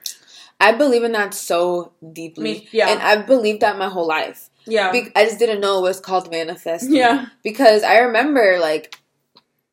I 0.61 0.73
believe 0.73 1.05
in 1.05 1.13
that 1.13 1.35
so 1.35 1.93
deeply. 2.13 2.43
Me- 2.45 2.69
yeah. 2.73 2.89
And 2.91 3.01
I've 3.01 3.27
believed 3.27 3.61
that 3.61 3.79
my 3.79 3.89
whole 3.89 4.07
life. 4.07 4.51
Yeah. 4.67 4.91
Be- 4.93 5.11
I 5.15 5.25
just 5.25 5.39
didn't 5.39 5.61
know 5.61 5.79
it 5.79 5.83
was 5.83 6.01
called 6.01 6.31
manifesting. 6.31 6.95
yeah. 6.95 7.27
because 7.43 7.83
I 7.83 7.99
remember 7.99 8.59
like 8.61 8.99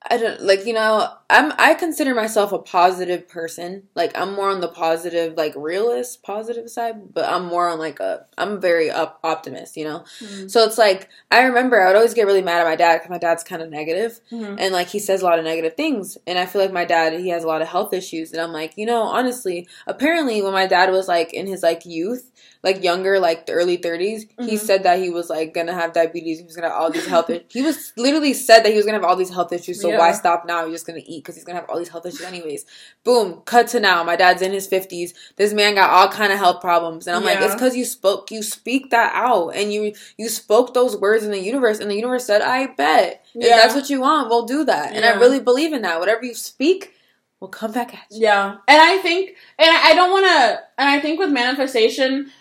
I 0.07 0.17
don't 0.17 0.41
like 0.41 0.65
you 0.67 0.73
know 0.73 1.09
I'm 1.31 1.51
I 1.57 1.73
consider 1.73 2.13
myself 2.13 2.51
a 2.51 2.59
positive 2.59 3.27
person 3.27 3.83
like 3.95 4.15
I'm 4.15 4.33
more 4.35 4.49
on 4.49 4.59
the 4.61 4.67
positive 4.67 5.35
like 5.35 5.53
realist 5.55 6.21
positive 6.21 6.69
side 6.69 7.13
but 7.13 7.25
I'm 7.27 7.45
more 7.45 7.67
on 7.69 7.79
like 7.79 7.99
a 7.99 8.25
I'm 8.37 8.61
very 8.61 8.91
up 8.91 9.19
optimist 9.23 9.75
you 9.77 9.83
know 9.85 10.03
Mhm. 10.21 10.51
so 10.51 10.63
it's 10.63 10.77
like 10.77 11.09
I 11.31 11.41
remember 11.43 11.81
I 11.81 11.87
would 11.87 11.95
always 11.95 12.13
get 12.13 12.27
really 12.27 12.43
mad 12.43 12.61
at 12.61 12.67
my 12.67 12.75
dad 12.75 12.97
because 12.97 13.09
my 13.09 13.17
dad's 13.17 13.43
kind 13.43 13.61
of 13.63 13.69
negative 13.71 14.19
Mhm. 14.31 14.57
and 14.59 14.73
like 14.73 14.87
he 14.89 14.99
says 14.99 15.21
a 15.21 15.25
lot 15.25 15.39
of 15.39 15.45
negative 15.45 15.75
things 15.75 16.17
and 16.27 16.37
I 16.37 16.45
feel 16.45 16.61
like 16.61 16.71
my 16.71 16.85
dad 16.85 17.13
he 17.19 17.29
has 17.29 17.43
a 17.43 17.47
lot 17.47 17.63
of 17.63 17.67
health 17.67 17.91
issues 17.93 18.31
and 18.31 18.39
I'm 18.41 18.51
like 18.53 18.73
you 18.77 18.85
know 18.85 19.01
honestly 19.01 19.67
apparently 19.87 20.41
when 20.43 20.53
my 20.53 20.67
dad 20.67 20.91
was 20.91 21.07
like 21.07 21.33
in 21.33 21.47
his 21.47 21.63
like 21.63 21.83
youth 21.85 22.31
like 22.65 22.83
younger 22.83 23.19
like 23.19 23.45
the 23.45 23.53
early 23.53 23.77
30s 23.77 24.21
he 24.49 24.55
Mhm. 24.57 24.59
said 24.59 24.83
that 24.83 24.97
he 24.99 25.09
was 25.09 25.29
like 25.29 25.53
gonna 25.53 25.73
have 25.81 25.93
diabetes 25.93 26.39
he 26.39 26.43
was 26.43 26.55
gonna 26.57 26.67
have 26.69 26.77
all 26.81 26.89
these 26.91 27.05
health 27.13 27.29
issues 27.29 27.45
he 27.49 27.61
was 27.61 27.93
literally 27.95 28.33
said 28.33 28.59
that 28.63 28.71
he 28.71 28.75
was 28.75 28.85
gonna 28.85 28.97
have 28.97 29.05
all 29.09 29.15
these 29.15 29.29
health 29.37 29.53
issues 29.53 29.79
so 29.81 29.89
Yeah. 29.89 29.99
why 29.99 30.11
stop 30.11 30.45
now? 30.45 30.65
He's 30.65 30.73
just 30.75 30.87
gonna 30.87 30.99
eat 31.05 31.19
because 31.23 31.35
he's 31.35 31.45
gonna 31.45 31.59
have 31.61 31.69
all 31.69 31.77
these 31.79 31.89
health 31.89 32.05
issues 32.05 32.23
anyways. 32.33 32.65
Boom 33.03 33.41
cut 33.45 33.67
to 33.69 33.79
now. 33.79 34.03
My 34.03 34.15
dad's 34.15 34.41
in 34.41 34.51
his 34.51 34.67
50s 34.67 35.13
this 35.37 35.53
man 35.53 35.75
got 35.75 35.89
all 35.91 36.09
kind 36.09 36.33
of 36.33 36.39
health 36.39 36.59
problems 36.59 37.05
and 37.07 37.15
i'm 37.15 37.23
like 37.23 37.39
it's 37.39 37.53
because 37.53 37.75
you 37.77 37.85
spoke 37.85 38.31
you 38.31 38.41
speak 38.41 38.89
that 38.89 39.11
out 39.13 39.49
and 39.49 39.71
you 39.71 39.93
you 40.17 40.27
spoke 40.27 40.73
those 40.73 40.97
words 40.97 41.23
in 41.23 41.31
the 41.31 41.39
universe 41.39 41.79
and 41.79 41.89
the 41.91 41.95
universe 41.95 42.25
said 42.25 42.41
i 42.41 42.65
bet 42.67 43.23
if 43.35 43.45
Yeah. 43.45 43.57
that's 43.57 43.75
what 43.75 43.89
you 43.91 44.01
want 44.01 44.29
we'll 44.29 44.45
do 44.45 44.63
that. 44.65 44.93
And 44.93 45.05
i 45.05 45.11
really 45.23 45.39
believe 45.39 45.71
in 45.73 45.81
that. 45.83 45.99
Whatever 45.99 46.23
you 46.25 46.33
speak 46.33 46.93
will 47.41 47.49
come 47.49 47.71
back 47.73 47.93
at 47.93 48.05
you. 48.09 48.21
Yeah, 48.27 48.55
and 48.67 48.81
I 48.81 48.97
think, 49.05 49.35
and 49.59 49.69
I 49.69 49.89
I 49.91 49.93
don't 49.93 50.09
want 50.09 50.25
to, 50.25 50.59
and 50.79 50.89
I 50.89 50.99
think 51.01 51.19
with 51.19 51.29
manifestation, 51.31 52.31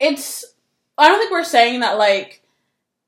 it's. 0.00 0.44
I 0.98 1.08
don't 1.08 1.18
think 1.18 1.30
we're 1.30 1.44
saying 1.44 1.80
that 1.80 1.98
like 1.98 2.42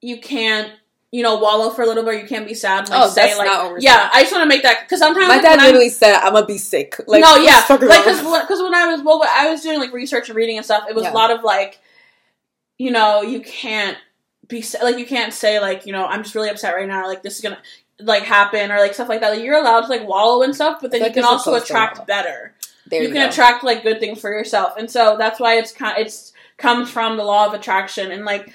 you 0.00 0.20
can't, 0.20 0.72
you 1.10 1.22
know, 1.22 1.38
wallow 1.38 1.70
for 1.70 1.82
a 1.82 1.86
little 1.86 2.02
bit. 2.04 2.14
Or 2.14 2.18
you 2.18 2.26
can't 2.28 2.46
be 2.46 2.54
sad. 2.54 2.80
And, 2.80 2.90
like, 2.90 3.02
Oh, 3.04 3.08
say 3.08 3.22
that's 3.28 3.38
like, 3.38 3.46
not 3.46 3.64
what 3.64 3.72
we're 3.72 3.80
yeah. 3.80 3.96
saying. 3.96 4.10
I 4.14 4.20
just 4.22 4.32
want 4.32 4.42
to 4.44 4.48
make 4.48 4.62
that 4.62 4.80
because 4.82 4.98
sometimes 4.98 5.28
my 5.28 5.34
like, 5.34 5.42
dad 5.42 5.50
when 5.52 5.60
I'm- 5.60 5.66
literally 5.68 5.88
said 5.90 6.14
i'm 6.16 6.32
gonna 6.34 6.46
be 6.46 6.58
sick 6.58 7.00
like 7.06 7.22
no, 7.22 7.36
yeah, 7.36 7.64
like 7.68 7.80
because 7.80 8.20
because 8.20 8.62
when 8.62 8.74
I 8.74 8.86
was 8.92 9.02
well, 9.02 9.20
when 9.20 9.28
I 9.30 9.50
was 9.50 9.62
doing 9.62 9.78
like 9.78 9.92
research 9.92 10.28
and 10.28 10.36
reading 10.36 10.56
and 10.56 10.64
stuff, 10.64 10.84
it 10.88 10.94
was 10.94 11.04
Yeah. 11.04 11.12
a 11.12 11.14
lot 11.14 11.30
of 11.30 11.42
like, 11.42 11.80
you 12.78 12.90
know, 12.90 13.22
you 13.22 13.40
can't 13.40 13.96
be 14.48 14.64
like 14.82 14.98
you 14.98 15.06
can't 15.06 15.32
say 15.32 15.60
like 15.60 15.86
you 15.86 15.92
know 15.92 16.06
I'm 16.06 16.22
just 16.22 16.34
really 16.34 16.48
upset 16.50 16.74
right 16.74 16.88
now, 16.88 17.06
like 17.06 17.22
this 17.22 17.36
is 17.36 17.40
gonna 17.40 17.58
like 18.00 18.22
happen 18.22 18.70
or 18.70 18.78
like 18.78 18.94
stuff 18.94 19.08
like 19.08 19.20
that. 19.20 19.30
Like 19.30 19.42
you're 19.42 19.58
allowed 19.58 19.82
to 19.82 19.88
like 19.88 20.06
wallow 20.06 20.42
and 20.42 20.54
stuff, 20.54 20.78
but 20.80 20.90
then 20.90 21.02
you 21.04 21.10
can 21.12 21.24
also 21.24 21.54
attract 21.54 22.06
better 22.06 22.54
there 22.86 23.02
you, 23.02 23.08
you, 23.08 23.14
can 23.14 23.24
go. 23.24 23.28
attract 23.28 23.64
like 23.64 23.82
good 23.82 24.00
things 24.00 24.18
for 24.20 24.30
yourself 24.30 24.74
and 24.78 24.90
so 24.90 25.16
that's 25.18 25.38
why 25.38 25.58
it's 25.58 25.72
kind 25.72 25.98
it's 25.98 26.32
comes 26.58 26.90
from 26.90 27.16
the 27.16 27.24
law 27.24 27.46
of 27.46 27.54
attraction 27.54 28.10
and 28.10 28.24
like 28.24 28.52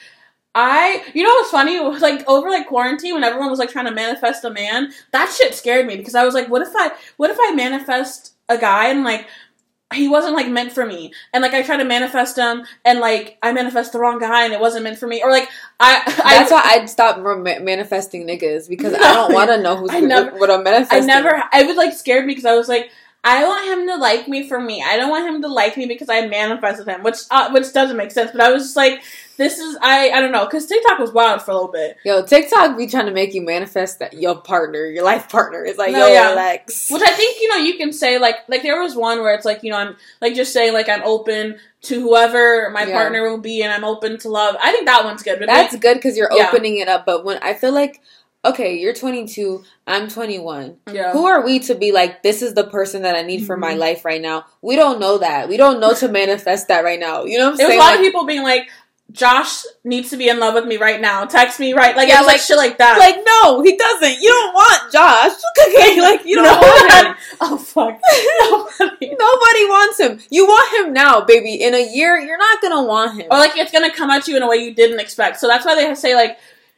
I, 0.56 1.04
you 1.16 1.24
know 1.24 1.32
what's 1.32 1.50
funny? 1.50 1.78
It 1.78 1.84
was 1.84 2.02
Like 2.10 2.28
over 2.30 2.50
like 2.50 2.68
quarantine, 2.68 3.16
when 3.16 3.24
everyone 3.24 3.50
was 3.50 3.58
like 3.60 3.72
trying 3.72 3.86
to 3.86 3.92
manifest 3.92 4.46
a 4.46 4.52
man, 4.52 4.92
that 5.12 5.34
shit 5.36 5.56
scared 5.56 5.88
me 5.88 5.98
because 5.98 6.14
I 6.14 6.26
was 6.26 6.36
like, 6.36 6.48
what 6.48 6.62
if 6.62 6.70
I, 6.76 6.92
what 7.18 7.32
if 7.32 7.38
I 7.42 7.54
manifest 7.56 8.34
a 8.50 8.58
guy 8.58 8.90
and 8.90 9.04
like 9.04 9.26
he 9.96 10.08
wasn't 10.08 10.36
like 10.36 10.50
meant 10.50 10.72
for 10.72 10.86
me, 10.86 11.14
and 11.34 11.42
like 11.42 11.54
I 11.54 11.62
try 11.62 11.78
to 11.78 11.84
manifest 11.86 12.38
him 12.38 12.64
and 12.86 13.00
like 13.00 13.38
I 13.44 13.52
manifest 13.52 13.94
the 13.94 14.00
wrong 14.00 14.20
guy 14.20 14.44
and 14.44 14.54
it 14.54 14.60
wasn't 14.60 14.84
meant 14.84 14.98
for 15.00 15.08
me, 15.08 15.22
or 15.24 15.32
like 15.32 15.50
I, 15.80 16.02
That's 16.24 16.52
I, 16.52 16.56
why 16.56 16.62
I'd 16.66 16.90
stop 16.90 17.18
ma- 17.20 17.60
manifesting 17.60 18.28
niggas 18.28 18.68
because 18.70 18.94
I 18.94 18.98
don't 19.00 19.34
want 19.40 19.50
to 19.50 19.62
know 19.62 19.76
who's 19.76 19.92
I 19.92 20.00
never- 20.02 20.38
what 20.38 20.50
I'm 20.52 20.64
manifesting. 20.64 21.04
I 21.04 21.06
never, 21.06 21.44
I 21.52 21.64
would 21.64 21.78
like 21.78 21.94
scared 21.94 22.26
me 22.26 22.32
because 22.34 22.46
I 22.46 22.56
was 22.56 22.68
like, 22.68 22.92
I 23.26 23.46
want 23.46 23.66
him 23.66 23.88
to 23.88 23.96
like 23.96 24.28
me 24.28 24.48
for 24.48 24.60
me. 24.60 24.84
I 24.86 24.98
don't 24.98 25.10
want 25.10 25.26
him 25.26 25.42
to 25.44 25.48
like 25.48 25.78
me 25.78 25.86
because 25.86 26.10
I 26.10 26.28
manifested 26.28 26.88
him, 26.88 27.04
which 27.04 27.16
uh, 27.32 27.52
which 27.52 27.72
doesn't 27.72 27.96
make 27.96 28.12
sense. 28.12 28.32
But 28.32 28.42
I 28.42 28.52
was 28.52 28.64
just 28.64 28.76
like, 28.76 29.02
this 29.38 29.60
is 29.60 29.78
I 29.82 30.10
I 30.12 30.20
don't 30.20 30.34
know 30.34 30.44
because 30.46 30.66
TikTok 30.66 31.00
was 31.00 31.14
wild 31.14 31.42
for 31.42 31.52
a 31.52 31.54
little 31.54 31.72
bit, 31.72 31.96
Yo, 32.04 32.22
TikTok 32.26 32.78
be 32.78 32.86
trying 32.86 33.06
to 33.06 33.14
make 33.14 33.34
you 33.34 33.42
manifest 33.42 34.00
that 34.00 34.14
your 34.14 34.36
partner, 34.42 34.86
your 34.86 35.06
life 35.06 35.30
partner. 35.30 35.64
It's 35.64 35.78
like, 35.80 35.94
No, 35.94 36.06
yo, 36.06 36.14
yeah. 36.14 36.30
relax. 36.32 36.90
which 36.92 37.02
I 37.02 37.14
think 37.14 37.40
you 37.42 37.48
know 37.48 37.56
you 37.58 37.78
can 37.78 37.94
say 37.94 38.20
like 38.20 38.36
like 38.50 38.62
there 38.62 38.82
was 38.82 38.94
one 38.94 39.20
where 39.20 39.34
it's 39.34 39.46
like 39.46 39.64
you 39.64 39.72
know 39.72 39.78
I'm 39.78 39.96
like 40.22 40.36
just 40.36 40.52
saying 40.52 40.74
like 40.74 40.90
I'm 40.90 41.04
open 41.04 41.58
to 41.84 42.02
whoever 42.02 42.70
my 42.72 42.84
Yeah. 42.86 42.94
partner 42.94 43.24
will 43.30 43.38
be 43.40 43.64
and 43.64 43.72
I'm 43.72 43.86
open 43.86 44.18
to 44.20 44.30
love. 44.30 44.58
I 44.62 44.72
think 44.74 44.86
that 44.86 45.06
one's 45.06 45.24
good. 45.24 45.40
But 45.40 45.48
That's 45.48 45.72
like, 45.74 45.82
good 45.82 45.96
because 45.96 46.18
you're 46.18 46.30
Yeah. 46.34 46.48
opening 46.50 46.78
it 46.80 46.90
up. 46.90 47.06
But 47.06 47.24
when 47.24 47.38
I 47.42 47.54
feel 47.54 47.72
like, 47.74 48.02
okay, 48.46 48.76
you're 48.78 48.94
22, 48.94 49.64
I'm 49.88 50.08
21. 50.10 50.78
yeah. 50.92 51.12
Who 51.14 51.26
are 51.28 51.44
we 51.46 51.60
to 51.60 51.76
be 51.76 51.92
like, 51.92 52.24
this 52.24 52.42
is 52.42 52.54
the 52.54 52.66
person 52.66 53.04
that 53.04 53.16
I 53.16 53.22
need 53.22 53.46
for 53.46 53.56
my 53.58 53.74
Mhm. 53.74 53.78
life 53.80 54.06
right 54.06 54.22
now? 54.22 54.46
We 54.62 54.76
don't 54.76 55.00
know 55.00 55.18
that. 55.20 55.48
We 55.50 55.58
don't 55.58 55.80
know 55.80 55.94
to 55.96 56.08
manifest 56.10 56.68
that 56.68 56.84
right 56.84 57.00
now. 57.00 57.24
You 57.26 57.38
know 57.38 57.46
what 57.52 57.54
I'm 57.56 57.60
It 57.62 57.68
saying? 57.68 57.80
a 57.80 57.82
lot 57.82 57.90
Like- 57.92 58.00
of 58.00 58.06
people 58.06 58.26
being 58.26 58.44
like, 58.44 58.68
Josh 59.12 59.64
needs 59.84 60.10
to 60.10 60.18
be 60.18 60.28
in 60.28 60.40
love 60.40 60.56
with 60.56 60.66
me 60.66 60.78
right 60.78 61.00
now. 61.00 61.26
Text 61.26 61.60
me 61.60 61.74
right, 61.74 61.96
like 61.96 62.08
Yeah, 62.08 62.16
yeah, 62.16 62.20
like, 62.22 62.28
like- 62.38 62.42
shit 62.42 62.58
like 62.58 62.80
that. 62.80 62.98
like, 62.98 63.18
no, 63.24 63.62
he 63.62 63.78
doesn't. 63.78 64.20
You 64.20 64.30
don't 64.30 64.54
want 64.54 64.92
Josh. 64.92 65.32
Okay, 65.68 66.02
like, 66.02 66.26
you 66.26 66.36
don't 66.38 66.46
No. 66.46 66.60
want 66.68 66.92
him. 66.92 67.16
oh 67.42 67.58
fuck, 67.58 68.00
Nobody. 68.42 69.08
Nobody 69.20 69.66
wants 69.66 70.00
him. 70.00 70.20
You 70.32 70.46
want 70.46 70.88
him 70.88 70.94
now, 70.94 71.22
baby. 71.22 71.56
In 71.62 71.74
a 71.76 71.80
year, 71.94 72.18
you're 72.20 72.38
not 72.38 72.62
gonna 72.62 72.84
want 72.84 73.20
him. 73.22 73.28
or 73.30 73.38
like 73.38 73.56
it's 73.58 73.72
gonna 73.72 73.92
come 73.92 74.10
at 74.10 74.28
you 74.28 74.36
in 74.36 74.42
a 74.42 74.48
way 74.48 74.58
you 74.58 74.74
didn't 74.74 75.00
expect. 75.00 75.40
So 75.40 75.48
that's 75.48 75.66
why 75.66 75.76
they 75.76 75.94
say 75.96 76.16
like 76.16 76.38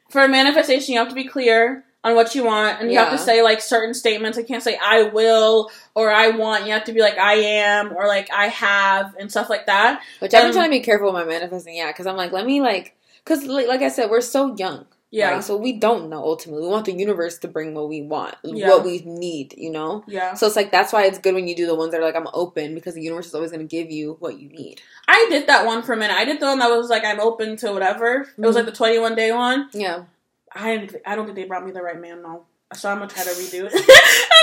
for 0.10 0.24
a 0.24 0.28
manifestation 0.30 0.94
you 0.94 1.00
have 1.00 1.10
to 1.10 1.16
be 1.16 1.26
clear 1.28 1.84
on 2.04 2.14
what 2.16 2.36
you 2.36 2.44
want 2.44 2.80
and 2.80 2.92
you 2.92 3.00
have 3.00 3.10
to 3.12 3.18
say 3.18 3.42
like 3.42 3.60
certain 3.60 3.94
statements. 3.96 4.38
I 4.38 4.44
can't 4.44 4.62
say 4.62 4.78
I 4.82 5.04
will 5.04 5.72
or 5.96 6.12
I 6.12 6.30
want. 6.30 6.66
You 6.68 6.74
have 6.74 6.84
to 6.84 6.94
be 6.94 7.02
like 7.02 7.18
I 7.18 7.34
am 7.34 7.92
or 7.98 8.08
like 8.08 8.30
I 8.32 8.48
have 8.50 9.16
and 9.20 9.32
stuff 9.32 9.50
like 9.50 9.66
that. 9.66 10.02
Which 10.20 10.34
I've 10.36 10.44
been 10.44 10.54
trying 10.54 10.70
to 10.70 10.78
be 10.78 10.82
careful 10.82 11.08
with 11.12 11.16
my 11.16 11.26
manifesting, 11.26 11.76
yeah, 11.76 11.88
because 11.92 12.06
I'm 12.06 12.16
like, 12.16 12.32
let 12.32 12.46
me 12.46 12.62
like, 12.62 12.96
because 13.24 13.44
like, 13.46 13.68
like 13.68 13.82
I 13.82 13.90
said, 13.90 14.12
we're 14.12 14.22
so 14.22 14.56
young, 14.56 14.86
Yeah. 15.10 15.32
right? 15.32 15.44
So 15.44 15.58
we 15.58 15.74
don't 15.74 16.10
know 16.12 16.24
ultimately. 16.24 16.62
We 16.62 16.70
want 16.70 16.86
the 16.86 16.94
universe 16.94 17.40
to 17.40 17.48
bring 17.48 17.74
what 17.74 17.90
we 17.90 18.04
want, 18.04 18.36
Yeah. 18.44 18.70
what 18.70 18.86
we 18.86 19.00
need, 19.00 19.56
you 19.58 19.72
know. 19.72 20.04
Yeah. 20.08 20.36
So 20.36 20.46
it's 20.46 20.56
like 20.56 20.72
that's 20.72 20.94
why 20.94 21.06
it's 21.06 21.18
good 21.18 21.34
when 21.34 21.48
you 21.48 21.56
do 21.56 21.66
the 21.66 21.74
ones 21.74 21.92
that 21.92 22.02
are 22.02 22.06
like 22.06 22.16
I'm 22.16 22.28
open 22.36 22.76
because 22.76 22.94
the 22.94 23.02
universe 23.02 23.26
is 23.26 23.34
always 23.34 23.50
going 23.50 23.68
to 23.68 23.76
give 23.78 23.90
you 23.90 24.18
what 24.20 24.38
you 24.40 24.50
need. 24.50 24.80
I 25.08 25.28
did 25.30 25.48
that 25.48 25.66
one 25.66 25.84
for 25.84 25.94
a 25.94 25.98
minute. 25.98 26.16
I 26.18 26.26
did 26.26 26.40
the 26.40 26.48
one 26.48 26.60
that 26.60 26.70
was 26.70 26.90
like 26.90 27.04
I'm 27.06 27.20
open 27.20 27.56
to 27.58 27.72
whatever. 27.72 28.22
It 28.38 28.42
was 28.42 28.56
Mhm. 28.56 28.60
like 28.60 28.66
the 28.66 28.72
21 28.72 29.16
day 29.16 29.32
one. 29.32 29.70
Yeah, 29.74 30.04
I 30.54 30.90
I 31.06 31.16
don't 31.16 31.26
think 31.26 31.36
they 31.36 31.44
brought 31.46 31.66
me 31.66 31.72
the 31.72 31.82
right 31.84 32.00
man 32.00 32.24
though. 32.24 32.46
So 32.76 32.90
I'm 32.90 33.00
gonna 33.00 33.10
try 33.10 33.24
to 33.24 33.30
redo 33.32 33.70
it. 33.72 33.72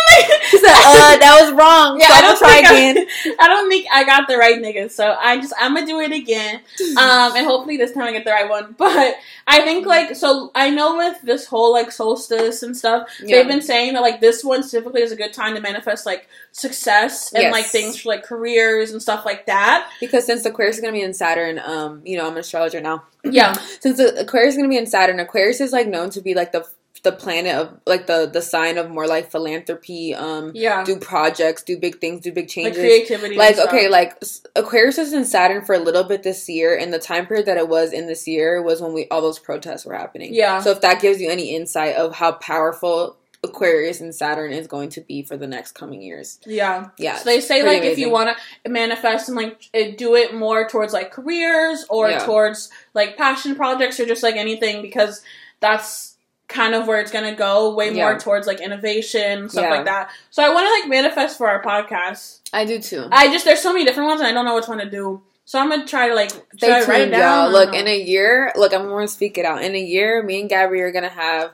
Said, 0.52 0.60
"Uh, 0.64 1.16
that 1.18 1.38
was 1.40 1.52
wrong. 1.52 1.98
Yeah, 1.98 2.08
so 2.08 2.14
I 2.14 2.20
don't 2.20 2.38
try 2.38 2.52
think 2.54 2.66
I- 2.66 2.74
again." 2.74 3.36
I 3.40 3.48
don't 3.48 3.68
think 3.70 3.86
I 3.92 4.04
got 4.04 4.28
the 4.28 4.36
right 4.36 4.60
nigga, 4.60 4.90
so 4.90 5.16
I 5.18 5.36
just 5.38 5.52
I'm 5.58 5.74
gonna 5.74 5.86
do 5.86 6.00
it 6.00 6.12
again. 6.12 6.56
Um, 6.98 7.36
and 7.36 7.46
hopefully 7.46 7.76
this 7.78 7.92
time 7.92 8.04
I 8.04 8.12
get 8.12 8.24
the 8.24 8.30
right 8.30 8.48
one. 8.48 8.74
But 8.76 9.16
I 9.46 9.60
think 9.62 9.86
like 9.86 10.14
so 10.16 10.50
I 10.54 10.70
know 10.70 10.96
with 10.98 11.22
this 11.22 11.46
whole 11.46 11.72
like 11.72 11.90
solstice 11.92 12.62
and 12.62 12.76
stuff, 12.76 13.08
Yeah. 13.22 13.38
they've 13.38 13.48
been 13.48 13.62
saying 13.62 13.94
that 13.94 14.02
like 14.02 14.20
this 14.20 14.44
one 14.44 14.62
specifically 14.62 15.00
is 15.02 15.12
a 15.12 15.16
good 15.16 15.32
time 15.32 15.54
to 15.54 15.60
manifest 15.60 16.04
like 16.04 16.28
success 16.52 17.32
and 17.32 17.42
Yes. 17.44 17.52
like 17.52 17.64
things 17.66 18.00
for 18.00 18.10
like 18.10 18.22
careers 18.24 18.90
and 18.92 19.00
stuff 19.00 19.24
like 19.24 19.46
that. 19.46 19.88
because 20.00 20.26
since 20.26 20.44
Aquarius 20.44 20.76
is 20.76 20.80
gonna 20.82 20.92
be 20.92 21.02
in 21.02 21.14
Saturn, 21.14 21.58
um, 21.64 22.02
you 22.04 22.18
know, 22.18 22.26
I'm 22.26 22.32
an 22.32 22.38
astrologer 22.38 22.80
now. 22.80 23.04
Yeah. 23.24 23.52
Since 23.80 23.96
the 23.98 24.20
Aquarius 24.20 24.54
is 24.54 24.58
gonna 24.58 24.68
be 24.68 24.76
in 24.76 24.86
Saturn, 24.86 25.20
Aquarius 25.20 25.60
is 25.60 25.72
like 25.72 25.86
known 25.88 26.10
to 26.10 26.20
be 26.20 26.34
like 26.34 26.52
the 26.52 26.66
the 27.02 27.10
planet 27.12 27.54
of 27.56 27.80
like 27.86 28.06
the 28.06 28.30
the 28.32 28.40
sign 28.40 28.78
of 28.78 28.88
more 28.88 29.06
like 29.08 29.30
philanthropy, 29.30 30.14
um, 30.14 30.52
Yeah. 30.54 30.84
do 30.84 30.96
projects, 30.96 31.62
do 31.64 31.76
big 31.76 32.00
things, 32.00 32.20
do 32.20 32.30
big 32.32 32.44
Like 32.44 32.48
changes. 32.50 32.76
creativity. 32.78 33.34
like 33.36 33.48
and 33.48 33.56
stuff. 33.56 33.68
okay 33.72 33.88
like 33.88 34.22
aquarius 34.54 34.98
was 34.98 35.12
in 35.12 35.24
saturn 35.24 35.64
for 35.64 35.74
a 35.74 35.78
little 35.80 36.04
bit 36.04 36.22
this 36.22 36.48
year 36.48 36.76
and 36.76 36.92
the 36.92 36.98
time 37.00 37.26
period 37.26 37.46
that 37.46 37.56
it 37.56 37.68
was 37.68 37.92
in 37.92 38.06
this 38.06 38.28
year 38.28 38.62
was 38.62 38.80
when 38.80 38.92
we 38.92 39.08
all 39.10 39.20
those 39.20 39.38
protests 39.40 39.84
were 39.84 39.94
happening 39.94 40.32
Yeah. 40.32 40.60
so 40.60 40.70
if 40.70 40.80
that 40.82 41.00
gives 41.00 41.20
you 41.20 41.28
any 41.30 41.54
insight 41.56 41.96
of 41.96 42.14
how 42.14 42.32
powerful 42.32 43.16
aquarius 43.44 44.00
and 44.00 44.14
saturn 44.14 44.52
is 44.52 44.68
going 44.68 44.88
to 44.90 45.00
be 45.00 45.22
for 45.24 45.36
the 45.36 45.48
next 45.48 45.72
coming 45.72 46.00
years 46.00 46.38
Yeah. 46.46 46.90
yeah 46.98 47.16
So 47.16 47.24
they 47.24 47.40
say 47.40 47.64
like 47.64 47.82
if 47.82 47.98
you 47.98 48.10
want 48.10 48.36
to 48.64 48.70
manifest 48.70 49.28
and 49.28 49.36
like 49.36 49.68
do 49.96 50.14
it 50.14 50.32
more 50.34 50.68
towards 50.68 50.92
like 50.92 51.10
careers 51.10 51.84
or 51.90 52.10
Yeah. 52.10 52.18
towards 52.20 52.70
like 52.94 53.16
passion 53.16 53.56
projects 53.56 53.98
or 53.98 54.06
just 54.06 54.22
like 54.22 54.36
anything 54.36 54.82
because 54.82 55.22
that's 55.58 56.11
kind 56.52 56.74
of 56.74 56.86
where 56.86 57.00
it's 57.00 57.10
gonna 57.10 57.34
go 57.34 57.74
way 57.74 57.90
more 57.90 58.18
towards 58.18 58.46
like 58.46 58.60
innovation 58.60 59.48
stuff 59.48 59.64
Yeah. 59.64 59.70
like 59.70 59.84
that. 59.86 60.10
So 60.30 60.42
I 60.44 60.50
want 60.52 60.66
to 60.66 60.70
like 60.80 60.88
manifest 60.88 61.38
for 61.38 61.48
our 61.48 61.62
podcast. 61.62 62.40
i 62.52 62.64
do 62.64 62.78
too 62.80 63.08
I 63.10 63.28
just 63.32 63.44
there's 63.44 63.60
so 63.62 63.72
many 63.72 63.84
different 63.84 64.08
ones 64.08 64.20
and 64.20 64.28
I 64.28 64.32
don't 64.32 64.44
know 64.44 64.54
which 64.54 64.68
one 64.68 64.78
to 64.78 64.88
do. 64.90 65.22
So 65.44 65.58
I'm 65.58 65.68
gonna 65.70 65.86
try 65.86 66.08
to 66.08 66.14
like 66.14 66.30
Stay 66.30 66.68
try 66.68 66.80
to 66.84 66.86
write 66.86 67.00
it 67.08 67.10
down. 67.10 67.50
y'all. 67.50 67.52
Look, 67.52 67.74
in 67.74 67.88
a 67.88 67.98
year, 68.00 68.52
look, 68.54 68.72
I'm 68.72 68.86
going 68.88 69.06
to 69.06 69.12
speak 69.12 69.36
it 69.38 69.44
out. 69.44 69.62
In 69.64 69.74
a 69.74 69.80
year, 69.80 70.22
me 70.22 70.40
and 70.40 70.48
Gabby 70.48 70.80
are 70.80 70.92
going 70.92 71.02
to 71.02 71.10
have, 71.10 71.50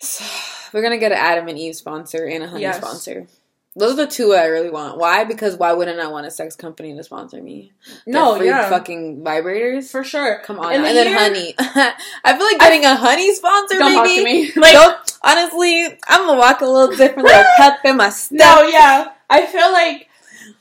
we're 0.72 0.80
going 0.80 0.92
to 0.92 0.98
get 0.98 1.12
an 1.12 1.18
Adam 1.18 1.48
and 1.48 1.58
Eve 1.58 1.76
sponsor 1.76 2.24
and 2.26 2.42
a 2.44 2.48
honey 2.48 2.62
Yes. 2.62 2.78
sponsor. 2.78 3.26
Those 3.74 3.94
are 3.94 4.04
the 4.04 4.06
two 4.06 4.34
I 4.34 4.46
really 4.46 4.68
want. 4.68 4.98
Why? 4.98 5.24
Because 5.24 5.56
why 5.56 5.72
wouldn't 5.72 5.98
I 5.98 6.06
want 6.08 6.26
a 6.26 6.30
sex 6.30 6.54
company 6.54 6.94
to 6.94 7.02
sponsor 7.02 7.42
me? 7.42 7.72
They're 8.04 8.14
no, 8.14 8.36
free 8.36 8.48
yeah, 8.48 8.68
fucking 8.68 9.22
vibrators. 9.22 9.90
for 9.90 10.04
sure. 10.04 10.42
Come 10.44 10.58
on, 10.58 10.74
In 10.74 10.84
and 10.84 10.96
then 10.96 11.12
honey. 11.16 11.54
I 11.58 12.36
feel 12.36 12.46
like 12.46 12.58
getting 12.58 12.84
a 12.84 12.94
honey 12.94 13.34
sponsor. 13.34 13.78
Don't 13.78 13.94
talk 13.94 14.04
maybe. 14.04 14.18
to 14.18 14.24
me. 14.24 14.52
Like 14.60 14.74
Don't- 14.74 15.18
honestly, 15.24 15.86
I'm 16.06 16.26
gonna 16.26 16.38
walk 16.38 16.60
a 16.60 16.66
little 16.66 16.94
different, 16.94 17.26
little 17.26 17.44
pep 17.56 17.78
in 17.84 17.96
my 17.96 18.10
step. 18.10 18.38
No, 18.38 18.62
yeah. 18.68 19.12
I 19.30 19.46
feel 19.46 19.72
like 19.72 20.08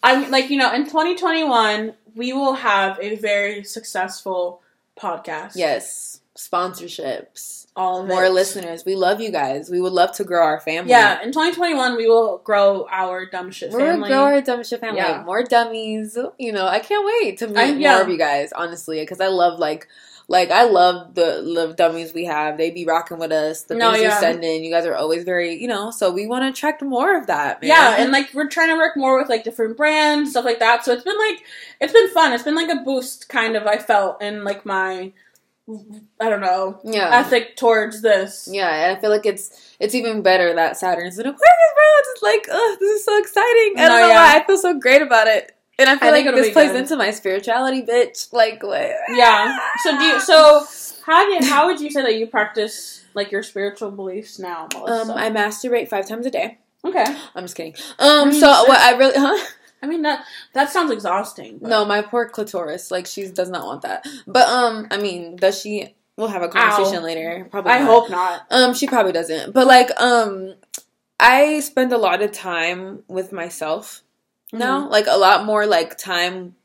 I'm 0.03 0.31
like, 0.31 0.49
you 0.49 0.57
know, 0.57 0.73
in 0.73 0.85
2021, 0.85 1.93
we 2.15 2.31
will 2.31 2.53
have 2.53 2.97
a 3.01 3.15
very 3.17 3.63
successful 3.65 4.61
podcast. 4.99 5.53
Yes, 5.55 6.21
sponsorships, 6.37 7.60
All 7.75 8.01
of 8.01 8.07
more 8.07 8.25
it. 8.25 8.31
listeners. 8.31 8.83
We 8.85 8.95
love 8.95 9.21
you 9.21 9.31
guys. 9.31 9.69
We 9.69 9.79
would 9.79 9.93
love 9.93 10.11
to 10.17 10.23
grow 10.25 10.43
our 10.43 10.59
family. 10.59 10.89
Yeah, 10.91 11.21
in 11.21 11.29
2021, 11.29 11.95
we 11.95 12.07
will 12.07 12.39
grow 12.39 12.85
our 12.91 13.25
dumb 13.25 13.49
shit 13.51 13.71
family. 13.71 14.09
grow 14.09 14.23
our 14.23 14.41
dumb 14.41 14.63
shit 14.63 14.81
family. 14.81 14.99
Yeah. 14.99 15.23
More 15.23 15.43
dummies. 15.43 16.17
You 16.37 16.51
know, 16.51 16.67
I 16.67 16.79
can't 16.79 17.05
wait 17.05 17.37
to 17.39 17.47
meet 17.47 17.57
I- 17.57 17.65
yeah. 17.73 17.93
more 17.93 18.01
of 18.03 18.09
you 18.09 18.17
guys. 18.17 18.51
Honestly, 18.53 18.99
because 18.99 19.21
I 19.21 19.27
love 19.27 19.59
like. 19.59 19.87
Like 20.27 20.49
I 20.49 20.63
love 20.63 21.13
the 21.15 21.41
love 21.41 21.75
dummies 21.75 22.13
we 22.13 22.23
have. 22.23 22.57
They 22.57 22.71
be 22.71 22.85
rocking 22.85 23.19
with 23.19 23.33
us. 23.33 23.63
The 23.63 23.75
No, 23.75 23.91
things 23.91 24.03
yeah. 24.03 24.13
you 24.15 24.19
send 24.21 24.43
in, 24.45 24.63
you 24.63 24.71
guys 24.71 24.85
are 24.85 24.95
always 24.95 25.25
very, 25.25 25.55
you 25.61 25.67
know. 25.67 25.91
So 25.91 26.09
we 26.09 26.25
want 26.25 26.43
to 26.45 26.49
attract 26.49 26.81
more 26.81 27.17
of 27.17 27.27
that. 27.27 27.61
Man. 27.61 27.67
yeah, 27.67 27.95
and 27.97 28.13
like 28.13 28.33
we're 28.33 28.47
trying 28.47 28.69
to 28.69 28.75
work 28.77 28.95
more 28.95 29.19
with 29.19 29.27
like 29.27 29.43
different 29.43 29.75
brands, 29.75 30.29
stuff 30.31 30.45
like 30.45 30.59
that. 30.59 30.85
So 30.85 30.93
it's 30.93 31.03
been 31.03 31.17
like 31.17 31.43
it's 31.81 31.91
been 31.91 32.07
fun. 32.11 32.31
It's 32.31 32.43
been 32.43 32.55
like 32.55 32.69
a 32.69 32.81
boost, 32.81 33.27
kind 33.27 33.57
of. 33.57 33.67
I 33.67 33.77
felt 33.77 34.21
in 34.21 34.45
like 34.45 34.65
my, 34.65 35.11
I 36.19 36.29
don't 36.29 36.41
know, 36.41 36.79
yeah, 36.83 37.09
ethic 37.19 37.55
towards 37.55 38.01
this. 38.01 38.49
Yeah, 38.51 38.93
I 38.95 38.99
feel 38.99 39.09
like 39.09 39.25
it's 39.25 39.75
it's 39.79 39.95
even 39.95 40.21
better 40.21 40.53
that 40.55 40.77
Saturn's 40.77 41.17
in 41.17 41.25
Aquarius, 41.25 41.39
bro. 41.75 41.83
It's 41.99 42.09
just 42.09 42.23
like, 42.23 42.47
ugh, 42.51 42.79
this 42.79 42.99
is 42.99 43.05
so 43.05 43.17
exciting. 43.17 43.73
I 43.77 43.87
don't 43.87 43.99
know 44.01 44.07
yeah. 44.07 44.33
why 44.33 44.39
I 44.39 44.45
feel 44.45 44.57
so 44.57 44.77
great 44.79 45.01
about 45.01 45.27
it, 45.27 45.55
and 45.79 45.89
I 45.89 45.97
feel 45.97 46.09
I 46.09 46.11
like 46.11 46.25
this 46.25 46.51
plays 46.51 46.71
good. 46.71 46.81
into 46.81 46.97
my 46.97 47.11
spirituality, 47.11 47.83
bitch. 47.83 48.33
Like, 48.33 48.63
what? 48.63 48.91
Yeah. 49.09 49.57
So 49.83 49.97
do 49.97 50.03
you, 50.03 50.19
so 50.19 50.65
how 51.05 51.25
do 51.25 51.33
you, 51.33 51.49
how 51.49 51.67
would 51.67 51.79
you 51.79 51.89
say 51.89 52.01
that 52.01 52.15
you 52.15 52.27
practice 52.27 53.05
like 53.13 53.31
your 53.31 53.43
spiritual 53.43 53.91
beliefs 53.91 54.39
now, 54.39 54.67
Melissa? 54.73 55.11
Um, 55.11 55.17
I 55.17 55.29
masturbate 55.29 55.89
five 55.89 56.07
times 56.07 56.25
a 56.25 56.31
day. 56.31 56.57
okay. 56.85 57.05
I'm 57.35 57.43
just 57.43 57.55
kidding. 57.55 57.75
Um, 57.99 58.31
so 58.33 58.47
what 58.47 58.79
I 58.79 58.97
really, 58.97 59.13
huh? 59.15 59.45
I 59.81 59.87
mean 59.87 60.01
that 60.03 60.25
that 60.53 60.69
sounds 60.69 60.91
exhausting. 60.91 61.57
but- 61.59 61.69
No, 61.69 61.85
my 61.85 62.01
poor 62.01 62.27
clitoris. 62.29 62.91
Like, 62.91 63.07
she 63.07 63.27
does 63.27 63.49
not 63.49 63.65
want 63.65 63.81
that. 63.81 64.05
But 64.27 64.47
um, 64.47 64.87
I 64.91 64.97
mean, 64.97 65.35
does 65.37 65.59
she? 65.59 65.95
We'll 66.17 66.27
have 66.27 66.43
a 66.43 66.49
conversation 66.49 66.99
Ow. 66.99 67.05
later. 67.05 67.47
Probably. 67.49 67.71
I 67.71 67.79
not. 67.79 67.87
hope 67.87 68.09
not. 68.09 68.41
Um, 68.51 68.73
she 68.73 68.85
probably 68.87 69.11
doesn't. 69.13 69.53
But 69.53 69.65
like, 69.65 69.89
um, 69.99 70.53
I 71.19 71.61
spend 71.61 71.93
a 71.93 71.97
lot 71.97 72.21
of 72.21 72.31
time 72.31 73.03
with 73.07 73.31
myself 73.31 74.03
now. 74.53 74.81
Mm-hmm. 74.81 74.91
Like 74.91 75.07
a 75.07 75.17
lot 75.17 75.45
more 75.45 75.65
like 75.65 75.97
time. 75.97 76.55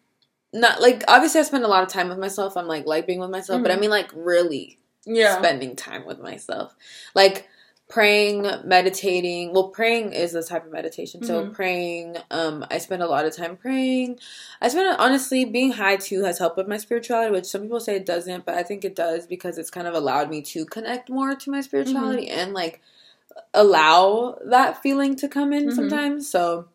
Not 0.53 0.81
like 0.81 1.05
obviously 1.09 1.41
I 1.41 1.45
spend 1.45 1.65
a 1.65 1.69
lot 1.69 1.83
of 1.83 1.89
time 1.89 2.09
with 2.09 2.19
myself. 2.19 2.57
I'm 2.57 2.67
like 2.67 2.87
like 2.87 3.07
being 3.07 3.21
with 3.21 3.31
myself, 3.31 3.63
but 3.63 3.71
I 3.71 3.77
Mhm. 3.77 3.81
mean 3.83 3.91
like 3.91 4.11
really 4.15 4.79
Yeah. 5.05 5.39
spending 5.39 5.77
time 5.77 6.05
with 6.07 6.19
myself. 6.19 6.75
Like 7.15 7.49
praying, 7.89 8.47
meditating. 8.65 9.53
Well, 9.53 9.69
praying 9.69 10.13
is 10.13 10.35
a 10.35 10.43
type 10.43 10.67
of 10.67 10.73
meditation. 10.73 11.23
So 11.23 11.45
Mhm. 11.45 11.53
praying, 11.53 12.17
um, 12.31 12.65
I 12.71 12.79
spend 12.79 13.03
a 13.03 13.07
lot 13.07 13.25
of 13.27 13.35
time 13.37 13.57
praying. 13.57 14.19
I 14.61 14.69
spend 14.69 14.97
honestly 14.99 15.45
being 15.45 15.73
high 15.73 15.97
too 15.97 16.25
has 16.25 16.39
helped 16.39 16.57
with 16.57 16.67
my 16.69 16.79
spirituality, 16.79 17.31
which 17.33 17.47
some 17.47 17.63
people 17.63 17.81
say 17.81 17.97
it 17.97 18.07
doesn't, 18.07 18.45
but 18.45 18.57
I 18.57 18.63
think 18.65 18.85
it 18.85 18.97
does 18.97 19.27
because 19.27 19.57
it's 19.59 19.71
kind 19.71 19.87
of 19.87 19.95
allowed 19.95 20.31
me 20.31 20.43
to 20.43 20.65
connect 20.67 21.09
more 21.11 21.35
to 21.37 21.51
my 21.51 21.61
spirituality 21.61 22.29
and 22.29 22.53
like 22.55 22.81
allow 23.55 24.39
that 24.45 24.83
feeling 24.83 25.17
to 25.17 25.29
come 25.29 25.53
in 25.53 25.69
Mhm. 25.69 25.75
sometimes. 25.75 26.29
So 26.29 26.69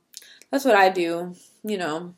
that's 0.51 0.66
what 0.66 0.76
I 0.76 0.89
do, 0.89 1.36
you 1.64 1.78
know. 1.78 2.16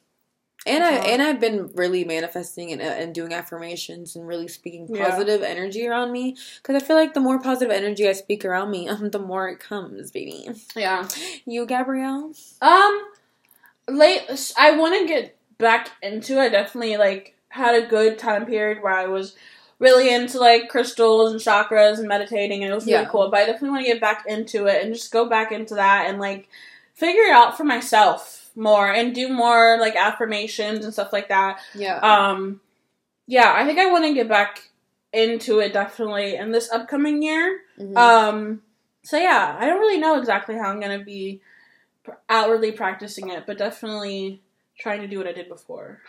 And 0.65 0.83
I 0.83 0.91
and 0.93 1.21
I've 1.21 1.39
been 1.39 1.71
really 1.75 2.03
manifesting 2.05 2.71
and, 2.71 2.81
and 2.81 3.13
doing 3.13 3.33
affirmations 3.33 4.15
and 4.15 4.25
really 4.27 4.47
speaking 4.47 4.87
Yeah. 4.89 5.09
positive 5.09 5.43
energy 5.43 5.85
around 5.87 6.11
me 6.11 6.37
because 6.61 6.81
I 6.81 6.85
feel 6.85 6.95
like 6.95 7.13
the 7.13 7.19
more 7.19 7.39
positive 7.39 7.71
energy 7.75 8.07
I 8.07 8.13
speak 8.13 8.45
around 8.45 8.71
me, 8.71 8.87
um, 8.89 9.09
the 9.09 9.19
more 9.19 9.49
it 9.49 9.59
comes, 9.59 10.11
baby. 10.11 10.47
Yeah. 10.75 11.07
You, 11.45 11.65
Gabrielle? 11.65 12.31
Um, 12.61 13.03
late. 13.89 14.21
I 14.57 14.71
want 14.77 14.99
to 14.99 15.07
get 15.07 15.37
back 15.57 15.89
into. 16.01 16.39
I 16.39 16.49
definitely 16.49 16.97
like 16.97 17.35
had 17.49 17.75
a 17.81 17.85
good 17.87 18.17
time 18.17 18.45
period 18.45 18.81
where 18.81 18.93
I 18.93 19.05
was 19.05 19.35
really 19.79 20.13
into 20.13 20.39
like 20.39 20.69
crystals 20.69 21.31
and 21.33 21.41
chakras 21.41 21.99
and 21.99 22.07
meditating, 22.07 22.63
and 22.63 22.71
it 22.71 22.75
was 22.75 22.85
really 22.85 23.03
Yeah. 23.03 23.09
cool. 23.09 23.29
But 23.29 23.41
I 23.41 23.45
definitely 23.47 23.69
want 23.71 23.85
to 23.85 23.91
get 23.91 24.01
back 24.01 24.23
into 24.27 24.67
it 24.67 24.83
and 24.83 24.93
just 24.93 25.11
go 25.11 25.27
back 25.27 25.51
into 25.51 25.75
that 25.75 26.05
and 26.09 26.19
like 26.19 26.47
figure 26.93 27.23
it 27.23 27.31
out 27.31 27.57
for 27.57 27.63
myself 27.65 28.42
more 28.55 28.91
and 28.91 29.15
do 29.15 29.29
more 29.29 29.77
like 29.79 29.95
affirmations 29.95 30.83
and 30.83 30.93
stuff 30.93 31.13
like 31.13 31.29
that. 31.29 31.59
Yeah. 31.73 31.97
Um, 31.97 32.61
yeah, 33.27 33.53
I 33.55 33.65
think 33.65 33.79
I 33.79 33.91
want 33.91 34.05
to 34.05 34.13
get 34.13 34.27
back 34.27 34.69
into 35.11 35.59
it 35.59 35.73
definitely 35.73 36.35
in 36.35 36.51
this 36.51 36.71
upcoming 36.71 37.21
year. 37.21 37.61
Mhm. 37.79 37.97
Um, 37.97 38.61
so 39.03 39.17
yeah, 39.17 39.55
I 39.59 39.65
don't 39.65 39.79
really 39.79 39.99
know 39.99 40.17
exactly 40.17 40.55
how 40.55 40.69
I'm 40.69 40.79
gonna 40.79 41.03
be 41.03 41.41
outwardly 42.29 42.71
practicing 42.71 43.29
it, 43.29 43.45
but 43.45 43.57
definitely 43.57 44.41
trying 44.77 45.01
to 45.01 45.07
do 45.07 45.17
what 45.17 45.27
I 45.27 45.31
did 45.33 45.47
before. 45.47 46.01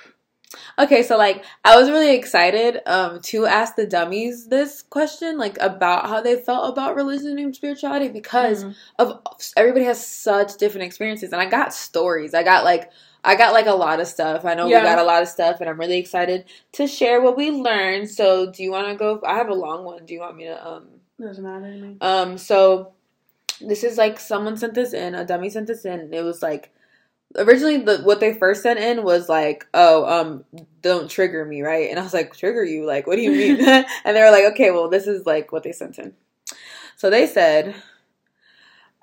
Okay, 0.78 1.02
so 1.02 1.16
like 1.16 1.44
I 1.64 1.76
was 1.78 1.90
really 1.90 2.14
excited 2.14 2.80
um 2.86 3.20
to 3.22 3.46
ask 3.46 3.76
the 3.76 3.86
dummies 3.86 4.48
this 4.48 4.82
question, 4.82 5.38
like 5.38 5.56
about 5.60 6.06
how 6.08 6.20
they 6.20 6.36
felt 6.36 6.72
about 6.72 6.96
religion 6.96 7.38
and 7.38 7.54
spirituality 7.54 8.08
because 8.08 8.64
Mhm. 8.64 8.74
of 8.98 9.20
everybody 9.56 9.84
has 9.84 10.04
such 10.04 10.56
different 10.56 10.86
experiences 10.86 11.32
and 11.32 11.40
I 11.40 11.46
got 11.46 11.72
stories. 11.74 12.34
I 12.34 12.42
got 12.42 12.64
like 12.64 12.90
I 13.26 13.36
got 13.36 13.52
like 13.54 13.66
a 13.66 13.74
lot 13.74 14.00
of 14.00 14.06
stuff. 14.06 14.44
I 14.44 14.54
know 14.54 14.68
Yeah. 14.68 14.80
we 14.80 14.84
got 14.84 14.98
a 14.98 15.02
lot 15.04 15.22
of 15.22 15.28
stuff 15.28 15.60
and 15.60 15.70
I'm 15.70 15.78
really 15.80 15.98
excited 15.98 16.44
to 16.72 16.86
share 16.86 17.20
what 17.22 17.36
we 17.36 17.50
learned. 17.50 18.10
So 18.10 18.50
do 18.50 18.62
you 18.62 18.70
want 18.70 18.88
to 18.88 18.94
go 18.96 19.20
I 19.26 19.34
have 19.36 19.48
a 19.48 19.54
long 19.54 19.84
one. 19.84 20.04
Do 20.06 20.12
you 20.14 20.20
want 20.20 20.36
me 20.36 20.44
to 20.44 20.66
um 20.68 20.88
doesn't 21.20 21.44
matter 21.44 21.94
um 22.00 22.36
so 22.36 22.92
this 23.60 23.84
is 23.84 23.96
like 23.96 24.18
someone 24.18 24.56
sent 24.56 24.74
this 24.74 24.92
in, 24.92 25.14
a 25.14 25.24
dummy 25.24 25.48
sent 25.48 25.68
this 25.68 25.84
in. 25.84 26.00
and 26.00 26.14
It 26.14 26.22
was 26.22 26.42
like 26.42 26.70
originally 27.36 27.78
the 27.78 27.98
what 27.98 28.20
they 28.20 28.34
first 28.34 28.62
sent 28.62 28.78
in 28.78 29.02
was 29.02 29.28
like, 29.28 29.66
"Oh, 29.74 30.04
um 30.06 30.44
don't 30.82 31.10
trigger 31.10 31.44
me, 31.44 31.62
right?" 31.62 31.90
And 31.90 31.98
I 31.98 32.02
was 32.02 32.14
like, 32.14 32.36
"Trigger 32.36 32.64
you? 32.64 32.86
Like, 32.86 33.06
what 33.06 33.16
do 33.16 33.22
you 33.22 33.32
mean?" 33.32 33.60
and 34.04 34.16
they 34.16 34.22
were 34.22 34.30
like, 34.30 34.44
"Okay, 34.52 34.70
well, 34.70 34.88
this 34.88 35.06
is 35.06 35.26
like 35.26 35.52
what 35.52 35.62
they 35.62 35.72
sent 35.72 35.98
in." 35.98 36.14
So 36.96 37.10
they 37.10 37.26
said, 37.26 37.74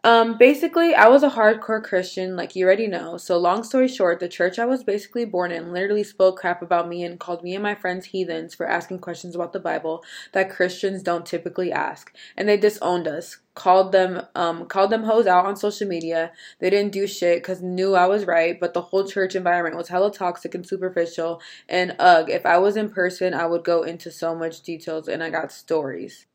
Um, 0.03 0.35
basically, 0.39 0.95
I 0.95 1.09
was 1.09 1.21
a 1.21 1.29
hardcore 1.29 1.83
Christian, 1.83 2.35
like 2.35 2.55
you 2.55 2.65
already 2.65 2.87
know. 2.87 3.17
So, 3.17 3.37
long 3.37 3.63
story 3.63 3.87
short, 3.87 4.19
the 4.19 4.27
church 4.27 4.57
I 4.57 4.65
was 4.65 4.83
basically 4.83 5.25
born 5.25 5.51
in 5.51 5.71
literally 5.71 6.03
spoke 6.03 6.39
crap 6.39 6.63
about 6.63 6.89
me 6.89 7.03
and 7.03 7.19
called 7.19 7.43
me 7.43 7.53
and 7.53 7.61
my 7.61 7.75
friends 7.75 8.07
heathens 8.07 8.55
for 8.55 8.67
asking 8.67 8.97
questions 8.99 9.35
about 9.35 9.53
the 9.53 9.59
Bible 9.59 10.03
that 10.31 10.49
Christians 10.49 11.03
don't 11.03 11.23
typically 11.23 11.71
ask, 11.71 12.11
and 12.35 12.49
they 12.49 12.57
disowned 12.57 13.07
us. 13.07 13.37
Called 13.53 13.91
them, 13.91 14.23
um, 14.33 14.65
called 14.65 14.89
them 14.89 15.03
hoes 15.03 15.27
out 15.27 15.45
on 15.45 15.55
social 15.55 15.87
media. 15.87 16.31
They 16.59 16.71
didn't 16.71 16.93
do 16.93 17.05
shit 17.05 17.43
because 17.43 17.61
knew 17.61 17.93
I 17.93 18.07
was 18.07 18.25
right, 18.25 18.59
but 18.59 18.73
the 18.73 18.81
whole 18.81 19.05
church 19.05 19.35
environment 19.35 19.75
was 19.75 19.89
hella 19.89 20.11
toxic 20.11 20.55
and 20.55 20.65
superficial. 20.65 21.41
And 21.69 21.95
ugh, 21.99 22.27
if 22.29 22.45
I 22.45 22.57
was 22.57 22.75
in 22.75 22.89
person, 22.89 23.35
I 23.35 23.45
would 23.45 23.63
go 23.63 23.83
into 23.83 24.09
so 24.09 24.33
much 24.33 24.61
details, 24.61 25.07
and 25.07 25.21
I 25.21 25.29
got 25.29 25.51
stories. 25.51 26.25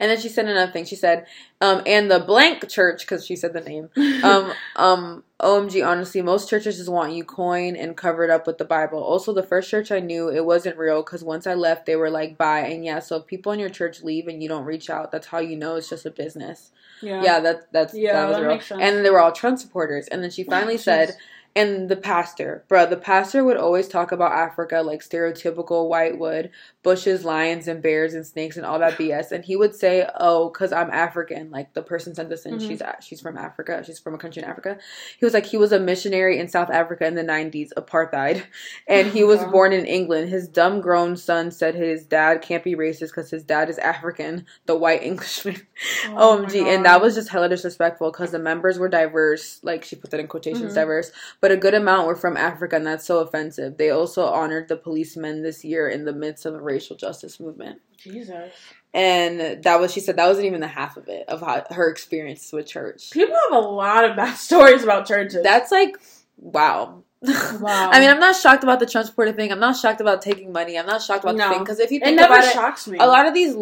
And 0.00 0.10
then 0.10 0.20
she 0.20 0.28
said 0.28 0.46
another 0.46 0.70
thing. 0.72 0.84
She 0.84 0.96
said, 0.96 1.26
um, 1.60 1.82
and 1.86 2.10
the 2.10 2.18
blank 2.20 2.68
church, 2.68 3.00
because 3.00 3.24
she 3.24 3.36
said 3.36 3.52
the 3.52 3.60
name. 3.60 3.88
Um, 4.22 4.52
um, 4.76 5.24
OMG, 5.40 5.86
honestly, 5.86 6.22
most 6.22 6.48
churches 6.48 6.76
just 6.78 6.88
want 6.88 7.12
you 7.12 7.24
coin 7.24 7.76
and 7.76 7.96
covered 7.96 8.30
up 8.30 8.46
with 8.46 8.58
the 8.58 8.64
Bible. 8.64 9.02
Also, 9.02 9.32
the 9.32 9.42
first 9.42 9.70
church 9.70 9.90
I 9.92 10.00
knew, 10.00 10.28
it 10.28 10.44
wasn't 10.44 10.78
real 10.78 11.02
because 11.02 11.22
once 11.22 11.46
I 11.46 11.54
left, 11.54 11.86
they 11.86 11.96
were 11.96 12.10
like, 12.10 12.38
bye. 12.38 12.60
And 12.60 12.84
yeah, 12.84 13.00
so 13.00 13.16
if 13.16 13.26
people 13.26 13.52
in 13.52 13.60
your 13.60 13.68
church 13.70 14.02
leave 14.02 14.28
and 14.28 14.42
you 14.42 14.48
don't 14.48 14.64
reach 14.64 14.88
out, 14.90 15.12
that's 15.12 15.26
how 15.26 15.38
you 15.38 15.56
know 15.56 15.76
it's 15.76 15.88
just 15.88 16.06
a 16.06 16.10
business. 16.10 16.70
Yeah. 17.02 17.22
Yeah, 17.22 17.40
that, 17.40 17.72
that's, 17.72 17.94
Yeah, 17.94 18.14
that 18.14 18.28
was 18.28 18.36
that 18.36 18.42
real. 18.42 18.50
makes 18.52 18.66
sense. 18.66 18.80
And 18.82 19.04
they 19.04 19.10
were 19.10 19.20
all 19.20 19.32
Trump 19.32 19.58
supporters. 19.58 20.08
And 20.08 20.22
then 20.22 20.30
she 20.30 20.44
finally 20.44 20.78
said, 20.78 21.16
and 21.54 21.88
the 21.88 21.96
pastor, 21.96 22.64
bro, 22.68 22.84
the 22.86 22.98
pastor 22.98 23.42
would 23.42 23.56
always 23.56 23.88
talk 23.88 24.12
about 24.12 24.32
Africa 24.32 24.82
like 24.82 25.00
stereotypical 25.00 25.88
white 25.88 26.18
wood, 26.18 26.50
bushes, 26.86 27.24
lions, 27.24 27.66
and 27.66 27.82
bears 27.82 28.14
and 28.14 28.24
snakes 28.24 28.56
and 28.56 28.64
all 28.64 28.78
that 28.78 28.96
BS. 28.96 29.32
And 29.32 29.44
he 29.44 29.56
would 29.56 29.74
say, 29.74 30.08
"Oh, 30.20 30.50
cause 30.50 30.72
I'm 30.72 30.88
African." 30.92 31.50
Like 31.50 31.74
the 31.74 31.82
person 31.82 32.14
sent 32.14 32.28
this 32.28 32.46
in, 32.46 32.54
Mhm. 32.54 32.66
she's 32.68 32.80
a- 32.80 32.96
she's 33.00 33.20
from 33.20 33.36
Africa. 33.36 33.82
She's 33.84 33.98
from 33.98 34.14
a 34.14 34.18
country 34.18 34.40
in 34.44 34.48
Africa. 34.48 34.78
He 35.18 35.24
was 35.26 35.34
like, 35.34 35.46
he 35.46 35.56
was 35.58 35.72
a 35.72 35.80
missionary 35.80 36.38
in 36.38 36.46
South 36.46 36.70
Africa 36.70 37.04
in 37.04 37.16
the 37.16 37.24
'90s, 37.24 37.72
apartheid, 37.76 38.42
and 38.86 39.08
he 39.08 39.24
Oh, 39.24 39.26
was 39.26 39.40
wow. 39.40 39.50
born 39.50 39.72
in 39.72 39.84
England. 39.84 40.28
His 40.28 40.46
dumb 40.46 40.80
grown 40.80 41.16
son 41.16 41.50
said 41.50 41.74
his 41.74 42.04
dad 42.06 42.40
can't 42.40 42.62
be 42.62 42.76
racist 42.76 43.08
because 43.08 43.30
his 43.30 43.42
dad 43.42 43.68
is 43.68 43.78
African, 43.78 44.46
the 44.66 44.76
white 44.76 45.02
Englishman. 45.02 45.56
Oh 46.08 46.38
OMG. 46.38 46.66
And 46.72 46.84
that 46.86 47.02
was 47.02 47.14
just 47.16 47.28
hella 47.30 47.48
disrespectful 47.48 48.10
because 48.12 48.30
the 48.30 48.38
members 48.38 48.78
were 48.78 48.88
diverse. 48.88 49.58
Like 49.62 49.84
she 49.84 49.96
put 49.96 50.10
that 50.12 50.20
in 50.20 50.28
quotations, 50.28 50.72
Mhm. 50.72 50.76
diverse. 50.76 51.10
But 51.40 51.50
a 51.50 51.56
good 51.56 51.74
amount 51.74 52.06
were 52.06 52.14
from 52.14 52.36
Africa, 52.36 52.76
and 52.76 52.86
that's 52.86 53.04
so 53.04 53.18
offensive. 53.18 53.76
They 53.76 53.90
also 53.90 54.24
honored 54.24 54.68
the 54.68 54.76
policemen 54.76 55.42
this 55.42 55.64
year 55.64 55.88
in 55.88 56.04
the 56.04 56.12
midst 56.12 56.46
of 56.46 56.54
a 56.54 56.60
racial 56.76 56.96
justice 56.96 57.40
movement. 57.40 57.80
Jesus. 57.98 58.52
And 58.94 59.62
that 59.64 59.80
was, 59.80 59.92
she 59.92 60.00
said, 60.00 60.16
that 60.16 60.26
wasn't 60.26 60.46
even 60.46 60.60
the 60.60 60.68
half 60.68 60.96
of 60.96 61.08
it, 61.08 61.24
of 61.28 61.40
how, 61.40 61.64
her 61.70 61.88
experiences 61.90 62.52
with 62.52 62.66
church. 62.66 63.10
People 63.10 63.36
have 63.50 63.62
a 63.64 63.66
lot 63.66 64.04
of 64.08 64.16
bad 64.16 64.34
stories 64.48 64.82
about 64.84 65.06
churches. 65.06 65.42
That's 65.42 65.70
like, 65.70 65.96
wow. 66.36 67.02
Wow. 67.22 67.90
I 67.92 67.98
mean, 68.00 68.08
I'm 68.10 68.20
not 68.20 68.36
shocked 68.36 68.62
about 68.62 68.78
the 68.78 68.86
Trump 68.86 69.06
supporter 69.08 69.32
thing. 69.32 69.50
I'm 69.50 69.58
not 69.58 69.76
shocked 69.76 70.00
about 70.00 70.22
taking 70.22 70.52
money. 70.52 70.78
I'm 70.78 70.86
not 70.86 71.02
shocked 71.02 71.24
about 71.24 71.36
No. 71.36 71.48
the 71.48 71.54
thing. 71.54 71.64
Because 71.64 71.80
if 71.80 71.90
you 71.90 72.00
it 72.02 72.12
never 72.12 72.34
about 72.34 72.44
it, 72.44 72.52
shocks 72.52 72.86
me. 72.86 72.98
a 72.98 73.06
lot 73.06 73.26
of 73.26 73.34
these 73.34 73.54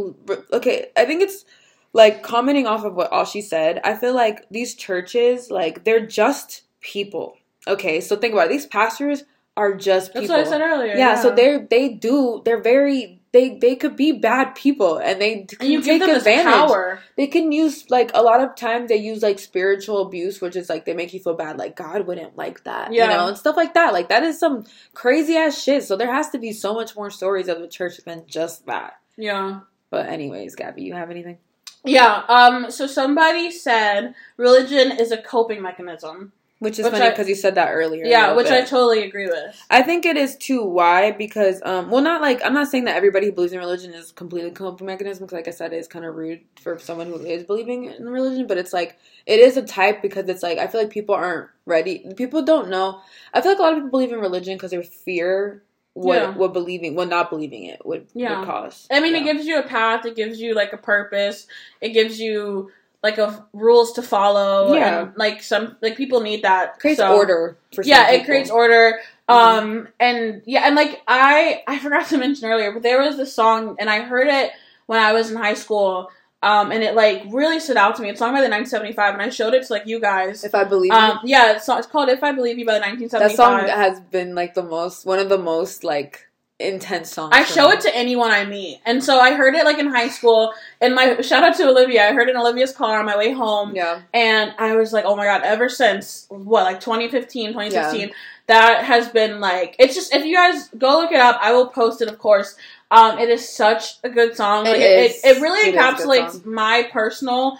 okay 0.53 0.89
i 0.97 1.05
think 1.05 1.23
it's 1.23 1.45
like 1.93 2.23
commenting 2.23 2.67
off 2.67 2.85
of 2.85 2.95
what 2.95 3.11
all 3.12 3.25
she 3.25 3.41
said 3.41 3.81
i 3.85 3.95
feel 3.95 4.15
like 4.15 4.45
these 4.51 4.75
churches 4.75 5.51
like 5.51 5.85
they're 5.85 6.05
just 6.05 6.62
people 6.81 7.37
okay 7.67 8.01
so 8.01 8.17
think 8.17 8.35
about 8.35 8.47
it 8.47 8.51
these 8.51 8.67
pastors 8.67 9.23
are 9.57 9.75
just 9.75 10.13
people. 10.13 10.29
That's 10.29 10.51
what 10.51 10.57
I 10.57 10.59
said 10.59 10.61
earlier. 10.61 10.95
yeah, 10.97 11.15
so 11.21 11.35
they're 11.35 11.67
they 11.71 11.91
do 11.91 12.43
they're 12.45 12.61
very 12.63 13.21
they 13.33 13.57
they 13.59 13.75
could 13.77 13.97
be 13.97 14.13
bad 14.13 14.55
people 14.55 14.99
and 14.99 15.21
they 15.21 15.47
and 15.61 15.69
you 15.73 15.81
them 15.83 15.99
this 16.01 16.23
power. 16.25 17.01
they 17.17 17.27
can 17.27 17.51
use 17.51 17.91
like 17.91 18.11
a 18.15 18.23
lot 18.23 18.41
of 18.41 18.55
times 18.55 18.89
they 18.89 18.97
use 18.97 19.23
like 19.23 19.41
spiritual 19.41 20.03
abuse 20.03 20.41
which 20.41 20.55
is 20.55 20.69
like 20.69 20.85
they 20.85 20.95
make 20.95 21.13
you 21.13 21.19
feel 21.19 21.35
bad 21.35 21.59
like 21.59 21.75
god 21.75 22.07
wouldn't 22.07 22.37
like 22.37 22.63
that 22.63 22.93
Yeah. 22.93 23.11
you 23.11 23.17
know 23.17 23.27
and 23.27 23.37
stuff 23.37 23.57
like 23.57 23.75
that 23.75 23.93
like 23.93 24.09
that 24.11 24.23
is 24.23 24.39
some 24.39 24.65
crazy 24.95 25.35
ass 25.37 25.61
shit 25.61 25.83
so 25.83 25.97
there 25.97 26.13
has 26.15 26.31
to 26.31 26.39
be 26.39 26.53
so 26.53 26.75
much 26.75 26.95
more 26.95 27.11
stories 27.11 27.49
of 27.49 27.59
the 27.61 27.67
church 27.67 27.97
than 28.07 28.23
just 28.29 28.67
that 28.67 29.01
Yeah. 29.17 29.61
but 29.91 30.07
anyways, 30.07 30.55
Gabby, 30.55 30.83
you 30.83 30.95
have 30.95 31.11
anything? 31.11 31.39
Yeah. 31.85 32.23
Um. 32.29 32.71
So 32.71 32.87
somebody 32.87 33.51
said 33.51 34.15
religion 34.37 34.93
is 34.99 35.11
a 35.13 35.19
coping 35.19 35.61
mechanism. 35.61 36.33
Which 36.65 36.79
is 36.79 36.85
Which 36.85 36.95
funny 36.95 37.11
because 37.11 37.29
you 37.29 37.35
said 37.35 37.57
that 37.57 37.69
earlier. 37.73 38.07
Yeah, 38.07 38.33
which 38.33 38.47
I 38.47 38.62
totally 38.62 39.03
agree 39.05 39.27
with. 39.27 39.62
I 39.69 39.83
think 39.83 40.07
it 40.07 40.17
is 40.17 40.35
too. 40.37 40.65
Why? 40.65 41.11
Because 41.11 41.61
um, 41.62 41.91
well, 41.91 42.03
not 42.03 42.23
like 42.23 42.43
I'm 42.43 42.55
not 42.55 42.69
saying 42.69 42.85
that 42.87 42.97
everybody 42.97 43.27
who 43.27 43.33
believes 43.33 43.53
in 43.53 43.59
religion 43.59 43.93
is 43.93 44.12
completely 44.12 44.51
coping 44.51 44.87
mechanism. 44.87 45.27
Because 45.27 45.37
like 45.37 45.49
I 45.49 45.51
said, 45.51 45.75
it's 45.75 45.87
kind 45.87 46.07
of 46.07 46.15
rude 46.15 46.41
for 46.62 46.79
someone 46.79 47.09
who 47.09 47.19
is 47.19 47.45
believing 47.45 47.85
in 47.85 48.09
religion. 48.09 48.47
But 48.47 48.57
it's 48.57 48.73
like 48.73 48.97
it 49.27 49.41
is 49.41 49.59
a 49.59 49.62
type 49.62 50.01
because 50.01 50.27
it's 50.29 50.43
like 50.43 50.57
I 50.57 50.67
feel 50.67 50.81
like 50.81 50.91
people 50.91 51.15
aren't 51.15 51.51
ready. 51.67 52.07
People 52.17 52.43
don't 52.43 52.71
know. 52.71 53.01
I 53.35 53.43
feel 53.43 53.53
like 53.53 53.59
a 53.59 53.62
lot 53.62 53.73
of 53.73 53.77
people 53.79 53.91
believe 53.91 54.12
in 54.12 54.19
religion 54.21 54.57
because 54.57 54.71
they 54.71 54.83
fear 54.83 55.62
what 55.93 56.17
Yeah. 56.17 56.31
what 56.35 56.53
believing, 56.55 56.95
what 56.95 57.09
not 57.09 57.29
believing 57.31 57.65
it 57.65 57.85
would, 57.85 58.07
Yeah. 58.15 58.41
would 58.41 58.47
cause. 58.47 58.89
I 58.91 59.01
mean, 59.01 59.12
Yeah. 59.15 59.21
it 59.21 59.25
gives 59.25 59.47
you 59.47 59.59
a 59.59 59.62
path. 59.62 60.07
It 60.07 60.17
gives 60.17 60.41
you 60.41 60.55
like 60.55 60.73
a 60.73 60.79
purpose. 60.79 61.47
It 61.81 61.91
gives 61.91 62.19
you 62.19 62.71
like 63.05 63.19
a 63.19 63.47
rules 63.53 63.93
to 63.93 64.03
follow. 64.03 64.73
Yeah. 64.75 65.03
And, 65.03 65.13
like 65.17 65.43
some 65.43 65.77
like 65.83 65.95
people 65.97 66.23
need 66.23 66.43
that. 66.43 66.81
creates 66.81 66.99
so- 66.99 67.15
order 67.15 67.59
yeah, 67.83 68.11
it 68.13 68.25
creates 68.25 68.51
order. 68.51 69.01
Um, 69.29 69.89
and 70.01 70.43
yeah, 70.47 70.63
and 70.67 70.75
like 70.75 71.03
I 71.07 71.63
I 71.69 71.79
forgot 71.85 72.07
to 72.09 72.19
mention 72.19 72.49
earlier, 72.49 72.73
but 72.73 72.83
there 72.83 73.01
was 73.01 73.17
this 73.17 73.33
song, 73.33 73.77
and 73.79 73.89
I 73.91 74.01
heard 74.01 74.29
it 74.29 74.53
when 74.87 74.99
I 74.99 75.13
was 75.13 75.31
in 75.31 75.37
high 75.37 75.55
school. 75.55 76.11
Um, 76.43 76.73
and 76.73 76.83
it 76.83 76.95
like 76.95 77.23
really 77.31 77.59
stood 77.59 77.79
out 77.79 77.97
to 77.97 78.03
me. 78.03 78.11
It's 78.11 78.19
song 78.19 78.33
by 78.35 78.43
the 78.43 78.51
1975, 78.51 79.15
and 79.15 79.23
I 79.23 79.31
showed 79.31 79.55
it 79.55 79.67
to 79.67 79.73
like 79.73 79.87
you 79.87 79.99
guys. 79.99 80.45
If 80.45 80.55
I 80.55 80.65
believe 80.65 80.93
Um, 80.93 81.13
it, 81.25 81.29
yeah, 81.29 81.53
it's, 81.57 81.67
it's 81.67 81.87
called 81.87 82.11
"If 82.11 82.23
I 82.23 82.33
Believe 82.33 82.59
You" 82.59 82.67
by 82.67 82.75
the 82.75 82.81
1975. 82.81 83.31
that 83.31 83.37
song 83.37 83.67
has 83.67 84.01
been 84.01 84.35
like 84.35 84.53
the 84.53 84.63
most 84.63 85.07
one 85.07 85.19
of 85.19 85.31
the 85.31 85.39
most 85.39 85.85
like 85.85 86.29
intense 86.59 87.13
song. 87.13 87.31
I 87.33 87.45
show 87.45 87.69
me. 87.69 87.75
it 87.75 87.81
to 87.83 87.95
anyone 87.95 88.31
I 88.31 88.45
meet, 88.45 88.81
and 88.85 89.03
so 89.03 89.19
I 89.19 89.35
heard 89.35 89.55
it 89.55 89.65
like 89.65 89.79
in 89.79 89.89
high 89.89 90.09
school. 90.09 90.53
And 90.81 90.95
my 90.95 91.21
shout 91.21 91.43
out 91.43 91.57
to 91.57 91.69
Olivia. 91.69 92.09
I 92.09 92.13
heard 92.13 92.29
it 92.29 92.33
in 92.33 92.37
Olivia's 92.37 92.73
car 92.73 92.99
on 92.99 93.07
my 93.07 93.17
way 93.17 93.33
home. 93.33 93.75
Yeah. 93.75 94.03
And 94.13 94.55
I 94.59 94.77
was 94.77 94.93
like, 94.93 95.05
oh 95.05 95.17
my 95.17 95.25
god, 95.25 95.43
ever 95.43 95.69
since 95.69 96.27
what, 96.29 96.65
like 96.65 96.81
2015, 96.81 97.49
2016, 97.53 98.11
that 98.47 98.85
has 98.85 99.09
been 99.09 99.41
like, 99.41 99.77
it's 99.79 99.95
just, 99.95 100.15
if 100.15 100.25
you 100.25 100.35
guys 100.37 100.69
go 100.77 101.01
look 101.01 101.13
it 101.13 101.21
up, 101.21 101.39
I 101.41 101.53
will 101.53 101.69
post 101.69 102.03
it, 102.03 102.09
of 102.09 102.19
course. 102.19 102.57
Um, 102.91 103.19
it 103.19 103.29
is 103.29 103.49
such 103.49 104.03
a 104.05 104.11
good 104.11 104.37
song. 104.37 104.67
It 104.67 104.71
Like, 104.71 104.81
is. 104.81 105.25
It, 105.25 105.37
it, 105.37 105.41
really 105.41 105.69
It 105.69 105.75
is 105.75 105.75
a 105.75 105.77
good 105.77 105.97
encapsulates 105.97 106.45
my 106.45 106.89
personal 106.93 107.59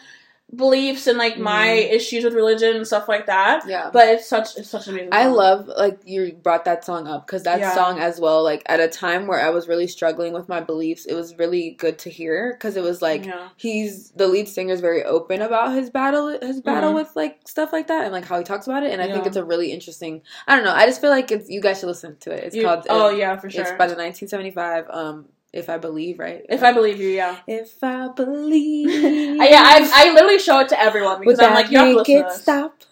beliefs 0.57 1.07
and 1.07 1.19
like 1.19 1.39
my 1.39 1.67
Mhm. 1.69 1.93
issues 1.93 2.25
with 2.25 2.35
religion 2.35 2.77
and 2.77 2.87
stuff 2.87 3.09
like 3.09 3.27
that. 3.27 3.67
Yeah. 3.69 3.91
But 3.93 4.09
it's 4.09 4.29
such, 4.29 4.57
it's 4.57 4.69
such 4.71 4.87
an 4.87 4.95
amazing. 4.95 5.13
I 5.13 5.25
song. 5.25 5.35
love 5.35 5.69
like 5.77 5.99
you 6.05 6.33
brought 6.33 6.65
that 6.67 6.85
song 6.85 7.07
up 7.07 7.27
because 7.27 7.43
that 7.45 7.61
Yeah. 7.61 7.75
song 7.75 7.99
as 7.99 8.21
well. 8.21 8.43
Like 8.43 8.63
at 8.67 8.81
a 8.81 8.89
time 8.89 9.27
where 9.27 9.41
I 9.41 9.51
was 9.51 9.69
really 9.69 9.87
struggling 9.87 10.33
with 10.33 10.49
my 10.49 10.61
beliefs, 10.61 11.07
it 11.07 11.15
was 11.15 11.37
really 11.39 11.71
good 11.79 11.99
to 12.01 12.11
hear 12.11 12.53
because 12.53 12.77
it 12.77 12.83
was 12.83 13.03
like 13.03 13.27
Yeah. 13.27 13.49
he's 13.57 14.11
the 14.13 14.27
lead 14.29 14.49
singer 14.49 14.73
is 14.75 14.81
very 14.81 15.05
open 15.05 15.43
about 15.43 15.73
his 15.75 15.91
battle, 15.91 16.29
his 16.41 16.61
battle 16.61 16.93
Mhm. 16.93 16.97
with 16.97 17.11
like 17.17 17.39
stuff 17.47 17.73
like 17.73 17.87
that 17.89 18.05
and 18.05 18.13
like 18.13 18.25
how 18.25 18.39
he 18.39 18.45
talks 18.45 18.67
about 18.67 18.83
it. 18.83 18.93
And 18.93 19.01
I 19.03 19.11
think 19.13 19.27
it's 19.27 19.37
a 19.37 19.45
really 19.45 19.73
interesting. 19.73 20.23
I 20.47 20.55
don't 20.57 20.65
know. 20.65 20.73
I 20.75 20.87
just 20.87 21.01
feel 21.01 21.11
like 21.11 21.31
it's 21.33 21.49
you 21.51 21.61
guys 21.61 21.81
should 21.81 21.89
listen 21.89 22.17
to 22.21 22.31
it. 22.33 22.45
It's 22.45 22.57
You- 22.57 22.65
called. 22.65 22.87
oh 22.89 23.07
uh, 23.07 23.11
yeah, 23.11 23.37
for 23.37 23.51
sure. 23.51 23.63
It's 23.63 23.73
by 23.73 23.87
the 23.87 23.97
1975. 23.97 24.87
Um, 24.91 25.27
if 25.55 25.71
I 25.71 25.79
believe 25.79 26.19
right. 26.19 26.45
if 26.49 26.63
I 26.63 26.73
believe 26.73 27.01
you, 27.01 27.09
yeah. 27.09 27.39
If 27.47 27.83
I 27.83 28.09
believe. 28.09 29.41
I, 29.41 29.49
yeah, 29.49 29.63
I, 29.65 29.91
I 29.95 30.13
literally 30.13 30.39
show 30.39 30.59
it 30.59 30.69
to 30.71 30.81
everyone 30.81 31.21
because 31.21 31.39
I'm 31.39 31.55
like, 31.55 31.71
you 31.71 31.79
have 31.79 31.89
to 31.89 31.97
listen 31.97 32.15
to 32.15 32.21
it 32.21 32.29
this. 32.29 32.43
stop? 32.43 32.83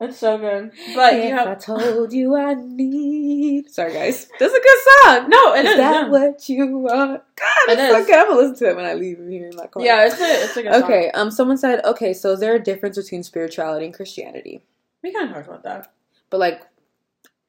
It's 0.00 0.18
so 0.18 0.38
good. 0.38 0.72
But 0.94 1.14
if 1.14 1.28
you 1.28 1.34
I 1.34 1.42
have 1.42 1.58
told 1.58 2.12
you 2.12 2.36
I 2.36 2.54
need. 2.54 3.70
Sorry, 3.70 3.92
guys. 3.92 4.28
That's 4.38 4.54
a 4.54 4.60
good 4.60 4.78
song. 5.02 5.28
no, 5.30 5.54
it 5.54 5.64
is 5.64 5.72
is. 5.72 5.76
that 5.78 5.92
yeah. 6.04 6.08
what 6.08 6.48
you 6.48 6.78
want? 6.78 7.22
God, 7.36 7.68
It 7.68 7.78
it's 7.78 7.92
so 7.92 8.04
good. 8.04 8.14
I'm 8.14 8.28
gonna 8.28 8.40
listen 8.40 8.56
to 8.56 8.70
it 8.70 8.76
when 8.76 8.84
I 8.84 8.94
leave 8.94 9.18
here 9.18 9.48
in 9.48 9.56
my 9.56 9.66
car. 9.66 9.82
Yeah, 9.82 10.06
it's 10.06 10.20
a 10.20 10.44
it's 10.44 10.56
a 10.56 10.62
good 10.62 10.72
song. 10.72 10.82
Okay. 10.84 11.10
Um. 11.12 11.30
Someone 11.30 11.58
said, 11.58 11.84
okay, 11.84 12.12
so 12.12 12.32
is 12.32 12.40
there 12.40 12.54
a 12.54 12.62
difference 12.62 12.96
between 12.96 13.22
spirituality 13.22 13.86
and 13.86 13.94
Christianity? 13.94 14.64
We 15.02 15.12
kind 15.12 15.28
of 15.28 15.34
talked 15.34 15.48
about 15.48 15.62
that. 15.64 15.92
But 16.30 16.40
like, 16.40 16.62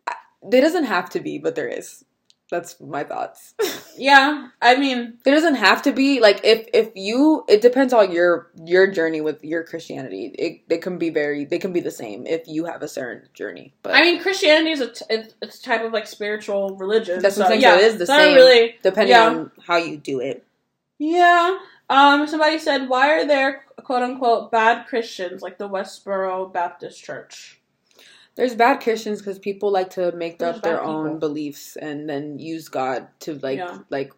I- 0.07 0.15
there 0.41 0.61
doesn't 0.61 0.85
have 0.85 1.09
to 1.11 1.19
be, 1.19 1.37
but 1.37 1.55
there 1.55 1.67
is. 1.67 2.05
That's 2.51 2.79
my 2.79 3.03
thoughts. 3.03 3.53
Yeah, 3.97 4.49
I 4.61 4.75
mean, 4.75 5.19
it 5.25 5.31
doesn't 5.31 5.55
have 5.55 5.81
to 5.83 5.93
be 5.93 6.19
like 6.19 6.41
if 6.43 6.67
if 6.73 6.91
you 6.95 7.45
it 7.47 7.61
depends 7.61 7.93
on 7.93 8.11
your 8.11 8.51
your 8.65 8.87
journey 8.87 9.21
with 9.21 9.41
your 9.41 9.63
Christianity. 9.63 10.35
It 10.37 10.67
they 10.67 10.79
can 10.79 10.97
be 10.97 11.09
very 11.09 11.45
they 11.45 11.59
can 11.59 11.71
be 11.71 11.79
the 11.79 11.91
same 11.91 12.27
if 12.27 12.45
you 12.45 12.65
have 12.65 12.81
a 12.81 12.89
certain 12.89 13.29
journey. 13.33 13.73
But 13.83 13.95
I 13.95 14.01
mean, 14.01 14.21
Christianity 14.21 14.71
is 14.71 14.81
a 14.81 14.91
t- 14.91 15.05
it's 15.09 15.33
a 15.41 15.63
type 15.63 15.81
of 15.81 15.93
like 15.93 16.07
spiritual 16.07 16.75
religion. 16.75 17.21
That's 17.21 17.37
what 17.37 17.47
so, 17.47 17.53
I'm 17.53 17.61
saying, 17.61 17.61
Yeah, 17.61 17.77
so 17.77 17.83
it 17.85 17.93
is 17.93 17.97
the 17.99 18.05
same. 18.05 18.35
Really, 18.35 18.75
depending 18.83 19.15
yeah. 19.15 19.29
on 19.29 19.51
how 19.65 19.77
you 19.77 19.95
do 19.95 20.19
it. 20.19 20.43
yeah. 20.99 21.57
Um, 21.89 22.27
somebody 22.27 22.59
said, 22.59 22.89
why 22.89 23.11
are 23.13 23.25
there 23.25 23.63
quote 23.83 24.01
unquote 24.01 24.51
bad 24.51 24.87
Christians 24.87 25.41
like 25.41 25.57
the 25.57 25.69
Westboro 25.69 26.51
Baptist 26.51 27.01
Church? 27.01 27.61
There's 28.35 28.53
bad 28.55 28.81
Christians 28.81 29.19
because 29.19 29.39
people 29.39 29.71
like 29.71 29.91
to 29.91 30.11
make 30.11 30.39
There's 30.39 30.57
up 30.57 30.61
their 30.61 30.75
bad 30.75 30.81
people. 30.81 30.95
own 30.95 31.19
beliefs 31.19 31.75
and 31.77 32.09
then 32.09 32.37
use 32.39 32.67
God 32.69 33.07
to 33.21 33.35
like 33.35 33.57
Yeah. 33.59 33.79
like 33.89 34.11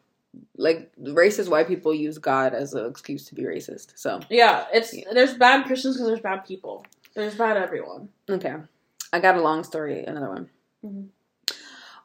like 0.58 0.92
racist 1.02 1.50
white 1.50 1.68
people 1.68 1.94
use 1.94 2.18
God 2.20 2.54
as 2.54 2.74
an 2.74 2.86
excuse 2.86 3.26
to 3.28 3.36
be 3.36 3.44
racist. 3.44 3.94
So 3.96 4.20
Yeah, 4.30 4.66
it's 4.74 4.94
Yeah. 4.94 5.06
there's 5.14 5.34
bad 5.36 5.66
Christians 5.66 5.96
because 5.96 6.08
there's 6.08 6.20
bad 6.20 6.46
people. 6.46 6.86
There's 7.16 7.36
bad 7.36 7.58
everyone. 7.58 8.10
okay, 8.30 8.56
I 9.14 9.20
got 9.20 9.36
a 9.38 9.42
long 9.42 9.64
story. 9.64 10.04
Another 10.04 10.30
one. 10.30 10.50
Mhm. 10.86 11.08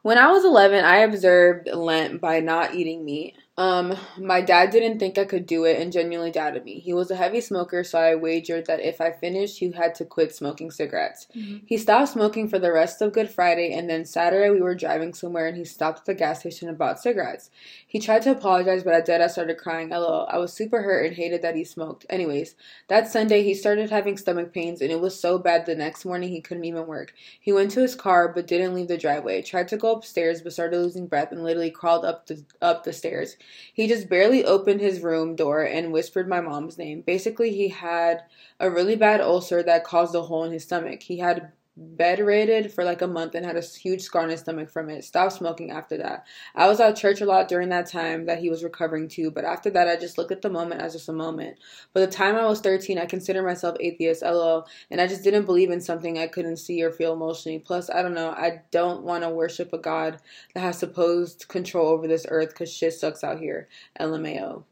When 0.01 0.17
I 0.17 0.31
was 0.31 0.43
11, 0.43 0.83
I 0.83 0.97
observed 0.97 1.67
Lent 1.67 2.19
by 2.19 2.39
not 2.41 2.73
eating 2.75 3.05
meat. 3.05 3.35
Um, 3.55 3.95
my 4.17 4.41
dad 4.41 4.71
didn't 4.71 4.97
think 4.97 5.19
I 5.19 5.25
could 5.25 5.45
do 5.45 5.65
it 5.65 5.79
and 5.79 5.93
genuinely 5.93 6.31
doubted 6.31 6.65
me. 6.65 6.79
He 6.79 6.91
was 6.91 7.11
a 7.11 7.15
heavy 7.15 7.39
smoker, 7.39 7.83
so 7.83 7.99
I 7.99 8.15
wagered 8.15 8.65
that 8.65 8.79
if 8.79 8.99
I 8.99 9.11
finished, 9.11 9.59
he 9.59 9.71
had 9.71 9.93
to 9.95 10.05
quit 10.05 10.33
smoking 10.33 10.71
cigarettes. 10.71 11.27
Mhm. 11.35 11.61
He 11.63 11.77
stopped 11.77 12.13
smoking 12.13 12.47
for 12.47 12.57
the 12.57 12.71
rest 12.71 12.99
of 12.99 13.13
Good 13.13 13.29
Friday, 13.29 13.71
and 13.71 13.87
then 13.87 14.05
Saturday 14.05 14.49
we 14.49 14.59
were 14.59 14.73
driving 14.73 15.13
somewhere 15.13 15.45
and 15.45 15.55
he 15.55 15.65
stopped 15.65 15.99
at 15.99 16.05
the 16.05 16.13
gas 16.15 16.39
station 16.39 16.67
and 16.67 16.79
bought 16.79 16.99
cigarettes. 16.99 17.51
He 17.85 17.99
tried 17.99 18.23
to 18.23 18.31
apologize, 18.31 18.83
but 18.83 18.95
I 18.95 19.01
did. 19.01 19.21
I 19.21 19.27
started 19.27 19.59
crying. 19.59 19.89
LOL. 19.89 20.27
I 20.31 20.39
was 20.39 20.51
super 20.51 20.81
hurt 20.81 21.05
and 21.05 21.15
hated 21.15 21.43
that 21.43 21.55
he 21.55 21.63
smoked. 21.63 22.07
Anyways, 22.09 22.55
that 22.87 23.07
Sunday 23.07 23.43
he 23.43 23.53
started 23.53 23.91
having 23.91 24.17
stomach 24.17 24.51
pains 24.51 24.81
and 24.81 24.91
it 24.91 24.99
was 24.99 25.19
so 25.19 25.37
bad 25.37 25.67
the 25.67 25.75
next 25.75 26.05
morning 26.05 26.29
he 26.29 26.41
couldn't 26.41 26.65
even 26.65 26.87
work. 26.87 27.13
He 27.39 27.53
went 27.53 27.69
to 27.71 27.81
his 27.81 27.93
car 27.93 28.27
but 28.29 28.47
didn't 28.47 28.73
leave 28.73 28.87
the 28.87 28.97
driveway. 28.97 29.43
Tried 29.43 29.67
to 29.67 29.77
go 29.77 29.91
upstairs 29.91 30.41
but 30.41 30.53
started 30.53 30.79
losing 30.79 31.05
breath 31.05 31.31
and 31.31 31.43
literally 31.43 31.69
crawled 31.69 32.03
up 32.03 32.25
the 32.25 32.43
up 32.59 32.83
the 32.83 32.93
stairs. 32.93 33.37
He 33.73 33.87
just 33.87 34.07
barely 34.09 34.45
opened 34.45 34.81
his 34.81 35.01
room 35.01 35.35
door 35.35 35.61
and 35.63 35.91
whispered 35.91 36.27
my 36.27 36.41
mom's 36.41 36.77
name. 36.77 37.01
Basically, 37.01 37.51
he 37.53 37.69
had 37.69 38.23
a 38.59 38.69
really 38.69 38.95
bad 38.95 39.21
ulcer 39.21 39.63
that 39.63 39.83
caused 39.83 40.15
a 40.15 40.21
hole 40.21 40.43
in 40.43 40.51
his 40.51 40.63
stomach. 40.63 41.03
He 41.03 41.17
had 41.17 41.51
bedridden 41.75 42.69
for 42.69 42.83
like 42.83 43.01
a 43.01 43.07
month 43.07 43.33
and 43.33 43.45
had 43.45 43.57
a 43.57 43.61
huge 43.61 44.01
scar 44.01 44.23
on 44.23 44.29
his 44.29 44.41
stomach 44.41 44.69
from 44.69 44.89
it. 44.89 45.03
Stopped 45.03 45.33
smoking 45.33 45.71
after 45.71 45.97
that. 45.97 46.25
I 46.55 46.67
was 46.67 46.79
at 46.79 46.95
church 46.95 47.21
a 47.21 47.25
lot 47.25 47.47
during 47.47 47.69
that 47.69 47.87
time 47.87 48.25
that 48.27 48.39
he 48.39 48.49
was 48.49 48.63
recovering 48.63 49.07
too, 49.07 49.31
but 49.31 49.43
after 49.43 49.69
that 49.71 49.87
I 49.87 49.95
just 49.95 50.17
looked 50.17 50.31
at 50.31 50.43
the 50.43 50.49
moment 50.49 50.81
as 50.81 50.93
just 50.93 51.09
a 51.09 51.13
moment. 51.13 51.57
By 51.93 52.01
the 52.01 52.07
time 52.07 52.35
I 52.35 52.45
was 52.45 52.61
13, 52.61 52.99
I 52.99 53.05
considered 53.05 53.43
myself 53.43 53.75
atheist, 53.79 54.21
lol, 54.21 54.67
and 54.91 55.01
I 55.01 55.07
just 55.07 55.23
didn't 55.23 55.45
believe 55.45 55.71
in 55.71 55.81
something 55.81 56.19
I 56.19 56.27
couldn't 56.27 56.57
see 56.57 56.83
or 56.83 56.91
feel 56.91 57.13
emotionally. 57.13 57.59
Plus, 57.59 57.89
I 57.89 58.03
don't 58.03 58.13
know, 58.13 58.29
I 58.29 58.61
don't 58.71 59.03
want 59.03 59.23
to 59.23 59.29
worship 59.29 59.73
a 59.73 59.79
god 59.79 60.19
that 60.53 60.61
has 60.61 60.77
supposed 60.77 61.47
control 61.47 61.87
over 61.87 62.07
this 62.07 62.25
earth 62.29 62.53
cuz 62.53 62.71
shit 62.71 62.93
sucks 62.93 63.23
out 63.23 63.39
here. 63.39 63.67
LMAO. 63.99 64.63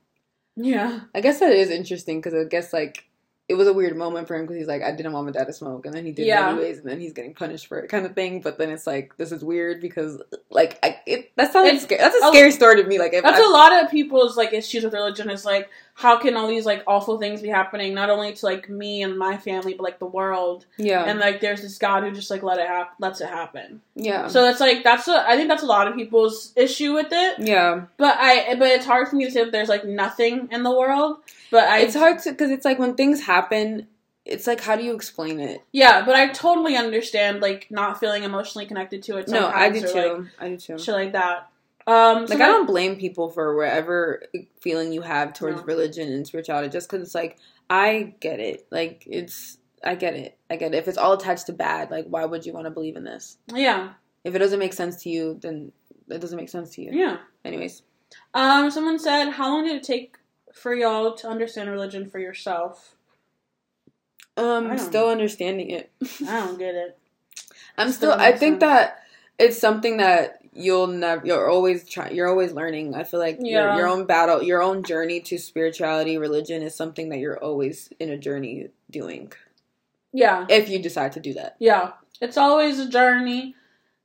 Yeah. 0.55 1.01
I 1.15 1.21
guess 1.21 1.39
that 1.39 1.53
is 1.53 1.71
interesting 1.71 2.21
cuz 2.21 2.33
I 2.33 2.43
guess 2.43 2.73
like 2.73 3.05
it 3.51 3.55
was 3.57 3.67
a 3.67 3.73
weird 3.73 3.97
moment 3.97 4.27
for 4.27 4.35
him 4.35 4.43
because 4.43 4.55
he's 4.57 4.67
like, 4.67 4.81
I 4.81 4.91
didn't 4.91 5.11
want 5.11 5.25
my 5.25 5.31
dad 5.33 5.45
to 5.47 5.53
smoke, 5.53 5.85
and 5.85 5.93
then 5.93 6.05
he 6.05 6.11
did 6.13 6.25
Yeah. 6.25 6.47
it 6.47 6.53
anyways, 6.53 6.77
and 6.79 6.87
then 6.89 6.99
he's 6.99 7.13
getting 7.13 7.33
punished 7.33 7.67
for 7.67 7.79
it, 7.79 7.89
kind 7.89 8.05
of 8.05 8.15
thing. 8.15 8.41
But 8.41 8.57
then 8.57 8.69
it's 8.69 8.87
like, 8.87 9.17
this 9.17 9.31
is 9.31 9.43
weird 9.43 9.81
because, 9.81 10.21
like, 10.49 10.79
I, 10.81 10.99
it, 11.05 11.31
that 11.35 11.51
sounds 11.51 11.67
It's- 11.67 11.83
scary. 11.83 11.99
That's 11.99 12.15
a 12.15 12.27
a- 12.27 12.31
scary 12.31 12.51
story 12.51 12.81
to 12.81 12.87
me. 12.87 12.97
Like, 12.97 13.13
if 13.13 13.23
That's 13.23 13.39
I, 13.41 13.45
a 13.45 13.49
lot 13.49 13.83
of 13.83 13.91
people's 13.91 14.37
like 14.37 14.53
issues 14.53 14.83
with 14.85 14.93
religion 14.93 15.29
is 15.29 15.43
like 15.45 15.69
how 15.93 16.17
can 16.17 16.35
all 16.35 16.47
these 16.47 16.65
like 16.65 16.83
awful 16.87 17.19
things 17.19 17.41
be 17.41 17.49
happening 17.49 17.93
not 17.93 18.09
only 18.09 18.33
to 18.33 18.45
like 18.45 18.69
me 18.69 19.03
and 19.03 19.17
my 19.17 19.37
family 19.37 19.73
but 19.73 19.83
like 19.83 19.99
the 19.99 20.05
world 20.05 20.65
yeah, 20.77 21.03
and 21.03 21.19
like 21.19 21.41
there's 21.41 21.61
this 21.61 21.77
God 21.77 22.03
who 22.03 22.11
just 22.11 22.31
like 22.31 22.43
let 22.43 22.59
it 22.59 22.67
hap- 22.67 22.95
lets 22.99 23.21
it 23.21 23.27
happen. 23.29 23.81
yeah, 23.95 24.27
So 24.27 24.45
it's 24.49 24.59
like 24.59 24.83
that's 24.83 25.07
a 25.07 25.23
I 25.27 25.35
think 25.35 25.49
that's 25.49 25.63
a 25.63 25.67
lot 25.67 25.87
of 25.87 25.95
people's 25.95 26.53
issue 26.55 26.93
with 26.93 27.07
it. 27.11 27.39
yeah. 27.39 27.85
But 27.97 28.17
I 28.19 28.55
but 28.55 28.69
it's 28.69 28.85
hard 28.85 29.09
for 29.09 29.15
me 29.15 29.25
to 29.25 29.31
say 29.31 29.43
that 29.43 29.51
there's 29.51 29.69
like 29.69 29.85
nothing 29.85 30.47
in 30.51 30.63
the 30.63 30.71
world. 30.71 31.17
But 31.51 31.65
I 31.65 31.79
it's 31.79 31.95
hard 31.95 32.19
to 32.19 32.31
because 32.31 32.49
it's 32.51 32.65
like 32.65 32.79
when 32.79 32.95
things 32.95 33.21
happen, 33.21 33.87
it's 34.25 34.47
like 34.47 34.61
how 34.61 34.75
do 34.77 34.83
you 34.83 34.95
explain 34.95 35.39
it? 35.39 35.61
Yeah, 35.73 36.05
but 36.05 36.15
I 36.15 36.27
totally 36.29 36.77
understand 36.77 37.41
like 37.41 37.67
not 37.69 37.99
feeling 37.99 38.23
emotionally 38.23 38.65
connected 38.65 39.03
to 39.03 39.17
it. 39.17 39.27
No, 39.27 39.47
I 39.49 39.69
do 39.69 39.81
too. 39.81 39.87
Like, 39.93 40.27
I 40.39 40.49
do 40.49 40.57
too. 40.57 40.77
shit 40.79 40.93
like 40.95 41.11
that. 41.11 41.49
Um, 41.91 42.27
so 42.27 42.33
Like 42.35 42.41
I 42.43 42.47
don't 42.47 42.65
blame 42.67 42.95
people 42.95 43.29
for 43.29 43.55
whatever 43.55 44.23
feeling 44.61 44.93
you 44.93 45.01
have 45.01 45.33
towards 45.33 45.57
No. 45.57 45.63
religion 45.63 46.11
and 46.11 46.25
spirituality, 46.25 46.69
just 46.69 46.89
because 46.89 47.05
it's 47.05 47.15
like 47.15 47.37
I 47.69 48.13
get 48.19 48.39
it. 48.39 48.67
Like 48.71 49.03
it's 49.07 49.57
I 49.83 49.95
get 49.95 50.13
it. 50.15 50.37
I 50.49 50.55
get 50.57 50.73
it. 50.73 50.77
If 50.77 50.87
it's 50.87 50.97
all 50.97 51.13
attached 51.13 51.47
to 51.47 51.53
bad, 51.53 51.89
like 51.91 52.05
why 52.07 52.25
would 52.25 52.45
you 52.45 52.53
want 52.53 52.65
to 52.65 52.71
believe 52.71 52.95
in 52.95 53.03
this? 53.03 53.37
yeah, 53.53 53.93
If 54.23 54.35
it 54.35 54.39
doesn't 54.39 54.59
make 54.59 54.73
sense 54.73 55.01
to 55.03 55.09
you, 55.09 55.37
then 55.41 55.71
it 56.09 56.19
doesn't 56.21 56.37
make 56.37 56.49
sense 56.49 56.71
to 56.75 56.81
you. 56.81 56.91
yeah. 56.93 57.17
Anyways, 57.43 57.81
Um, 58.33 58.69
someone 58.69 58.99
said, 58.99 59.31
"How 59.31 59.49
long 59.49 59.65
did 59.65 59.75
it 59.77 59.83
take 59.83 60.17
for 60.53 60.73
y'all 60.75 61.13
to 61.15 61.27
understand 61.27 61.69
religion 61.71 62.09
for 62.09 62.19
yourself?" 62.19 62.95
Um, 64.37 64.77
still 64.77 65.05
know. 65.07 65.11
understanding 65.11 65.71
it. 65.71 65.91
I 66.27 66.39
don't 66.45 66.57
get 66.59 66.75
it. 66.75 66.97
I'm 67.77 67.91
Still 67.91 68.11
still. 68.11 68.21
I 68.21 68.31
think 68.31 68.53
sense. 68.55 68.59
that 68.61 68.99
it's 69.39 69.57
something 69.59 69.97
that 69.97 70.40
you'll 70.53 70.87
never. 70.87 71.25
You're 71.25 71.49
always 71.49 71.87
trying. 71.87 72.15
You're 72.15 72.27
always 72.27 72.51
learning. 72.53 72.95
I 72.95 73.03
feel 73.03 73.19
like 73.19 73.37
your 73.39 73.73
your 73.75 73.87
own 73.87 74.05
battle, 74.05 74.41
your 74.43 74.61
own 74.61 74.83
journey 74.83 75.19
to 75.21 75.37
spirituality, 75.37 76.17
religion 76.17 76.61
is 76.61 76.75
something 76.75 77.09
that 77.09 77.19
you're 77.19 77.37
always 77.39 77.91
in 77.99 78.09
a 78.09 78.17
journey 78.17 78.69
doing. 78.89 79.31
Yeah, 80.13 80.45
If 80.49 80.67
you 80.69 80.79
decide 80.79 81.13
to 81.13 81.19
do 81.21 81.33
that. 81.35 81.55
yeah. 81.59 81.93
It's 82.19 82.37
always 82.37 82.79
a 82.79 82.87
journey. 82.89 83.55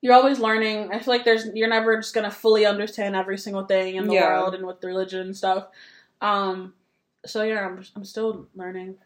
You're 0.01 0.15
always 0.15 0.39
learning. 0.39 0.91
I 0.93 1.01
feel 1.01 1.13
like 1.13 1.25
there's 1.25 1.47
you're 1.53 1.69
never 1.69 1.97
just 1.97 2.15
gonna 2.15 2.31
fully 2.31 2.65
understand 2.65 3.17
every 3.17 3.37
single 3.39 3.65
thing 3.67 3.97
in 3.97 4.07
the 4.07 4.15
Yeah. 4.15 4.27
world 4.41 4.55
and 4.55 4.65
with 4.67 4.83
religion 4.85 5.21
and 5.21 5.37
stuff. 5.37 5.67
Um, 6.21 6.75
so 7.27 7.43
yeah, 7.43 7.67
I'm 7.67 7.83
I'm 7.97 8.05
still 8.05 8.47
learning. 8.55 8.97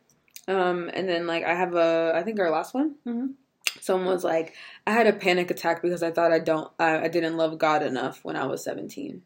Um, 0.46 0.90
and 0.92 1.08
then 1.08 1.26
like 1.26 1.44
I 1.44 1.54
have 1.54 1.74
a, 1.74 2.12
I 2.14 2.22
think 2.22 2.38
our 2.38 2.50
last 2.50 2.74
one. 2.74 2.96
Mm 3.06 3.14
Mhm. 3.14 3.34
Someone 3.80 4.06
was 4.06 4.24
like, 4.24 4.54
I 4.86 4.92
had 4.92 5.06
a 5.06 5.12
panic 5.12 5.50
attack 5.50 5.82
because 5.82 6.02
I 6.02 6.10
thought 6.10 6.32
I 6.32 6.38
don't, 6.38 6.70
I, 6.78 7.04
I 7.04 7.08
didn't 7.08 7.36
love 7.36 7.58
God 7.58 7.82
enough 7.82 8.24
when 8.24 8.36
I 8.36 8.46
was 8.46 8.64
17. 8.64 9.22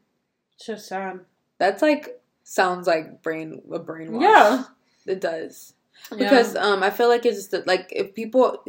So 0.57 0.77
sad. 0.77 1.21
That's 1.59 1.83
like 1.83 2.21
sounds 2.43 2.87
like 2.87 3.23
brain 3.23 3.63
a 3.73 3.79
brainwash. 3.81 4.23
Yeah. 4.23 4.65
it 5.07 5.21
does. 5.21 5.75
Yeah. 6.11 6.19
because 6.19 6.57
um 6.57 6.83
I 6.83 6.91
feel 6.91 7.09
like 7.09 7.25
it's 7.25 7.39
just 7.39 7.51
that, 7.53 7.67
like 7.67 7.89
if 7.91 8.15
people 8.15 8.65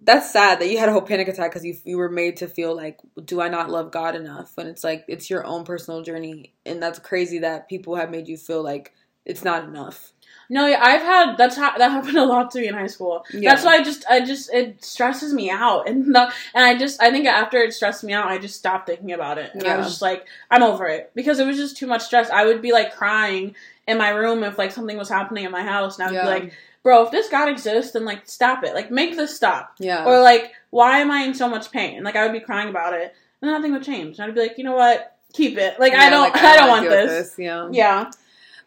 that's 0.00 0.32
sad 0.32 0.60
that 0.60 0.70
you 0.70 0.78
had 0.78 0.88
a 0.88 0.92
whole 0.92 1.02
panic 1.02 1.28
attack 1.28 1.50
because 1.50 1.64
you 1.64 1.76
you 1.84 1.98
were 1.98 2.08
made 2.08 2.38
to 2.38 2.48
feel 2.48 2.74
like 2.74 2.98
do 3.24 3.40
I 3.40 3.48
not 3.48 3.70
love 3.70 3.90
God 3.90 4.14
enough 4.14 4.56
when 4.56 4.66
it's 4.66 4.82
like 4.82 5.04
it's 5.08 5.28
your 5.28 5.44
own 5.44 5.64
personal 5.64 6.02
journey 6.02 6.54
and 6.64 6.82
that's 6.82 6.98
crazy 6.98 7.40
that 7.40 7.68
people 7.68 7.96
have 7.96 8.10
made 8.10 8.28
you 8.28 8.36
feel 8.36 8.62
like 8.62 8.94
it's 9.26 9.44
not 9.44 9.64
enough. 9.64 10.12
No, 10.52 10.66
yeah, 10.66 10.80
I've 10.82 11.00
had 11.02 11.36
that's 11.38 11.56
ha- 11.56 11.76
that 11.78 11.90
happened 11.92 12.18
a 12.18 12.24
lot 12.24 12.50
to 12.50 12.60
me 12.60 12.66
in 12.68 12.74
high 12.74 12.88
school. 12.88 13.24
Yeah. 13.32 13.50
That's 13.50 13.64
why 13.64 13.76
I 13.76 13.82
just 13.84 14.04
I 14.10 14.20
just 14.24 14.52
it 14.52 14.84
stresses 14.84 15.32
me 15.32 15.48
out, 15.50 15.88
and 15.88 16.08
not, 16.08 16.32
and 16.54 16.64
I 16.64 16.76
just 16.76 17.00
I 17.00 17.10
think 17.10 17.26
after 17.26 17.58
it 17.58 17.72
stressed 17.72 18.02
me 18.04 18.12
out, 18.12 18.26
I 18.26 18.36
just 18.38 18.56
stopped 18.56 18.88
thinking 18.88 19.12
about 19.12 19.38
it, 19.38 19.52
and 19.54 19.64
I 19.66 19.76
was 19.76 19.86
just 19.86 20.02
like 20.02 20.26
I'm 20.50 20.62
over 20.62 20.86
it 20.88 21.12
because 21.14 21.38
it 21.38 21.46
was 21.46 21.56
just 21.56 21.76
too 21.76 21.86
much 21.86 22.02
stress. 22.02 22.28
I 22.30 22.44
would 22.44 22.60
be 22.60 22.72
like 22.72 22.94
crying 22.96 23.54
in 23.86 23.96
my 23.96 24.10
room 24.10 24.42
if 24.44 24.58
like 24.58 24.72
something 24.72 24.96
was 24.98 25.08
happening 25.08 25.44
in 25.44 25.52
my 25.52 25.62
house, 25.62 25.98
and 25.98 26.08
I 26.08 26.10
would 26.10 26.16
Yeah. 26.16 26.24
be 26.24 26.28
like, 26.44 26.52
bro, 26.82 27.04
if 27.04 27.10
this 27.12 27.28
God 27.28 27.48
exists, 27.48 27.92
then 27.92 28.04
like 28.04 28.28
stop 28.28 28.64
it, 28.64 28.74
like 28.74 28.90
make 28.90 29.16
this 29.16 29.34
stop, 29.36 29.74
Yeah. 29.78 30.04
or 30.04 30.20
like 30.20 30.52
why 30.70 30.98
am 30.98 31.10
I 31.12 31.20
in 31.22 31.34
so 31.34 31.48
much 31.48 31.70
pain? 31.70 31.94
And 31.96 32.04
like 32.04 32.16
I 32.16 32.24
would 32.24 32.32
be 32.32 32.40
crying 32.40 32.68
about 32.68 32.92
it, 32.94 33.14
and 33.40 33.50
nothing 33.52 33.72
would 33.72 33.84
change. 33.84 34.18
And 34.18 34.26
I'd 34.28 34.34
be 34.34 34.40
like, 34.40 34.58
you 34.58 34.64
know 34.64 34.74
what, 34.74 35.16
keep 35.32 35.56
it. 35.58 35.78
Like 35.78 35.92
I 35.94 36.10
don't 36.10 36.22
like, 36.32 36.36
I 36.42 36.56
don't 36.56 36.68
wanna 36.68 36.88
want 36.88 37.00
with 37.06 37.08
this. 37.08 37.34
Yeah. 37.38 37.68
Yeah, 37.70 38.10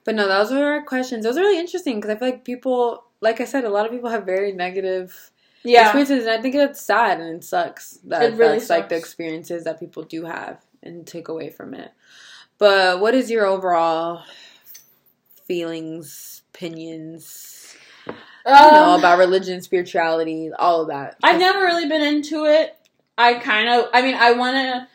But 0.06 0.16
no, 0.16 0.28
those 0.28 0.51
were 0.51 0.66
our 0.66 0.84
questions. 0.84 1.24
Those 1.24 1.38
are 1.38 1.41
really 1.41 1.60
interesting 1.60 1.99
because 1.99 2.16
I 2.16 2.20
feel 2.20 2.30
like 2.30 2.43
people, 2.43 3.06
like 3.22 3.39
I 3.39 3.45
said, 3.45 3.64
a 3.64 3.70
lot 3.70 3.86
of 3.86 3.91
people 3.91 4.10
have 4.10 4.26
very 4.26 4.51
negative 4.51 5.32
yeah. 5.64 5.84
experiences, 5.84 6.26
and 6.26 6.38
I 6.38 6.41
think 6.41 6.56
it's 6.56 6.82
sad 6.82 7.22
and 7.22 7.38
it 7.38 7.43
sucks 7.43 7.99
that 8.06 8.24
It 8.24 8.38
really 8.38 8.58
that's 8.58 8.70
like 8.70 8.89
the 8.89 8.97
experiences 8.97 9.64
that 9.64 9.80
people 9.80 10.04
do 10.04 10.26
have 10.26 10.62
and 10.82 11.08
take 11.08 11.30
away 11.30 11.49
from 11.49 11.74
it. 11.74 11.91
But 12.58 12.99
what 12.99 13.16
is 13.16 13.32
your 13.32 13.45
overall 13.45 14.24
feelings, 15.45 16.43
opinions, 16.54 17.76
I 18.45 18.51
don't 18.51 18.74
know 18.74 18.89
Um, 18.93 18.99
about 18.99 19.20
religion, 19.20 19.62
spirituality, 19.62 20.51
all 20.58 20.82
of 20.82 20.88
that? 20.88 21.16
I've 21.24 21.39
never 21.39 21.60
really 21.60 21.88
been 21.88 22.01
into 22.01 22.45
it. 22.45 22.76
I 23.18 23.36
kind 23.36 23.70
of, 23.70 23.86
I 23.93 24.01
mean, 24.01 24.16
I 24.16 24.34
want 24.34 24.56
to 24.56 24.88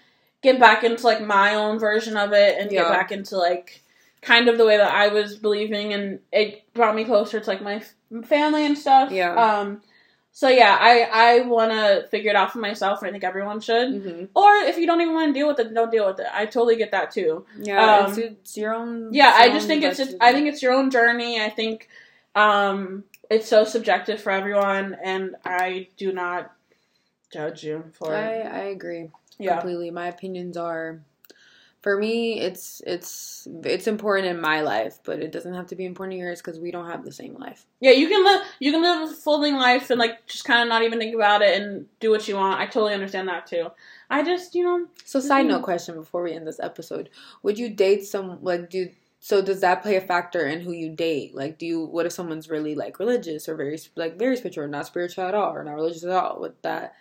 get 0.42 0.61
back 0.61 0.84
into 0.84 1.04
like 1.04 1.20
my 1.22 1.54
own 1.54 1.78
version 1.78 2.16
of 2.16 2.32
it 2.32 2.59
and 2.59 2.70
Yeah. 2.70 2.82
get 2.82 2.90
back 2.90 3.12
into 3.12 3.36
like 3.36 3.82
kind 4.22 4.48
of 4.48 4.58
the 4.58 4.66
way 4.66 4.76
that 4.76 4.92
I 4.92 5.08
was 5.08 5.36
believing, 5.36 5.92
and 5.92 6.20
it 6.32 6.62
brought 6.74 6.94
me 6.94 7.04
closer 7.04 7.40
to 7.40 7.46
like 7.50 7.62
my 7.62 7.76
f- 7.76 7.94
family 8.26 8.64
and 8.66 8.76
stuff. 8.76 9.10
Yeah. 9.12 9.34
Um. 9.34 9.82
So 10.32 10.48
yeah, 10.48 10.76
I 10.80 11.08
I 11.12 11.40
want 11.40 11.72
to 11.72 12.06
figure 12.10 12.30
it 12.30 12.36
out 12.36 12.52
for 12.52 12.58
myself, 12.58 13.00
and 13.00 13.08
I 13.08 13.12
think 13.12 13.24
everyone 13.24 13.60
should. 13.60 13.88
hmm 14.02 14.24
Or 14.34 14.48
if 14.66 14.76
you 14.78 14.86
don't 14.86 15.00
even 15.00 15.14
want 15.14 15.28
to 15.28 15.32
deal 15.32 15.48
with 15.48 15.58
it, 15.58 15.74
don't 15.74 15.90
deal 15.90 16.06
with 16.06 16.20
it. 16.20 16.26
I 16.32 16.46
totally 16.46 16.76
get 16.76 16.92
that 16.92 17.10
too. 17.10 17.44
Yeah, 17.60 18.00
Um, 18.02 18.08
it's, 18.10 18.18
it's 18.18 18.56
your 18.56 18.74
own. 18.74 19.12
Yeah, 19.12 19.32
I 19.34 19.48
just 19.48 19.66
think 19.66 19.82
it's 19.82 19.98
just. 19.98 20.14
I 20.20 20.32
think 20.32 20.46
it's 20.48 20.62
your 20.62 20.72
own 20.74 20.90
journey. 20.90 21.40
I 21.40 21.50
think 21.50 21.88
um 22.34 23.04
it's 23.30 23.48
so 23.48 23.64
subjective 23.64 24.20
for 24.20 24.30
everyone, 24.30 24.96
and 25.02 25.34
I 25.44 25.88
do 25.96 26.12
not 26.12 26.52
judge 27.32 27.64
you 27.64 27.84
for 27.92 28.14
I 28.14 28.20
it. 28.26 28.46
I 28.46 28.58
agree 28.64 29.10
Yeah, 29.38 29.54
completely. 29.60 29.90
My 29.90 30.08
opinions 30.08 30.56
are 30.56 31.00
For 31.80 31.96
me, 31.96 32.40
it's 32.40 32.82
it's 32.84 33.46
it's 33.62 33.86
important 33.86 34.26
in 34.26 34.40
my 34.40 34.62
life, 34.62 34.98
but 35.04 35.20
it 35.20 35.30
doesn't 35.30 35.54
have 35.54 35.68
to 35.68 35.76
be 35.76 35.84
important 35.84 36.14
in 36.14 36.18
yours 36.20 36.42
because 36.42 36.58
we 36.58 36.72
don't 36.72 36.90
have 36.90 37.04
the 37.04 37.12
same 37.12 37.34
life. 37.34 37.66
Yeah, 37.78 37.92
you 37.92 38.08
can 38.08 38.24
live 38.24 38.40
you 38.58 38.72
can 38.72 38.82
live 38.82 39.08
a 39.08 39.14
fulfilling 39.14 39.54
life 39.54 39.88
and 39.90 39.98
like 39.98 40.26
just 40.26 40.44
kind 40.44 40.60
of 40.62 40.68
not 40.68 40.82
even 40.82 40.98
think 40.98 41.14
about 41.14 41.40
it 41.40 41.60
and 41.60 41.86
do 42.00 42.10
what 42.10 42.26
you 42.26 42.34
want. 42.34 42.58
I 42.60 42.66
totally 42.66 42.94
understand 42.94 43.28
that 43.28 43.46
too. 43.46 43.68
I 44.10 44.24
just 44.24 44.56
you 44.56 44.64
know 44.64 44.86
So, 45.04 45.20
side 45.20 45.44
Mhm. 45.46 45.50
note 45.50 45.62
question 45.62 45.94
before 45.94 46.22
we 46.24 46.32
end 46.32 46.48
this 46.48 46.58
episode: 46.58 47.10
Would 47.44 47.59
you 47.60 47.68
date 47.68 48.05
some 48.05 48.42
like 48.42 48.70
do? 48.70 48.90
So 49.20 49.40
does 49.40 49.60
that 49.60 49.82
play 49.82 49.94
a 49.94 50.00
factor 50.00 50.46
in 50.46 50.60
who 50.60 50.72
you 50.72 50.90
date? 50.90 51.34
Like, 51.34 51.59
do 51.59 51.66
you? 51.66 51.84
What 51.84 52.06
if 52.06 52.12
someone's 52.12 52.50
really 52.50 52.74
like 52.74 52.98
religious 52.98 53.48
or 53.48 53.55
very 53.55 53.78
like 53.94 54.18
very 54.18 54.36
spiritual, 54.36 54.64
or 54.64 54.68
not 54.68 54.86
spiritual 54.86 55.24
at 55.24 55.34
all, 55.34 55.55
or 55.55 55.62
not 55.62 55.74
religious 55.74 56.02
at 56.05 56.10
all? 56.10 56.40
With 56.40 56.60
that, 56.62 56.94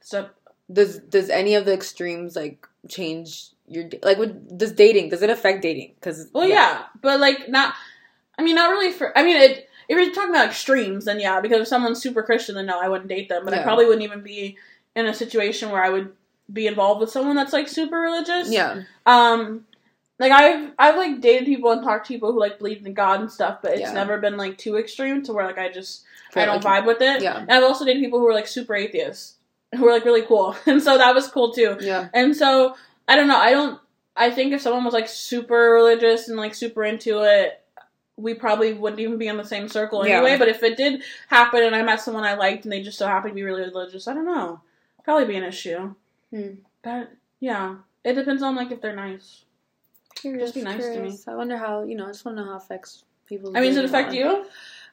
so 0.00 0.28
does 0.70 0.98
does 0.98 1.30
any 1.30 1.54
of 1.54 1.64
the 1.64 1.72
extremes 1.72 2.36
like 2.36 2.66
change 2.88 3.52
your 3.70 3.84
da- 3.84 3.98
like? 4.02 4.18
Would, 4.18 4.58
does 4.58 4.72
dating 4.72 5.10
does 5.10 5.22
it 5.22 5.30
affect 5.30 5.62
dating? 5.62 5.92
Because 5.94 6.28
well 6.32 6.48
yeah. 6.48 6.84
but 7.02 7.20
like 7.20 7.48
not. 7.48 7.74
I 8.38 8.42
mean, 8.44 8.54
not 8.54 8.70
really 8.70 8.92
for. 8.92 9.16
I 9.18 9.24
mean, 9.24 9.36
it, 9.36 9.68
if 9.88 9.96
you're 9.98 10.14
talking 10.14 10.30
about 10.30 10.46
extremes, 10.46 11.06
then 11.06 11.18
yeah, 11.18 11.40
because 11.40 11.60
if 11.62 11.68
someone's 11.68 12.00
super 12.00 12.22
Christian, 12.22 12.54
then 12.54 12.66
no, 12.66 12.80
I 12.80 12.88
wouldn't 12.88 13.08
date 13.08 13.28
them. 13.28 13.44
But 13.44 13.54
I 13.54 13.62
probably 13.64 13.84
wouldn't 13.86 14.04
even 14.04 14.22
be 14.22 14.56
in 14.94 15.06
a 15.06 15.14
situation 15.14 15.70
where 15.70 15.82
I 15.82 15.88
would 15.88 16.12
be 16.52 16.66
involved 16.66 17.00
with 17.00 17.10
someone 17.10 17.34
that's 17.36 17.52
like 17.52 17.68
super 17.68 17.98
religious. 17.98 18.50
yeah, 18.50 18.82
Um, 19.06 19.66
like 20.20 20.32
I've 20.32 20.70
I've 20.78 20.96
like 20.96 21.20
dated 21.20 21.46
people 21.46 21.70
and 21.72 21.82
talked 21.82 22.06
to 22.06 22.12
people 22.14 22.32
who 22.32 22.38
like 22.40 22.58
believe 22.58 22.84
in 22.86 22.94
God 22.94 23.20
and 23.20 23.30
stuff, 23.30 23.58
but 23.62 23.72
it's 23.72 23.80
Yeah. 23.82 23.92
never 23.92 24.18
been 24.18 24.36
like 24.36 24.56
too 24.56 24.76
extreme 24.76 25.22
to 25.24 25.32
where 25.32 25.44
like 25.44 25.58
I 25.58 25.68
just 25.70 26.04
I 26.36 26.44
don't 26.44 26.62
vibe 26.62 26.86
with 26.86 27.00
it. 27.00 27.22
Yeah. 27.22 27.38
And 27.38 27.50
I've 27.50 27.64
also 27.64 27.84
dated 27.84 28.02
people 28.02 28.18
who 28.20 28.24
were 28.26 28.32
like 28.34 28.46
super 28.46 28.74
atheists, 28.76 29.34
who 29.74 29.82
were 29.84 29.90
like 29.92 30.04
really 30.04 30.22
cool, 30.22 30.54
and 30.66 30.80
so 30.82 30.96
that 30.96 31.14
was 31.14 31.28
cool 31.28 31.52
too. 31.52 31.76
yeah, 31.80 32.08
And 32.14 32.36
so 32.36 32.76
I 33.08 33.16
don't 33.16 33.26
know. 33.26 33.38
I 33.38 33.50
don't. 33.50 33.80
I 34.14 34.30
think 34.30 34.52
if 34.52 34.60
someone 34.60 34.84
was 34.84 34.94
like 34.94 35.08
super 35.08 35.72
religious 35.72 36.28
and 36.28 36.36
like 36.36 36.54
super 36.54 36.84
into 36.84 37.22
it, 37.22 37.60
we 38.16 38.34
probably 38.34 38.72
wouldn't 38.72 39.00
even 39.00 39.16
be 39.16 39.28
in 39.28 39.36
the 39.36 39.44
same 39.44 39.68
circle 39.68 40.06
Yeah. 40.06 40.16
anyway. 40.16 40.36
But 40.36 40.48
if 40.48 40.62
it 40.62 40.76
did 40.76 41.02
happen 41.28 41.62
and 41.62 41.74
I 41.74 41.82
met 41.82 42.00
someone 42.00 42.24
I 42.24 42.34
liked 42.34 42.64
and 42.64 42.72
they 42.72 42.82
just 42.82 42.98
so 42.98 43.06
happened 43.06 43.30
to 43.32 43.34
be 43.34 43.42
really 43.44 43.62
religious, 43.62 44.08
I 44.08 44.14
don't 44.14 44.26
know. 44.26 44.60
Probably 45.04 45.24
be 45.26 45.36
an 45.36 45.44
issue. 45.44 45.94
Hmm. 46.30 46.50
But 46.82 47.12
yeah, 47.40 47.76
it 48.04 48.14
depends 48.14 48.42
on 48.42 48.56
like 48.56 48.70
if 48.72 48.80
they're 48.80 48.94
nice. 48.94 49.44
Just 50.22 50.54
be 50.54 50.62
nice 50.62 50.84
to 50.84 51.00
me. 51.00 51.16
I 51.28 51.34
wonder 51.36 51.56
how 51.56 51.84
you 51.84 51.96
know. 51.96 52.04
I 52.04 52.08
just 52.08 52.24
want 52.24 52.36
to 52.36 52.42
know 52.42 52.50
how 52.50 52.56
it 52.56 52.62
affects 52.62 53.04
people. 53.26 53.56
I 53.56 53.60
mean, 53.60 53.70
does 53.70 53.78
it 53.78 53.84
affect 53.84 54.12
you? 54.12 54.44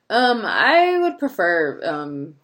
Um, 0.09 0.41
I 0.45 0.99
would 0.99 1.17
prefer. 1.17 1.81
Um, 1.83 2.35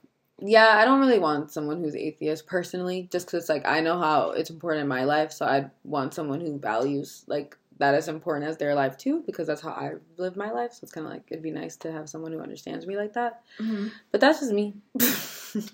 yeah, 0.42 0.70
I 0.78 0.86
don't 0.86 1.00
really 1.00 1.20
want 1.20 1.52
someone 1.52 1.82
who's 1.82 1.96
atheist 1.96 2.48
personally, 2.48 3.08
just 3.12 3.28
because 3.28 3.44
it's 3.44 3.50
like 3.50 3.66
I 3.68 3.80
know 3.80 4.00
how 4.00 4.32
it's 4.32 4.50
important 4.50 4.82
in 4.82 4.88
my 4.88 5.04
life, 5.04 5.32
so 5.32 5.46
I 5.46 5.70
want 5.84 6.14
someone 6.14 6.42
who 6.42 6.58
values 6.60 7.24
like 7.28 7.58
that 7.78 7.96
as 7.96 8.08
important 8.08 8.48
as 8.50 8.58
their 8.58 8.76
life 8.76 8.98
too, 8.98 9.24
because 9.26 9.48
that's 9.48 9.62
how 9.62 9.70
I 9.72 9.94
live 10.18 10.36
my 10.36 10.52
life. 10.52 10.74
So 10.74 10.80
it's 10.84 10.92
kind 10.92 11.08
of 11.08 11.14
like 11.14 11.24
it'd 11.30 11.44
be 11.44 11.52
nice 11.52 11.76
to 11.78 11.92
have 11.92 12.10
someone 12.10 12.32
who 12.32 12.40
understands 12.40 12.86
me 12.86 12.96
like 12.98 13.14
that. 13.14 13.42
But 14.12 14.22
that's 14.22 14.40
just 14.40 14.52
me. 14.52 14.76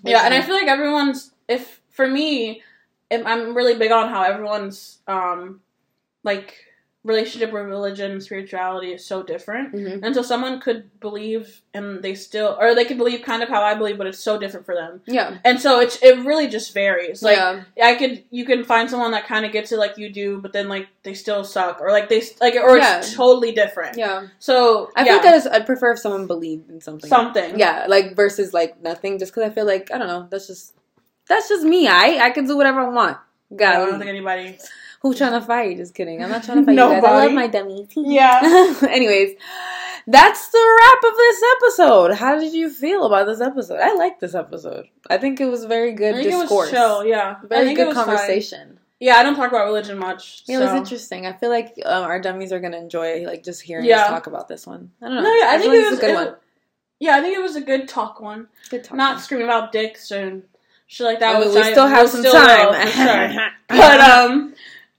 Yeah, 0.02 0.22
and 0.24 0.34
I 0.34 0.42
feel 0.42 0.56
like 0.56 0.66
everyone's 0.66 1.30
if 1.46 1.80
for 1.90 2.06
me, 2.08 2.62
if 3.10 3.24
I'm 3.24 3.54
really 3.54 3.78
big 3.78 3.92
on 3.92 4.08
how 4.08 4.22
everyone's 4.22 4.98
um 5.06 5.60
like 6.24 6.54
relationship 7.08 7.50
with 7.52 7.62
religion 7.64 8.12
and 8.12 8.22
spirituality 8.22 8.92
is 8.92 9.04
so 9.04 9.22
different. 9.22 9.72
Mhm. 9.74 10.00
And 10.04 10.14
so 10.14 10.22
someone 10.22 10.60
could 10.60 10.88
believe 11.00 11.62
and 11.74 12.02
they 12.02 12.14
still 12.14 12.56
or 12.60 12.74
they 12.74 12.84
could 12.84 12.98
believe 12.98 13.22
kind 13.22 13.42
of 13.42 13.48
how 13.48 13.62
I 13.62 13.74
believe, 13.74 13.98
but 13.98 14.06
it's 14.06 14.18
so 14.20 14.38
different 14.38 14.66
for 14.66 14.74
them. 14.74 15.00
yeah, 15.06 15.38
And 15.44 15.60
so 15.60 15.80
it's 15.80 15.96
it 16.02 16.18
really 16.24 16.46
just 16.46 16.72
varies. 16.74 17.22
Like 17.22 17.36
yeah, 17.36 17.62
I 17.82 17.94
could 17.96 18.22
you 18.30 18.44
can 18.44 18.62
find 18.64 18.88
someone 18.88 19.10
that 19.12 19.26
kind 19.26 19.44
of 19.46 19.50
gets 19.52 19.72
it 19.72 19.78
like 19.78 19.98
you 19.98 20.08
do, 20.10 20.38
but 20.40 20.52
then 20.52 20.68
like 20.68 20.86
they 21.02 21.14
still 21.14 21.42
suck 21.42 21.80
or 21.80 21.90
like 21.90 22.08
they 22.08 22.22
like 22.40 22.54
or 22.54 22.76
it's 22.76 23.14
totally 23.14 23.52
different. 23.52 23.96
yeah. 23.96 24.28
So 24.38 24.90
I 24.94 25.04
yeah, 25.04 25.12
think 25.12 25.22
that 25.24 25.34
is. 25.34 25.46
I'd 25.46 25.66
prefer 25.66 25.92
if 25.92 25.98
someone 25.98 26.26
believed 26.26 26.70
in 26.70 26.80
something. 26.80 27.08
something. 27.08 27.58
Yeah, 27.58 27.86
like 27.88 28.14
versus 28.14 28.52
like 28.52 28.80
nothing, 28.82 29.18
just 29.18 29.32
because 29.34 29.50
I 29.50 29.54
feel 29.54 29.66
like 29.66 29.90
I 29.90 29.98
don't 29.98 30.06
know. 30.08 30.26
That's 30.30 30.46
just 30.46 30.74
that's 31.26 31.48
just 31.48 31.64
me. 31.64 31.88
I 31.88 32.18
I 32.22 32.30
can 32.30 32.46
do 32.46 32.56
whatever 32.56 32.80
I 32.80 32.88
want. 32.90 33.16
God, 33.56 33.74
I 33.74 33.86
don't 33.86 33.98
think 33.98 34.10
anybody. 34.10 34.58
Who's 35.00 35.18
trying 35.18 35.32
to 35.32 35.40
fight? 35.40 35.76
Just 35.76 35.94
kidding. 35.94 36.22
I'm 36.22 36.30
not 36.30 36.44
trying 36.44 36.58
to 36.58 36.64
fight 36.64 36.72
you 36.72 36.78
guys. 36.78 37.04
I 37.04 37.24
love 37.26 37.32
my 37.32 37.46
dummy. 37.46 37.88
Yeah. 37.96 38.40
Anyways, 38.88 39.36
that's 40.06 40.48
the 40.48 40.78
wrap 40.80 41.12
of 41.12 41.16
this 41.16 41.42
episode. 41.56 42.14
How 42.14 42.38
did 42.38 42.52
you 42.54 42.70
feel 42.70 43.04
about 43.04 43.26
this 43.26 43.40
episode? 43.40 43.78
I 43.80 43.94
like 43.94 44.20
this 44.20 44.34
episode. 44.34 44.86
I 45.10 45.18
think 45.18 45.40
it 45.40 45.46
was 45.46 45.64
very 45.64 45.92
good 45.92 46.14
I 46.14 46.22
think 46.22 46.30
discourse. 46.40 46.70
it 46.70 46.72
was 46.72 46.80
chill. 46.80 47.04
Yeah, 47.04 47.36
I 47.42 47.46
Very 47.46 47.74
good 47.74 47.88
was 47.88 47.96
fine. 47.96 48.06
conversation. 48.06 48.78
Yeah, 49.00 49.14
I 49.16 49.22
don't 49.22 49.36
talk 49.36 49.48
about 49.50 49.66
religion 49.66 49.96
much. 49.98 50.42
Yeah, 50.46 50.56
it 50.58 50.60
was 50.64 50.72
interesting. 50.72 51.24
I 51.26 51.32
feel 51.32 51.50
like 51.50 51.74
um, 51.84 52.02
our 52.04 52.20
dummies 52.20 52.52
are 52.52 52.58
gonna 52.58 52.78
enjoy 52.78 53.24
like 53.24 53.44
just 53.44 53.62
hearing 53.62 53.84
Yeah. 53.84 54.02
us 54.02 54.08
talk 54.08 54.26
about 54.26 54.48
this 54.48 54.66
one. 54.66 54.90
I 55.00 55.06
don't 55.06 55.14
know. 55.16 55.22
No, 55.22 55.34
yeah, 55.34 55.46
I 55.50 55.58
feel 55.60 55.70
think 55.70 55.84
it 55.84 55.90
was 55.90 55.98
a 55.98 56.00
good 56.00 56.10
it- 56.10 56.14
one. 56.14 56.34
Yeah, 57.00 57.16
I 57.16 57.20
think 57.20 57.36
it 57.36 57.40
was 57.42 57.54
a 57.54 57.60
good 57.60 57.86
talk 57.88 58.20
one. 58.20 58.48
Good 58.70 58.82
talk. 58.82 58.96
Not 58.96 59.20
screaming 59.20 59.46
about 59.46 59.70
dicks 59.70 60.10
and 60.10 60.42
shit 60.88 61.04
like 61.06 61.20
that. 61.20 61.36
I 61.36 61.38
which 61.38 61.54
we 61.54 61.62
still 61.62 61.86
have 61.86 62.08
some 62.08 62.22
still 62.22 62.32
time. 62.32 62.70
will, 62.70 62.86
sure. 62.90 63.48
But 63.68 64.00
um, 64.00 64.54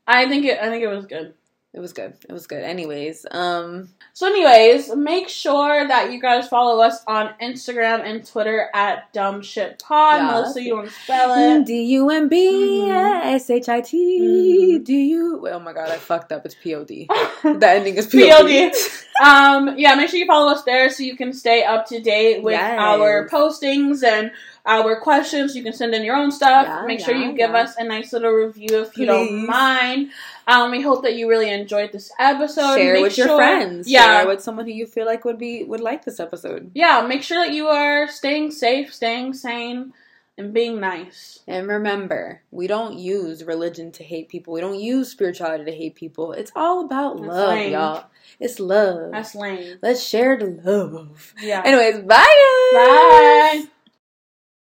I 0.09 0.27
think 0.27 0.45
it. 0.45 0.59
I 0.59 0.69
think 0.69 0.83
it 0.83 0.87
was 0.87 1.05
good. 1.05 1.33
It 1.71 1.79
was 1.79 1.93
good. 1.93 2.15
It 2.27 2.33
was 2.33 2.47
good. 2.47 2.63
Anyways, 2.63 3.27
um, 3.29 3.89
So, 4.13 4.25
anyways, 4.25 4.95
make 4.95 5.29
sure 5.29 5.87
that 5.87 6.11
you 6.11 6.19
guys 6.19 6.47
follow 6.47 6.81
us 6.83 7.03
on 7.05 7.29
Instagram 7.39 8.01
and 8.03 8.25
Twitter 8.25 8.71
at 8.73 9.13
Dumb 9.13 9.43
Shit 9.43 9.77
Pod. 9.77 10.19
Yeah. 10.19 10.31
Melissa, 10.31 10.63
you 10.63 10.75
want 10.75 10.87
to 10.87 10.93
spell 10.93 11.59
it? 11.61 11.67
D 11.67 11.83
U 11.93 12.09
M 12.09 12.27
B 12.27 12.89
S 12.89 13.51
H 13.51 13.69
I 13.69 13.81
T. 13.81 14.79
D 14.79 15.09
U. 15.09 15.47
Oh 15.47 15.59
my 15.59 15.73
god, 15.73 15.91
I 15.91 15.97
fucked 15.97 16.31
up. 16.31 16.43
It's 16.43 16.55
P 16.55 16.73
O 16.73 16.83
D. 16.83 17.07
The 17.43 17.69
ending 17.69 17.95
is 17.97 18.07
P 18.07 18.31
O 18.33 18.47
D. 18.47 18.73
Um, 19.21 19.77
yeah, 19.77 19.95
make 19.95 20.09
sure 20.09 20.17
you 20.17 20.25
follow 20.25 20.49
us 20.49 20.63
there 20.63 20.89
so 20.89 21.03
you 21.03 21.17
can 21.17 21.33
stay 21.33 21.65
up 21.65 21.85
to 21.87 21.99
date 21.99 22.41
with 22.41 22.53
Yes. 22.53 22.79
our 22.79 23.27
postings 23.27 24.01
and 24.01 24.31
our 24.69 24.99
questions. 25.01 25.55
You 25.55 25.63
can 25.63 25.73
send 25.73 25.93
in 25.93 26.03
your 26.03 26.15
own 26.15 26.31
stuff. 26.31 26.67
Yeah, 26.67 26.85
make 26.85 26.99
sure 26.99 27.15
yeah, 27.15 27.29
you 27.29 27.33
give 27.35 27.55
us 27.55 27.75
a 27.77 27.83
nice 27.83 28.13
little 28.13 28.31
review 28.31 28.81
if 28.81 28.97
you 28.97 29.05
Please. 29.05 29.07
don't 29.07 29.47
mind. 29.47 30.11
Um, 30.47 30.71
we 30.71 30.81
hope 30.81 31.03
that 31.03 31.15
you 31.15 31.27
really 31.27 31.49
enjoyed 31.49 31.91
this 31.91 32.11
episode. 32.19 32.77
Share 32.77 32.93
Make 32.93 33.03
with 33.03 33.17
your 33.17 33.35
friends. 33.35 33.89
Yeah. 33.89 34.19
Share 34.19 34.27
with 34.27 34.41
someone 34.41 34.65
who 34.65 34.71
you 34.71 34.85
feel 34.85 35.05
like 35.05 35.25
would 35.25 35.37
be 35.39 35.63
would 35.63 35.81
like 35.81 36.05
this 36.05 36.19
episode. 36.19 36.71
Yeah, 36.73 37.05
make 37.05 37.23
sure 37.23 37.43
that 37.43 37.53
you 37.53 37.67
are 37.67 38.07
staying 38.07 38.51
safe, 38.51 38.93
staying 38.93 39.33
sane, 39.33 39.93
and 40.37 40.53
being 40.53 40.79
nice. 40.79 41.39
And 41.47 41.67
remember, 41.67 42.41
we 42.49 42.65
don't 42.67 42.97
use 42.97 43.43
religion 43.43 43.91
to 43.93 44.03
hate 44.03 44.29
people. 44.29 44.53
We 44.53 44.61
don't 44.61 44.79
use 44.79 45.09
spirituality 45.09 45.65
to 45.65 45.71
hate 45.71 45.95
people. 45.95 46.31
It's 46.31 46.51
all 46.55 46.85
about 46.85 47.17
That's 47.17 47.27
love, 47.27 47.49
lame. 47.49 47.73
y'all. 47.73 48.05
It's 48.39 48.59
love. 48.59 49.11
That's 49.11 49.35
lame. 49.35 49.77
Let's 49.81 50.01
share 50.01 50.37
the 50.37 50.47
love. 50.63 51.33
Yeah. 51.41 51.61
Anyways, 51.65 52.05
bye. 52.05 52.25
Bye. 52.73 53.65